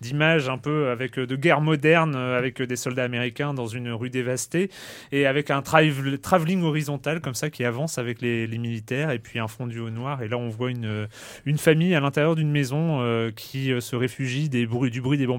d'image 0.00 0.48
un 0.48 0.58
peu 0.58 0.88
avec 0.88 1.16
de 1.16 1.36
guerre 1.36 1.60
moderne, 1.60 2.16
avec 2.16 2.60
des 2.60 2.74
soldats 2.74 3.04
américains 3.04 3.54
dans 3.54 3.68
une 3.68 3.92
rue 3.92 4.10
dévastée 4.10 4.68
et 5.12 5.26
avec 5.26 5.52
un 5.52 5.60
trav- 5.60 6.18
travelling 6.18 6.64
horizontal 6.64 7.20
comme 7.20 7.34
ça 7.34 7.50
qui 7.50 7.64
avance 7.64 7.98
avec 7.98 8.20
les, 8.20 8.48
militaires 8.58 9.12
et 9.12 9.20
puis 9.20 9.38
un 9.38 9.46
fondu 9.46 9.78
au 9.78 9.90
noir. 9.90 10.22
Et 10.22 10.28
là, 10.28 10.38
on 10.38 10.48
voit 10.48 10.72
une 10.72 11.06
une 11.44 11.58
famille 11.58 11.94
à 11.94 12.00
l'intérieur 12.00 12.34
d'une 12.34 12.50
maison 12.50 13.30
qui 13.36 13.70
se 13.80 13.94
réfugie 13.94 14.48
des 14.48 14.66
bruits, 14.66 14.90
du 14.90 15.00
bruit 15.00 15.18
des 15.18 15.35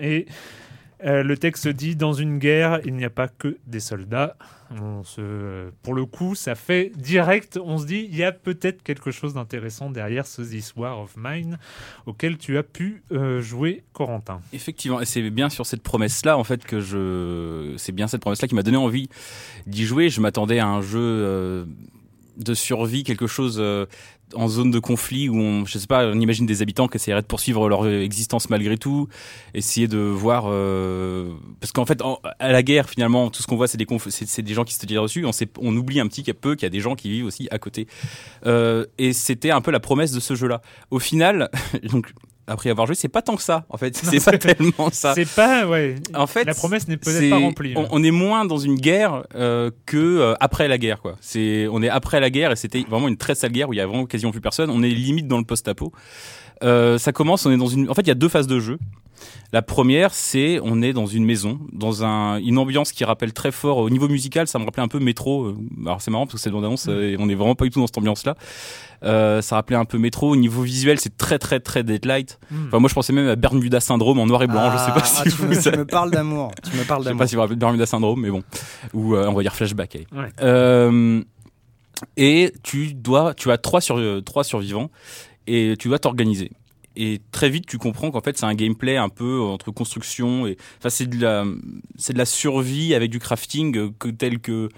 et 0.00 0.26
euh, 1.04 1.22
le 1.22 1.36
texte 1.36 1.66
dit 1.68 1.96
dans 1.96 2.12
une 2.12 2.38
guerre 2.38 2.80
il 2.84 2.94
n'y 2.94 3.04
a 3.04 3.10
pas 3.10 3.28
que 3.28 3.56
des 3.66 3.80
soldats. 3.80 4.36
Euh, 5.18 5.70
pour 5.82 5.94
le 5.94 6.04
coup, 6.04 6.34
ça 6.34 6.54
fait 6.54 6.92
direct. 6.94 7.58
On 7.62 7.78
se 7.78 7.86
dit 7.86 8.06
il 8.08 8.16
y 8.16 8.22
a 8.22 8.32
peut-être 8.32 8.82
quelque 8.82 9.10
chose 9.10 9.34
d'intéressant 9.34 9.90
derrière 9.90 10.26
ce 10.26 10.42
This 10.42 10.74
War 10.76 11.00
of 11.00 11.14
Mine 11.16 11.58
auquel 12.06 12.38
tu 12.38 12.58
as 12.58 12.62
pu 12.62 13.02
euh, 13.12 13.40
jouer, 13.40 13.82
Corentin. 13.92 14.40
Effectivement, 14.52 15.00
et 15.00 15.06
c'est 15.06 15.28
bien 15.30 15.48
sur 15.48 15.66
cette 15.66 15.82
promesse-là, 15.82 16.36
en 16.36 16.44
fait, 16.44 16.64
que 16.64 16.80
je. 16.80 17.74
C'est 17.78 17.92
bien 17.92 18.06
cette 18.06 18.20
promesse-là 18.20 18.46
qui 18.46 18.54
m'a 18.54 18.62
donné 18.62 18.76
envie 18.76 19.08
d'y 19.66 19.84
jouer. 19.84 20.10
Je 20.10 20.20
m'attendais 20.20 20.58
à 20.58 20.66
un 20.66 20.82
jeu 20.82 21.66
de 22.36 22.54
survie, 22.54 23.04
quelque 23.04 23.26
chose 23.26 23.60
en 24.34 24.48
zone 24.48 24.70
de 24.70 24.78
conflit 24.78 25.28
où 25.28 25.36
on, 25.36 25.64
je 25.64 25.78
sais 25.78 25.86
pas, 25.86 26.06
on 26.06 26.20
imagine 26.20 26.46
des 26.46 26.62
habitants 26.62 26.88
qui 26.88 26.96
essaieraient 26.96 27.22
de 27.22 27.26
poursuivre 27.26 27.68
leur 27.68 27.86
existence 27.86 28.50
malgré 28.50 28.76
tout, 28.76 29.08
essayer 29.54 29.88
de 29.88 29.98
voir, 29.98 30.44
euh, 30.48 31.32
parce 31.60 31.72
qu'en 31.72 31.86
fait, 31.86 32.02
à 32.38 32.52
la 32.52 32.62
guerre, 32.62 32.88
finalement, 32.88 33.30
tout 33.30 33.42
ce 33.42 33.46
qu'on 33.46 33.56
voit, 33.56 33.68
c'est 33.68 33.78
des 33.78 33.86
c'est 34.08 34.42
des 34.42 34.54
gens 34.54 34.64
qui 34.64 34.74
se 34.74 34.86
tirent 34.86 35.02
dessus. 35.02 35.24
On, 35.24 35.32
sait, 35.32 35.48
on 35.58 35.76
oublie 35.76 36.00
un 36.00 36.06
petit 36.06 36.22
peu 36.32 36.54
qu'il 36.54 36.64
y 36.64 36.66
a 36.66 36.70
des 36.70 36.80
gens 36.80 36.94
qui 36.94 37.10
vivent 37.10 37.26
aussi 37.26 37.48
à 37.50 37.58
côté. 37.58 37.86
Euh, 38.46 38.86
et 38.98 39.12
c'était 39.12 39.50
un 39.50 39.60
peu 39.60 39.70
la 39.70 39.80
promesse 39.80 40.12
de 40.12 40.20
ce 40.20 40.34
jeu-là. 40.34 40.62
Au 40.90 40.98
final, 40.98 41.50
donc 41.90 42.12
après 42.50 42.68
avoir 42.68 42.86
joué, 42.86 42.96
c'est 42.96 43.08
pas 43.08 43.22
tant 43.22 43.36
que 43.36 43.42
ça. 43.42 43.64
En 43.68 43.78
fait, 43.78 43.96
c'est 44.02 44.24
pas 44.24 44.36
tellement 44.36 44.90
ça. 44.90 45.14
C'est 45.20 45.28
pas, 45.28 45.66
ouais. 45.66 45.96
En 46.14 46.26
fait, 46.26 46.44
la 46.44 46.54
promesse 46.54 46.88
n'est 46.88 46.96
peut-être 46.96 47.30
pas 47.30 47.38
remplie. 47.38 47.74
On, 47.76 47.86
on 47.90 48.02
est 48.02 48.10
moins 48.10 48.44
dans 48.44 48.58
une 48.58 48.74
guerre 48.74 49.24
euh, 49.34 49.70
que 49.86 49.96
euh, 49.96 50.34
après 50.40 50.68
la 50.68 50.78
guerre, 50.78 51.00
quoi. 51.00 51.16
C'est, 51.20 51.68
on 51.70 51.82
est 51.82 51.88
après 51.88 52.20
la 52.20 52.30
guerre 52.30 52.52
et 52.52 52.56
c'était 52.56 52.84
vraiment 52.88 53.08
une 53.08 53.16
très 53.16 53.34
sale 53.34 53.52
guerre 53.52 53.68
où 53.68 53.72
il 53.72 53.76
y 53.76 53.80
a 53.80 53.86
vraiment 53.86 54.06
quasiment 54.06 54.32
plus 54.32 54.40
personne. 54.40 54.70
On 54.70 54.82
est 54.82 54.88
limite 54.88 55.28
dans 55.28 55.38
le 55.38 55.44
post-apo. 55.44 55.92
Euh, 56.62 56.98
ça 56.98 57.12
commence, 57.12 57.46
on 57.46 57.50
est 57.50 57.56
dans 57.56 57.66
une. 57.66 57.88
En 57.90 57.94
fait, 57.94 58.02
il 58.02 58.08
y 58.08 58.12
a 58.12 58.14
deux 58.16 58.28
phases 58.28 58.46
de 58.46 58.60
jeu. 58.60 58.78
La 59.52 59.60
première, 59.62 60.14
c'est 60.14 60.60
on 60.62 60.80
est 60.80 60.92
dans 60.94 61.06
une 61.06 61.24
maison, 61.24 61.58
dans 61.72 62.04
un, 62.04 62.38
une 62.38 62.56
ambiance 62.56 62.92
qui 62.92 63.04
rappelle 63.04 63.32
très 63.34 63.50
fort 63.50 63.78
au 63.78 63.90
niveau 63.90 64.08
musical. 64.08 64.46
Ça 64.46 64.58
me 64.58 64.64
rappelait 64.64 64.82
un 64.82 64.88
peu 64.88 64.98
métro. 65.00 65.44
euh, 65.44 65.56
Alors 65.84 66.00
c'est 66.00 66.10
marrant 66.10 66.24
parce 66.26 66.34
que 66.36 66.40
c'est 66.40 66.48
annonce, 66.56 66.86
euh, 66.88 67.16
on 67.18 67.28
est 67.28 67.34
vraiment 67.34 67.54
pas 67.54 67.64
du 67.64 67.70
tout 67.70 67.80
dans 67.80 67.86
cette 67.86 67.98
ambiance-là. 67.98 68.34
Euh, 69.02 69.42
ça 69.42 69.56
rappelait 69.56 69.76
un 69.76 69.84
peu 69.84 69.98
métro. 69.98 70.30
Au 70.30 70.36
niveau 70.36 70.62
visuel, 70.62 71.00
c'est 71.00 71.16
très 71.18 71.38
très 71.38 71.58
très 71.60 71.82
Deadlight. 71.82 72.38
Hmm. 72.50 72.66
Enfin, 72.68 72.78
moi, 72.78 72.88
je 72.88 72.94
pensais 72.94 73.12
même 73.12 73.28
à 73.28 73.36
Bermuda 73.36 73.80
Syndrome 73.80 74.18
en 74.20 74.26
noir 74.26 74.42
et 74.42 74.46
blanc. 74.46 74.70
je 74.72 74.78
sais 74.78 74.92
pas 74.92 75.02
Ah, 75.02 75.04
si 75.04 75.22
tu, 75.24 75.28
vous. 75.30 75.46
me, 75.48 75.60
tu 75.60 75.70
me 75.70 75.84
parles 75.84 76.10
d'amour. 76.10 76.52
Tu 76.70 76.76
me 76.78 76.84
parles 76.84 77.00
Je 77.00 77.04
sais 77.04 77.10
d'amour. 77.10 77.18
pas 77.18 77.26
si 77.26 77.34
vous 77.34 77.40
rappelez 77.40 77.56
Bermuda 77.56 77.86
Syndrome, 77.86 78.20
mais 78.20 78.30
bon. 78.30 78.42
Ou 78.94 79.16
euh, 79.16 79.26
on 79.28 79.34
va 79.34 79.42
dire 79.42 79.54
flashback. 79.54 79.96
allez. 79.96 80.06
Ouais. 80.12 80.28
Euh, 80.42 81.22
et 82.16 82.52
tu 82.62 82.94
dois, 82.94 83.34
tu 83.34 83.50
as 83.50 83.58
trois 83.58 83.80
sur 83.82 84.00
trois 84.24 84.44
survivants 84.44 84.90
et 85.46 85.74
tu 85.78 85.88
dois 85.88 85.98
t'organiser. 85.98 86.50
Et 86.96 87.20
très 87.30 87.50
vite, 87.50 87.66
tu 87.66 87.78
comprends 87.78 88.10
qu'en 88.10 88.20
fait, 88.20 88.36
c'est 88.36 88.46
un 88.46 88.54
gameplay 88.54 88.96
un 88.96 89.08
peu 89.08 89.40
entre 89.40 89.70
construction 89.70 90.46
et, 90.46 90.56
enfin, 90.78 90.90
c'est 90.90 91.08
de 91.08 91.20
la, 91.20 91.44
de 91.44 92.18
la 92.18 92.24
survie 92.24 92.94
avec 92.94 93.10
du 93.10 93.20
crafting 93.20 93.76
euh, 93.76 94.12
tel 94.12 94.40
que 94.40 94.68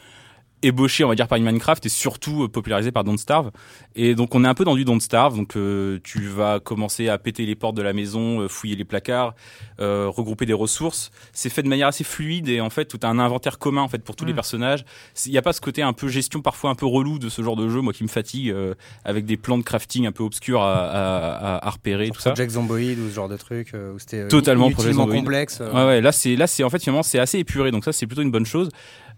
ébauché, 0.62 1.04
on 1.04 1.08
va 1.08 1.14
dire, 1.14 1.28
par 1.28 1.38
Minecraft 1.38 1.84
et 1.86 1.88
surtout 1.88 2.44
euh, 2.44 2.48
popularisé 2.48 2.92
par 2.92 3.04
Don't 3.04 3.16
Starve. 3.18 3.50
Et 3.94 4.14
donc, 4.14 4.34
on 4.34 4.44
est 4.44 4.48
un 4.48 4.54
peu 4.54 4.64
dans 4.64 4.74
du 4.74 4.84
Don't 4.84 5.00
Starve. 5.00 5.36
Donc, 5.36 5.56
euh, 5.56 5.98
tu 6.04 6.20
vas 6.28 6.60
commencer 6.60 7.08
à 7.08 7.18
péter 7.18 7.44
les 7.46 7.54
portes 7.54 7.76
de 7.76 7.82
la 7.82 7.92
maison, 7.92 8.40
euh, 8.40 8.48
fouiller 8.48 8.76
les 8.76 8.84
placards, 8.84 9.34
euh, 9.80 10.06
regrouper 10.08 10.46
des 10.46 10.52
ressources. 10.52 11.10
C'est 11.32 11.50
fait 11.50 11.62
de 11.62 11.68
manière 11.68 11.88
assez 11.88 12.04
fluide 12.04 12.48
et 12.48 12.60
en 12.60 12.70
fait, 12.70 12.94
as 13.02 13.08
un 13.08 13.18
inventaire 13.18 13.58
commun 13.58 13.82
en 13.82 13.88
fait 13.88 14.02
pour 14.04 14.16
tous 14.16 14.24
les 14.24 14.32
Mm. 14.32 14.36
personnages. 14.36 14.84
Il 15.26 15.32
n'y 15.32 15.38
a 15.38 15.42
pas 15.42 15.52
ce 15.52 15.60
côté 15.60 15.82
un 15.82 15.92
peu 15.92 16.08
gestion 16.08 16.40
parfois 16.40 16.70
un 16.70 16.74
peu 16.74 16.86
relou 16.86 17.18
de 17.18 17.28
ce 17.28 17.42
genre 17.42 17.56
de 17.56 17.68
jeu, 17.68 17.80
moi 17.80 17.92
qui 17.92 18.02
me 18.04 18.08
fatigue 18.08 18.50
euh, 18.50 18.74
avec 19.04 19.24
des 19.26 19.36
plans 19.36 19.58
de 19.58 19.62
crafting 19.62 20.06
un 20.06 20.12
peu 20.12 20.22
obscurs 20.22 20.62
à, 20.62 20.72
à, 20.72 21.56
à- 21.56 21.66
à 21.66 21.70
repérer, 21.70 22.10
tout 22.10 22.20
ça. 22.20 22.30
Project 22.30 22.52
Zomboid 22.52 22.98
ou 22.98 23.08
ce 23.08 23.14
genre 23.14 23.28
de 23.28 23.36
truc 23.36 23.72
euh, 23.74 23.92
où 23.94 23.98
c'était 23.98 24.18
euh, 24.20 24.28
Totalement 24.28 24.70
complexe. 24.70 25.60
Ouais, 25.60 25.84
ouais, 25.86 26.00
là 26.00 26.12
c'est 26.12 26.36
là 26.36 26.46
c'est 26.46 26.62
en 26.64 26.70
fait 26.70 26.78
finalement 26.82 27.02
c'est 27.02 27.18
assez 27.18 27.38
épuré, 27.38 27.70
donc 27.70 27.84
ça 27.84 27.92
c'est 27.92 28.06
plutôt 28.06 28.22
une 28.22 28.30
bonne 28.30 28.46
chose. 28.46 28.68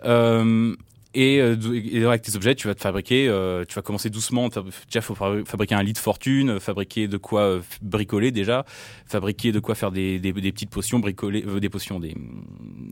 Euh, 0.04 0.74
et, 1.14 1.40
euh, 1.40 1.56
et 1.92 2.04
avec 2.04 2.22
tes 2.22 2.34
objets, 2.36 2.54
tu 2.54 2.66
vas 2.68 2.74
te 2.74 2.80
fabriquer, 2.80 3.28
euh, 3.28 3.64
tu 3.66 3.74
vas 3.74 3.82
commencer 3.82 4.10
doucement. 4.10 4.48
Déjà, 4.48 5.00
faut 5.00 5.14
fabri- 5.14 5.44
fabriquer 5.46 5.74
un 5.74 5.82
lit 5.82 5.92
de 5.92 5.98
fortune, 5.98 6.50
euh, 6.50 6.60
fabriquer 6.60 7.08
de 7.08 7.16
quoi 7.16 7.40
euh, 7.42 7.60
bricoler 7.82 8.30
déjà, 8.32 8.64
fabriquer 9.06 9.52
de 9.52 9.60
quoi 9.60 9.74
faire 9.74 9.90
des, 9.90 10.18
des, 10.18 10.32
des 10.32 10.52
petites 10.52 10.70
potions, 10.70 10.98
bricoler 10.98 11.44
euh, 11.46 11.60
des 11.60 11.68
potions, 11.68 12.00
des, 12.00 12.14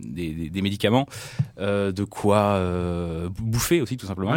des, 0.05 0.31
des- 0.33 0.51
des 0.51 0.63
médicaments, 0.63 1.07
euh, 1.59 1.93
de 1.93 2.05
quoi 2.05 2.39
euh, 2.57 3.29
bouffer 3.39 3.81
aussi 3.81 3.97
tout 3.97 4.07
simplement. 4.07 4.35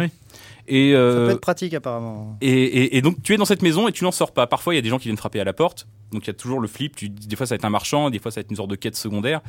Et, 0.68 0.92
Ça 0.94 0.98
peut 0.98 1.30
être 1.30 1.40
pratique 1.40 1.74
apparemment. 1.74 2.36
et, 2.40 2.50
et, 2.50 2.96
et 2.96 3.00
donc 3.02 3.22
tu 3.22 3.32
es 3.32 3.36
dans 3.36 3.44
cette 3.44 3.62
maison 3.62 3.86
et 3.86 3.92
tu 3.92 4.02
n'en 4.02 4.10
sors 4.10 4.32
pas. 4.32 4.48
Parfois 4.48 4.74
il 4.74 4.76
y 4.76 4.80
a 4.80 4.82
des 4.82 4.88
gens 4.88 4.98
qui 4.98 5.04
viennent 5.04 5.16
frapper 5.16 5.38
à 5.38 5.44
la 5.44 5.52
porte. 5.52 5.86
Donc 6.10 6.24
il 6.24 6.26
y 6.26 6.30
a 6.30 6.34
toujours 6.34 6.58
le 6.60 6.66
flip. 6.66 6.96
Tu, 6.96 7.08
des 7.08 7.36
fois 7.36 7.46
ça 7.46 7.54
va 7.54 7.56
être 7.56 7.64
un 7.64 7.70
marchand, 7.70 8.10
des 8.10 8.18
fois 8.18 8.32
ça 8.32 8.40
va 8.40 8.42
être 8.42 8.50
une 8.50 8.56
sorte 8.56 8.70
de 8.70 8.74
quête 8.76 8.96
secondaire 8.96 9.42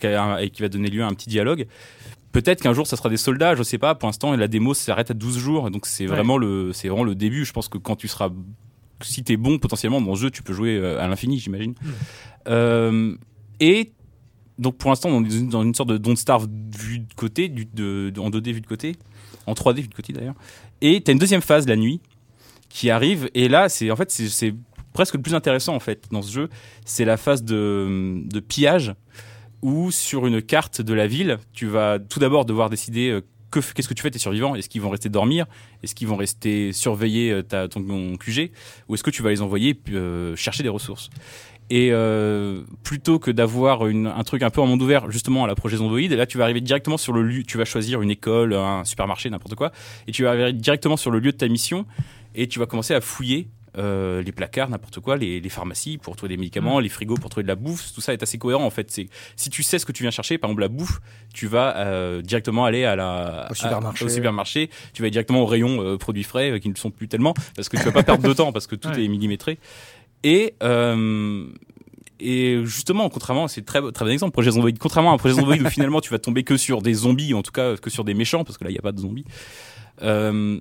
qui 0.00 0.06
a 0.06 0.46
qui 0.48 0.62
va 0.62 0.68
donner 0.70 0.88
lieu 0.88 1.02
à 1.02 1.06
un 1.06 1.12
petit 1.12 1.28
dialogue. 1.28 1.66
Peut-être 2.32 2.62
qu'un 2.62 2.72
jour 2.72 2.86
ça 2.86 2.96
sera 2.96 3.08
des 3.10 3.16
soldats, 3.18 3.54
je 3.54 3.62
sais 3.62 3.78
pas. 3.78 3.94
Pour 3.94 4.08
l'instant 4.08 4.34
la 4.34 4.48
démo 4.48 4.72
s'arrête 4.74 5.10
à 5.10 5.14
12 5.14 5.38
jours, 5.38 5.70
donc 5.70 5.86
c'est 5.86 6.04
Ouais. 6.04 6.14
vraiment 6.14 6.38
le 6.38 6.72
c'est 6.72 6.88
vraiment 6.88 7.04
le 7.04 7.14
début. 7.14 7.44
Je 7.44 7.52
pense 7.52 7.68
que 7.68 7.78
quand 7.78 7.94
tu 7.96 8.08
seras 8.08 8.30
si 9.02 9.22
t'es 9.24 9.36
bon 9.36 9.58
potentiellement 9.58 10.00
dans 10.00 10.10
le 10.12 10.16
jeu, 10.16 10.30
tu 10.30 10.42
peux 10.42 10.52
jouer 10.52 10.76
euh, 10.76 11.00
à 11.00 11.08
l'infini, 11.08 11.38
j'imagine. 11.38 11.74
Euh, 12.48 13.16
et 13.60 13.92
donc 14.58 14.76
pour 14.76 14.90
l'instant 14.90 15.10
dans 15.20 15.28
une, 15.28 15.48
dans 15.48 15.62
une 15.62 15.74
sorte 15.74 15.88
de 15.90 15.98
Don't 15.98 16.16
Starve 16.16 16.48
vue 16.78 17.00
de 17.00 17.12
côté, 17.16 17.48
du, 17.48 17.64
de, 17.66 18.10
de- 18.14 18.20
en 18.20 18.30
2D 18.30 18.52
vue 18.52 18.60
de 18.60 18.66
côté, 18.66 18.96
en 19.46 19.54
3D 19.54 19.82
vue 19.82 19.88
de 19.88 19.94
côté 19.94 20.12
d'ailleurs. 20.12 20.34
Et 20.80 21.00
t'as 21.00 21.12
une 21.12 21.18
deuxième 21.18 21.40
phase 21.42 21.66
la 21.66 21.76
nuit 21.76 22.00
qui 22.68 22.90
arrive 22.90 23.28
et 23.34 23.48
là 23.48 23.68
c'est 23.68 23.90
en 23.90 23.96
fait 23.96 24.10
c'est- 24.10 24.28
c'est 24.28 24.54
presque 24.92 25.14
le 25.14 25.22
plus 25.22 25.34
intéressant 25.34 25.74
en 25.74 25.80
fait 25.80 26.04
dans 26.10 26.22
ce 26.22 26.32
jeu, 26.32 26.48
c'est 26.84 27.04
la 27.04 27.16
phase 27.16 27.42
de, 27.44 28.22
de 28.24 28.40
pillage 28.40 28.94
où 29.62 29.90
sur 29.90 30.26
une 30.26 30.42
carte 30.42 30.80
de 30.82 30.92
la 30.92 31.06
ville, 31.06 31.38
tu 31.52 31.66
vas 31.66 31.98
tout 31.98 32.18
d'abord 32.18 32.44
devoir 32.44 32.68
décider 32.68 33.10
euh, 33.10 33.20
qu'est-ce 33.50 33.88
que 33.88 33.94
tu 33.94 34.02
fais 34.02 34.10
tes 34.10 34.18
survivants? 34.18 34.54
Est-ce 34.54 34.68
qu'ils 34.68 34.82
vont 34.82 34.90
rester 34.90 35.08
dormir? 35.08 35.46
Est-ce 35.82 35.94
qu'ils 35.94 36.08
vont 36.08 36.16
rester 36.16 36.72
surveiller 36.72 37.30
euh, 37.30 37.42
ta, 37.42 37.68
ton, 37.68 38.16
QG 38.16 38.50
Ou 38.88 38.94
est-ce 38.94 39.02
que 39.02 39.10
tu 39.10 39.22
vas 39.22 39.30
les 39.30 39.40
envoyer 39.40 39.80
euh, 39.90 40.34
chercher 40.36 40.62
des 40.62 40.68
ressources? 40.68 41.10
Et 41.70 41.90
plutôt 42.82 43.18
que 43.18 43.30
d'avoir 43.30 43.84
un 43.84 44.24
truc 44.24 44.42
un 44.42 44.50
peu 44.50 44.60
en 44.60 44.66
monde 44.66 44.82
ouvert, 44.82 45.10
justement 45.10 45.44
à 45.44 45.46
la 45.46 45.54
projet 45.54 45.78
Zomboid, 45.78 46.12
là 46.12 46.26
tu 46.26 46.36
vas 46.36 46.44
arriver 46.44 46.60
directement 46.60 46.98
sur 46.98 47.14
le 47.14 47.22
lieu, 47.22 47.44
tu 47.44 47.56
vas 47.56 47.64
choisir 47.64 48.02
une 48.02 48.10
école, 48.10 48.52
un 48.52 48.84
supermarché, 48.84 49.30
n'importe 49.30 49.54
quoi, 49.54 49.72
et 50.06 50.12
tu 50.12 50.24
vas 50.24 50.30
arriver 50.30 50.52
directement 50.52 50.98
sur 50.98 51.10
le 51.10 51.18
lieu 51.18 51.32
de 51.32 51.36
ta 51.38 51.48
mission, 51.48 51.86
et 52.34 52.46
tu 52.46 52.58
vas 52.58 52.66
commencer 52.66 52.92
à 52.92 53.00
fouiller 53.00 53.48
euh, 53.78 54.22
les 54.22 54.32
placards, 54.32 54.68
n'importe 54.68 55.00
quoi, 55.00 55.16
les, 55.16 55.40
les 55.40 55.48
pharmacies 55.48 55.96
pour 55.98 56.14
trouver 56.16 56.30
des 56.34 56.36
médicaments, 56.36 56.78
les 56.80 56.88
frigos 56.88 57.14
pour 57.16 57.30
trouver 57.30 57.42
de 57.44 57.48
la 57.48 57.54
bouffe, 57.54 57.92
tout 57.94 58.00
ça 58.00 58.12
est 58.12 58.22
assez 58.22 58.36
cohérent 58.38 58.64
en 58.64 58.70
fait. 58.70 58.90
C'est 58.90 59.08
si 59.36 59.48
tu 59.50 59.62
sais 59.62 59.78
ce 59.78 59.86
que 59.86 59.92
tu 59.92 60.02
viens 60.02 60.10
chercher, 60.10 60.36
par 60.38 60.50
exemple 60.50 60.62
la 60.62 60.68
bouffe, 60.68 61.00
tu 61.32 61.46
vas 61.46 61.76
euh, 61.78 62.20
directement 62.22 62.64
aller 62.64 62.84
à 62.84 62.96
la 62.96 63.46
Au 63.48 63.52
à- 63.52 63.54
supermarché. 63.54 64.04
au 64.04 64.08
supermarché, 64.08 64.70
tu 64.92 65.02
vas 65.02 65.10
directement 65.10 65.40
au 65.42 65.46
rayon 65.46 65.82
euh, 65.82 65.96
produits 65.96 66.22
frais 66.24 66.50
euh, 66.52 66.58
qui 66.58 66.68
ne 66.68 66.74
le 66.74 66.78
sont 66.78 66.90
plus 66.90 67.08
tellement 67.08 67.34
parce 67.56 67.68
que 67.68 67.76
tu 67.76 67.82
vas 67.84 67.92
pas 67.92 68.02
perdre 68.02 68.26
de 68.28 68.32
temps 68.34 68.52
parce 68.52 68.66
que 68.66 68.76
tout 68.76 68.88
Ouais. 68.88 69.04
est 69.04 69.08
millimétré. 69.08 69.58
Et 70.24 70.54
euh, 70.62 71.46
et 72.20 72.60
justement, 72.64 73.08
contrairement, 73.08 73.48
c'est 73.48 73.62
très 73.64 73.80
très 73.90 74.04
bon 74.04 74.10
exemple, 74.12 74.32
Projet 74.32 74.52
Zomboid. 74.52 74.78
Contrairement 74.78 75.10
à 75.10 75.14
un 75.14 75.18
Projet 75.18 75.34
Zomboid 75.34 75.60
où 75.60 75.68
finalement 75.68 76.00
tu 76.00 76.10
vas 76.10 76.18
tomber 76.20 76.44
que 76.44 76.56
sur 76.56 76.80
des 76.82 76.94
zombies, 76.94 77.34
en 77.34 77.42
tout 77.42 77.50
cas 77.50 77.76
que 77.76 77.90
sur 77.90 78.04
des 78.04 78.14
méchants, 78.14 78.44
parce 78.44 78.58
que 78.58 78.64
là 78.64 78.70
il 78.70 78.74
n'y 78.74 78.78
a 78.78 78.82
pas 78.82 78.92
de 78.92 79.00
zombies. 79.00 79.24
Euh, 80.02 80.60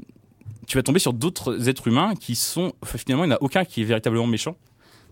tu 0.67 0.77
vas 0.77 0.83
tomber 0.83 0.99
sur 0.99 1.13
d'autres 1.13 1.67
êtres 1.69 1.87
humains 1.87 2.13
qui 2.19 2.35
sont 2.35 2.73
finalement 2.85 3.23
il 3.23 3.27
n'y 3.27 3.33
en 3.33 3.37
a 3.37 3.41
aucun 3.41 3.65
qui 3.65 3.81
est 3.81 3.85
véritablement 3.85 4.27
méchant. 4.27 4.55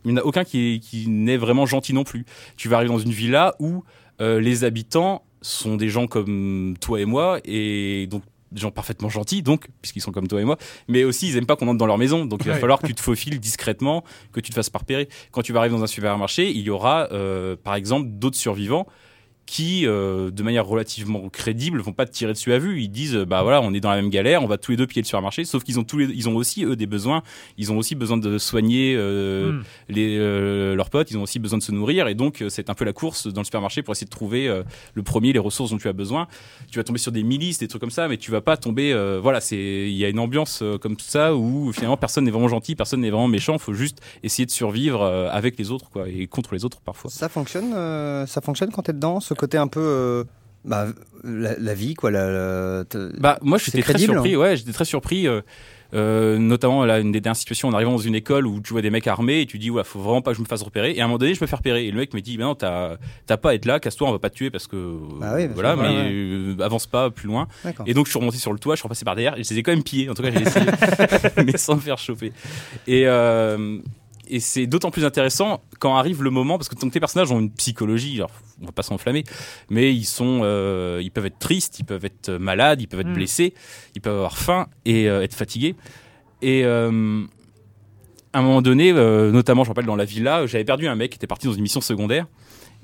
Il 0.06 0.12
n'y 0.14 0.18
en 0.18 0.22
a 0.22 0.26
aucun 0.26 0.44
qui, 0.46 0.76
est- 0.76 0.80
qui 0.80 1.08
n'est 1.10 1.36
vraiment 1.38 1.66
gentil 1.66 1.94
non 1.94 2.04
plus. 2.06 2.26
Tu 2.56 2.70
vas 2.70 2.78
arriver 2.78 2.92
dans 2.94 3.00
une 3.00 3.12
villa 3.12 3.56
où 3.60 3.84
euh, 4.22 4.40
les 4.40 4.64
habitants 4.64 5.24
sont 5.42 5.76
des 5.76 5.90
gens 5.90 6.08
comme 6.08 6.76
toi 6.80 7.00
et 7.02 7.06
moi 7.06 7.40
et 7.46 8.08
donc 8.10 8.24
des 8.52 8.60
gens 8.62 8.72
parfaitement 8.72 9.10
gentils 9.10 9.44
donc 9.44 9.68
puisqu'ils 9.82 10.02
sont 10.02 10.12
comme 10.12 10.28
toi 10.28 10.42
et 10.42 10.44
moi 10.44 10.58
mais 10.88 11.04
aussi 11.04 11.28
ils 11.30 11.38
aiment 11.38 11.46
pas 11.46 11.56
qu'on 11.56 11.68
entre 11.68 11.78
dans 11.78 11.86
leur 11.86 12.00
maison 12.00 12.26
donc 12.26 12.42
il 12.44 12.48
va 12.48 12.56
Ouais. 12.56 12.60
falloir 12.60 12.80
que 12.80 12.88
tu 12.88 12.96
te 12.96 13.00
faufiles 13.02 13.40
discrètement 13.40 14.04
que 14.34 14.40
tu 14.40 14.50
te 14.50 14.56
fasses 14.56 14.72
pas 14.72 14.80
repérer 14.80 15.08
quand 15.32 15.44
tu 15.44 15.54
vas 15.54 15.60
arriver 15.60 15.76
dans 15.78 15.84
un 15.84 15.88
supermarché 15.88 16.50
il 16.50 16.62
y 16.62 16.70
aura 16.72 17.08
euh, 17.12 17.56
par 17.64 17.76
exemple 17.76 18.08
d'autres 18.10 18.38
survivants 18.38 18.88
qui, 19.50 19.88
euh, 19.88 20.30
de 20.32 20.44
manière 20.44 20.66
relativement 20.66 21.28
crédible, 21.30 21.80
vont 21.82 21.92
pas 21.94 22.06
te 22.06 22.12
tirer 22.12 22.34
dessus 22.34 22.54
à 22.54 22.60
vue. 22.60 22.82
Ils 22.82 22.90
disent, 22.90 23.16
bah 23.16 23.42
voilà, 23.42 23.62
on 23.62 23.74
est 23.74 23.80
dans 23.80 23.90
la 23.90 23.96
même 23.96 24.10
galère, 24.12 24.44
on 24.44 24.48
va 24.48 24.58
tous 24.58 24.72
les 24.72 24.78
deux 24.78 24.86
piller 24.88 25.02
le 25.02 25.06
supermarché. 25.06 25.44
Sauf 25.44 25.64
qu'ils 25.64 25.80
ont 25.80 25.84
tous 25.84 25.98
les, 25.98 26.06
ils 26.06 26.30
ont 26.30 26.36
aussi 26.36 26.64
eux 26.64 26.76
des 26.76 26.86
besoins. 26.86 27.24
Ils 27.58 27.72
ont 27.72 27.78
aussi 27.78 27.96
besoin 27.96 28.18
de 28.18 28.38
soigner 28.38 28.96
euh, 28.96 29.52
Mm. 29.52 29.64
les 29.90 30.18
euh, 30.20 30.76
leurs 30.76 30.90
potes. 30.90 31.10
Ils 31.12 31.18
ont 31.18 31.24
aussi 31.24 31.40
besoin 31.40 31.58
de 31.58 31.64
se 31.64 31.72
nourrir. 31.72 32.08
Et 32.08 32.16
donc 32.16 32.44
c'est 32.50 32.70
un 32.70 32.74
peu 32.76 32.86
la 32.86 32.94
course 32.94 33.28
dans 33.28 33.42
le 33.42 33.46
supermarché 33.46 33.82
pour 33.82 33.94
essayer 33.94 34.06
de 34.06 34.12
trouver 34.12 34.48
euh, 34.48 34.64
le 34.94 35.02
premier 35.04 35.34
les 35.34 35.40
ressources 35.40 35.72
dont 35.72 35.78
tu 35.78 35.88
as 35.88 35.94
besoin. 35.94 36.28
Tu 36.72 36.78
vas 36.78 36.84
tomber 36.84 37.00
sur 37.00 37.12
des 37.12 37.24
milices, 37.24 37.58
des 37.58 37.68
trucs 37.68 37.82
comme 37.82 37.90
ça, 37.92 38.08
mais 38.08 38.18
tu 38.18 38.30
vas 38.32 38.42
pas 38.42 38.58
tomber. 38.58 38.94
euh, 38.94 39.20
voilà, 39.22 39.42
c'est 39.42 39.58
il 39.58 39.96
y 39.98 40.06
a 40.06 40.10
une 40.10 40.20
ambiance 40.20 40.60
euh, 40.62 40.78
comme 40.78 40.96
ça 41.00 41.36
où 41.36 41.72
finalement 41.74 41.98
personne 41.98 42.26
n'est 42.26 42.32
vraiment 42.32 42.48
gentil, 42.48 42.76
personne 42.76 43.02
n'est 43.02 43.10
vraiment 43.10 43.28
méchant. 43.28 43.58
Faut 43.58 43.74
juste 43.74 44.00
essayer 44.24 44.46
de 44.46 44.52
survivre 44.52 45.02
euh, 45.02 45.30
avec 45.32 45.58
les 45.58 45.72
autres, 45.72 45.90
quoi, 45.90 46.08
et 46.08 46.28
contre 46.28 46.54
les 46.54 46.66
autres 46.66 46.80
parfois. 46.82 47.10
Ça 47.10 47.30
fonctionne, 47.30 47.74
euh, 47.74 48.26
ça 48.26 48.42
fonctionne 48.42 48.72
quand 48.72 48.84
t'es 48.84 48.94
dedans, 48.94 49.20
ce 49.20 49.34
côté 49.40 49.58
un 49.58 49.68
peu, 49.68 49.80
euh, 49.82 50.24
bah, 50.66 50.88
la, 51.24 51.58
la 51.58 51.74
vie 51.74 51.94
quoi. 51.96 52.12
La, 52.12 52.84
Bah 53.20 53.38
moi 53.42 53.58
j'étais 53.58 53.82
très 53.82 53.98
surpris, 53.98 54.36
ouais, 54.36 54.56
j'étais 54.58 54.74
très 54.74 54.86
surpris. 54.86 55.28
euh, 55.28 55.42
euh, 55.96 56.38
notamment 56.38 56.86
là 56.86 57.00
une 57.00 57.12
des 57.12 57.20
dernières 57.20 57.36
situations 57.36 57.68
en 57.68 57.74
arrivant 57.74 57.94
dans 57.94 57.98
une 57.98 58.14
école 58.14 58.46
où 58.46 58.62
tu 58.62 58.74
vois 58.74 58.84
des 58.84 58.92
mecs 58.92 59.08
armés 59.08 59.42
et 59.42 59.46
tu 59.48 59.58
dis 59.58 59.72
ouais 59.72 59.84
faut 59.84 59.98
vraiment 60.00 60.22
pas 60.22 60.30
que 60.34 60.38
je 60.38 60.44
me 60.44 60.46
fasse 60.46 60.62
repérer 60.62 60.92
et 60.92 61.02
à 61.02 61.06
un 61.06 61.08
moment 61.08 61.18
donné 61.18 61.34
je 61.34 61.42
me 61.44 61.48
fais 61.48 61.56
repérer 61.56 61.88
et 61.88 61.92
le 61.92 61.98
mec 61.98 62.14
me 62.14 62.22
dit 62.22 62.38
mais 62.38 62.44
non 62.44 62.54
t'as 62.54 62.98
t'as 63.26 63.38
pas 63.38 63.50
à 63.50 63.54
être 63.56 63.66
là 63.66 63.80
casse-toi 63.80 64.08
on 64.08 64.12
va 64.12 64.20
pas 64.20 64.30
te 64.30 64.36
tuer 64.36 64.52
parce 64.52 64.68
que 64.68 64.98
Bah 65.20 65.32
oui, 65.36 65.48
voilà 65.52 65.76
mais 65.76 65.88
ouais, 65.88 66.54
ouais. 66.58 66.64
avance 66.64 66.86
pas 66.86 67.10
plus 67.10 67.26
loin 67.26 67.48
et 67.88 67.96
donc 67.96 68.06
je 68.06 68.12
suis 68.12 68.20
remonté 68.20 68.38
sur 68.38 68.54
le 68.54 68.60
toit 68.60 68.76
je 68.76 68.82
suis 68.82 68.84
repassé 68.84 69.04
par 69.04 69.16
derrière 69.16 69.36
et 69.40 69.44
je 69.44 69.50
les 69.50 69.58
ai 69.58 69.64
quand 69.64 69.72
même 69.72 69.82
pillés 69.82 70.08
en 70.12 70.14
tout 70.14 70.22
cas 70.22 70.30
j'ai 70.30 70.44
essayé 70.44 70.68
mais 71.44 71.58
sans 71.58 71.74
me 71.74 71.80
faire 71.82 71.98
choper 71.98 72.34
et 72.86 73.08
euh, 73.08 73.80
et 74.30 74.40
c'est 74.40 74.68
d'autant 74.68 74.92
plus 74.92 75.06
intéressant 75.06 75.62
quand 75.80 75.96
arrive 75.96 76.24
le 76.24 76.30
moment 76.30 76.58
parce 76.58 76.70
que 76.70 76.76
tes 76.76 77.00
personnages 77.00 77.32
ont 77.32 77.40
une 77.40 77.52
psychologie 77.52 78.16
alors 78.18 78.32
on 78.62 78.66
va 78.66 78.72
pas 78.72 78.84
s'enflammer 78.84 79.24
mais 79.70 79.94
ils 79.94 80.06
sont 80.06 80.42
euh, 80.44 81.00
ils 81.02 81.12
peuvent 81.12 81.26
être 81.26 81.40
tristes 81.40 81.80
ils 81.80 81.86
peuvent 81.86 82.06
être 82.06 82.32
malades 82.32 82.82
ils 82.82 82.88
peuvent 82.88 83.02
être 83.02 83.10
Mm. 83.10 83.14
blessés 83.14 83.54
ils 83.96 84.02
peuvent 84.02 84.16
avoir 84.16 84.38
faim 84.38 84.68
et 84.86 85.10
euh, 85.10 85.24
être 85.24 85.34
fatigués 85.34 85.76
et 86.42 86.64
euh, 86.64 87.24
à 88.34 88.40
un 88.40 88.42
moment 88.42 88.62
donné 88.62 88.92
euh, 88.92 89.32
notamment 89.32 89.64
je 89.64 89.70
me 89.70 89.72
rappelle 89.72 89.86
dans 89.86 89.96
la 89.96 90.06
villa 90.06 90.46
j'avais 90.46 90.66
perdu 90.66 90.88
un 90.88 90.96
mec 90.96 91.12
qui 91.12 91.16
était 91.18 91.28
parti 91.28 91.48
dans 91.48 91.54
une 91.54 91.62
mission 91.62 91.82
secondaire 91.82 92.28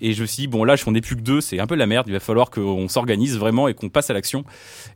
et 0.02 0.14
je 0.14 0.22
me 0.22 0.28
suis 0.28 0.42
dit, 0.42 0.48
bon, 0.48 0.64
là, 0.64 0.76
on 0.88 0.92
n'est 0.92 1.02
plus 1.02 1.16
que 1.16 1.22
deux, 1.22 1.42
c'est 1.42 1.60
un 1.60 1.68
peu 1.68 1.76
la 1.76 1.88
merde. 1.88 2.08
Il 2.08 2.14
va 2.14 2.20
falloir 2.20 2.50
qu'on 2.50 2.88
s'organise 2.90 3.38
vraiment 3.38 3.68
et 3.68 3.74
qu'on 3.74 3.90
passe 3.90 4.10
à 4.10 4.14
l'action. 4.14 4.44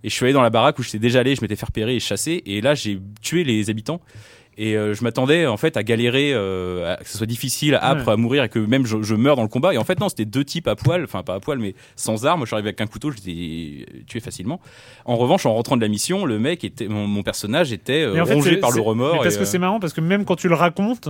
Et 0.04 0.10
je 0.10 0.14
suis 0.14 0.26
allé 0.26 0.34
dans 0.34 0.42
la 0.42 0.50
baraque 0.50 0.78
où 0.80 0.84
j'étais 0.84 1.00
déjà 1.00 1.22
allé, 1.22 1.36
je 1.36 1.42
m'étais 1.42 1.56
fait 1.56 1.66
repérer 1.66 1.96
et 1.96 2.00
chasser. 2.00 2.44
Et 2.46 2.60
là, 2.60 2.76
j'ai 2.76 3.00
tué 3.22 3.44
les 3.44 3.70
habitants. 3.70 4.02
Et 4.62 4.76
euh, 4.76 4.94
je 4.94 5.04
m'attendais, 5.06 5.48
en 5.48 5.56
fait, 5.56 5.78
à 5.78 5.84
galérer, 5.84 6.32
euh, 6.34 6.94
à- 6.94 6.98
que 6.98 7.08
ce 7.08 7.18
soit 7.18 7.26
difficile, 7.26 7.76
âpre, 7.82 8.06
Ouais. 8.08 8.14
à 8.14 8.18
mourir 8.18 8.44
et 8.44 8.50
que 8.50 8.60
même 8.60 8.86
je, 8.86 9.02
je 9.02 9.16
meurs 9.16 9.38
dans 9.38 9.42
le 9.42 9.48
combat. 9.48 9.74
Et 9.74 9.78
en 9.78 9.86
fait, 9.86 10.00
non, 10.02 10.10
c'était 10.10 10.26
deux 10.26 10.44
types 10.44 10.68
à 10.68 10.76
poil, 10.76 11.06
enfin, 11.06 11.24
pas 11.24 11.36
à 11.36 11.40
poil, 11.40 11.60
mais 11.60 11.76
sans 11.96 12.26
armes. 12.26 12.42
Je 12.42 12.48
suis 12.48 12.56
arrivé 12.56 12.68
avec 12.68 12.82
un 12.82 12.88
couteau, 12.88 13.10
je 13.12 13.18
les 13.26 13.32
ai 13.32 13.86
tués 14.06 14.20
facilement. 14.20 14.60
En 15.06 15.16
revanche, 15.16 15.46
en 15.46 15.54
rentrant 15.54 15.78
de 15.78 15.82
la 15.82 15.88
mission, 15.88 16.26
le 16.26 16.40
mec 16.40 16.66
était, 16.66 16.90
mon, 16.90 17.08
mon 17.08 17.24
personnage 17.24 17.72
était 17.72 18.04
euh, 18.04 18.26
fait, 18.26 18.34
rongé 18.34 18.58
par 18.58 18.72
le 18.72 18.82
remords. 18.82 19.14
mais 19.14 19.20
parce 19.24 19.36
et, 19.36 19.38
que 19.38 19.44
euh, 19.44 19.46
c'est 19.46 19.60
marrant, 19.60 19.80
parce 19.80 19.94
que 19.94 20.02
même 20.02 20.26
quand 20.26 20.36
tu 20.36 20.50
le 20.50 20.56
racontes, 20.56 21.08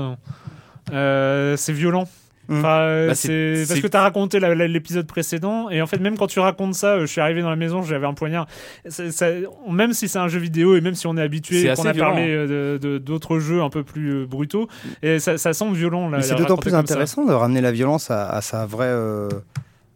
c'est 0.91 1.74
violent. 1.74 2.08
Mm. 2.50 2.58
Enfin, 2.60 2.80
euh, 2.80 3.08
Bah, 3.10 3.16
c'est 3.16 3.64
c'est- 3.64 3.68
parce 3.68 3.80
que 3.80 3.88
t'as 3.88 4.02
raconté 4.02 4.39
l'épisode 4.39 5.08
précédent 5.08 5.70
et 5.70 5.82
en 5.82 5.88
fait 5.88 6.00
même 6.00 6.18
quand 6.18 6.28
tu 6.28 6.39
racontes 6.39 6.74
ça, 6.74 6.95
euh, 6.95 7.02
je 7.02 7.06
suis 7.06 7.22
arrivé 7.22 7.41
dans 7.41 7.50
la 7.50 7.56
maison, 7.56 7.82
j'avais 7.84 8.08
un 8.08 8.14
poignard. 8.14 8.47
Ça- 8.89 9.26
même 9.70 9.93
si 9.93 10.08
c'est 10.08 10.20
un 10.20 10.28
jeu 10.28 10.39
vidéo 10.39 10.76
et 10.76 10.82
même 10.82 10.95
si 10.95 11.08
on 11.08 11.16
est 11.16 11.22
habitué, 11.22 11.72
qu'on 11.76 11.86
a 11.86 11.91
violent. 11.93 12.10
parlé 12.12 12.28
euh, 12.30 12.78
de 12.78 12.88
de- 12.89 12.97
d'autres 12.97 13.39
jeux 13.39 13.62
un 13.62 13.70
peu 13.70 13.84
plus 13.84 14.10
euh, 14.24 14.26
brutaux, 14.26 14.68
et 15.04 15.20
ça, 15.20 15.38
ça 15.38 15.54
semble 15.54 15.76
violent 15.76 16.10
c'est 16.22 16.36
d'autant 16.36 16.58
plus 16.58 16.72
ça. 16.72 16.80
intéressant 16.80 17.24
de 17.26 17.34
ramener 17.34 17.62
la 17.62 17.72
violence 17.72 18.10
à, 18.12 18.28
à 18.30 18.41
sa 18.41 18.66
vraie 18.66 18.86
euh, 18.88 19.30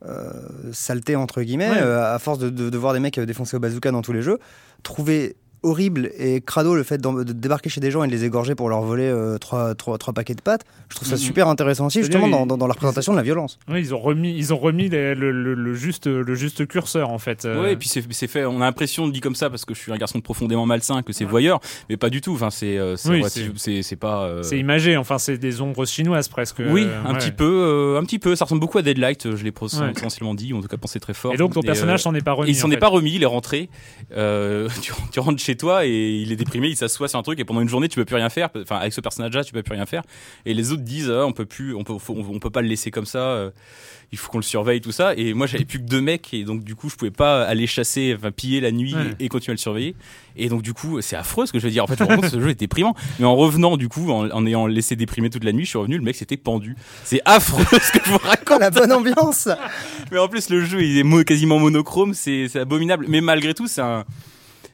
euh, 0.05 0.29
saleté, 0.71 1.15
entre 1.15 1.41
guillemets, 1.41 1.69
Ouais. 1.69 1.77
euh, 1.81 2.13
à 2.13 2.19
force 2.19 2.37
de, 2.37 2.49
de- 2.49 2.69
de 2.69 2.77
voir 2.77 2.93
des 2.93 2.99
mecs 2.99 3.17
euh, 3.17 3.25
défoncer 3.25 3.55
au 3.57 3.59
bazooka 3.59 3.89
dans 3.91 4.01
tous 4.01 4.13
les 4.13 4.21
jeux. 4.21 4.37
Trouver 4.83 5.35
horrible 5.63 6.11
et 6.17 6.41
crado 6.41 6.75
le 6.75 6.83
fait 6.83 6.99
de 7.01 7.23
débarquer 7.33 7.69
chez 7.69 7.81
des 7.81 7.89
gens 7.91 8.03
et 8.03 8.07
de 8.07 8.11
les 8.11 8.25
égorger 8.25 8.53
pour 8.55 8.69
leur 8.69 8.81
voler 8.81 9.07
euh, 9.07 9.37
trois, 9.37 9.73
trois, 9.75 9.97
trois 9.97 10.13
paquets 10.13 10.35
de 10.35 10.41
pâtes, 10.41 10.65
je 10.89 10.95
trouve 10.95 11.07
ça 11.07 11.15
Mhm. 11.15 11.21
super 11.21 11.47
intéressant 11.47 11.87
aussi, 11.87 11.99
justement, 12.01 12.27
dans, 12.27 12.45
dans- 12.45 12.57
dans 12.57 12.67
la 12.67 12.73
représentation 12.73 13.13
de 13.13 13.17
la 13.17 13.23
violence. 13.23 13.57
Oui, 13.69 13.79
ils 13.79 13.93
ont 13.95 13.99
remis, 13.99 14.33
ils 14.37 14.53
ont 14.53 14.57
remis 14.57 14.89
les- 14.89 15.15
le, 15.15 15.31
le- 15.31 15.53
le 15.53 15.73
juste, 15.73 16.07
le 16.07 16.35
juste 16.35 16.67
curseur 16.67 17.09
en 17.09 17.17
fait. 17.17 17.45
euh. 17.45 17.61
Ouais, 17.63 17.73
et 17.73 17.75
puis 17.77 17.87
c'est 17.89 18.03
c'est 18.11 18.27
fait. 18.27 18.45
On 18.45 18.57
a 18.61 18.65
l'impression, 18.65 19.07
dit 19.07 19.21
comme 19.21 19.35
ça, 19.35 19.49
parce 19.49 19.65
que 19.65 19.73
je 19.73 19.79
suis 19.79 19.91
un 19.91 19.97
garçon 19.97 20.21
profondément 20.21 20.65
malsain, 20.65 21.01
que 21.01 21.13
c'est 21.13 21.25
voyeur, 21.25 21.59
mais 21.89 21.97
pas 21.97 22.09
du 22.09 22.21
tout. 22.21 22.33
Enfin, 22.33 22.49
c'est 22.49 22.77
euh, 22.77 22.95
Oui, 23.05 23.23
c'est 23.81 23.95
pas. 23.95 24.23
euh, 24.25 24.43
C'est 24.43 24.59
imagé, 24.59 24.97
enfin 24.97 25.17
c'est 25.17 25.37
des 25.37 25.61
ombres 25.61 25.85
chinoises 25.85 26.27
presque. 26.27 26.59
Oui, 26.59 26.83
euh, 26.85 27.01
un 27.05 27.13
ouais. 27.13 27.19
petit 27.19 27.31
peu, 27.31 27.45
euh, 27.95 27.99
un 27.99 28.03
petit 28.03 28.19
peu. 28.19 28.35
Ça 28.35 28.45
ressemble 28.45 28.61
beaucoup 28.61 28.77
à 28.77 28.81
Deadlight. 28.81 29.35
Je 29.35 29.43
l'ai 29.43 29.51
Ouais. 29.61 29.91
essentiellement 29.95 30.33
dit, 30.35 30.51
ou 30.53 30.57
en 30.57 30.61
tout 30.61 30.67
cas 30.67 30.77
pensé 30.77 30.99
très 30.99 31.13
fort. 31.13 31.33
Et 31.33 31.37
donc 31.37 31.53
ton 31.53 31.61
personnage 31.61 32.01
s'en 32.03 32.13
est 32.15 32.21
pas 32.21 32.33
remis. 32.33 32.49
il 32.51 32.55
s'en 32.55 32.67
en 32.67 32.71
est 32.71 32.73
fait. 32.75 32.79
pas 32.79 32.87
remis, 32.89 33.13
il 33.15 33.23
est 33.23 33.27
rentré. 33.27 33.69
Euh, 34.15 34.67
tu, 34.81 34.91
tu 35.11 35.19
rentres 35.19 35.41
chez 35.41 35.52
toi 35.55 35.85
et 35.85 36.15
il 36.17 36.31
est 36.31 36.35
déprimé, 36.35 36.67
il 36.69 36.75
s'assoit 36.75 37.07
sur 37.07 37.19
un 37.19 37.23
truc 37.23 37.39
et 37.39 37.45
pendant 37.45 37.61
une 37.61 37.69
journée 37.69 37.87
tu 37.89 37.95
peux 37.97 38.05
plus 38.05 38.15
rien 38.15 38.29
faire. 38.29 38.49
Enfin, 38.61 38.77
avec 38.77 38.93
ce 38.93 39.01
personnage-là, 39.01 39.43
tu 39.43 39.53
peux 39.53 39.63
plus 39.63 39.73
rien 39.75 39.85
faire. 39.85 40.03
Et 40.45 40.53
les 40.53 40.71
autres 40.71 40.83
disent, 40.83 41.09
ah, 41.09 41.25
on 41.25 41.31
peut 41.31 41.45
plus, 41.45 41.75
on 41.75 41.83
peut, 41.83 41.97
faut- 41.97 42.15
on, 42.17 42.39
peut 42.39 42.49
pas 42.49 42.61
le 42.61 42.67
laisser 42.67 42.91
comme 42.91 43.05
ça. 43.05 43.19
euh, 43.19 43.51
il 44.11 44.17
faut 44.19 44.29
qu'on 44.31 44.37
le 44.37 44.43
surveille, 44.43 44.79
tout 44.79 44.91
ça. 44.91 45.15
Et 45.17 45.33
moi, 45.33 45.47
j'avais 45.47 45.65
plus 45.65 45.79
que 45.79 45.85
deux 45.85 45.99
mecs 46.01 46.35
et 46.35 46.43
donc 46.43 46.63
du 46.63 46.75
coup, 46.75 46.87
je 46.87 46.95
pouvais 46.95 47.09
pas 47.09 47.43
aller 47.45 47.65
chasser, 47.65 48.13
enfin 48.15 48.31
piller 48.31 48.61
la 48.61 48.71
nuit 48.71 48.93
Ouais. 48.93 49.15
et, 49.19 49.27
continuer 49.27 49.53
à 49.53 49.55
le 49.55 49.59
surveiller. 49.59 49.95
Et 50.35 50.49
donc 50.49 50.61
du 50.61 50.73
coup, 50.73 51.01
c'est 51.01 51.15
affreux 51.15 51.47
ce 51.47 51.51
que 51.51 51.57
je 51.57 51.65
veux 51.65 51.71
dire. 51.71 51.83
En 51.83 51.87
fait, 51.87 51.97
je 51.97 52.03
me 52.03 52.09
rends 52.09 52.15
compte 52.17 52.29
ce 52.29 52.39
jeu 52.39 52.49
est 52.49 52.59
déprimant. 52.59 52.93
Mais 53.17 53.25
en 53.25 53.35
revenant 53.35 53.75
du 53.75 53.89
coup, 53.89 54.11
en, 54.11 54.29
en 54.29 54.45
ayant 54.45 54.67
laissé 54.67 54.95
déprimer 54.95 55.31
toute 55.31 55.43
la 55.43 55.51
nuit, 55.51 55.63
je 55.65 55.69
suis 55.69 55.79
revenu, 55.79 55.97
le 55.97 56.03
mec 56.03 56.15
s'était 56.15 56.37
pendu. 56.37 56.75
C'est 57.03 57.21
affreux 57.25 57.63
ce 57.71 57.91
que 57.91 58.05
je 58.05 58.11
vous 58.11 58.17
raconte. 58.19 58.59
La 58.59 58.69
bonne 58.69 58.91
ambiance 58.91 59.49
Mais 60.11 60.19
en 60.19 60.27
plus, 60.27 60.49
le 60.49 60.63
jeu, 60.63 60.83
il 60.83 60.99
est 60.99 61.23
quasiment 61.25 61.57
monochrome, 61.57 62.13
c'est 62.13 62.55
abominable. 62.55 63.05
Mais 63.09 63.21
malgré 63.21 63.55
tout, 63.55 63.65
c'est 63.67 63.81
un. 63.81 64.05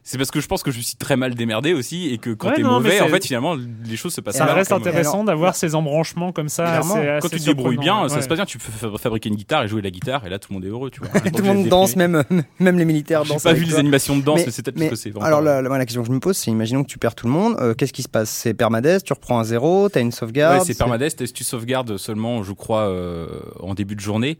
C'est 0.03 0.17
parce 0.17 0.31
que 0.31 0.39
je 0.39 0.47
pense 0.47 0.63
que 0.63 0.71
je 0.71 0.77
me 0.77 0.81
suis 0.81 0.95
très 0.95 1.17
mal 1.17 1.35
démerdé 1.35 1.73
aussi 1.73 2.11
et 2.11 2.17
que 2.17 2.31
quand 2.31 2.49
Ouais, 2.49 2.55
t'es 2.55 2.63
mauvais, 2.63 2.99
en 3.01 3.09
fait, 3.09 3.23
finalement, 3.25 3.55
les 3.85 3.95
choses 3.95 4.13
se 4.13 4.21
passent 4.21 4.37
Ça 4.37 4.45
mal. 4.45 4.55
reste 4.55 4.71
intéressant 4.71 5.23
d'avoir 5.23 5.55
ces 5.55 5.75
embranchements 5.75 6.31
comme 6.31 6.49
ça. 6.49 6.79
Assez- 6.79 6.87
Quand 6.89 6.97
assez 7.27 7.29
tu 7.29 7.39
te 7.41 7.45
débrouilles 7.45 7.77
bien, 7.77 8.07
ça 8.09 8.21
se 8.21 8.27
passe 8.27 8.37
bien. 8.37 8.45
Tu 8.45 8.57
peux 8.57 8.71
fa- 8.71 8.97
fabriquer 8.97 9.29
une 9.29 9.35
guitare 9.35 9.63
et 9.63 9.67
jouer 9.67 9.81
de 9.81 9.85
la 9.87 9.91
guitare, 9.91 10.25
et 10.25 10.29
là, 10.29 10.39
tout 10.39 10.47
le 10.51 10.55
monde 10.55 10.65
est 10.65 10.69
heureux, 10.69 10.89
tu 10.89 10.99
vois. 11.01 11.09
Et 11.25 11.31
tout 11.31 11.43
le 11.43 11.47
monde 11.53 11.67
danse, 11.67 11.95
même, 11.95 12.23
même 12.59 12.79
les 12.79 12.85
militaires 12.85 13.23
J'ai 13.23 13.33
dansent. 13.33 13.43
pas 13.43 13.51
avec 13.51 13.61
vu 13.61 13.69
les 13.69 13.77
animations 13.77 14.17
de 14.17 14.23
danse, 14.23 14.39
mais, 14.39 14.45
Mais- 14.47 14.51
c'est 14.51 14.63
peut-être 14.63 14.79
mais- 14.79 14.87
parce 14.89 14.99
que 14.99 15.03
c'est. 15.03 15.09
vraiment 15.11 15.25
Alors 15.27 15.39
pas- 15.41 15.61
la, 15.61 15.61
la, 15.61 15.77
la 15.77 15.85
question 15.85 16.01
que 16.01 16.07
je 16.07 16.13
me 16.13 16.19
pose, 16.19 16.37
c'est 16.37 16.49
imaginons 16.49 16.83
que 16.83 16.89
tu 16.89 16.97
perds 16.97 17.13
tout 17.15 17.27
le 17.27 17.33
monde, 17.33 17.55
euh, 17.59 17.73
qu'est-ce 17.75 17.93
qui 17.93 18.01
se 18.03 18.09
passe? 18.09 18.29
C'est 18.29 18.53
permadeath, 18.55 19.03
tu 19.03 19.13
reprends 19.13 19.39
un 19.39 19.43
zéro, 19.43 19.89
t'as 19.89 20.01
une 20.01 20.11
sauvegarde 20.11 20.59
Ouais, 20.59 20.65
c'est 20.65 20.73
que 20.73 21.31
tu 21.33 21.43
sauvegardes 21.43 21.97
seulement, 21.97 22.41
je 22.43 22.53
crois, 22.53 22.87
euh, 22.87 23.27
en 23.59 23.73
début 23.75 23.95
de 23.95 23.99
journée 24.01 24.37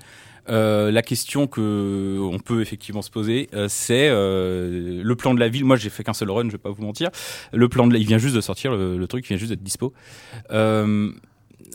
Euh, 0.50 0.92
la 0.92 1.02
question 1.02 1.48
que 1.48 2.18
on 2.20 2.40
peut 2.40 2.62
effectivement 2.62 3.02
se 3.02 3.10
poser, 3.10 3.50
euh, 3.54 3.68
c'est 3.70 4.08
euh, 4.10 5.02
le 5.04 5.16
plan 5.16 5.34
de 5.34 5.40
la 5.40 5.50
ville. 5.50 5.66
Moi, 5.66 5.76
j'ai 5.76 5.90
fait 5.90 6.04
qu'un 6.04 6.14
seul 6.14 6.32
run, 6.32 6.46
je 6.46 6.52
vais 6.52 6.58
pas 6.58 6.72
vous 6.72 6.84
mentir. 6.84 7.10
Le 7.54 7.68
plan 7.70 7.88
de 7.88 7.94
la... 7.94 8.00
il 8.00 8.08
vient 8.08 8.18
juste 8.18 8.36
de 8.36 8.42
sortir, 8.42 8.76
le, 8.76 8.98
le 8.98 9.08
truc 9.08 9.26
il 9.26 9.30
vient 9.30 9.38
juste 9.38 9.52
d'être 9.52 9.64
dispo. 9.64 9.94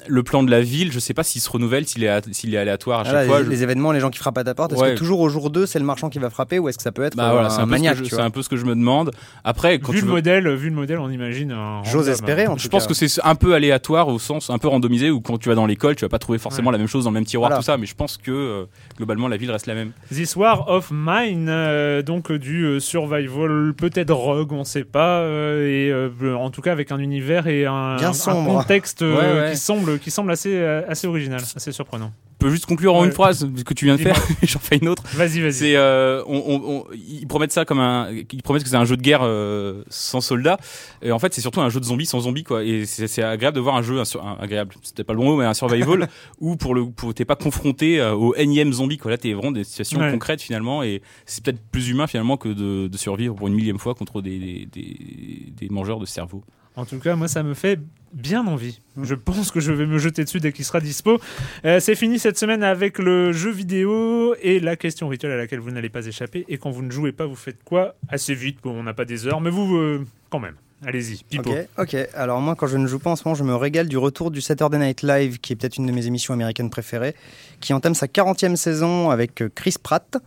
Euh, 0.01 0.05
le 0.09 0.23
plan 0.23 0.43
de 0.43 0.51
la 0.51 0.61
ville, 0.61 0.93
je 0.93 0.99
sais 0.99 1.15
pas 1.15 1.23
s'il 1.23 1.41
se 1.41 1.49
renouvelle, 1.51 1.87
s'il 1.87 2.05
est, 2.05 2.09
a- 2.09 2.21
s'il 2.33 2.55
est 2.55 2.59
aléatoire 2.59 3.01
à 3.01 3.03
Ah 3.03 3.05
chaque 3.07 3.15
là, 3.15 3.25
fois. 3.27 3.39
les, 3.41 3.45
je- 3.47 3.51
les 3.51 3.63
événements, 3.63 3.93
les 3.93 4.01
gens 4.01 4.11
qui 4.11 4.19
frappent 4.19 4.39
à 4.39 4.45
ta 4.45 4.55
porte, 4.55 4.73
est-ce 4.73 4.81
Ouais. 4.81 4.93
que 4.95 4.99
toujours 4.99 5.21
au 5.21 5.29
jour 5.29 5.51
2, 5.51 5.67
c'est 5.67 5.79
le 5.79 5.85
marchand 5.85 6.11
qui 6.11 6.19
va 6.19 6.31
frapper 6.31 6.59
ou 6.59 6.69
est-ce 6.69 6.77
que 6.79 6.83
ça 6.83 6.93
peut 6.93 7.03
être 7.05 7.17
Bah 7.17 7.29
euh, 7.31 7.33
voilà, 7.33 7.49
un 7.49 7.51
un, 7.51 7.55
peu 7.57 7.61
ce 7.61 7.65
que 7.65 7.71
maniaque 7.71 7.97
je- 7.99 8.03
tu 8.03 8.11
c'est 8.15 8.21
un 8.21 8.31
peu 8.31 8.43
ce 8.43 8.49
que 8.49 8.57
je 8.57 8.65
me 8.65 8.75
demande. 8.75 9.11
Après, 9.45 9.79
quand 9.79 9.93
vu 9.93 9.99
tu 9.99 10.05
le 10.05 10.09
veux- 10.11 10.17
modèle, 10.17 10.49
vu 10.55 10.69
le 10.69 10.75
modèle, 10.75 10.99
on 10.99 11.11
imagine 11.11 11.53
un. 11.53 11.83
J'ose 11.85 11.95
random. 12.09 12.13
espérer 12.13 12.47
en 12.49 12.57
Je 12.57 12.65
tout 12.65 12.69
pense 12.71 12.83
cas. 12.85 12.89
que 12.89 12.95
c'est 12.95 13.21
un 13.25 13.35
peu 13.35 13.55
aléatoire 13.55 14.09
au 14.09 14.19
sens 14.19 14.51
un 14.51 14.59
peu 14.59 14.69
randomisé 14.69 15.11
où 15.11 15.21
quand 15.21 15.39
tu 15.39 15.49
vas 15.49 15.55
dans 15.55 15.67
l'école, 15.67 15.97
tu 15.97 16.05
vas 16.05 16.09
pas 16.09 16.19
trouver 16.19 16.39
forcément 16.39 16.69
Ouais. 16.69 16.73
la 16.73 16.79
même 16.79 16.89
chose 16.89 17.05
dans 17.05 17.11
le 17.11 17.15
même 17.15 17.25
tiroir, 17.25 17.49
Voilà. 17.51 17.61
tout 17.61 17.65
ça. 17.65 17.77
Mais 17.77 17.87
je 17.87 17.95
pense 17.95 18.17
que 18.17 18.31
euh, 18.31 18.65
globalement 18.97 19.29
la 19.29 19.37
ville 19.37 19.51
reste 19.51 19.67
la 19.67 19.75
même. 19.75 19.93
This 20.13 20.37
War 20.37 20.69
of 20.69 20.91
Mine, 20.93 21.47
euh, 21.49 22.03
donc 22.03 22.31
euh, 22.31 22.39
du 22.39 22.65
euh, 22.65 22.81
survival, 22.81 23.75
peut-être 23.77 24.13
rogue, 24.13 24.53
on 24.53 24.65
sait 24.65 24.85
pas, 24.85 25.21
euh, 25.21 25.67
et 25.69 25.91
euh, 25.91 26.35
en 26.37 26.51
tout 26.51 26.61
cas 26.63 26.73
avec 26.73 26.91
un 26.93 26.99
univers 26.99 27.47
et 27.47 27.67
un, 27.67 27.97
Bien 27.97 28.09
un 28.09 28.13
sombre. 28.13 28.53
contexte 28.59 29.03
euh, 29.03 29.15
Ouais, 29.15 29.41
ouais. 29.47 29.51
qui 29.53 29.57
semble 29.59 29.84
qui 29.99 30.11
semble 30.11 30.31
assez 30.33 30.55
euh, 30.55 30.83
assez 30.89 31.07
original, 31.07 31.41
assez 31.57 31.73
surprenant. 31.73 32.13
Je 32.41 32.47
peux 32.47 32.51
juste 32.51 32.67
conclure 32.67 32.95
en 32.95 33.01
Ouais. 33.01 33.07
une 33.07 33.13
phrase 33.13 33.49
ce 33.57 33.65
que 33.65 33.73
tu 33.75 33.87
viens 33.87 33.95
de 33.97 34.01
faire. 34.03 34.17
J'en 34.43 34.59
fais 34.59 34.77
une 34.77 34.89
autre. 34.89 35.03
Vas-y, 35.15 35.41
vas-y. 35.41 35.53
C'est 35.53 35.77
euh, 35.77 36.23
on, 36.27 36.37
on- 36.47 36.63
on- 36.81 36.85
ils 36.93 37.27
promettent 37.27 37.53
ça 37.53 37.65
comme 37.65 37.79
un 37.81 38.09
ils 38.11 38.43
promettent 38.43 38.65
que 38.65 38.69
c'est 38.69 38.77
un 38.77 38.85
jeu 38.85 38.97
de 38.97 39.03
guerre 39.03 39.21
euh, 39.23 39.83
sans 39.89 40.21
soldats 40.21 40.59
et 41.01 41.11
en 41.13 41.19
fait 41.19 41.33
c'est 41.33 41.41
surtout 41.41 41.61
un 41.63 41.71
jeu 41.71 41.81
de 41.81 41.85
zombies 41.87 42.05
sans 42.07 42.21
zombies 42.21 42.45
quoi 42.45 42.63
et 42.65 42.85
c'est 42.87 43.23
agréable 43.23 43.55
de 43.55 43.61
voir 43.61 43.77
un 43.77 43.83
jeu 43.83 43.99
un, 43.99 44.03
un- 44.21 44.37
agréable 44.41 44.75
c'était 44.83 45.05
pas 45.05 45.13
le 45.15 45.19
bon 45.21 45.25
mot 45.27 45.37
mais 45.39 45.45
un 45.47 45.55
survival 45.55 46.09
où 46.41 46.57
pour 46.57 46.75
le 46.75 46.85
pour 46.91 47.15
t'es 47.15 47.25
pas 47.25 47.37
confronté 47.37 48.01
euh, 48.01 48.13
au 48.15 48.35
énième 48.35 48.73
zombie 48.73 48.99
quoi 48.99 49.11
là 49.13 49.17
t'es 49.19 49.33
vraiment 49.33 49.53
des 49.53 49.65
situations 49.65 50.01
Ouais. 50.01 50.11
concrètes 50.11 50.43
finalement 50.43 50.83
et 50.83 51.01
c'est 51.25 51.43
peut-être 51.43 51.61
plus 51.71 51.89
humain 51.89 52.07
finalement 52.07 52.37
que 52.37 52.49
de, 52.49 52.89
de 52.89 52.97
survivre 52.99 53.35
pour 53.37 53.47
une 53.49 53.55
millième 53.55 53.79
fois 53.79 53.95
contre 53.95 54.21
des 54.21 54.39
des, 54.39 54.69
des, 54.71 55.53
des 55.57 55.69
mangeurs 55.71 55.99
de 56.01 56.07
cerveau 56.07 56.43
En 56.77 56.85
tout 56.85 56.99
cas, 56.99 57.15
moi, 57.15 57.29
ça 57.29 57.43
me 57.45 57.55
fait 57.55 57.79
bien 58.15 58.47
envie. 58.47 58.81
Mm. 58.97 59.05
Je 59.05 59.15
pense 59.15 59.51
que 59.51 59.61
je 59.61 59.73
vais 59.73 59.87
me 59.87 59.99
jeter 59.99 60.25
dessus 60.25 60.41
dès 60.41 60.53
qu'il 60.53 60.65
sera 60.65 60.81
dispo. 60.81 61.21
Euh, 61.65 61.81
c'est 61.81 61.95
fini 61.95 62.19
cette 62.19 62.39
semaine 62.39 62.63
avec 62.63 62.99
le 62.99 63.33
jeu 63.33 63.51
vidéo 63.51 64.35
et 64.41 64.61
la 64.61 64.77
question 64.77 65.09
rituelle 65.09 65.33
à 65.33 65.37
laquelle 65.37 65.61
vous 65.61 65.71
n'allez 65.71 65.89
pas 65.89 66.07
échapper. 66.07 66.45
Et 66.49 66.59
quand 66.59 66.71
vous 66.71 66.83
ne 66.83 66.91
jouez 66.91 67.13
pas, 67.13 67.27
vous 67.27 67.37
faites 67.37 67.63
quoi? 67.65 67.97
Assez 68.09 68.35
vite, 68.35 68.59
bon, 68.63 68.73
on 68.73 68.83
n'a 68.83 68.95
pas 68.95 69.05
des 69.05 69.27
heures, 69.27 69.41
mais 69.41 69.51
vous, 69.51 69.77
euh, 69.77 70.05
quand 70.31 70.41
même. 70.41 70.55
Allez-y, 70.87 71.25
Pipo. 71.25 71.51
Ok, 71.51 71.67
ok. 71.79 71.97
Alors 72.15 72.41
moi, 72.41 72.55
quand 72.55 72.67
je 72.67 72.77
ne 72.77 72.87
joue 72.87 72.99
pas 72.99 73.11
en 73.11 73.17
ce 73.17 73.23
moment, 73.25 73.35
je 73.35 73.45
me 73.45 73.55
régale 73.55 73.89
du 73.89 73.97
retour 73.97 74.31
du 74.31 74.41
Saturday 74.41 74.79
Night 74.79 75.03
Live, 75.03 75.39
qui 75.39 75.53
est 75.53 75.57
peut-être 75.57 75.77
une 75.77 75.87
de 75.87 75.93
mes 75.93 76.07
émissions 76.07 76.35
américaines 76.35 76.71
préférées, 76.71 77.15
qui 77.61 77.73
entame 77.73 77.95
sa 77.95 78.07
40e 78.07 78.57
saison 78.57 79.11
avec 79.11 79.43
euh, 79.43 79.51
Chris 79.55 79.77
Pratt. 79.83 80.19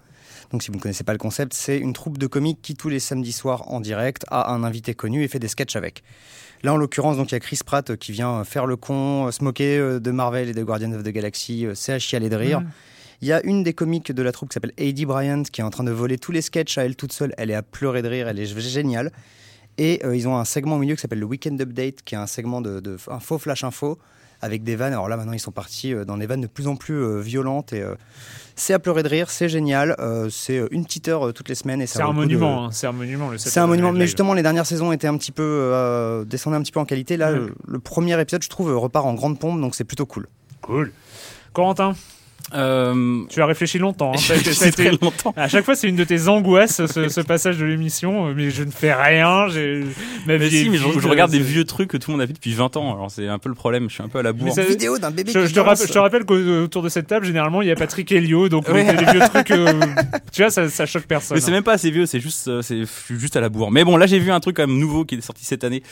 Donc 0.51 0.63
si 0.63 0.69
vous 0.69 0.77
ne 0.77 0.81
connaissez 0.81 1.03
pas 1.03 1.11
le 1.11 1.17
concept, 1.17 1.53
c'est 1.53 1.77
une 1.77 1.93
troupe 1.93 2.17
de 2.17 2.25
comiques 2.25 2.59
qui 2.61 2.75
tous 2.75 2.89
les 2.89 2.99
samedis 2.99 3.33
soirs 3.33 3.71
en 3.71 3.81
direct 3.81 4.25
a 4.29 4.51
un 4.51 4.63
invité 4.63 4.93
connu 4.93 5.23
et 5.23 5.27
fait 5.27 5.39
des 5.39 5.49
sketchs 5.49 5.75
avec. 5.75 6.03
Là, 6.63 6.73
en 6.73 6.77
l'occurrence, 6.77 7.17
donc 7.17 7.31
il 7.31 7.35
y 7.35 7.35
a 7.35 7.39
Chris 7.39 7.59
Pratt 7.65 7.89
euh, 7.89 7.95
qui 7.95 8.11
vient 8.11 8.43
faire 8.43 8.65
le 8.65 8.75
con, 8.75 9.27
euh, 9.27 9.31
se 9.31 9.43
moquer 9.43 9.77
euh, 9.77 9.99
de 9.99 10.11
Marvel 10.11 10.49
et 10.49 10.53
de 10.53 10.63
Guardians 10.63 10.91
of 10.93 11.03
the 11.03 11.09
Galaxy, 11.09 11.65
euh, 11.65 11.73
c'est 11.75 11.93
à 11.93 11.99
chialer 11.99 12.29
de 12.29 12.35
rire. 12.35 12.61
Il 13.21 13.27
y 13.27 13.33
a 13.33 13.43
une 13.43 13.63
des 13.63 13.73
comiques 13.73 14.11
de 14.11 14.21
la 14.21 14.31
troupe 14.31 14.49
qui 14.49 14.53
s'appelle 14.53 14.73
Heidi 14.77 15.05
Bryant 15.05 15.43
qui 15.43 15.61
est 15.61 15.63
en 15.63 15.71
train 15.71 15.83
de 15.83 15.91
voler 15.91 16.17
tous 16.17 16.31
les 16.31 16.41
sketchs 16.41 16.77
à 16.77 16.85
elle 16.85 16.95
toute 16.95 17.13
seule. 17.13 17.33
Elle 17.37 17.49
est 17.49 17.55
à 17.55 17.63
pleurer 17.63 18.03
de 18.03 18.07
rire, 18.07 18.27
elle 18.27 18.39
est 18.39 18.59
géniale. 18.59 19.11
Et 19.77 20.01
euh, 20.03 20.15
ils 20.15 20.27
ont 20.27 20.35
un 20.37 20.45
segment 20.45 20.75
au 20.75 20.79
milieu 20.79 20.95
qui 20.95 21.01
s'appelle 21.01 21.19
le 21.19 21.25
Weekend 21.25 21.59
Update, 21.61 22.01
qui 22.03 22.15
est 22.15 22.17
un 22.17 22.27
segment 22.27 22.61
de, 22.61 22.79
de 22.79 22.97
un 23.09 23.19
faux 23.19 23.37
flash 23.37 23.63
info 23.63 23.97
avec 24.41 24.63
des 24.63 24.75
vannes. 24.75 24.93
Alors 24.93 25.07
là, 25.09 25.17
maintenant, 25.17 25.33
ils 25.33 25.39
sont 25.39 25.51
partis 25.51 25.93
euh, 25.93 26.05
dans 26.05 26.17
des 26.17 26.25
vannes 26.25 26.41
de 26.41 26.47
plus 26.47 26.67
en 26.67 26.75
plus 26.75 26.95
euh, 26.95 27.19
violentes 27.19 27.73
et 27.73 27.81
euh, 27.81 27.95
c'est 28.55 28.73
à 28.73 28.79
pleurer 28.79 29.03
de 29.03 29.07
rire, 29.07 29.29
c'est 29.29 29.49
génial. 29.49 29.95
Euh, 29.99 30.29
c'est 30.31 30.61
une 30.71 30.83
petite 30.85 31.07
heure 31.07 31.31
toutes 31.33 31.49
les 31.49 31.55
semaines 31.55 31.81
et 31.81 31.87
ça 31.87 31.99
C'est 31.99 32.01
un 32.05 32.09
de- 32.09 32.13
monument, 32.13 32.65
hein, 32.65 32.69
c'est 32.71 32.87
un 32.87 32.91
monument. 32.91 33.31
C'est 33.37 33.59
un 33.59 33.67
monument, 33.67 33.91
mais 33.91 34.05
justement, 34.05 34.33
les 34.33 34.41
dernières 34.43 34.65
saisons 34.65 34.91
étaient 34.91 35.07
un 35.07 35.17
petit 35.17 35.31
peu 35.31 36.25
descendaient 36.27 36.57
un 36.57 36.61
petit 36.61 36.71
peu 36.71 36.79
en 36.79 36.85
qualité. 36.85 37.17
Là, 37.17 37.31
Ouais. 37.31 37.37
le, 37.39 37.53
le 37.67 37.79
premier 37.79 38.19
épisode, 38.19 38.41
je 38.43 38.49
trouve, 38.49 38.75
repart 38.75 39.05
en 39.05 39.13
grande 39.13 39.39
pompe, 39.39 39.59
donc 39.61 39.75
c'est 39.75 39.83
plutôt 39.83 40.05
cool. 40.07 40.27
Cool. 40.61 40.91
Corentin, 41.53 41.93
euh, 42.53 43.23
tu 43.29 43.41
as 43.41 43.45
réfléchi 43.45 43.77
longtemps. 43.79 44.11
hein. 44.15 44.33
Été- 44.35 44.71
très 44.71 44.91
longtemps 44.91 45.33
À 45.35 45.47
chaque 45.47 45.65
fois, 45.65 45.75
c'est 45.75 45.87
une 45.87 45.95
de 45.95 46.03
tes 46.03 46.27
angoisses, 46.27 46.85
ce, 46.85 47.09
ce 47.09 47.21
passage 47.21 47.57
de 47.57 47.65
l'émission. 47.65 48.33
Mais 48.33 48.49
je 48.51 48.63
ne 48.63 48.71
fais 48.71 48.93
rien. 48.93 49.47
Ma 50.25 50.37
mais 50.37 50.49
si 50.49 50.69
mais 50.69 50.77
je, 50.77 51.07
regarde 51.07 51.31
des 51.31 51.39
vieux 51.39 51.63
trucs 51.65 51.89
que 51.89 51.97
tout 51.97 52.11
le 52.11 52.17
monde 52.17 52.21
a 52.21 52.25
vu 52.25 52.33
depuis 52.33 52.53
20 52.53 52.77
ans 52.77 52.93
alors 52.93 53.11
c'est 53.11 53.27
un 53.27 53.39
peu 53.39 53.49
le 53.49 53.55
problème 53.55 53.89
je 53.89 53.95
suis 53.95 54.03
un 54.03 54.07
peu 54.09 54.19
à 54.19 54.23
la 54.23 54.33
bourre 54.33 54.53
ça- 54.53 54.63
Vidéo 54.63 54.97
d'un 54.97 55.11
bébé 55.11 55.31
Je, 55.33 55.39
qui 55.39 55.47
je 55.47 55.53
te 55.53 55.59
rappelle, 55.59 55.87
je 55.87 55.93
te 55.93 55.97
rappelle 55.97 56.25
qu'autour 56.25 56.81
de 56.83 56.89
cette 56.89 57.07
table, 57.07 57.25
généralement, 57.25 57.61
il 57.61 57.67
y 57.67 57.71
a 57.71 57.75
Patrick 57.75 58.11
Helio, 58.11 58.49
donc 58.49 58.67
Ouais. 58.69 58.83
les, 58.83 58.97
les 59.05 59.11
vieux 59.11 59.19
trucs, 59.21 59.51
euh, 59.51 59.73
tu 60.31 60.41
vois, 60.41 60.49
ça, 60.51 60.69
ça 60.69 60.85
choque 60.85 61.03
personne. 61.05 61.35
Mais 61.37 61.41
c'est 61.41 61.51
même 61.51 61.63
pas 61.63 61.73
assez 61.73 61.91
vieux, 61.91 62.05
c'est 62.05 62.19
juste, 62.19 62.47
euh, 62.47 62.61
c'est 62.61 62.79
je 62.81 62.85
suis 62.85 63.19
juste 63.19 63.35
à 63.35 63.41
la 63.41 63.49
bourre. 63.49 63.71
Mais 63.71 63.83
bon, 63.83 63.97
là 63.97 64.05
j'ai 64.07 64.19
vu 64.19 64.31
un 64.31 64.39
truc 64.39 64.57
quand 64.57 64.67
même 64.67 64.77
nouveau 64.77 65.05
qui 65.05 65.15
est 65.15 65.21
sorti 65.21 65.45
cette 65.45 65.63
année 65.63 65.83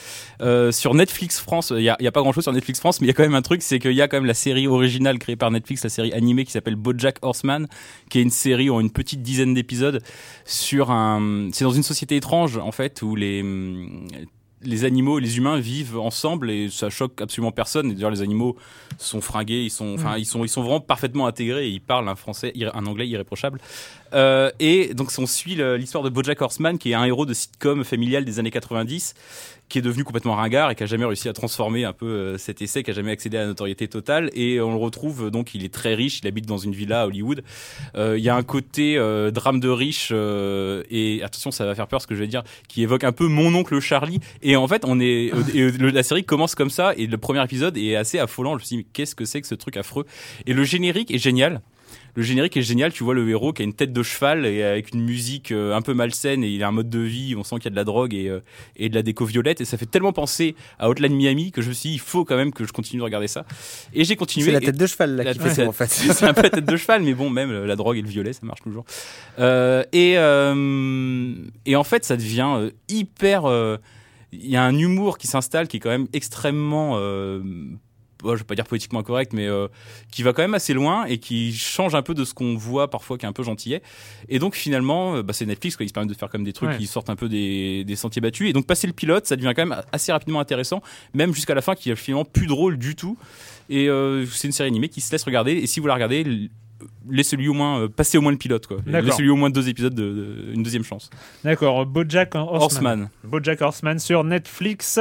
euh, 0.42 0.72
sur 0.72 0.94
Netflix 0.94 1.40
France. 1.40 1.72
Il 1.76 1.82
y 1.82 1.88
a, 1.88 1.96
il 2.00 2.04
y 2.04 2.08
a 2.08 2.12
pas 2.12 2.20
grand 2.20 2.32
chose 2.32 2.44
sur 2.44 2.52
Netflix 2.52 2.78
France, 2.80 3.00
mais 3.00 3.06
il 3.06 3.08
y 3.08 3.10
a 3.10 3.14
quand 3.14 3.22
même 3.22 3.34
un 3.34 3.42
truc, 3.42 3.62
c'est 3.62 3.78
qu'il 3.78 3.92
y 3.92 4.02
a 4.02 4.08
quand 4.08 4.16
même 4.18 4.26
la 4.26 4.34
série 4.34 4.66
originale 4.66 5.18
créée 5.18 5.36
par 5.36 5.50
Netflix, 5.50 5.82
la 5.84 5.90
série 5.90 6.12
animée 6.12 6.44
qui 6.46 6.52
s'appelle 6.52 6.76
BoJack 6.76 7.18
Horseman, 7.22 7.66
qui 8.08 8.18
est 8.18 8.22
une 8.22 8.30
série 8.30 8.70
en 8.70 8.80
une 8.80 8.90
petite 8.90 9.22
dizaine 9.22 9.54
d'épisodes 9.54 10.02
sur 10.44 10.90
un. 10.90 11.50
C'est 11.52 11.64
dans 11.64 11.72
une 11.72 11.82
société 11.82 12.16
étrange 12.16 12.56
en 12.56 12.72
fait 12.72 13.02
où 13.02 13.16
les 13.16 13.42
les 14.62 14.84
animaux 14.84 15.18
et 15.18 15.22
les 15.22 15.38
humains 15.38 15.58
vivent 15.58 15.98
ensemble 15.98 16.50
et 16.50 16.68
ça 16.70 16.90
choque 16.90 17.20
absolument 17.20 17.52
personne. 17.52 17.90
Et 17.90 17.94
D'ailleurs, 17.94 18.10
les 18.10 18.22
animaux 18.22 18.56
sont 18.98 19.20
fringués, 19.20 19.62
ils 19.62 19.70
sont, 19.70 19.94
enfin, 19.94 20.16
ils 20.16 20.26
sont, 20.26 20.44
ils 20.44 20.48
sont 20.48 20.62
vraiment 20.62 20.80
parfaitement 20.80 21.26
intégrés 21.26 21.68
et 21.68 21.70
ils 21.70 21.80
parlent 21.80 22.08
un 22.08 22.16
français, 22.16 22.52
un 22.74 22.86
anglais 22.86 23.08
irréprochable. 23.08 23.60
Euh, 24.12 24.50
et 24.60 24.94
donc 24.94 25.10
on 25.18 25.26
suit 25.26 25.56
l'histoire 25.78 26.04
de 26.04 26.10
BoJack 26.10 26.40
Horseman, 26.40 26.78
qui 26.78 26.92
est 26.92 26.94
un 26.94 27.04
héros 27.04 27.26
de 27.26 27.34
sitcom 27.34 27.84
familial 27.84 28.24
des 28.24 28.38
années 28.38 28.50
90, 28.50 29.14
qui 29.68 29.78
est 29.78 29.82
devenu 29.82 30.04
complètement 30.04 30.34
ringard 30.34 30.70
et 30.70 30.74
qui 30.74 30.82
a 30.84 30.86
jamais 30.86 31.04
réussi 31.04 31.28
à 31.28 31.32
transformer 31.32 31.84
un 31.84 31.92
peu 31.92 32.06
euh, 32.06 32.38
cet 32.38 32.62
essai, 32.62 32.82
qui 32.82 32.90
a 32.90 32.94
jamais 32.94 33.10
accédé 33.10 33.36
à 33.36 33.40
la 33.40 33.46
notoriété 33.46 33.88
totale. 33.88 34.30
Et 34.34 34.60
on 34.60 34.70
le 34.70 34.78
retrouve 34.78 35.30
donc, 35.30 35.54
il 35.54 35.64
est 35.64 35.72
très 35.72 35.94
riche, 35.94 36.20
il 36.22 36.28
habite 36.28 36.46
dans 36.46 36.58
une 36.58 36.72
villa 36.72 37.02
à 37.02 37.06
Hollywood. 37.06 37.42
Euh, 37.96 38.16
Il 38.16 38.24
y 38.24 38.28
a 38.28 38.36
un 38.36 38.42
côté 38.42 38.96
drame 39.32 39.60
de 39.60 39.68
riche 39.68 40.12
et 40.12 41.22
attention, 41.22 41.50
ça 41.50 41.66
va 41.66 41.74
faire 41.74 41.88
peur 41.88 42.00
ce 42.00 42.06
que 42.06 42.14
je 42.14 42.20
vais 42.20 42.26
dire, 42.26 42.42
qui 42.68 42.82
évoque 42.82 43.04
un 43.04 43.12
peu 43.12 43.26
mon 43.26 43.54
oncle 43.54 43.78
Charlie. 43.80 44.20
Et 44.42 44.56
en 44.56 44.68
fait, 44.68 44.84
on 44.86 45.00
est 45.00 45.32
la 45.78 46.02
série 46.02 46.24
commence 46.24 46.54
comme 46.54 46.70
ça 46.70 46.92
et 46.96 47.06
le 47.06 47.18
premier 47.18 47.42
épisode 47.42 47.76
est 47.76 47.96
assez 47.96 48.18
affolant. 48.18 48.52
Je 48.52 48.62
me 48.62 48.66
suis 48.66 48.76
dit, 48.76 48.86
qu'est-ce 48.92 49.14
que 49.14 49.24
c'est 49.24 49.40
que 49.40 49.46
ce 49.46 49.54
truc 49.54 49.76
affreux? 49.76 50.06
Et 50.46 50.52
le 50.52 50.64
générique 50.64 51.10
est 51.10 51.18
génial. 51.18 51.60
Le 52.16 52.22
générique 52.22 52.56
est 52.56 52.62
génial, 52.62 52.92
tu 52.92 53.04
vois 53.04 53.14
le 53.14 53.28
héros 53.28 53.52
qui 53.52 53.62
a 53.62 53.64
une 53.64 53.74
tête 53.74 53.92
de 53.92 54.02
cheval 54.02 54.46
et 54.46 54.62
avec 54.62 54.92
une 54.94 55.02
musique 55.04 55.52
euh, 55.52 55.74
un 55.74 55.82
peu 55.82 55.92
malsaine 55.94 56.42
et 56.42 56.48
il 56.48 56.62
a 56.64 56.68
un 56.68 56.72
mode 56.72 56.88
de 56.88 56.98
vie, 56.98 57.34
on 57.36 57.44
sent 57.44 57.56
qu'il 57.56 57.64
y 57.64 57.68
a 57.68 57.70
de 57.70 57.76
la 57.76 57.84
drogue 57.84 58.14
et, 58.14 58.28
euh, 58.28 58.40
et 58.76 58.88
de 58.88 58.94
la 58.94 59.02
déco 59.02 59.24
violette 59.26 59.60
et 59.60 59.64
ça 59.66 59.76
fait 59.76 59.86
tellement 59.86 60.12
penser 60.12 60.56
à 60.78 60.88
Hotline 60.88 61.14
Miami 61.14 61.52
que 61.52 61.60
je 61.62 61.68
me 61.68 61.74
suis 61.74 61.90
dit 61.90 61.94
il 61.96 62.00
faut 62.00 62.24
quand 62.24 62.36
même 62.36 62.52
que 62.52 62.64
je 62.64 62.72
continue 62.72 62.98
de 63.00 63.04
regarder 63.04 63.28
ça. 63.28 63.44
Et 63.92 64.04
j'ai 64.04 64.16
continué. 64.16 64.46
C'est 64.46 64.52
la 64.52 64.60
tête 64.60 64.78
de 64.78 64.86
cheval 64.86 65.14
là 65.14 65.24
la 65.24 65.32
qui 65.34 65.38
fait 65.40 65.50
ça 65.50 65.68
en 65.68 65.72
fait. 65.72 65.86
c'est 65.90 66.24
un 66.24 66.32
peu 66.34 66.42
la 66.42 66.50
tête 66.50 66.64
de 66.64 66.76
cheval, 66.76 67.02
mais 67.02 67.12
bon, 67.14 67.28
même 67.30 67.64
la 67.64 67.76
drogue 67.76 67.98
et 67.98 68.02
le 68.02 68.08
violet, 68.08 68.32
ça 68.32 68.40
marche 68.46 68.62
toujours. 68.62 68.86
Euh, 69.38 69.84
et, 69.92 70.14
euh, 70.16 71.34
et 71.66 71.76
en 71.76 71.84
fait, 71.84 72.04
ça 72.04 72.16
devient 72.16 72.48
euh, 72.56 72.70
hyper. 72.88 73.44
euh, 73.44 73.76
Il 74.32 74.48
y 74.48 74.56
a 74.56 74.62
un 74.64 74.76
humour 74.78 75.18
qui 75.18 75.26
s'installe 75.26 75.68
qui 75.68 75.76
est 75.76 75.80
quand 75.80 75.90
même 75.90 76.08
extrêmement. 76.14 76.92
Euh, 76.96 77.42
je 78.34 78.40
vais 78.40 78.44
pas 78.46 78.54
dire 78.56 78.64
politiquement 78.66 79.00
incorrect, 79.00 79.32
mais 79.32 79.46
euh, 79.46 79.68
qui 80.10 80.22
va 80.22 80.32
quand 80.32 80.42
même 80.42 80.54
assez 80.54 80.72
loin 80.74 81.04
et 81.04 81.18
qui 81.18 81.52
change 81.52 81.94
un 81.94 82.02
peu 82.02 82.14
de 82.14 82.24
ce 82.24 82.34
qu'on 82.34 82.56
voit 82.56 82.90
parfois, 82.90 83.18
qui 83.18 83.26
est 83.26 83.28
un 83.28 83.32
peu 83.32 83.42
gentillet. 83.44 83.82
Et 84.28 84.38
donc 84.38 84.54
finalement, 84.56 85.16
euh, 85.16 85.22
bah, 85.22 85.32
c'est 85.32 85.46
Netflix, 85.46 85.76
quoi, 85.76 85.84
ils 85.84 85.88
se 85.88 85.92
permettent 85.94 86.10
de 86.12 86.18
faire 86.18 86.30
comme 86.30 86.42
des 86.44 86.52
trucs 86.52 86.70
Ouais. 86.70 86.78
qui 86.78 86.86
sortent 86.86 87.10
un 87.10 87.16
peu 87.16 87.28
des, 87.28 87.84
des 87.84 87.94
sentiers 87.96 88.20
battus. 88.22 88.48
Et 88.50 88.52
donc 88.52 88.66
passer 88.66 88.86
le 88.86 88.92
pilote, 88.92 89.26
ça 89.26 89.36
devient 89.36 89.52
quand 89.54 89.64
même 89.66 89.80
assez 89.92 90.10
rapidement 90.10 90.40
intéressant, 90.40 90.82
même 91.14 91.32
jusqu'à 91.34 91.54
la 91.54 91.62
fin, 91.62 91.74
qui 91.74 91.90
est 91.90 91.94
finalement 91.96 92.24
plus 92.24 92.46
drôle 92.46 92.78
du 92.78 92.96
tout. 92.96 93.16
Et 93.68 93.88
euh, 93.88 94.24
c'est 94.26 94.48
une 94.48 94.52
série 94.52 94.68
animée 94.68 94.88
qui 94.88 95.00
se 95.00 95.12
laisse 95.12 95.22
regarder. 95.24 95.52
Et 95.52 95.66
si 95.66 95.80
vous 95.80 95.86
la 95.86 95.94
regardez, 95.94 96.48
laissez-lui 97.10 97.48
au 97.48 97.52
moins 97.54 97.80
euh, 97.82 97.88
passer 97.88 98.18
au 98.18 98.20
moins 98.20 98.32
le 98.32 98.38
pilote, 98.38 98.66
quoi. 98.66 98.78
Laissez-lui 98.86 99.30
au 99.30 99.36
moins 99.36 99.50
deux 99.50 99.68
épisodes, 99.68 99.94
de, 99.94 100.02
de- 100.02 100.52
une 100.54 100.62
deuxième 100.62 100.84
chance. 100.84 101.10
D'accord, 101.44 101.84
BoJack 101.86 102.34
Horseman. 102.34 102.62
Horseman. 102.62 103.08
BoJack 103.24 103.60
Horseman 103.62 103.98
sur 103.98 104.24
Netflix, 104.24 104.98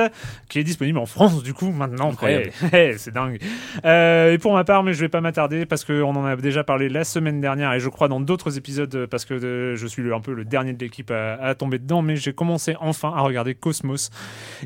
qui 0.49 0.59
est 0.59 0.63
disponible 0.63 0.97
en 0.97 1.05
France 1.05 1.43
du 1.43 1.53
coup 1.53 1.71
maintenant. 1.71 2.11
Incroyable. 2.11 2.51
C'est 2.97 3.13
dingue. 3.13 3.39
Euh, 3.85 4.33
et 4.33 4.37
pour 4.37 4.53
ma 4.53 4.63
part, 4.63 4.83
mais 4.83 4.93
je 4.93 4.99
vais 5.01 5.09
pas 5.09 5.21
m'attarder 5.21 5.65
parce 5.65 5.83
qu'on 5.85 6.15
en 6.15 6.25
a 6.25 6.35
déjà 6.35 6.63
parlé 6.63 6.89
la 6.89 7.03
semaine 7.03 7.41
dernière 7.41 7.73
et 7.73 7.79
je 7.79 7.89
crois 7.89 8.07
dans 8.07 8.19
d'autres 8.19 8.57
épisodes 8.57 9.05
parce 9.09 9.25
que 9.25 9.33
euh, 9.33 9.75
je 9.75 9.87
suis 9.87 10.01
le- 10.03 10.13
un 10.13 10.19
peu 10.21 10.33
le 10.33 10.45
dernier 10.45 10.73
de 10.73 10.79
l'équipe 10.83 11.11
à, 11.11 11.33
à 11.35 11.55
tomber 11.55 11.79
dedans, 11.79 12.01
mais 12.01 12.15
j'ai 12.15 12.33
commencé 12.33 12.75
enfin 12.79 13.11
à 13.15 13.21
regarder 13.21 13.55
Cosmos. 13.55 14.09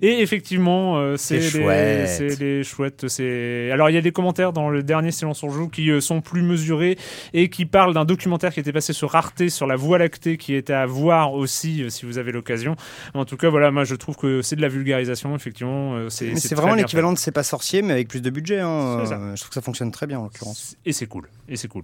Et 0.01 0.21
effectivement, 0.21 0.97
euh, 0.97 1.15
c'est 1.17 1.41
C'est 1.41 1.57
les, 1.59 1.63
chouette. 1.63 2.07
c'est 2.07 2.39
les 2.39 2.63
chouettes. 2.63 3.07
C'est 3.07 3.71
alors 3.71 3.89
il 3.89 3.93
y 3.93 3.97
a 3.97 4.01
des 4.01 4.11
commentaires 4.11 4.53
dans 4.53 4.69
le 4.69 4.83
dernier 4.83 5.11
Silence 5.11 5.43
on 5.43 5.49
joue 5.49 5.69
qui 5.69 5.89
euh, 5.91 6.01
sont 6.01 6.21
plus 6.21 6.41
mesurés 6.41 6.97
et 7.34 7.49
qui 7.49 7.65
parlent 7.65 7.93
d'un 7.93 8.05
documentaire 8.05 8.53
qui 8.53 8.59
était 8.59 8.73
passé 8.73 8.93
sur 8.93 9.15
Arte 9.15 9.49
sur 9.49 9.67
la 9.67 9.75
Voie 9.75 9.97
lactée 9.97 10.38
qui 10.38 10.53
était 10.55 10.73
à 10.73 10.86
voir 10.86 11.34
aussi 11.34 11.84
euh, 11.84 11.89
si 11.89 12.05
vous 12.05 12.17
avez 12.17 12.32
l'occasion. 12.32 12.75
En 13.13 13.25
tout 13.25 13.38
cas, 13.38 13.49
voilà, 13.49 13.71
moi 13.71 13.84
je 13.84 13.95
trouve 13.95 14.15
que 14.15 14.41
c'est 14.41 14.55
de 14.55 14.61
la 14.61 14.67
vulgarisation, 14.69 15.36
effectivement. 15.36 15.95
euh, 15.95 16.09
C'est 16.09 16.55
vraiment 16.55 16.75
l'équivalent 16.75 17.13
de 17.13 17.17
C'est 17.17 17.32
pas 17.32 17.43
sorcier, 17.43 17.82
mais 17.82 17.93
avec 17.93 18.07
plus 18.07 18.21
de 18.21 18.30
budget. 18.30 18.59
hein. 18.59 18.99
Euh, 19.01 19.36
Je 19.36 19.41
trouve 19.41 19.49
que 19.49 19.55
ça 19.55 19.61
fonctionne 19.61 19.91
très 19.91 20.07
bien 20.07 20.19
en 20.19 20.23
l'occurrence. 20.23 20.75
Et 20.86 20.93
c'est 20.93 21.07
cool. 21.07 21.27
Et 21.47 21.55
c'est 21.55 21.67
cool. 21.67 21.84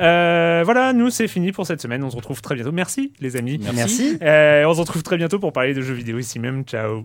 Euh, 0.00 0.62
voilà, 0.64 0.92
nous 0.92 1.10
c'est 1.10 1.28
fini 1.28 1.52
pour 1.52 1.66
cette 1.66 1.80
semaine. 1.80 2.02
On 2.04 2.10
se 2.10 2.16
retrouve 2.16 2.40
très 2.42 2.54
bientôt. 2.54 2.72
Merci 2.72 3.12
les 3.20 3.36
amis. 3.36 3.58
Merci. 3.74 4.18
Euh, 4.22 4.64
on 4.66 4.74
se 4.74 4.80
retrouve 4.80 5.02
très 5.02 5.16
bientôt 5.16 5.38
pour 5.38 5.52
parler 5.52 5.74
de 5.74 5.80
jeux 5.82 5.94
vidéo 5.94 6.18
ici 6.18 6.38
même. 6.38 6.64
Ciao. 6.64 7.04